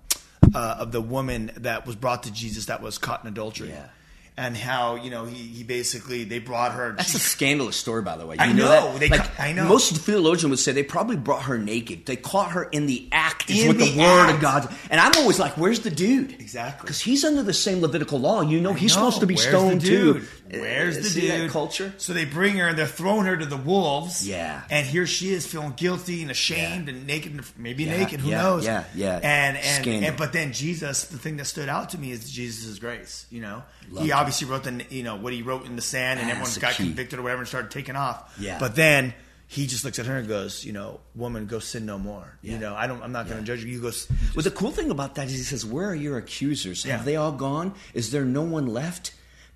uh, 0.54 0.78
of 0.80 0.92
the 0.92 1.02
woman 1.02 1.52
that 1.58 1.86
was 1.86 1.96
brought 1.96 2.24
to 2.24 2.32
Jesus 2.34 2.66
that 2.68 2.82
was 2.82 2.98
caught 2.98 3.24
in 3.24 3.28
adultery. 3.30 3.70
Yeah. 3.70 3.88
and 4.38 4.56
how 4.56 4.96
you 4.96 5.12
know 5.12 5.26
he, 5.26 5.36
he 5.36 5.64
basically 5.64 6.24
they 6.24 6.40
brought 6.40 6.72
her. 6.72 6.94
That's 6.98 7.12
she- 7.12 7.18
a 7.18 7.20
scandalous 7.20 7.76
story, 7.76 8.02
by 8.02 8.16
the 8.18 8.26
way. 8.26 8.36
You 8.36 8.42
I 8.42 8.54
know, 8.54 8.68
that? 8.94 9.00
they 9.00 9.10
Like, 9.10 9.40
I 9.40 9.52
know. 9.54 9.68
Most 9.68 9.92
of 9.92 9.98
the 9.98 10.04
theologians 10.12 10.50
would 10.50 10.60
say 10.60 10.72
they 10.72 10.84
probably 10.84 11.18
brought 11.18 11.44
her 11.44 11.58
naked. 11.58 12.06
They 12.06 12.16
caught 12.16 12.52
her 12.52 12.64
in 12.64 12.86
the 12.86 13.08
act, 13.12 13.50
is 13.50 13.62
In 13.64 13.68
what 13.68 13.78
the, 13.78 13.92
the 13.92 14.00
word 14.00 14.28
act. 14.30 14.36
of 14.36 14.42
God. 14.42 14.76
And 14.90 15.02
I'm 15.02 15.12
always 15.18 15.38
like, 15.38 15.58
"Where's 15.58 15.82
the 15.82 15.92
dude?" 15.92 16.32
Exactly. 16.40 16.86
because 16.86 17.02
he's 17.02 17.24
under 17.26 17.44
the 17.44 17.54
same 17.54 17.82
Levitical 17.82 18.20
law. 18.20 18.42
You 18.42 18.62
know, 18.62 18.74
he's 18.74 18.96
No, 18.96 19.02
supposed 19.02 19.20
to 19.20 19.26
be 19.28 19.36
where's 19.36 19.48
stoned 19.50 19.82
too. 19.82 20.24
Where's 20.60 20.98
Uh, 20.98 21.02
the 21.02 21.10
see 21.10 21.22
dude? 21.22 21.32
that 21.32 21.50
culture? 21.50 21.94
So 21.98 22.14
they 22.14 22.26
bring 22.26 22.58
her 22.58 22.68
and 22.68 22.78
they're 22.78 22.86
throwing 22.86 23.26
her 23.26 23.38
to 23.38 23.46
the 23.46 23.56
wolves. 23.58 24.28
Yeah. 24.28 24.62
And 24.70 24.86
here 24.86 25.08
she 25.08 25.32
is 25.32 25.48
feeling 25.48 25.74
guilty 25.78 26.22
and 26.22 26.30
ashamed 26.32 26.90
and 26.90 27.08
naked, 27.08 27.42
maybe 27.58 27.86
Yeah, 27.86 27.98
naked. 27.98 28.20
Who 28.20 28.30
yeah, 28.32 28.42
knows? 28.42 28.66
yeah, 28.66 28.84
yeah. 28.94 29.20
And 29.24 29.58
and, 29.58 29.88
and 30.06 30.18
but 30.18 30.34
then 30.34 30.52
Jesus, 30.54 31.06
the 31.06 31.18
thing 31.18 31.38
that 31.38 31.46
stood 31.46 31.70
out 31.70 31.90
to 31.92 31.98
me 31.98 32.12
is 32.12 32.30
Jesus' 32.30 32.80
grace. 32.80 33.26
You 33.30 33.42
know, 33.42 33.64
Loved 33.90 34.06
he 34.06 34.12
it. 34.12 34.14
obviously 34.14 34.48
wrote 34.48 34.64
the 34.64 34.84
you 34.90 35.04
know 35.04 35.16
what 35.16 35.32
he 35.34 35.42
wrote 35.42 35.66
in 35.66 35.76
the 35.76 35.82
sand, 35.82 36.20
and 36.20 36.30
That's 36.30 36.40
everyone 36.58 36.60
got 36.72 36.74
key. 36.78 36.84
convicted 36.86 37.20
or 37.20 37.22
whatever 37.22 37.42
and 37.42 37.48
started 37.48 37.72
taking 37.72 37.96
off. 37.96 38.36
Yeah. 38.40 38.60
But 38.60 38.76
then. 38.76 39.14
He 39.54 39.68
just 39.68 39.84
looks 39.84 40.00
at 40.00 40.06
her 40.06 40.16
and 40.16 40.30
goes, 40.30 40.64
you 40.64 40.72
know, 40.72 41.02
woman, 41.14 41.46
go 41.46 41.60
sin 41.60 41.86
no 41.86 42.00
more. 42.00 42.38
Yeah. 42.42 42.54
You 42.54 42.60
know, 42.60 42.74
I 42.74 42.88
don't. 42.88 43.04
I'm 43.04 43.12
not 43.12 43.28
going 43.28 43.38
to 43.38 43.44
judge 43.46 43.62
you. 43.66 43.70
You 43.70 43.82
go. 43.82 43.90
s- 43.90 44.08
Well, 44.34 44.44
the 44.44 44.50
cool 44.50 44.72
thing 44.72 44.90
about 44.92 45.16
that 45.16 45.28
is 45.28 45.34
he 45.34 45.40
says, 45.44 45.66
"Where 45.66 45.90
are 45.90 45.94
your 45.94 46.18
accusers? 46.18 46.86
Yeah. 46.86 46.96
Have 46.96 47.04
they 47.06 47.18
all 47.18 47.34
gone? 47.34 47.74
Is 47.94 48.12
there 48.12 48.24
no 48.24 48.44
one 48.44 48.68
left?" 48.68 49.12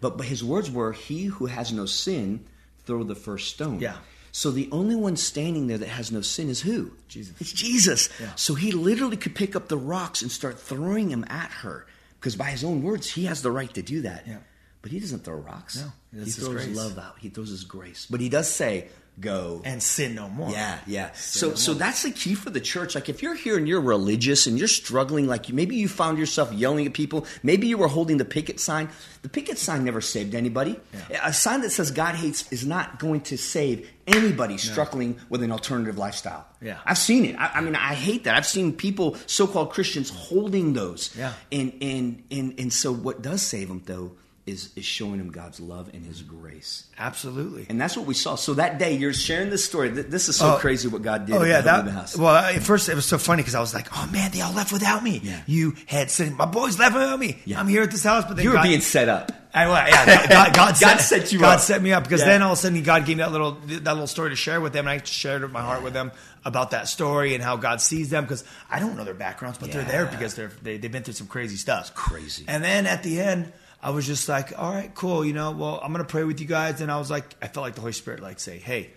But, 0.05 0.17
but 0.17 0.27
his 0.27 0.43
words 0.43 0.69
were, 0.69 0.91
"He 0.91 1.25
who 1.25 1.47
has 1.47 1.73
no 1.73 1.87
sin, 1.87 2.45
throw 2.85 3.03
the 3.03 3.15
first 3.15 3.49
stone." 3.49 3.79
Yeah. 3.79 3.97
So 4.31 4.51
the 4.51 4.69
only 4.71 4.95
one 4.95 5.15
standing 5.15 5.65
there 5.65 5.79
that 5.79 5.87
has 5.87 6.11
no 6.11 6.21
sin 6.21 6.47
is 6.47 6.61
who? 6.61 6.91
Jesus. 7.07 7.33
It's 7.39 7.51
Jesus. 7.51 8.09
Yeah. 8.21 8.35
So 8.35 8.53
he 8.53 8.71
literally 8.71 9.17
could 9.17 9.33
pick 9.33 9.55
up 9.55 9.67
the 9.67 9.77
rocks 9.77 10.21
and 10.21 10.31
start 10.31 10.59
throwing 10.59 11.09
them 11.09 11.25
at 11.27 11.49
her 11.63 11.87
because 12.19 12.35
by 12.35 12.51
his 12.51 12.63
own 12.63 12.83
words, 12.83 13.09
he 13.09 13.25
has 13.25 13.41
the 13.41 13.49
right 13.49 13.73
to 13.73 13.81
do 13.81 14.01
that. 14.01 14.27
Yeah. 14.27 14.37
But 14.83 14.91
he 14.91 14.99
doesn't 14.99 15.23
throw 15.23 15.37
rocks. 15.37 15.83
No, 16.11 16.23
he 16.23 16.29
throws 16.29 16.65
grace. 16.65 16.77
love 16.77 16.99
out. 16.99 17.15
He 17.17 17.29
throws 17.29 17.49
his 17.49 17.63
grace. 17.63 18.05
But 18.07 18.21
he 18.21 18.29
does 18.29 18.47
say, 18.47 18.89
"Go 19.20 19.61
and 19.63 19.82
sin 19.82 20.16
no 20.16 20.28
more. 20.28 20.49
yeah, 20.51 20.80
yeah. 20.86 21.11
Sin 21.13 21.39
So, 21.39 21.49
no 21.49 21.55
so 21.55 21.74
that's 21.74 22.03
the 22.03 22.11
key 22.11 22.36
for 22.36 22.49
the 22.49 22.59
church. 22.59 22.95
Like, 22.95 23.07
if 23.09 23.24
you're 23.24 23.36
here 23.36 23.57
and 23.57 23.68
you're 23.68 23.82
religious 23.82 24.47
and 24.47 24.57
you're 24.57 24.68
struggling, 24.68 25.28
like 25.28 25.49
maybe 25.51 25.76
you 25.76 25.88
found 25.88 26.18
yourself 26.18 26.51
yelling 26.51 26.86
at 26.86 26.93
people, 26.93 27.26
maybe 27.41 27.68
you 27.68 27.78
were 27.78 27.88
holding 27.88 28.18
the 28.18 28.26
picket 28.26 28.59
sign. 28.59 28.89
The 29.22 29.30
picket 29.30 29.57
sign 29.57 29.84
never 29.84 30.01
saved 30.01 30.36
anybody. 30.36 30.80
A 31.24 31.34
sign 31.34 31.61
that 31.61 31.72
says 31.72 31.91
God 31.91 32.16
hates 32.16 32.51
is 32.51 32.66
not 32.66 32.99
going 32.99 33.22
to 33.22 33.38
save 33.38 33.89
anybody 34.07 34.57
struggling 34.57 35.20
with 35.30 35.41
an 35.41 35.51
alternative 35.51 35.97
lifestyle. 35.97 36.45
Yeah. 36.61 36.78
I've 36.86 36.97
seen 36.97 37.26
it. 37.26 37.36
I, 37.39 37.53
I 37.55 37.61
mean, 37.61 37.76
I 37.76 37.95
hate 37.95 38.26
that. 38.26 38.36
I've 38.36 38.45
seen 38.45 38.74
people, 38.74 39.18
so-called 39.26 39.72
Christians, 39.72 40.09
holding 40.09 40.74
those. 40.74 41.16
Yeah. 41.18 41.34
And 41.51 41.74
and 41.82 42.24
and 42.30 42.59
and 42.59 42.74
so, 42.74 42.91
what 42.91 43.22
does 43.22 43.41
save 43.41 43.68
them 43.70 43.82
though 43.86 44.11
is 44.45 44.69
is 44.75 44.85
showing 44.85 45.17
them 45.17 45.31
God's 45.31 45.59
love 45.59 45.89
and 45.93 46.05
His 46.05 46.21
grace. 46.21 46.85
absolutely. 46.99 47.65
And 47.69 47.81
that's 47.81 47.97
what 47.97 48.05
we 48.05 48.13
saw. 48.13 48.35
So 48.35 48.53
that 48.55 48.77
day, 48.77 48.95
you're 48.95 49.11
sharing 49.13 49.49
this 49.49 49.65
story. 49.65 49.89
This 49.89 50.29
is 50.29 50.35
so 50.35 50.55
Oh. 50.55 50.57
crazy 50.59 50.87
what 50.87 51.01
God 51.01 51.25
did. 51.25 51.35
Oh 51.35 51.43
yeah, 51.43 51.61
that. 51.61 51.87
House. 51.87 52.15
Well, 52.17 52.35
at 52.35 52.61
first 52.61 52.87
it 52.89 52.95
was 52.95 53.05
so 53.05 53.17
funny 53.17 53.41
because 53.41 53.55
I 53.55 53.59
was 53.59 53.73
like, 53.73 53.87
"Oh 53.97 54.07
man, 54.11 54.29
they 54.31 54.41
all 54.41 54.53
left 54.53 54.71
without 54.71 55.03
me." 55.03 55.19
Yeah. 55.23 55.41
You 55.47 55.73
had 55.87 56.11
said, 56.11 56.33
"My 56.33 56.45
boys 56.45 56.77
left 56.77 56.93
without 56.93 57.19
me." 57.19 57.41
Yeah. 57.45 57.59
I'm 57.59 57.67
here 57.67 57.81
at 57.81 57.89
this 57.91 58.03
house, 58.03 58.25
but 58.27 58.41
you 58.43 58.49
were 58.51 58.55
God, 58.57 58.63
being 58.63 58.81
set 58.81 59.09
up. 59.09 59.31
I, 59.53 59.67
well, 59.67 59.87
yeah, 59.87 60.05
God, 60.05 60.29
God, 60.29 60.53
God, 60.53 60.53
God 60.81 60.99
set, 60.99 61.01
set 61.01 61.31
you 61.33 61.39
God 61.39 61.55
up. 61.55 61.59
set 61.61 61.81
me 61.81 61.93
up 61.93 62.03
because 62.03 62.19
Yeah. 62.19 62.27
then 62.27 62.41
all 62.43 62.51
of 62.51 62.57
a 62.59 62.61
sudden 62.61 62.83
God 62.83 63.05
gave 63.05 63.17
me 63.17 63.23
that 63.23 63.31
little 63.31 63.53
that 63.67 63.83
little 63.93 64.05
story 64.05 64.29
to 64.29 64.35
share 64.35 64.61
with 64.61 64.73
them, 64.73 64.87
and 64.87 65.01
I 65.01 65.03
shared 65.05 65.49
my 65.51 65.61
heart 65.61 65.81
with 65.81 65.93
them 65.93 66.11
about 66.43 66.69
that 66.71 66.87
story 66.87 67.33
and 67.33 67.43
how 67.43 67.55
God 67.57 67.81
sees 67.81 68.09
them 68.11 68.25
because 68.25 68.43
I 68.69 68.79
don't 68.79 68.95
know 68.95 69.03
their 69.05 69.13
backgrounds, 69.15 69.57
but 69.57 69.71
they're 69.71 69.83
there 69.83 70.05
because 70.05 70.35
they're 70.35 70.51
they, 70.61 70.77
they've 70.77 70.91
been 70.91 71.01
through 71.03 71.13
some 71.15 71.25
crazy 71.27 71.55
stuff. 71.55 71.95
crazy. 71.95 72.45
And 72.47 72.63
then 72.63 72.85
at 72.85 73.01
the 73.01 73.19
end. 73.19 73.51
I 73.82 73.91
was 73.91 74.07
just 74.07 74.28
like, 74.28 74.57
all 74.57 74.73
right, 74.73 74.93
cool. 74.93 75.26
You 75.26 75.34
know, 75.34 75.51
well, 75.51 75.80
I'm 75.84 75.91
gonna 75.91 76.05
pray 76.05 76.23
with 76.23 76.39
you 76.39 76.47
guys. 76.47 76.82
And 76.82 76.91
I 76.91 76.97
was 76.97 77.11
like, 77.11 77.36
I 77.41 77.47
felt 77.47 77.63
like 77.63 77.76
the 77.76 77.82
Holy 77.82 77.93
Spirit 77.93 78.21
like 78.21 78.39
say, 78.39 78.57
hey, 78.57 78.91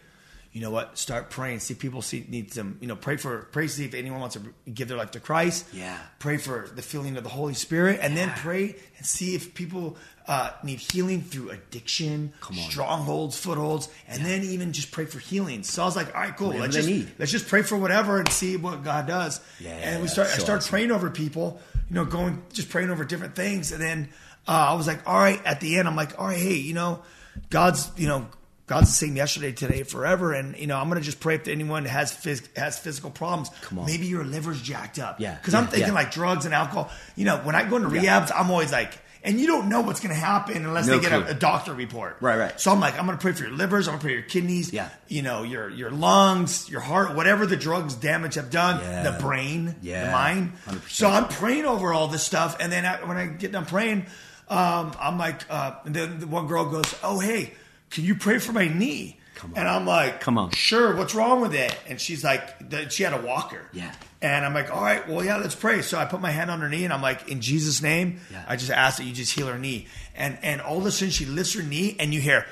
you 0.53 0.63
know 0.63 0.71
what? 0.71 0.97
Start 0.97 1.31
praying. 1.31 1.61
See 1.61 1.75
people 1.75 2.01
see 2.01 2.25
need 2.29 2.53
some. 2.53 2.79
You 2.81 2.89
know, 2.89 2.97
pray 2.97 3.17
for 3.17 3.49
pray. 3.53 3.69
See 3.69 3.85
if 3.85 3.95
anyone 3.95 4.21
wants 4.21 4.37
to 4.37 4.43
give 4.73 4.89
their 4.89 4.97
life 4.97 5.11
to 5.13 5.21
Christ. 5.21 5.67
Yeah. 5.73 5.99
Pray 6.19 6.39
for 6.39 6.71
the 6.75 6.83
feeling 6.83 7.17
of 7.17 7.23
the 7.23 7.31
Holy 7.31 7.55
Spirit, 7.55 8.01
and 8.03 8.17
then 8.17 8.31
pray 8.31 8.75
and 8.97 9.07
see 9.07 9.35
if 9.35 9.55
people 9.55 9.97
uh, 10.27 10.51
need 10.65 10.79
healing 10.79 11.21
through 11.21 11.51
addiction, 11.51 12.33
strongholds, 12.69 13.39
footholds, 13.39 13.89
and 14.09 14.25
then 14.25 14.43
even 14.43 14.73
just 14.73 14.91
pray 14.91 15.05
for 15.05 15.19
healing. 15.19 15.63
So 15.63 15.83
I 15.83 15.85
was 15.85 15.97
like, 15.97 16.15
all 16.15 16.23
right, 16.23 16.37
cool. 16.37 16.49
Whatever 16.49 16.63
let's 16.63 16.77
just 16.77 16.89
need. 16.89 17.13
let's 17.19 17.31
just 17.31 17.47
pray 17.47 17.63
for 17.63 17.77
whatever 17.77 18.19
and 18.19 18.29
see 18.31 18.57
what 18.57 18.83
God 18.83 19.07
does. 19.07 19.41
Yeah, 19.61 19.73
and 19.73 20.03
we 20.03 20.09
start. 20.09 20.29
I 20.29 20.33
so 20.33 20.45
started 20.45 20.63
awesome. 20.63 20.71
praying 20.71 20.91
over 20.91 21.11
people. 21.11 21.61
You 21.91 21.95
know, 21.95 22.05
going 22.05 22.43
just 22.53 22.69
praying 22.69 22.91
over 22.91 23.05
different 23.05 23.37
things, 23.37 23.71
and 23.71 23.81
then 23.81 24.09
uh, 24.49 24.69
I 24.71 24.75
was 24.75 24.87
like, 24.87 25.07
all 25.07 25.19
right. 25.19 25.41
At 25.45 25.61
the 25.61 25.77
end, 25.79 25.87
I'm 25.87 25.97
like, 25.97 26.19
all 26.19 26.27
right, 26.27 26.39
hey, 26.39 26.55
you 26.55 26.75
know, 26.75 27.03
God's, 27.51 27.91
you 27.97 28.09
know. 28.09 28.27
God's 28.67 28.89
the 28.91 29.07
same 29.07 29.17
yesterday, 29.17 29.53
today, 29.53 29.83
forever, 29.83 30.35
and 30.35 30.55
you 30.59 30.67
know 30.67 30.77
I'm 30.77 30.89
gonna 30.91 31.01
just 31.01 31.21
pray 31.21 31.37
if 31.37 31.49
anyone 31.49 31.87
has 31.87 32.13
phys- 32.13 32.55
has 32.55 32.79
physical 32.79 33.11
problems. 33.11 33.49
Come 33.63 33.79
on. 33.79 33.87
Maybe 33.87 34.05
your 34.05 34.25
liver's 34.25 34.61
jacked 34.61 34.99
up. 34.99 35.21
Yeah, 35.21 35.37
because 35.37 35.55
I'm 35.55 35.69
thinking 35.69 35.89
yeah. 35.89 35.95
like 35.95 36.11
drugs 36.11 36.45
and 36.45 36.53
alcohol. 36.53 36.91
You 37.17 37.25
know, 37.25 37.39
when 37.39 37.55
I 37.55 37.67
go 37.67 37.77
into 37.77 37.89
Yeah. 37.99 38.21
rehabs, 38.21 38.31
I'm 38.37 38.51
always 38.51 38.71
like, 38.71 38.93
and 39.25 39.41
you 39.41 39.47
don't 39.47 39.71
know 39.71 39.81
what's 39.81 40.01
going 40.01 40.15
to 40.15 40.21
happen 40.21 40.67
unless 40.67 40.87
No 40.87 40.99
they 40.99 41.03
get 41.09 41.13
a, 41.13 41.29
a 41.29 41.33
doctor 41.33 41.73
report. 41.73 42.19
Right, 42.21 42.37
right. 42.39 42.61
So 42.61 42.71
I'm 42.71 42.79
like, 42.79 42.99
I'm 42.99 43.07
going 43.07 43.17
to 43.17 43.23
pray 43.23 43.33
for 43.33 43.45
your 43.45 43.55
livers. 43.55 43.89
I'm 43.89 43.93
going 43.93 44.01
to 44.01 44.05
pray 44.05 44.13
for 44.17 44.19
your 44.21 44.29
kidneys. 44.29 44.71
Yeah. 44.71 44.91
You 45.09 45.23
know, 45.23 45.45
your 45.45 45.71
your 45.71 45.91
lungs, 45.91 46.69
your 46.69 46.83
heart, 46.83 47.15
whatever 47.15 47.47
the 47.47 47.57
drugs 47.57 47.95
damage 47.95 48.35
have 48.35 48.51
done, 48.51 48.83
Yeah. 48.83 49.11
the 49.11 49.19
brain, 49.19 49.77
Yeah. 49.81 50.05
the 50.09 50.13
mind. 50.13 50.53
100%. 50.67 50.91
So 50.91 51.09
I'm 51.09 51.27
praying 51.29 51.65
over 51.65 51.95
all 51.95 52.09
this 52.09 52.23
stuff, 52.23 52.59
and 52.61 52.71
then 52.71 52.85
I, 52.85 53.03
when 53.07 53.17
I 53.17 53.29
get 53.29 53.51
done 53.51 53.65
praying, 53.65 54.05
um, 54.51 54.93
I'm 55.01 55.19
like, 55.19 55.43
uh, 55.51 55.77
and 55.85 55.95
then 55.95 56.21
the 56.21 56.27
one 56.27 56.47
girl 56.47 56.65
goes, 56.71 56.95
"Oh, 57.03 57.19
hey, 57.21 57.53
can 57.91 58.05
you 58.05 58.15
pray 58.15 58.39
for 58.39 58.53
my 58.53 58.69
knee?" 58.69 59.17
Come 59.35 59.53
on. 59.53 59.59
And 59.61 59.69
I'm 59.69 59.87
like, 59.87 60.21
Come 60.21 60.37
on. 60.37 60.51
sure. 60.51 60.97
What's 60.97 61.15
wrong 61.15 61.41
with 61.41 61.55
it? 61.55 61.73
And 61.89 62.01
she's 62.01 62.25
like, 62.25 62.43
she 62.91 63.05
had 63.05 63.13
a 63.13 63.21
walker. 63.25 63.61
Yeah. 63.73 63.93
And 64.21 64.45
I'm 64.45 64.53
like, 64.53 64.75
all 64.75 64.83
right, 64.83 65.09
well, 65.09 65.25
yeah, 65.25 65.37
let's 65.37 65.55
pray. 65.55 65.81
So 65.83 65.97
I 65.97 66.07
put 66.07 66.21
my 66.21 66.33
hand 66.33 66.51
on 66.51 66.59
her 66.61 66.69
knee 66.69 66.83
and 66.83 66.93
I'm 66.93 67.03
like, 67.03 67.29
in 67.29 67.41
Jesus' 67.41 67.81
name, 67.81 68.19
Yeah. 68.33 68.45
I 68.49 68.57
just 68.57 68.73
ask 68.73 68.99
that 68.99 69.05
you 69.05 69.13
just 69.13 69.33
heal 69.33 69.47
her 69.47 69.57
knee. 69.57 69.87
And 70.17 70.39
and 70.43 70.61
all 70.61 70.79
of 70.79 70.87
a 70.87 70.91
sudden 70.91 71.11
she 71.11 71.25
lifts 71.25 71.55
her 71.55 71.63
knee 71.63 71.95
and 72.01 72.13
you 72.13 72.21
hear 72.21 72.47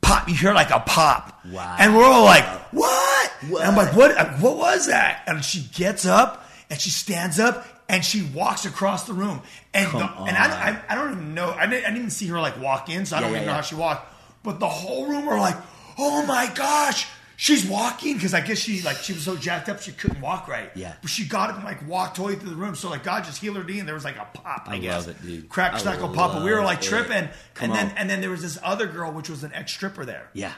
pop. 0.00 0.26
You 0.26 0.34
hear 0.34 0.54
like 0.54 0.70
a 0.70 0.80
pop. 0.80 1.38
Wow. 1.44 1.76
And 1.78 1.94
we're 1.94 2.04
all 2.04 2.24
like, 2.24 2.44
what? 2.72 3.30
What? 3.50 3.60
And 3.66 3.70
I'm 3.70 3.76
like, 3.76 3.94
what? 3.94 4.16
What 4.40 4.56
was 4.56 4.86
that? 4.86 5.24
And 5.26 5.44
she 5.44 5.60
gets 5.74 6.06
up 6.06 6.48
and 6.70 6.80
she 6.80 6.88
stands 6.88 7.38
up 7.38 7.66
and 7.92 8.04
she 8.04 8.22
walks 8.34 8.64
across 8.64 9.04
the 9.06 9.12
room. 9.12 9.40
And 9.72 9.88
the, 9.92 9.98
and 10.04 10.36
I, 10.36 10.70
I 10.70 10.82
I 10.92 10.94
don't 10.96 11.12
even 11.12 11.34
know. 11.34 11.50
I 11.50 11.66
didn't, 11.66 11.84
I 11.84 11.88
didn't 11.88 11.98
even 11.98 12.10
see 12.10 12.26
her 12.28 12.40
like 12.40 12.60
walk 12.60 12.88
in, 12.88 13.06
so 13.06 13.14
I 13.16 13.20
Yeah, 13.20 13.24
don't 13.26 13.30
yeah, 13.32 13.36
even 13.38 13.46
know 13.48 13.54
how 13.54 13.60
she 13.60 13.74
walked. 13.76 14.12
But 14.42 14.58
the 14.58 14.68
whole 14.68 15.06
room 15.06 15.26
were 15.26 15.38
like, 15.38 15.56
oh 15.98 16.26
my 16.26 16.50
gosh. 16.52 17.06
She's 17.36 17.66
walking 17.66 18.14
because 18.14 18.34
I 18.34 18.40
guess 18.40 18.58
she 18.58 18.82
like 18.82 18.98
she 18.98 19.12
was 19.14 19.22
so 19.24 19.34
jacked 19.36 19.68
up 19.68 19.80
she 19.80 19.90
couldn't 19.90 20.20
walk 20.20 20.46
right. 20.46 20.70
Yeah. 20.76 20.94
but 21.02 21.10
she 21.10 21.24
got 21.26 21.50
up 21.50 21.56
and 21.56 21.64
like 21.64 21.86
walked 21.88 22.16
totally 22.16 22.36
through 22.36 22.50
the 22.50 22.56
room. 22.56 22.76
So 22.76 22.88
like 22.88 23.02
God 23.02 23.24
just 23.24 23.40
healed 23.40 23.56
her 23.56 23.64
knee 23.64 23.80
and 23.80 23.88
there 23.88 23.96
was 23.96 24.04
like 24.04 24.16
a 24.16 24.28
pop. 24.32 24.64
I, 24.68 24.74
I 24.74 24.78
guess 24.78 25.06
love 25.08 25.16
it, 25.16 25.26
dude. 25.26 25.48
crack, 25.48 25.74
I 25.74 25.78
snackle, 25.80 26.14
pop. 26.14 26.36
And 26.36 26.44
we 26.44 26.52
were 26.52 26.62
like 26.62 26.78
it. 26.78 26.84
tripping. 26.84 27.28
Come 27.54 27.70
and 27.70 27.74
then 27.74 27.86
on. 27.90 27.96
and 27.98 28.10
then 28.10 28.20
there 28.20 28.30
was 28.30 28.42
this 28.42 28.58
other 28.62 28.86
girl 28.86 29.10
which 29.10 29.28
was 29.28 29.42
an 29.42 29.52
ex 29.54 29.72
stripper 29.72 30.04
there 30.04 30.28
Yeah. 30.34 30.52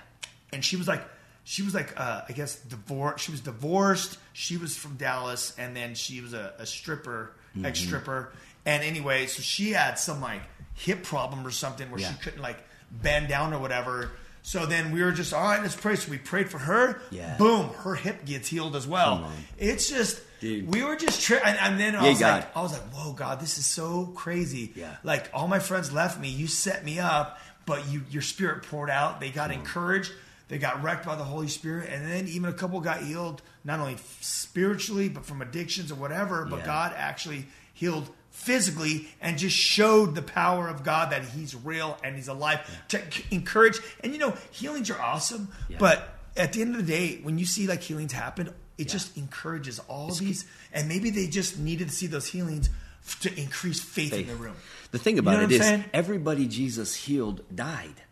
and 0.53 0.63
she 0.65 0.77
was 0.77 0.87
like 0.87 1.03
she 1.45 1.63
was 1.63 1.75
like 1.75 1.93
uh, 1.99 2.23
i 2.29 2.33
guess 2.33 2.57
divorced 2.57 3.25
she 3.25 3.31
was 3.31 3.41
divorced 3.41 4.19
she 4.33 4.57
was 4.57 4.77
from 4.77 4.97
dallas 4.97 5.55
and 5.59 5.77
then 5.77 5.95
she 5.95 6.21
was 6.21 6.33
a, 6.35 6.55
a 6.59 6.67
stripper 6.67 7.33
Mm-hmm. 7.55 7.67
ex 7.67 7.79
stripper 7.79 8.33
and 8.67 8.83
anyway 8.83 9.27
so 9.27 9.41
she 9.41 9.71
had 9.71 9.95
some 9.97 10.21
like 10.21 10.41
hip 10.75 11.05
problem 11.05 11.47
or 11.47 11.53
something 11.53 11.89
where 11.89 12.01
Yeah. 12.01 12.11
she 12.11 12.19
couldn't 12.19 12.43
like 12.43 12.59
bend 12.91 13.29
down 13.29 13.53
or 13.55 13.61
whatever 13.61 14.11
so 14.43 14.67
then 14.67 14.91
we 14.91 15.05
were 15.05 15.13
just 15.13 15.33
all 15.33 15.45
right 15.45 15.63
let's 15.63 15.77
pray 15.77 15.95
so 15.95 16.11
we 16.11 16.19
prayed 16.19 16.49
for 16.51 16.59
her 16.59 17.01
Yeah. 17.13 17.37
boom 17.37 17.69
her 17.85 17.95
hip 17.95 18.25
gets 18.25 18.49
healed 18.49 18.75
as 18.75 18.89
well 18.89 19.31
it's 19.57 19.89
just 19.89 20.21
Dude. 20.41 20.67
we 20.75 20.83
were 20.83 20.97
just 20.97 21.23
tri- 21.23 21.41
and, 21.45 21.57
and 21.61 21.79
then 21.81 21.95
I 21.95 22.03
Yeah, 22.03 22.11
was 22.11 22.19
God. 22.19 22.35
like 22.41 22.57
I 22.57 22.61
was 22.63 22.73
like 22.73 22.83
whoa 22.93 23.13
God 23.13 23.39
this 23.41 23.57
is 23.57 23.67
so 23.67 24.07
crazy 24.17 24.73
Yeah. 24.75 24.97
like 25.05 25.31
all 25.33 25.47
my 25.47 25.61
friends 25.61 25.93
left 25.93 26.19
me 26.19 26.29
you 26.29 26.49
set 26.49 26.85
me 26.85 26.99
up 26.99 27.39
but 27.67 27.87
you 27.89 28.03
your 28.11 28.23
spirit 28.23 28.65
poured 28.65 28.91
out 28.91 29.21
they 29.21 29.31
got 29.31 29.53
encouraged 29.53 30.11
they 30.49 30.59
got 30.59 30.83
wrecked 30.83 31.07
by 31.07 31.17
the 31.17 31.25
holy 31.25 31.49
spirit 31.49 31.89
and 31.91 32.07
then 32.11 32.27
even 32.29 32.49
a 32.51 32.53
couple 32.53 32.81
got 32.81 33.03
healed 33.03 33.43
not 33.65 33.81
only 33.81 33.97
spiritually 34.21 35.09
but 35.09 35.25
from 35.25 35.41
addictions 35.43 35.91
or 35.91 35.95
whatever 35.97 36.45
but 36.45 36.61
Yeah. 36.61 36.67
god 36.67 36.95
actually 36.97 37.47
healed 37.73 38.09
physically 38.31 39.09
and 39.21 39.39
just 39.39 39.57
showed 39.57 40.15
the 40.15 40.23
power 40.23 40.69
of 40.69 40.83
god 40.85 41.13
that 41.13 41.25
he's 41.25 41.55
real 41.55 41.97
and 42.05 42.17
he's 42.17 42.29
alive 42.29 42.61
to 42.89 43.01
encourage 43.31 43.79
and 44.03 44.13
you 44.13 44.19
know 44.19 44.35
healings 44.51 44.91
are 44.91 45.01
awesome 45.01 45.49
Yeah. 45.69 45.77
but 45.79 46.17
at 46.37 46.53
the 46.53 46.61
end 46.63 46.75
of 46.77 46.85
the 46.87 46.93
day 46.93 47.21
when 47.23 47.39
you 47.39 47.47
see 47.47 47.67
like 47.67 47.81
healings 47.81 48.13
happen 48.13 48.51
it 48.77 48.89
just 48.89 49.17
encourages 49.17 49.79
all 49.89 50.11
these 50.13 50.45
and 50.73 50.89
maybe 50.89 51.11
they 51.11 51.27
just 51.29 51.59
needed 51.59 51.89
to 51.89 51.95
see 51.95 52.09
those 52.09 52.27
healings 52.27 52.69
f- 53.07 53.21
to 53.21 53.41
increase 53.41 53.81
faith, 53.81 54.13
in 54.13 54.27
the 54.27 54.35
room 54.35 54.57
The 54.91 54.99
thing 54.99 55.15
You 55.17 55.21
about 55.23 55.39
know 55.39 55.45
it 55.45 55.53
is, 55.53 55.61
saying? 55.63 55.85
everybody 55.93 56.47
Jesus 56.49 56.95
healed 56.95 57.43
died. 57.55 58.03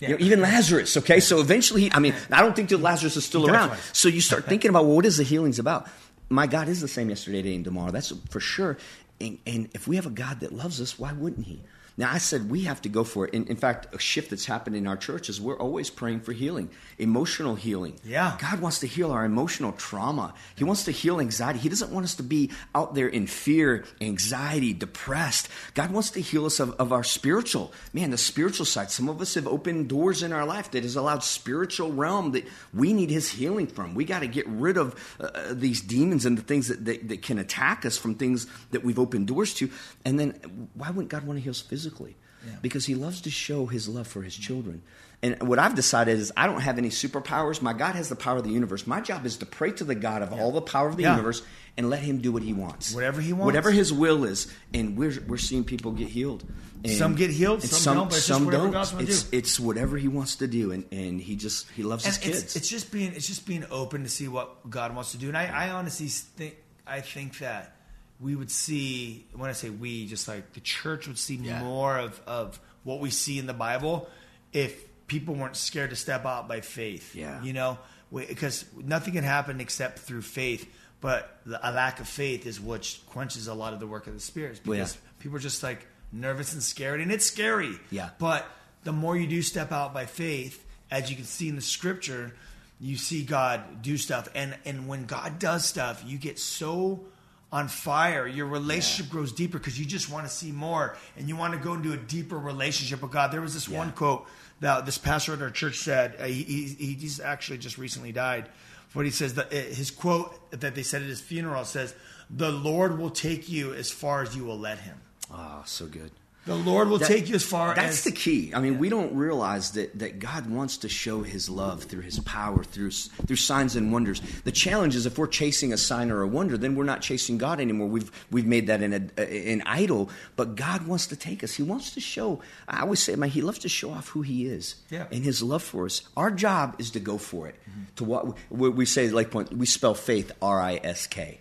Yeah. 0.00 0.10
You 0.10 0.18
know, 0.18 0.24
even 0.24 0.40
Lazarus, 0.40 0.96
okay? 0.96 1.20
So 1.20 1.40
eventually, 1.40 1.82
he, 1.82 1.92
I 1.92 1.98
mean, 1.98 2.14
I 2.30 2.40
don't 2.40 2.56
think 2.56 2.70
that 2.70 2.78
Lazarus 2.78 3.16
is 3.16 3.24
still 3.24 3.48
around. 3.48 3.78
So 3.92 4.08
you 4.08 4.20
start 4.20 4.44
thinking 4.48 4.70
about, 4.70 4.86
well, 4.86 4.96
what 4.96 5.06
is 5.06 5.18
the 5.18 5.24
healings 5.24 5.58
about? 5.58 5.88
My 6.30 6.46
God 6.46 6.68
is 6.68 6.80
the 6.80 6.88
same 6.88 7.10
yesterday, 7.10 7.42
today, 7.42 7.54
and 7.54 7.64
tomorrow. 7.64 7.90
That's 7.90 8.12
for 8.30 8.40
sure. 8.40 8.78
And, 9.20 9.38
and 9.46 9.68
if 9.74 9.86
we 9.86 9.96
have 9.96 10.06
a 10.06 10.10
God 10.10 10.40
that 10.40 10.52
loves 10.52 10.80
us, 10.80 10.98
why 10.98 11.12
wouldn't 11.12 11.46
He? 11.46 11.60
Now, 11.96 12.10
I 12.12 12.18
said 12.18 12.50
we 12.50 12.62
have 12.64 12.80
to 12.82 12.88
go 12.88 13.04
for 13.04 13.26
it. 13.26 13.34
In, 13.34 13.46
in 13.46 13.56
fact, 13.56 13.94
a 13.94 13.98
shift 13.98 14.30
that's 14.30 14.46
happened 14.46 14.76
in 14.76 14.86
our 14.86 14.96
church 14.96 15.28
is 15.28 15.40
we're 15.40 15.58
always 15.58 15.90
praying 15.90 16.20
for 16.20 16.32
healing, 16.32 16.70
emotional 16.98 17.56
healing. 17.56 17.98
Yeah. 18.04 18.36
God 18.40 18.60
wants 18.60 18.78
to 18.80 18.86
heal 18.86 19.10
our 19.10 19.24
emotional 19.24 19.72
trauma. 19.72 20.34
He 20.56 20.64
wants 20.64 20.84
to 20.84 20.92
heal 20.92 21.20
anxiety. 21.20 21.58
He 21.58 21.68
doesn't 21.68 21.90
want 21.90 22.04
us 22.04 22.14
to 22.16 22.22
be 22.22 22.50
out 22.74 22.94
there 22.94 23.08
in 23.08 23.26
fear, 23.26 23.84
anxiety, 24.00 24.72
depressed. 24.72 25.48
God 25.74 25.90
wants 25.90 26.10
to 26.10 26.20
heal 26.20 26.46
us 26.46 26.60
of, 26.60 26.72
of 26.80 26.92
our 26.92 27.04
spiritual, 27.04 27.72
man, 27.92 28.10
the 28.10 28.18
spiritual 28.18 28.66
side. 28.66 28.90
Some 28.90 29.08
of 29.08 29.20
us 29.20 29.34
have 29.34 29.46
opened 29.46 29.88
doors 29.88 30.22
in 30.22 30.32
our 30.32 30.46
life 30.46 30.70
that 30.70 30.84
has 30.84 30.96
allowed 30.96 31.24
spiritual 31.24 31.92
realm 31.92 32.32
that 32.32 32.46
we 32.72 32.92
need 32.92 33.10
His 33.10 33.28
healing 33.28 33.66
from. 33.66 33.94
We 33.94 34.04
got 34.04 34.20
to 34.20 34.28
get 34.28 34.46
rid 34.48 34.76
of 34.76 34.94
uh, 35.20 35.52
these 35.52 35.80
demons 35.80 36.24
and 36.24 36.38
the 36.38 36.42
things 36.42 36.68
that, 36.68 36.84
that, 36.84 37.08
that 37.08 37.22
can 37.22 37.38
attack 37.38 37.84
us 37.84 37.98
from 37.98 38.14
things 38.14 38.46
that 38.70 38.84
we've 38.84 38.98
opened 38.98 39.26
doors 39.26 39.52
to. 39.54 39.70
And 40.04 40.18
then 40.18 40.30
why 40.74 40.90
wouldn't 40.90 41.08
God 41.08 41.24
want 41.24 41.38
to 41.38 41.42
heal 41.42 41.50
us 41.50 41.60
physically? 41.60 41.79
Yeah. 41.86 42.52
Because 42.62 42.86
he 42.86 42.94
loves 42.94 43.20
to 43.22 43.30
show 43.30 43.66
his 43.66 43.88
love 43.88 44.06
for 44.06 44.22
his 44.22 44.34
children. 44.34 44.82
And 45.22 45.42
what 45.42 45.58
I've 45.58 45.74
decided 45.74 46.18
is 46.18 46.32
I 46.36 46.46
don't 46.46 46.62
have 46.62 46.78
any 46.78 46.88
superpowers. 46.88 47.60
My 47.60 47.74
God 47.74 47.94
has 47.94 48.08
the 48.08 48.16
power 48.16 48.38
of 48.38 48.44
the 48.44 48.50
universe. 48.50 48.86
My 48.86 49.02
job 49.02 49.26
is 49.26 49.36
to 49.38 49.46
pray 49.46 49.72
to 49.72 49.84
the 49.84 49.94
God 49.94 50.22
of 50.22 50.32
yeah. 50.32 50.40
all 50.40 50.50
the 50.50 50.62
power 50.62 50.88
of 50.88 50.96
the 50.96 51.02
yeah. 51.02 51.12
universe 51.12 51.42
and 51.76 51.90
let 51.90 52.00
him 52.00 52.18
do 52.18 52.32
what 52.32 52.42
he 52.42 52.54
wants. 52.54 52.94
Whatever 52.94 53.20
he 53.20 53.34
wants. 53.34 53.44
Whatever 53.44 53.70
his 53.70 53.92
will 53.92 54.24
is. 54.24 54.50
And 54.72 54.96
we're, 54.96 55.20
we're 55.26 55.36
seeing 55.36 55.64
people 55.64 55.92
get 55.92 56.08
healed. 56.08 56.44
And 56.82 56.94
some 56.94 57.14
get 57.14 57.30
healed, 57.30 57.62
some, 57.62 57.78
some, 57.78 57.94
don't, 57.94 58.08
but 58.08 58.16
it's 58.16 58.24
some 58.24 58.50
don't. 58.50 59.00
It's, 59.02 59.24
do. 59.24 59.36
it's 59.36 59.60
whatever 59.60 59.98
he 59.98 60.08
wants 60.08 60.36
to 60.36 60.46
do, 60.46 60.72
and, 60.72 60.86
and 60.90 61.20
he 61.20 61.36
just 61.36 61.68
he 61.72 61.82
loves 61.82 62.06
and 62.06 62.14
his 62.14 62.26
it's, 62.26 62.40
kids. 62.40 62.56
It's 62.56 62.68
just 62.70 62.90
being 62.90 63.12
it's 63.12 63.26
just 63.26 63.46
being 63.46 63.66
open 63.70 64.04
to 64.04 64.08
see 64.08 64.28
what 64.28 64.70
God 64.70 64.94
wants 64.94 65.12
to 65.12 65.18
do, 65.18 65.28
and 65.28 65.36
I, 65.36 65.66
I 65.66 65.70
honestly 65.72 66.06
think 66.06 66.56
I 66.86 67.02
think 67.02 67.38
that 67.40 67.76
we 68.20 68.34
would 68.34 68.50
see 68.50 69.26
when 69.34 69.48
I 69.48 69.54
say 69.54 69.70
we, 69.70 70.06
just 70.06 70.28
like 70.28 70.52
the 70.52 70.60
church 70.60 71.08
would 71.08 71.18
see 71.18 71.36
yeah. 71.36 71.62
more 71.62 71.98
of, 71.98 72.20
of 72.26 72.60
what 72.84 73.00
we 73.00 73.10
see 73.10 73.38
in 73.38 73.46
the 73.46 73.54
Bible 73.54 74.08
if 74.52 74.84
people 75.06 75.34
weren't 75.34 75.56
scared 75.56 75.90
to 75.90 75.96
step 75.96 76.26
out 76.26 76.46
by 76.46 76.60
faith. 76.60 77.14
Yeah. 77.14 77.42
You 77.42 77.52
know, 77.52 77.78
because 78.12 78.64
nothing 78.76 79.14
can 79.14 79.24
happen 79.24 79.60
except 79.60 80.00
through 80.00 80.22
faith. 80.22 80.70
But 81.00 81.40
the, 81.46 81.58
a 81.66 81.72
lack 81.72 82.00
of 82.00 82.08
faith 82.08 82.46
is 82.46 82.60
what 82.60 82.98
quenches 83.06 83.48
a 83.48 83.54
lot 83.54 83.72
of 83.72 83.80
the 83.80 83.86
work 83.86 84.06
of 84.06 84.12
the 84.12 84.20
spirits 84.20 84.60
because 84.60 84.94
yeah. 84.94 85.00
people 85.20 85.36
are 85.38 85.40
just 85.40 85.62
like 85.62 85.86
nervous 86.12 86.52
and 86.52 86.62
scared, 86.62 87.00
and 87.00 87.10
it's 87.10 87.24
scary. 87.24 87.78
Yeah. 87.90 88.10
But 88.18 88.44
the 88.84 88.92
more 88.92 89.16
you 89.16 89.26
do 89.26 89.40
step 89.40 89.72
out 89.72 89.94
by 89.94 90.04
faith, 90.04 90.64
as 90.90 91.08
you 91.08 91.16
can 91.16 91.24
see 91.24 91.48
in 91.48 91.56
the 91.56 91.62
scripture, 91.62 92.34
you 92.78 92.96
see 92.96 93.24
God 93.24 93.82
do 93.82 93.96
stuff, 93.96 94.28
and 94.34 94.56
and 94.66 94.88
when 94.88 95.06
God 95.06 95.38
does 95.38 95.64
stuff, 95.64 96.02
you 96.06 96.18
get 96.18 96.38
so 96.38 97.06
on 97.52 97.68
fire. 97.68 98.26
Your 98.26 98.46
relationship 98.46 99.06
yeah. 99.06 99.12
grows 99.12 99.32
deeper 99.32 99.58
because 99.58 99.78
you 99.78 99.86
just 99.86 100.10
want 100.10 100.26
to 100.26 100.32
see 100.32 100.52
more 100.52 100.96
and 101.16 101.28
you 101.28 101.36
want 101.36 101.52
to 101.54 101.58
go 101.58 101.74
into 101.74 101.92
a 101.92 101.96
deeper 101.96 102.38
relationship 102.38 103.02
with 103.02 103.10
God. 103.10 103.32
There 103.32 103.40
was 103.40 103.54
this 103.54 103.68
yeah. 103.68 103.78
one 103.78 103.92
quote 103.92 104.26
that 104.60 104.86
this 104.86 104.98
pastor 104.98 105.34
at 105.34 105.42
our 105.42 105.50
church 105.50 105.78
said. 105.78 106.16
Uh, 106.20 106.24
he, 106.24 106.42
he, 106.42 106.94
he's 106.94 107.20
actually 107.20 107.58
just 107.58 107.78
recently 107.78 108.12
died. 108.12 108.48
What 108.92 109.04
he 109.04 109.10
says 109.10 109.34
that 109.34 109.52
uh, 109.52 109.56
his 109.56 109.90
quote 109.90 110.50
that 110.50 110.74
they 110.74 110.82
said 110.82 111.02
at 111.02 111.08
his 111.08 111.20
funeral 111.20 111.64
says, 111.64 111.94
"The 112.28 112.50
Lord 112.50 112.98
will 112.98 113.10
take 113.10 113.48
you 113.48 113.72
as 113.72 113.90
far 113.90 114.22
as 114.22 114.34
you 114.34 114.44
will 114.44 114.58
let 114.58 114.78
Him." 114.80 115.00
Ah, 115.30 115.60
oh, 115.60 115.62
so 115.64 115.86
good. 115.86 116.10
The 116.50 116.56
Lord 116.56 116.88
will 116.88 116.98
that, 116.98 117.06
take 117.06 117.28
you 117.28 117.36
as 117.36 117.44
far 117.44 117.70
as 117.70 117.76
that's 117.76 117.98
as. 117.98 118.04
the 118.04 118.12
key. 118.12 118.52
I 118.52 118.60
mean, 118.60 118.72
yeah. 118.72 118.78
we 118.80 118.88
don't 118.88 119.14
realize 119.14 119.70
that, 119.72 119.96
that 120.00 120.18
God 120.18 120.50
wants 120.50 120.78
to 120.78 120.88
show 120.88 121.22
his 121.22 121.48
love 121.48 121.84
through 121.84 122.02
his 122.02 122.18
power, 122.18 122.64
through, 122.64 122.90
through 122.90 123.36
signs 123.36 123.76
and 123.76 123.92
wonders. 123.92 124.20
The 124.42 124.50
challenge 124.50 124.96
is 124.96 125.06
if 125.06 125.16
we're 125.16 125.28
chasing 125.28 125.72
a 125.72 125.76
sign 125.76 126.10
or 126.10 126.22
a 126.22 126.26
wonder, 126.26 126.58
then 126.58 126.74
we're 126.74 126.82
not 126.82 127.02
chasing 127.02 127.38
God 127.38 127.60
anymore. 127.60 127.86
We've, 127.86 128.10
we've 128.32 128.46
made 128.46 128.66
that 128.66 128.82
an, 128.82 129.12
an 129.16 129.62
idol. 129.64 130.10
But 130.34 130.56
God 130.56 130.88
wants 130.88 131.06
to 131.06 131.16
take 131.16 131.44
us. 131.44 131.54
He 131.54 131.62
wants 131.62 131.94
to 131.94 132.00
show, 132.00 132.42
I 132.66 132.80
always 132.80 133.00
say, 133.00 133.14
man, 133.14 133.30
he 133.30 133.42
loves 133.42 133.60
to 133.60 133.68
show 133.68 133.92
off 133.92 134.08
who 134.08 134.22
he 134.22 134.46
is 134.46 134.74
yeah. 134.90 135.06
and 135.12 135.22
his 135.22 135.44
love 135.44 135.62
for 135.62 135.84
us. 135.86 136.02
Our 136.16 136.32
job 136.32 136.74
is 136.80 136.90
to 136.90 137.00
go 137.00 137.16
for 137.16 137.46
it. 137.46 137.54
Mm-hmm. 137.70 137.82
To 137.94 138.04
what 138.04 138.74
we 138.74 138.86
say, 138.86 139.08
like, 139.10 139.30
Point, 139.30 139.56
we 139.56 139.66
spell 139.66 139.94
faith 139.94 140.32
R 140.42 140.60
I 140.60 140.80
S 140.82 141.06
K. 141.06 141.38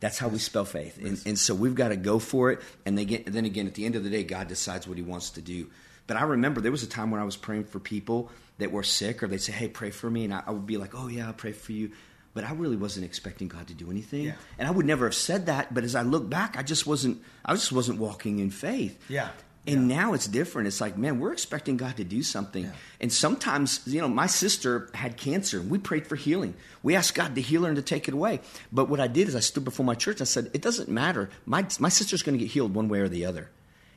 That's 0.00 0.18
how 0.18 0.28
we 0.28 0.38
spell 0.38 0.64
faith. 0.64 0.98
And, 0.98 1.20
and 1.26 1.38
so 1.38 1.54
we've 1.54 1.74
got 1.74 1.88
to 1.88 1.96
go 1.96 2.18
for 2.18 2.50
it. 2.50 2.60
And 2.86 2.96
they 2.96 3.04
get, 3.04 3.26
then 3.26 3.44
again, 3.44 3.66
at 3.66 3.74
the 3.74 3.84
end 3.84 3.96
of 3.96 4.02
the 4.02 4.10
day, 4.10 4.24
God 4.24 4.48
decides 4.48 4.88
what 4.88 4.96
he 4.96 5.02
wants 5.02 5.30
to 5.30 5.42
do. 5.42 5.68
But 6.06 6.16
I 6.16 6.22
remember 6.22 6.60
there 6.60 6.72
was 6.72 6.82
a 6.82 6.88
time 6.88 7.10
when 7.10 7.20
I 7.20 7.24
was 7.24 7.36
praying 7.36 7.64
for 7.64 7.78
people 7.78 8.30
that 8.58 8.72
were 8.72 8.82
sick, 8.82 9.22
or 9.22 9.28
they'd 9.28 9.38
say, 9.38 9.52
Hey, 9.52 9.68
pray 9.68 9.90
for 9.90 10.10
me. 10.10 10.24
And 10.24 10.34
I, 10.34 10.42
I 10.46 10.50
would 10.50 10.66
be 10.66 10.78
like, 10.78 10.94
Oh, 10.94 11.08
yeah, 11.08 11.26
I'll 11.26 11.32
pray 11.34 11.52
for 11.52 11.72
you. 11.72 11.92
But 12.32 12.44
I 12.44 12.52
really 12.52 12.76
wasn't 12.76 13.04
expecting 13.04 13.48
God 13.48 13.66
to 13.68 13.74
do 13.74 13.90
anything. 13.90 14.24
Yeah. 14.24 14.32
And 14.58 14.66
I 14.66 14.70
would 14.70 14.86
never 14.86 15.06
have 15.06 15.14
said 15.14 15.46
that. 15.46 15.74
But 15.74 15.84
as 15.84 15.94
I 15.94 16.02
look 16.02 16.30
back, 16.30 16.56
I 16.56 16.62
just 16.62 16.86
wasn't, 16.86 17.22
I 17.44 17.54
just 17.54 17.72
wasn't 17.72 17.98
walking 17.98 18.38
in 18.38 18.50
faith. 18.50 18.98
Yeah. 19.08 19.28
And 19.66 19.90
yeah. 19.90 19.96
now 19.96 20.14
it's 20.14 20.26
different. 20.26 20.68
It's 20.68 20.80
like, 20.80 20.96
man, 20.96 21.20
we're 21.20 21.32
expecting 21.32 21.76
God 21.76 21.96
to 21.98 22.04
do 22.04 22.22
something. 22.22 22.64
Yeah. 22.64 22.72
And 23.00 23.12
sometimes, 23.12 23.82
you 23.86 24.00
know, 24.00 24.08
my 24.08 24.26
sister 24.26 24.88
had 24.94 25.18
cancer 25.18 25.60
and 25.60 25.70
we 25.70 25.78
prayed 25.78 26.06
for 26.06 26.16
healing. 26.16 26.54
We 26.82 26.96
asked 26.96 27.14
God 27.14 27.34
to 27.34 27.42
heal 27.42 27.62
her 27.62 27.68
and 27.68 27.76
to 27.76 27.82
take 27.82 28.08
it 28.08 28.14
away. 28.14 28.40
But 28.72 28.88
what 28.88 29.00
I 29.00 29.06
did 29.06 29.28
is 29.28 29.36
I 29.36 29.40
stood 29.40 29.64
before 29.64 29.84
my 29.84 29.94
church. 29.94 30.16
and 30.16 30.22
I 30.22 30.24
said, 30.24 30.50
it 30.54 30.62
doesn't 30.62 30.88
matter. 30.88 31.28
My, 31.44 31.66
my 31.78 31.90
sister's 31.90 32.22
going 32.22 32.38
to 32.38 32.42
get 32.42 32.50
healed 32.50 32.74
one 32.74 32.88
way 32.88 33.00
or 33.00 33.08
the 33.08 33.26
other. 33.26 33.50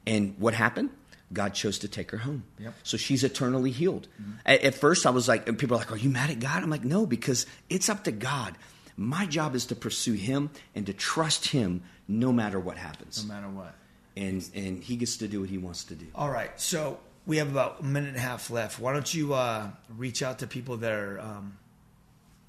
And 0.05 0.35
what 0.37 0.53
happened? 0.53 0.89
God 1.31 1.53
chose 1.53 1.79
to 1.79 1.87
take 1.87 2.11
her 2.11 2.17
home. 2.17 2.43
Yep. 2.59 2.73
So 2.83 2.97
she's 2.97 3.23
eternally 3.23 3.71
healed. 3.71 4.07
Mm-hmm. 4.21 4.31
At, 4.45 4.61
at, 4.61 4.75
first, 4.75 5.05
I 5.05 5.11
was 5.11 5.27
like, 5.29 5.47
and 5.47 5.57
people 5.57 5.77
are 5.77 5.79
like, 5.79 5.91
are 5.91 5.97
you 5.97 6.09
mad 6.09 6.29
at 6.29 6.39
God? 6.39 6.61
I'm 6.61 6.69
like, 6.69 6.83
no, 6.83 7.05
because 7.05 7.47
it's 7.69 7.89
up 7.89 8.03
to 8.03 8.11
God. 8.11 8.55
My 8.97 9.25
job 9.25 9.55
is 9.55 9.65
to 9.67 9.75
pursue 9.75 10.13
Him 10.13 10.51
and 10.75 10.85
to 10.85 10.93
trust 10.93 11.47
Him 11.47 11.83
no 12.07 12.31
matter 12.31 12.59
what 12.59 12.77
happens. 12.77 13.25
No 13.25 13.33
matter 13.33 13.47
what 13.47 13.73
and 14.15 14.47
and 14.53 14.83
he 14.83 14.95
gets 14.95 15.17
to 15.17 15.27
do 15.27 15.41
what 15.41 15.49
he 15.49 15.57
wants 15.57 15.83
to 15.85 15.95
do. 15.95 16.05
All 16.15 16.29
right, 16.29 16.59
so 16.59 16.99
we 17.25 17.37
have 17.37 17.49
about 17.49 17.81
a 17.81 17.83
minute 17.83 18.09
and 18.09 18.17
a 18.17 18.21
half 18.21 18.49
left. 18.49 18.79
Why 18.79 18.93
don't 18.93 19.13
you 19.13 19.33
uh, 19.33 19.69
reach 19.97 20.21
out 20.21 20.39
to 20.39 20.47
people 20.47 20.77
that 20.77 20.91
are 20.91 21.19
um, 21.19 21.57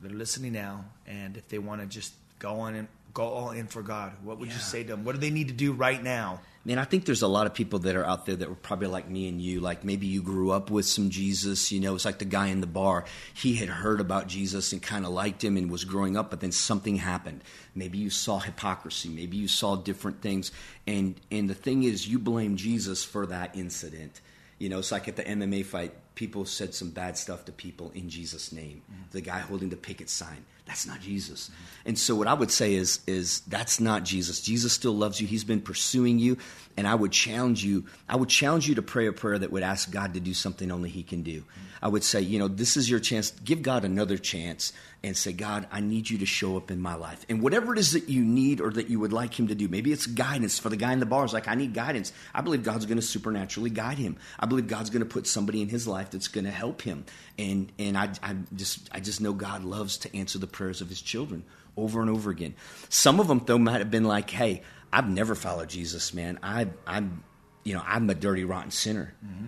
that 0.01 0.13
are 0.13 0.17
listening 0.17 0.53
now, 0.53 0.85
and 1.07 1.37
if 1.37 1.49
they 1.49 1.59
want 1.59 1.81
to 1.81 1.87
just 1.87 2.13
go 2.39 2.61
on 2.61 2.75
and 2.75 2.89
go 3.13 3.25
all 3.25 3.51
in 3.51 3.67
for 3.67 3.83
God, 3.83 4.13
what 4.23 4.39
would 4.39 4.49
yeah. 4.49 4.55
you 4.55 4.61
say 4.61 4.83
to 4.83 4.91
them? 4.91 5.05
What 5.05 5.13
do 5.15 5.19
they 5.19 5.31
need 5.31 5.49
to 5.49 5.55
do 5.55 5.73
right 5.73 6.03
now? 6.03 6.41
Man, 6.67 6.79
I 6.79 6.85
think 6.85 7.05
there's 7.05 7.21
a 7.21 7.29
lot 7.29 7.47
of 7.47 7.53
people 7.53 7.81
that 7.81 7.95
are 7.95 8.07
out 8.07 8.25
there 8.25 8.37
that 8.37 8.49
were 8.49 8.55
probably 8.55 8.87
like 8.87 9.09
me 9.09 9.29
and 9.29 9.39
you. 9.41 9.61
Like 9.61 9.85
maybe 9.85 10.07
you 10.07 10.23
grew 10.23 10.51
up 10.51 10.71
with 10.71 10.87
some 10.87 11.11
Jesus. 11.11 11.71
You 11.71 11.81
know, 11.81 11.95
it's 11.95 12.07
like 12.07 12.19
the 12.19 12.25
guy 12.25 12.47
in 12.47 12.63
the 12.63 12.67
bar. 12.67 13.05
He 13.35 13.57
had 13.57 13.69
heard 13.69 14.01
about 14.01 14.29
Jesus 14.29 14.73
and 14.73 14.83
kind 14.83 15.05
of 15.05 15.13
liked 15.13 15.45
him 15.45 15.59
and 15.59 15.71
was 15.71 15.85
growing 15.85 16.17
up, 16.17 16.31
but 16.31 16.41
then 16.41 16.53
something 16.53 16.97
happened. 16.97 17.43
Maybe 17.75 17.99
you 17.99 18.09
saw 18.09 18.39
hypocrisy. 18.39 19.11
Maybe 19.11 19.37
you 19.37 19.47
saw 19.47 19.77
different 19.77 20.23
things. 20.23 20.53
And 20.87 21.21
and 21.31 21.51
the 21.51 21.55
thing 21.55 21.83
is, 21.83 22.09
you 22.09 22.19
blame 22.19 22.57
Jesus 22.57 23.05
for 23.05 23.27
that 23.27 23.55
incident. 23.55 24.23
You 24.59 24.71
know, 24.71 24.79
it's 24.79 24.93
like 24.93 25.07
at 25.07 25.17
the 25.17 25.25
MMA 25.25 25.67
fight, 25.67 25.93
people 26.15 26.47
said 26.47 26.75
some 26.75 26.91
bad 26.91 27.19
stuff 27.19 27.45
to 27.45 27.53
people 27.53 27.93
in 27.95 28.09
Jesus' 28.09 28.53
name. 28.53 28.83
Mm-hmm. 28.91 29.03
The 29.11 29.21
guy 29.21 29.41
holding 29.41 29.69
the 29.69 29.77
picket 29.77 30.09
sign 30.09 30.47
that's 30.67 30.87
not 30.87 31.01
Jesus. 31.01 31.51
And 31.85 31.99
so 31.99 32.15
what 32.15 32.27
I 32.27 32.35
would 32.35 32.51
say 32.51 32.75
is 32.75 33.01
is 33.07 33.41
that's 33.41 33.81
not 33.81 34.03
Jesus. 34.03 34.41
Jesus 34.41 34.73
still 34.73 34.97
loves 34.97 35.21
you. 35.21 35.27
He's 35.27 35.45
been 35.45 35.61
pursuing 35.61 36.19
you, 36.19 36.39
and 36.77 36.87
I 36.87 36.95
would 36.95 37.13
challenge 37.13 37.63
you. 37.63 37.85
I 38.09 38.17
would 38.17 38.31
challenge 38.31 38.67
you 38.67 38.75
to 38.77 38.83
pray 38.83 39.07
a 39.07 39.13
prayer 39.13 39.39
that 39.39 39.53
would 39.53 39.63
ask 39.63 39.91
God 39.91 40.15
to 40.15 40.21
do 40.21 40.33
something 40.33 40.73
only 40.73 40.89
he 40.89 41.03
can 41.03 41.23
do. 41.23 41.45
I 41.83 41.89
would 41.89 42.03
say, 42.03 42.23
you 42.23 42.39
know, 42.39 42.49
this 42.49 42.79
is 42.79 42.89
your 42.89 43.01
chance. 43.01 43.31
Give 43.31 43.61
God 43.61 43.85
another 43.85 44.17
chance 44.17 44.73
and 45.05 45.15
say, 45.15 45.35
God, 45.35 45.67
I 45.71 45.81
need 45.81 46.09
you 46.09 46.19
to 46.19 46.27
show 46.27 46.57
up 46.57 46.71
in 46.71 46.81
my 46.81 46.95
life. 46.95 47.27
And 47.29 47.43
whatever 47.43 47.75
it 47.75 47.79
is 47.79 47.93
that 47.93 48.09
you 48.09 48.25
need 48.25 48.63
or 48.63 48.71
that 48.71 48.89
you 48.89 48.99
would 49.01 49.13
like 49.13 49.39
him 49.39 49.49
to 49.49 49.55
do, 49.55 49.69
maybe 49.69 49.93
it's 49.93 50.07
guidance 50.07 50.59
for 50.59 50.71
the 50.71 50.79
guy 50.79 50.95
in 50.95 50.99
the 50.99 51.07
bar. 51.07 51.25
It's 51.25 51.35
like, 51.35 51.47
I 51.47 51.55
need 51.55 51.75
guidance. 51.75 52.11
I 52.35 52.41
believe 52.41 52.63
God's 52.63 52.87
going 52.87 52.97
to 52.97 53.03
supernaturally 53.03 53.69
guide 53.69 53.99
him. 53.99 54.17
I 54.41 54.47
believe 54.47 54.67
God's 54.67 54.89
going 54.89 55.03
to 55.03 55.09
put 55.09 55.27
somebody 55.27 55.61
in 55.61 55.69
his 55.69 55.87
life 55.87 56.11
that's 56.11 56.29
going 56.29 56.47
to 56.47 56.51
help 56.51 56.81
him. 56.81 57.05
And 57.39 57.71
and 57.79 57.99
I, 57.99 58.13
I 58.23 58.35
just 58.55 58.89
I 58.93 59.01
just 59.01 59.21
know 59.21 59.35
God 59.35 59.63
loves 59.63 59.99
to 59.99 60.17
answer 60.17 60.39
the 60.39 60.47
prayers 60.47 60.81
of 60.81 60.89
his 60.89 61.03
children 61.03 61.45
over 61.77 62.01
and 62.01 62.09
over 62.09 62.31
again. 62.31 62.55
Some 62.89 63.21
of 63.21 63.29
them 63.29 63.43
though 63.45 63.59
might 63.59 63.81
have 63.81 63.91
been 63.91 64.05
like, 64.05 64.31
hey, 64.31 64.63
I've 64.91 65.09
never 65.09 65.35
followed 65.35 65.69
Jesus, 65.69 66.15
man. 66.15 66.39
I 66.43 66.69
I'm 66.87 67.23
you 67.63 67.75
know, 67.75 67.83
I'm 67.85 68.09
a 68.09 68.15
dirty, 68.15 68.45
rotten 68.45 68.71
sinner. 68.71 69.13
Mm-hmm. 69.25 69.47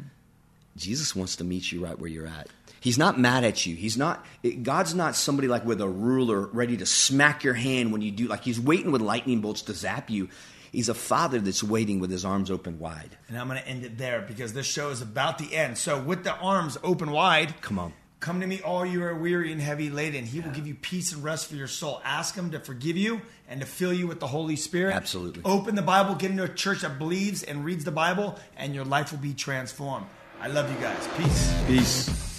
Jesus 0.76 1.16
wants 1.16 1.36
to 1.36 1.44
meet 1.44 1.72
you 1.72 1.82
right 1.82 1.98
where 1.98 2.11
you're 2.11 2.26
at. 2.26 2.48
He's 2.87 2.99
not 2.99 3.18
mad 3.18 3.43
at 3.43 3.66
you. 3.66 3.74
He's 3.74 3.99
not 3.99 4.24
God's 4.62 4.95
not 4.95 5.16
somebody 5.16 5.49
like 5.49 5.64
with 5.64 5.80
a 5.80 5.89
ruler 5.89 6.47
ready 6.47 6.76
to 6.76 6.87
smack 6.87 7.43
your 7.43 7.55
hand 7.55 7.91
when 7.91 8.01
you 8.01 8.12
do 8.12 8.28
like 8.28 8.45
he's 8.45 8.61
waiting 8.61 8.93
with 8.93 9.03
lightning 9.03 9.41
bolts 9.41 9.62
to 9.62 9.72
zap 9.74 10.09
you. 10.09 10.28
He's 10.70 10.89
a 10.89 10.95
father 10.95 11.41
that's 11.41 11.64
waiting 11.64 11.99
with 11.99 12.12
his 12.12 12.24
arms 12.24 12.49
open 12.49 12.78
wide. 12.78 13.18
And 13.26 13.37
I'm 13.37 13.49
going 13.49 13.59
to 13.59 13.66
end 13.66 13.84
it 13.84 13.99
there 13.99 14.20
because 14.20 14.53
this 14.53 14.66
show 14.66 14.91
is 14.91 15.03
about 15.03 15.39
the 15.39 15.53
end. 15.53 15.78
So 15.78 16.01
with 16.01 16.22
the 16.22 16.37
arms 16.37 16.78
open 16.84 17.11
wide, 17.11 17.61
come 17.61 17.80
on. 17.80 17.93
Come 18.20 18.41
to 18.41 18.47
me, 18.47 18.61
all 18.61 18.87
you 18.87 19.03
are 19.03 19.16
weary 19.16 19.51
and 19.51 19.61
heavy 19.61 19.91
laden. 19.91 20.24
He 20.24 20.39
yeah. 20.39 20.47
will 20.47 20.53
give 20.53 20.68
you 20.68 20.76
peace 20.76 21.12
and 21.12 21.24
rest 21.24 21.49
for 21.49 21.57
your 21.57 21.66
soul. 21.66 22.01
Ask 22.05 22.37
Him 22.37 22.53
to 22.53 22.61
forgive 22.61 22.97
you 22.97 23.20
and 23.49 23.59
to 23.62 23.66
fill 23.66 23.93
you 23.93 24.07
with 24.07 24.20
the 24.20 24.28
Holy 24.28 24.55
Spirit. 24.55 24.95
Absolutely. 24.95 25.43
Open 25.45 25.74
the 25.74 25.82
Bible, 25.82 26.14
get 26.14 26.30
into 26.30 26.45
a 26.45 26.49
church 26.49 26.82
that 26.82 27.01
believes 27.01 27.43
and 27.43 27.64
reads 27.64 27.82
the 27.82 27.91
Bible, 27.91 28.39
and 28.57 28.76
your 28.76 28.84
life 28.84 29.11
will 29.11 29.18
be 29.18 29.34
transformed. 29.34 30.07
I 30.41 30.47
love 30.47 30.70
you 30.70 30.78
guys. 30.78 31.09
Peace. 31.16 31.55
Peace. 31.66 32.36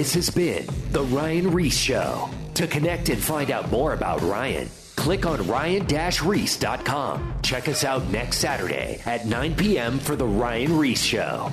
This 0.00 0.14
has 0.14 0.30
been 0.30 0.66
The 0.92 1.02
Ryan 1.02 1.50
Ries 1.50 1.78
Show. 1.78 2.30
To 2.54 2.66
connect 2.66 3.10
and 3.10 3.22
find 3.22 3.50
out 3.50 3.70
more 3.70 3.92
about 3.92 4.22
Ryan, 4.22 4.70
click 4.96 5.26
on 5.26 5.46
ryan-reese.com. 5.46 7.34
Check 7.42 7.68
us 7.68 7.84
out 7.84 8.08
next 8.08 8.38
Saturday 8.38 9.02
at 9.04 9.26
9 9.26 9.56
p.m. 9.56 9.98
for 9.98 10.16
The 10.16 10.24
Ryan 10.24 10.78
Ries 10.78 11.04
Show. 11.04 11.52